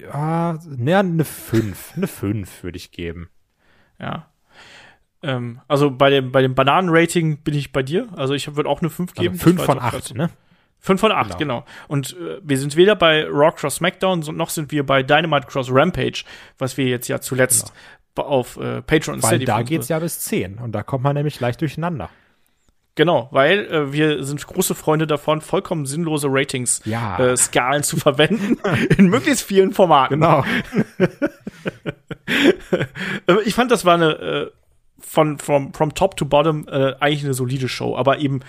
ja, 0.00 0.58
näher 0.66 0.98
eine 0.98 1.24
5. 1.24 1.92
Eine 1.96 2.08
5 2.08 2.64
würde 2.64 2.76
ich 2.76 2.90
geben. 2.90 3.30
Ja. 4.00 4.32
Ähm, 5.22 5.60
also 5.68 5.92
bei 5.92 6.10
dem, 6.10 6.32
bei 6.32 6.42
dem 6.42 6.56
Bananen-Rating 6.56 7.44
bin 7.44 7.54
ich 7.54 7.70
bei 7.70 7.84
dir. 7.84 8.08
Also 8.16 8.34
ich 8.34 8.56
würde 8.56 8.68
auch 8.68 8.80
eine 8.80 8.90
5 8.90 9.14
geben. 9.14 9.34
Also 9.34 9.44
5 9.44 9.62
von 9.62 9.78
8, 9.78 10.16
ne? 10.16 10.30
5 10.84 11.00
von 11.00 11.12
8, 11.12 11.38
genau. 11.38 11.60
genau. 11.60 11.64
Und 11.88 12.14
äh, 12.18 12.40
wir 12.42 12.58
sind 12.58 12.76
weder 12.76 12.94
bei 12.94 13.24
Raw 13.26 13.50
Cross 13.52 13.76
SmackDown, 13.76 14.20
noch 14.20 14.50
sind 14.50 14.70
wir 14.70 14.84
bei 14.84 15.02
Dynamite 15.02 15.46
Cross 15.46 15.68
Rampage, 15.70 16.24
was 16.58 16.76
wir 16.76 16.84
jetzt 16.84 17.08
ja 17.08 17.22
zuletzt 17.22 17.72
genau. 18.14 18.28
auf 18.28 18.58
äh, 18.58 18.82
Patreon 18.82 19.22
Weil 19.22 19.28
Steady 19.28 19.44
da 19.46 19.62
geht's 19.62 19.88
ja 19.88 19.98
bis 19.98 20.20
10 20.20 20.58
und 20.58 20.72
da 20.72 20.82
kommt 20.82 21.02
man 21.02 21.14
nämlich 21.14 21.40
leicht 21.40 21.62
durcheinander. 21.62 22.10
Genau, 22.96 23.28
weil 23.30 23.60
äh, 23.64 23.92
wir 23.94 24.24
sind 24.24 24.46
große 24.46 24.74
Freunde 24.74 25.06
davon, 25.06 25.40
vollkommen 25.40 25.86
sinnlose 25.86 26.28
Ratings 26.30 26.82
ja. 26.84 27.18
äh, 27.18 27.36
Skalen 27.38 27.82
zu 27.82 27.96
verwenden 27.96 28.58
in 28.98 29.08
möglichst 29.08 29.42
vielen 29.42 29.72
Formaten. 29.72 30.20
Genau. 30.20 30.44
Äh, 33.26 33.40
ich 33.44 33.54
fand, 33.54 33.70
das 33.70 33.84
war 33.84 33.94
eine 33.94 34.12
äh, 34.12 34.50
von 34.98 35.38
from, 35.38 35.72
from 35.72 35.94
top 35.94 36.16
to 36.16 36.24
bottom 36.24 36.66
äh, 36.68 36.94
eigentlich 37.00 37.24
eine 37.24 37.34
solide 37.34 37.68
Show, 37.68 37.96
aber 37.96 38.18
eben 38.18 38.40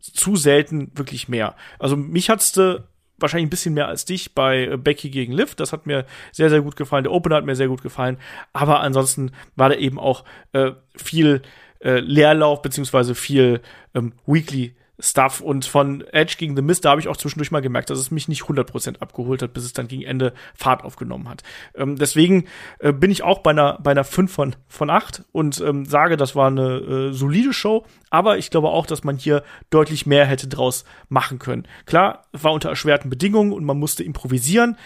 zu 0.00 0.36
selten 0.36 0.90
wirklich 0.94 1.28
mehr. 1.28 1.56
Also 1.78 1.96
mich 1.96 2.30
hat's 2.30 2.56
äh, 2.56 2.80
wahrscheinlich 3.18 3.46
ein 3.46 3.50
bisschen 3.50 3.74
mehr 3.74 3.88
als 3.88 4.04
dich 4.04 4.34
bei 4.34 4.64
äh, 4.64 4.76
Becky 4.76 5.10
gegen 5.10 5.32
Liv. 5.32 5.54
Das 5.54 5.72
hat 5.72 5.86
mir 5.86 6.06
sehr, 6.32 6.50
sehr 6.50 6.62
gut 6.62 6.76
gefallen. 6.76 7.04
Der 7.04 7.12
Opener 7.12 7.36
hat 7.36 7.44
mir 7.44 7.56
sehr 7.56 7.68
gut 7.68 7.82
gefallen. 7.82 8.18
Aber 8.52 8.80
ansonsten 8.80 9.32
war 9.56 9.68
da 9.68 9.74
eben 9.74 9.98
auch 9.98 10.24
äh, 10.52 10.72
viel 10.96 11.42
äh, 11.80 12.00
Leerlauf 12.00 12.62
beziehungsweise 12.62 13.14
viel 13.14 13.60
ähm, 13.94 14.12
Weekly 14.26 14.74
Stuff 15.00 15.40
und 15.40 15.64
von 15.64 16.00
Edge 16.08 16.34
gegen 16.38 16.56
The 16.56 16.62
Mist, 16.62 16.84
da 16.84 16.90
habe 16.90 17.00
ich 17.00 17.08
auch 17.08 17.16
zwischendurch 17.16 17.50
mal 17.50 17.62
gemerkt, 17.62 17.90
dass 17.90 17.98
es 17.98 18.10
mich 18.10 18.26
nicht 18.26 18.42
100% 18.42 18.98
abgeholt 18.98 19.42
hat, 19.42 19.52
bis 19.52 19.64
es 19.64 19.72
dann 19.72 19.86
gegen 19.86 20.02
Ende 20.02 20.32
Fahrt 20.54 20.82
aufgenommen 20.82 21.28
hat. 21.28 21.42
Ähm, 21.74 21.96
deswegen 21.96 22.46
äh, 22.80 22.92
bin 22.92 23.10
ich 23.10 23.22
auch 23.22 23.38
bei 23.38 23.50
einer, 23.50 23.78
bei 23.80 23.92
einer 23.92 24.04
5 24.04 24.32
von, 24.32 24.56
von 24.66 24.90
8 24.90 25.24
und 25.30 25.60
ähm, 25.60 25.84
sage, 25.84 26.16
das 26.16 26.34
war 26.34 26.48
eine 26.48 26.78
äh, 26.78 27.12
solide 27.12 27.52
Show, 27.52 27.86
aber 28.10 28.38
ich 28.38 28.50
glaube 28.50 28.68
auch, 28.68 28.86
dass 28.86 29.04
man 29.04 29.16
hier 29.16 29.44
deutlich 29.70 30.04
mehr 30.06 30.26
hätte 30.26 30.48
draus 30.48 30.84
machen 31.08 31.38
können. 31.38 31.68
Klar, 31.86 32.24
war 32.32 32.52
unter 32.52 32.68
erschwerten 32.68 33.08
Bedingungen 33.08 33.52
und 33.52 33.64
man 33.64 33.78
musste 33.78 34.02
improvisieren. 34.02 34.76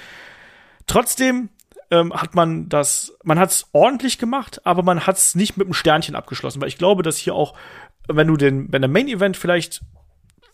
Trotzdem 0.87 1.49
ähm, 1.91 2.13
hat 2.13 2.35
man 2.35 2.69
das, 2.69 3.17
man 3.25 3.39
hat 3.39 3.51
es 3.51 3.69
ordentlich 3.73 4.19
gemacht, 4.19 4.61
aber 4.65 4.83
man 4.83 5.07
hat 5.07 5.17
es 5.17 5.35
nicht 5.35 5.57
mit 5.57 5.67
einem 5.67 5.75
Sternchen 5.75 6.17
abgeschlossen, 6.17 6.61
weil 6.61 6.69
ich 6.69 6.79
glaube, 6.79 7.03
dass 7.03 7.17
hier 7.17 7.35
auch, 7.35 7.55
wenn 8.09 8.27
du 8.27 8.37
den, 8.37 8.71
wenn 8.73 8.83
der 8.83 8.91
Main 8.91 9.09
Event 9.09 9.37
vielleicht 9.37 9.83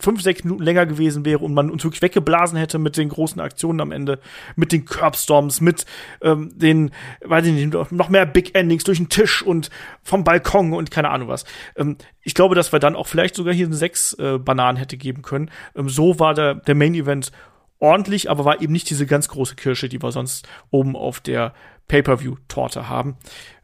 fünf, 0.01 0.21
sechs 0.21 0.43
Minuten 0.43 0.63
länger 0.63 0.85
gewesen 0.85 1.25
wäre 1.25 1.39
und 1.39 1.53
man 1.53 1.69
uns 1.69 1.83
wirklich 1.83 2.01
weggeblasen 2.01 2.57
hätte 2.57 2.79
mit 2.79 2.95
den 2.95 3.09
großen 3.09 3.41
Aktionen 3.41 3.81
am 3.81 3.91
Ende, 3.91 4.19
mit 4.55 4.71
den 4.71 4.85
Curbstorms, 4.85 5.59
mit 5.59 5.85
ähm, 6.21 6.51
den, 6.57 6.91
weiß 7.21 7.45
ich 7.45 7.53
nicht, 7.53 7.91
noch 7.91 8.09
mehr 8.09 8.25
Big 8.25 8.55
Endings 8.55 8.85
durch 8.85 8.97
den 8.97 9.09
Tisch 9.09 9.41
und 9.41 9.69
vom 10.01 10.23
Balkon 10.23 10.73
und 10.73 10.89
keine 10.89 11.09
Ahnung 11.09 11.27
was. 11.27 11.43
Ähm, 11.75 11.97
ich 12.21 12.33
glaube, 12.33 12.55
dass 12.55 12.71
wir 12.71 12.79
dann 12.79 12.95
auch 12.95 13.07
vielleicht 13.07 13.35
sogar 13.35 13.53
hier 13.53 13.71
sechs 13.73 14.13
äh, 14.13 14.37
Bananen 14.37 14.77
hätte 14.77 14.97
geben 14.97 15.21
können. 15.21 15.51
Ähm, 15.75 15.89
so 15.89 16.19
war 16.19 16.33
der, 16.33 16.55
der 16.55 16.75
Main 16.75 16.95
Event 16.95 17.31
ordentlich, 17.79 18.29
aber 18.29 18.45
war 18.45 18.61
eben 18.61 18.73
nicht 18.73 18.89
diese 18.89 19.05
ganz 19.05 19.27
große 19.27 19.55
Kirsche, 19.55 19.89
die 19.89 20.01
wir 20.01 20.11
sonst 20.11 20.47
oben 20.69 20.95
auf 20.95 21.19
der 21.19 21.53
Pay-per-view-Torte 21.87 22.87
haben. 22.87 23.17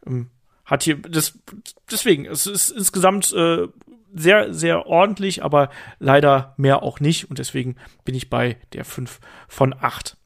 Ähm, 0.06 0.30
hat 0.66 0.82
hier 0.82 0.96
das 0.96 1.38
deswegen 1.90 2.26
es 2.26 2.46
ist 2.46 2.70
insgesamt 2.70 3.32
äh, 3.32 3.68
sehr, 4.16 4.52
sehr 4.52 4.86
ordentlich, 4.86 5.44
aber 5.44 5.70
leider 5.98 6.54
mehr 6.56 6.82
auch 6.82 7.00
nicht. 7.00 7.30
Und 7.30 7.38
deswegen 7.38 7.76
bin 8.04 8.14
ich 8.14 8.30
bei 8.30 8.56
der 8.72 8.84
5 8.84 9.20
von 9.48 9.74
8. 9.78 10.16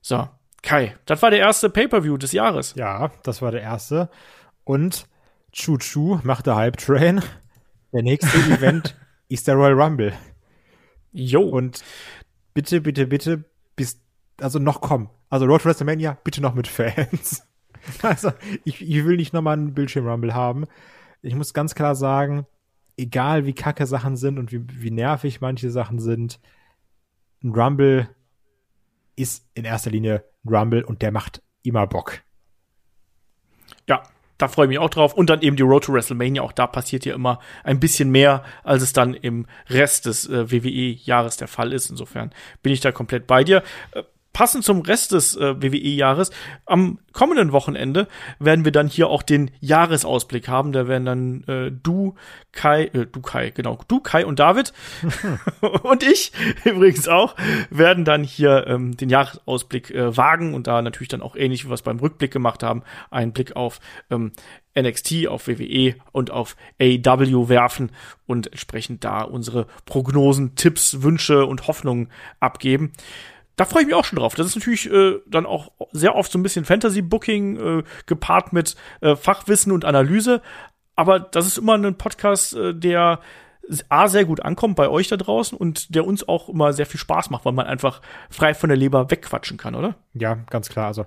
So, 0.00 0.28
Kai, 0.62 0.94
das 1.06 1.22
war 1.22 1.30
der 1.30 1.40
erste 1.40 1.68
Pay-Per-View 1.68 2.16
des 2.16 2.32
Jahres. 2.32 2.74
Ja, 2.76 3.10
das 3.24 3.42
war 3.42 3.50
der 3.50 3.62
erste. 3.62 4.08
Und 4.64 5.06
Chu 5.52 5.76
Chu 5.76 6.20
macht 6.22 6.46
der 6.46 6.56
Hype 6.56 6.76
Train. 6.76 7.20
Der 7.92 8.02
nächste 8.02 8.38
Event 8.52 8.96
ist 9.28 9.48
der 9.48 9.56
Royal 9.56 9.80
Rumble. 9.80 10.12
Jo. 11.10 11.42
Und 11.42 11.82
bitte, 12.54 12.80
bitte, 12.80 13.06
bitte, 13.06 13.44
bis, 13.76 14.00
also 14.40 14.58
noch 14.58 14.80
komm. 14.80 15.10
Also 15.28 15.46
Road 15.46 15.62
to 15.62 15.68
WrestleMania, 15.68 16.18
bitte 16.24 16.40
noch 16.40 16.54
mit 16.54 16.68
Fans. 16.68 17.46
Also, 18.00 18.30
ich, 18.62 18.80
ich 18.80 19.04
will 19.04 19.16
nicht 19.16 19.32
nochmal 19.32 19.54
einen 19.54 19.74
Bildschirm-Rumble 19.74 20.34
haben. 20.34 20.66
Ich 21.20 21.34
muss 21.34 21.52
ganz 21.52 21.74
klar 21.74 21.96
sagen, 21.96 22.46
egal 22.96 23.46
wie 23.46 23.54
kacke 23.54 23.86
Sachen 23.86 24.16
sind 24.16 24.38
und 24.38 24.52
wie, 24.52 24.64
wie 24.68 24.90
nervig 24.90 25.40
manche 25.40 25.70
Sachen 25.70 25.98
sind, 25.98 26.40
ein 27.42 27.50
Rumble 27.50 28.08
ist 29.16 29.46
in 29.54 29.64
erster 29.64 29.90
Linie 29.90 30.24
ein 30.44 30.54
Rumble 30.54 30.84
und 30.84 31.02
der 31.02 31.12
macht 31.12 31.42
immer 31.62 31.86
Bock. 31.86 32.22
Ja, 33.88 34.02
da 34.38 34.48
freue 34.48 34.66
ich 34.66 34.70
mich 34.70 34.78
auch 34.78 34.90
drauf. 34.90 35.14
Und 35.14 35.30
dann 35.30 35.40
eben 35.40 35.56
die 35.56 35.62
Road 35.62 35.84
to 35.84 35.92
WrestleMania. 35.92 36.42
Auch 36.42 36.52
da 36.52 36.66
passiert 36.66 37.04
ja 37.04 37.14
immer 37.14 37.38
ein 37.62 37.78
bisschen 37.78 38.10
mehr, 38.10 38.42
als 38.64 38.82
es 38.82 38.92
dann 38.92 39.14
im 39.14 39.46
Rest 39.68 40.06
des 40.06 40.28
äh, 40.28 40.50
WWE-Jahres 40.50 41.36
der 41.36 41.48
Fall 41.48 41.72
ist. 41.72 41.90
Insofern 41.90 42.32
bin 42.62 42.72
ich 42.72 42.80
da 42.80 42.90
komplett 42.90 43.26
bei 43.28 43.44
dir. 43.44 43.62
Äh, 43.92 44.02
passend 44.32 44.64
zum 44.64 44.80
Rest 44.80 45.12
des 45.12 45.36
äh, 45.36 45.62
WWE-Jahres, 45.62 46.30
am 46.66 46.98
kommenden 47.12 47.52
Wochenende 47.52 48.08
werden 48.38 48.64
wir 48.64 48.72
dann 48.72 48.88
hier 48.88 49.08
auch 49.08 49.22
den 49.22 49.50
Jahresausblick 49.60 50.48
haben. 50.48 50.72
Da 50.72 50.88
werden 50.88 51.04
dann 51.04 51.44
äh, 51.44 51.70
du, 51.70 52.14
Kai, 52.52 52.84
äh, 52.84 53.06
du 53.06 53.20
Kai, 53.20 53.50
genau, 53.50 53.78
du 53.88 54.00
Kai 54.00 54.24
und 54.24 54.38
David 54.38 54.72
und 55.82 56.02
ich 56.02 56.32
übrigens 56.64 57.08
auch 57.08 57.36
werden 57.70 58.04
dann 58.04 58.24
hier 58.24 58.66
ähm, 58.66 58.96
den 58.96 59.10
Jahresausblick 59.10 59.90
äh, 59.90 60.16
wagen 60.16 60.54
und 60.54 60.66
da 60.66 60.80
natürlich 60.82 61.08
dann 61.08 61.22
auch 61.22 61.36
ähnlich 61.36 61.64
wie 61.64 61.68
wir 61.68 61.74
es 61.74 61.82
beim 61.82 61.98
Rückblick 61.98 62.32
gemacht 62.32 62.62
haben, 62.62 62.82
einen 63.10 63.32
Blick 63.32 63.56
auf 63.56 63.80
ähm, 64.10 64.32
NXT, 64.78 65.26
auf 65.28 65.48
WWE 65.48 65.96
und 66.12 66.30
auf 66.30 66.56
AW 66.80 67.48
werfen 67.48 67.90
und 68.26 68.46
entsprechend 68.46 69.04
da 69.04 69.22
unsere 69.22 69.66
Prognosen, 69.84 70.54
Tipps, 70.54 71.02
Wünsche 71.02 71.44
und 71.44 71.66
Hoffnungen 71.66 72.08
abgeben 72.40 72.92
da 73.56 73.64
freue 73.64 73.82
ich 73.82 73.86
mich 73.86 73.94
auch 73.94 74.04
schon 74.04 74.18
drauf. 74.18 74.34
Das 74.34 74.46
ist 74.46 74.56
natürlich 74.56 74.90
äh, 74.90 75.20
dann 75.26 75.46
auch 75.46 75.72
sehr 75.92 76.14
oft 76.14 76.32
so 76.32 76.38
ein 76.38 76.42
bisschen 76.42 76.64
Fantasy-Booking 76.64 77.56
äh, 77.56 77.82
gepaart 78.06 78.52
mit 78.52 78.76
äh, 79.00 79.16
Fachwissen 79.16 79.72
und 79.72 79.84
Analyse. 79.84 80.42
Aber 80.96 81.20
das 81.20 81.46
ist 81.46 81.58
immer 81.58 81.74
ein 81.74 81.96
Podcast, 81.96 82.54
äh, 82.54 82.74
der 82.74 83.20
A, 83.88 84.08
sehr 84.08 84.24
gut 84.24 84.40
ankommt 84.40 84.76
bei 84.76 84.88
euch 84.88 85.08
da 85.08 85.16
draußen 85.16 85.56
und 85.56 85.94
der 85.94 86.06
uns 86.06 86.26
auch 86.28 86.48
immer 86.48 86.72
sehr 86.72 86.86
viel 86.86 86.98
Spaß 86.98 87.30
macht, 87.30 87.44
weil 87.44 87.52
man 87.52 87.66
einfach 87.66 88.02
frei 88.28 88.54
von 88.54 88.68
der 88.68 88.76
Leber 88.76 89.10
wegquatschen 89.10 89.56
kann, 89.56 89.74
oder? 89.74 89.94
Ja, 90.14 90.34
ganz 90.34 90.68
klar. 90.68 90.88
Also 90.88 91.06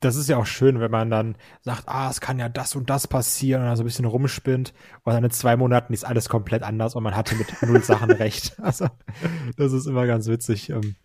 das 0.00 0.16
ist 0.16 0.28
ja 0.28 0.36
auch 0.36 0.46
schön, 0.46 0.80
wenn 0.80 0.90
man 0.90 1.10
dann 1.10 1.36
sagt, 1.62 1.84
ah, 1.86 2.10
es 2.10 2.20
kann 2.20 2.38
ja 2.38 2.48
das 2.48 2.74
und 2.74 2.90
das 2.90 3.06
passieren 3.06 3.62
und 3.62 3.68
dann 3.68 3.76
so 3.76 3.82
ein 3.82 3.86
bisschen 3.86 4.04
rumspinnt 4.04 4.74
und 5.02 5.12
dann 5.12 5.24
in 5.24 5.30
zwei 5.30 5.56
Monaten 5.56 5.92
ist 5.92 6.04
alles 6.04 6.28
komplett 6.28 6.62
anders 6.62 6.94
und 6.94 7.02
man 7.02 7.16
hatte 7.16 7.34
mit 7.36 7.62
null 7.62 7.82
Sachen 7.82 8.10
recht. 8.10 8.58
Also, 8.60 8.86
das 9.56 9.72
ist 9.72 9.86
immer 9.86 10.06
ganz 10.06 10.26
witzig. 10.26 10.70
Ähm, 10.70 10.96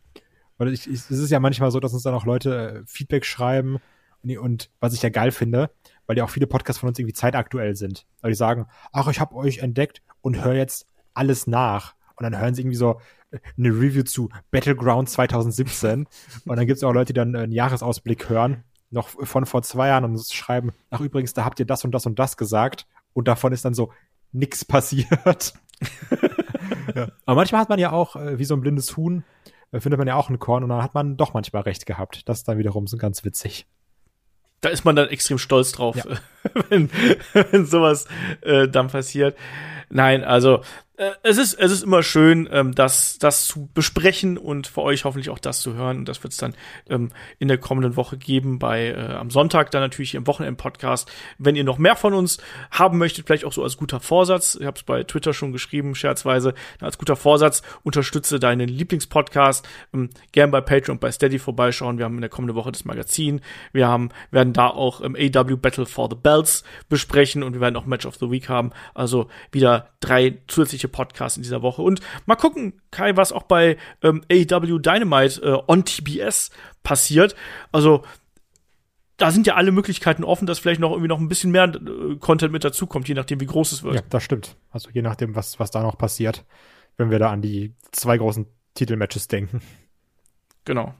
und 0.59 0.73
ich, 0.73 0.87
ich, 0.87 0.99
es 0.99 1.11
ist 1.11 1.31
ja 1.31 1.39
manchmal 1.39 1.71
so, 1.71 1.79
dass 1.79 1.93
uns 1.93 2.03
dann 2.03 2.13
auch 2.13 2.25
Leute 2.25 2.81
äh, 2.81 2.83
Feedback 2.85 3.25
schreiben 3.25 3.79
und, 4.23 4.37
und 4.37 4.69
was 4.79 4.93
ich 4.93 5.01
ja 5.01 5.09
geil 5.09 5.31
finde, 5.31 5.71
weil 6.05 6.17
ja 6.17 6.23
auch 6.23 6.29
viele 6.29 6.47
Podcasts 6.47 6.79
von 6.79 6.89
uns 6.89 6.99
irgendwie 6.99 7.13
zeitaktuell 7.13 7.75
sind. 7.75 8.05
Weil 8.21 8.31
die 8.31 8.37
sagen, 8.37 8.67
ach, 8.91 9.07
ich 9.07 9.19
habe 9.19 9.35
euch 9.35 9.59
entdeckt 9.59 10.01
und 10.21 10.43
höre 10.43 10.55
jetzt 10.55 10.87
alles 11.13 11.47
nach. 11.47 11.95
Und 12.15 12.23
dann 12.23 12.37
hören 12.37 12.53
sie 12.53 12.61
irgendwie 12.61 12.77
so 12.77 12.99
äh, 13.31 13.39
eine 13.57 13.69
Review 13.69 14.03
zu 14.03 14.29
Battleground 14.51 15.09
2017. 15.09 16.07
und 16.45 16.55
dann 16.57 16.67
gibt 16.67 16.77
es 16.77 16.83
auch 16.83 16.93
Leute, 16.93 17.13
die 17.13 17.19
dann 17.19 17.35
einen 17.35 17.51
Jahresausblick 17.51 18.29
hören 18.29 18.63
noch 18.91 19.09
von 19.09 19.45
vor 19.45 19.61
zwei 19.61 19.87
Jahren 19.87 20.03
und 20.03 20.19
schreiben, 20.19 20.71
ach 20.89 21.01
übrigens, 21.01 21.33
da 21.33 21.45
habt 21.45 21.59
ihr 21.59 21.65
das 21.65 21.85
und 21.85 21.91
das 21.91 22.05
und 22.05 22.17
das 22.17 22.37
gesagt 22.37 22.87
und 23.13 23.27
davon 23.27 23.53
ist 23.53 23.65
dann 23.65 23.73
so 23.73 23.91
nix 24.31 24.65
passiert. 24.65 25.53
ja. 26.95 27.07
Aber 27.25 27.35
manchmal 27.35 27.61
hat 27.61 27.69
man 27.69 27.79
ja 27.79 27.91
auch, 27.91 28.15
äh, 28.15 28.39
wie 28.39 28.45
so 28.45 28.55
ein 28.55 28.61
blindes 28.61 28.97
Huhn, 28.97 29.23
äh, 29.45 29.58
findet 29.77 29.97
man 29.97 30.07
ja 30.07 30.15
auch 30.15 30.29
ein 30.29 30.39
Korn 30.39 30.63
und 30.63 30.69
dann 30.69 30.81
hat 30.81 30.93
man 30.93 31.17
doch 31.17 31.33
manchmal 31.33 31.63
recht 31.63 31.85
gehabt. 31.85 32.27
Das 32.27 32.39
ist 32.39 32.47
dann 32.47 32.57
wiederum 32.57 32.87
so 32.87 32.97
ganz 32.97 33.23
witzig. 33.23 33.67
Da 34.61 34.69
ist 34.69 34.83
man 34.83 34.95
dann 34.95 35.07
extrem 35.07 35.37
stolz 35.37 35.71
drauf, 35.71 35.95
ja. 35.95 36.03
wenn, 36.69 36.89
wenn 37.33 37.65
sowas 37.65 38.07
äh, 38.41 38.67
dann 38.67 38.87
passiert. 38.87 39.37
Nein, 39.89 40.23
also 40.23 40.61
äh, 40.99 41.11
es 41.23 41.37
ist, 41.37 41.53
es 41.53 41.71
ist 41.71 41.83
immer 41.83 42.03
schön, 42.03 42.49
ähm, 42.51 42.75
das, 42.75 43.17
das 43.19 43.45
zu 43.45 43.69
besprechen 43.73 44.37
und 44.37 44.67
für 44.67 44.81
euch 44.81 45.05
hoffentlich 45.05 45.29
auch 45.29 45.39
das 45.39 45.61
zu 45.61 45.73
hören. 45.73 45.99
Und 45.99 46.09
das 46.09 46.21
wird 46.23 46.33
es 46.33 46.37
dann 46.37 46.53
ähm, 46.89 47.11
in 47.39 47.47
der 47.47 47.57
kommenden 47.57 47.95
Woche 47.95 48.17
geben, 48.17 48.59
bei 48.59 48.89
äh, 48.89 49.13
am 49.13 49.29
Sonntag 49.31 49.71
dann 49.71 49.81
natürlich 49.81 50.13
im 50.13 50.27
Wochenend-Podcast. 50.27 51.09
Wenn 51.37 51.55
ihr 51.55 51.63
noch 51.63 51.77
mehr 51.77 51.95
von 51.95 52.13
uns 52.13 52.37
haben 52.69 52.97
möchtet, 52.97 53.27
vielleicht 53.27 53.45
auch 53.45 53.53
so 53.53 53.63
als 53.63 53.77
guter 53.77 54.01
Vorsatz, 54.01 54.57
ich 54.59 54.65
habe 54.65 54.75
es 54.75 54.83
bei 54.83 55.03
Twitter 55.03 55.33
schon 55.33 55.53
geschrieben, 55.53 55.95
scherzweise, 55.95 56.53
als 56.81 56.97
guter 56.97 57.15
Vorsatz, 57.15 57.61
unterstütze 57.83 58.37
deinen 58.37 58.67
Lieblingspodcast. 58.67 59.67
Ähm, 59.93 60.09
gern 60.33 60.51
bei 60.51 60.59
Patreon 60.59 60.97
und 60.97 61.01
bei 61.01 61.11
Steady 61.13 61.39
vorbeischauen. 61.39 61.97
Wir 61.97 62.05
haben 62.05 62.15
in 62.15 62.21
der 62.21 62.29
kommenden 62.29 62.57
Woche 62.57 62.73
das 62.73 62.83
Magazin. 62.83 63.39
Wir 63.71 63.87
haben, 63.87 64.09
werden 64.31 64.51
da 64.51 64.67
auch 64.67 64.99
ähm, 65.01 65.15
AW 65.15 65.55
Battle 65.55 65.85
for 65.85 66.09
the 66.09 66.17
Belts 66.21 66.65
besprechen 66.89 67.41
und 67.41 67.53
wir 67.53 67.61
werden 67.61 67.77
auch 67.77 67.85
Match 67.85 68.05
of 68.05 68.17
the 68.17 68.29
Week 68.29 68.49
haben. 68.49 68.71
Also 68.93 69.29
wieder 69.51 69.91
drei 70.01 70.39
zusätzliche 70.47 70.88
Podcast 70.89 71.37
in 71.37 71.43
dieser 71.43 71.61
Woche. 71.61 71.81
Und 71.81 72.01
mal 72.25 72.35
gucken, 72.35 72.81
Kai, 72.91 73.15
was 73.15 73.31
auch 73.31 73.43
bei 73.43 73.77
ähm, 74.01 74.23
AEW 74.31 74.79
Dynamite 74.79 75.41
äh, 75.41 75.61
on 75.67 75.85
TBS 75.85 76.51
passiert. 76.83 77.35
Also 77.71 78.03
da 79.17 79.31
sind 79.31 79.45
ja 79.47 79.55
alle 79.55 79.71
Möglichkeiten 79.71 80.23
offen, 80.23 80.45
dass 80.45 80.59
vielleicht 80.59 80.79
noch 80.79 80.91
irgendwie 80.91 81.09
noch 81.09 81.19
ein 81.19 81.27
bisschen 81.27 81.51
mehr 81.51 81.65
äh, 81.65 82.15
Content 82.19 82.51
mit 82.51 82.63
dazukommt, 82.63 83.07
je 83.07 83.15
nachdem, 83.15 83.39
wie 83.39 83.45
groß 83.45 83.71
es 83.71 83.83
wird. 83.83 83.95
Ja, 83.95 84.01
das 84.09 84.23
stimmt. 84.23 84.55
Also 84.71 84.89
je 84.91 85.01
nachdem, 85.01 85.35
was, 85.35 85.59
was 85.59 85.71
da 85.71 85.83
noch 85.83 85.97
passiert, 85.97 86.45
wenn 86.97 87.11
wir 87.11 87.19
da 87.19 87.29
an 87.29 87.41
die 87.41 87.75
zwei 87.91 88.17
großen 88.17 88.47
Titelmatches 88.75 89.27
denken. 89.27 89.61
Genau. 90.69 90.93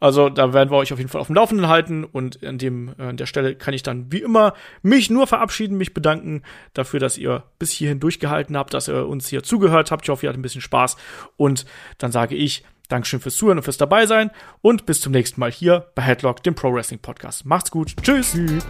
Also 0.00 0.28
da 0.28 0.52
werden 0.52 0.70
wir 0.70 0.76
euch 0.76 0.92
auf 0.92 0.98
jeden 0.98 1.10
Fall 1.10 1.22
auf 1.22 1.28
dem 1.28 1.36
Laufenden 1.36 1.66
halten 1.66 2.04
und 2.04 2.44
an 2.44 2.58
dem 2.58 2.94
äh, 2.98 3.04
an 3.04 3.16
der 3.16 3.24
Stelle 3.24 3.54
kann 3.54 3.72
ich 3.72 3.82
dann 3.82 4.12
wie 4.12 4.20
immer 4.20 4.52
mich 4.82 5.08
nur 5.08 5.26
verabschieden, 5.26 5.78
mich 5.78 5.94
bedanken 5.94 6.42
dafür, 6.74 7.00
dass 7.00 7.16
ihr 7.16 7.42
bis 7.58 7.70
hierhin 7.70 8.00
durchgehalten 8.00 8.54
habt, 8.54 8.74
dass 8.74 8.86
ihr 8.86 9.08
uns 9.08 9.28
hier 9.28 9.42
zugehört 9.42 9.90
habt. 9.90 10.04
Ich 10.04 10.10
hoffe, 10.10 10.26
ihr 10.26 10.28
hattet 10.28 10.40
ein 10.40 10.42
bisschen 10.42 10.60
Spaß 10.60 10.98
und 11.38 11.64
dann 11.96 12.12
sage 12.12 12.34
ich 12.36 12.64
Dankeschön 12.90 13.18
fürs 13.18 13.36
Zuhören 13.36 13.56
und 13.56 13.64
fürs 13.64 13.78
dabei 13.78 14.04
sein 14.04 14.30
und 14.60 14.84
bis 14.84 15.00
zum 15.00 15.12
nächsten 15.12 15.40
Mal 15.40 15.50
hier 15.50 15.86
bei 15.94 16.02
Headlock, 16.02 16.42
dem 16.42 16.54
Pro 16.54 16.70
Wrestling 16.74 17.00
Podcast. 17.00 17.46
Macht's 17.46 17.70
gut. 17.70 17.94
Tschüss. 18.02 18.32
Tschüss. 18.32 18.62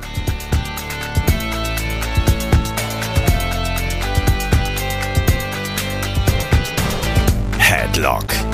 Headlock 7.58 8.53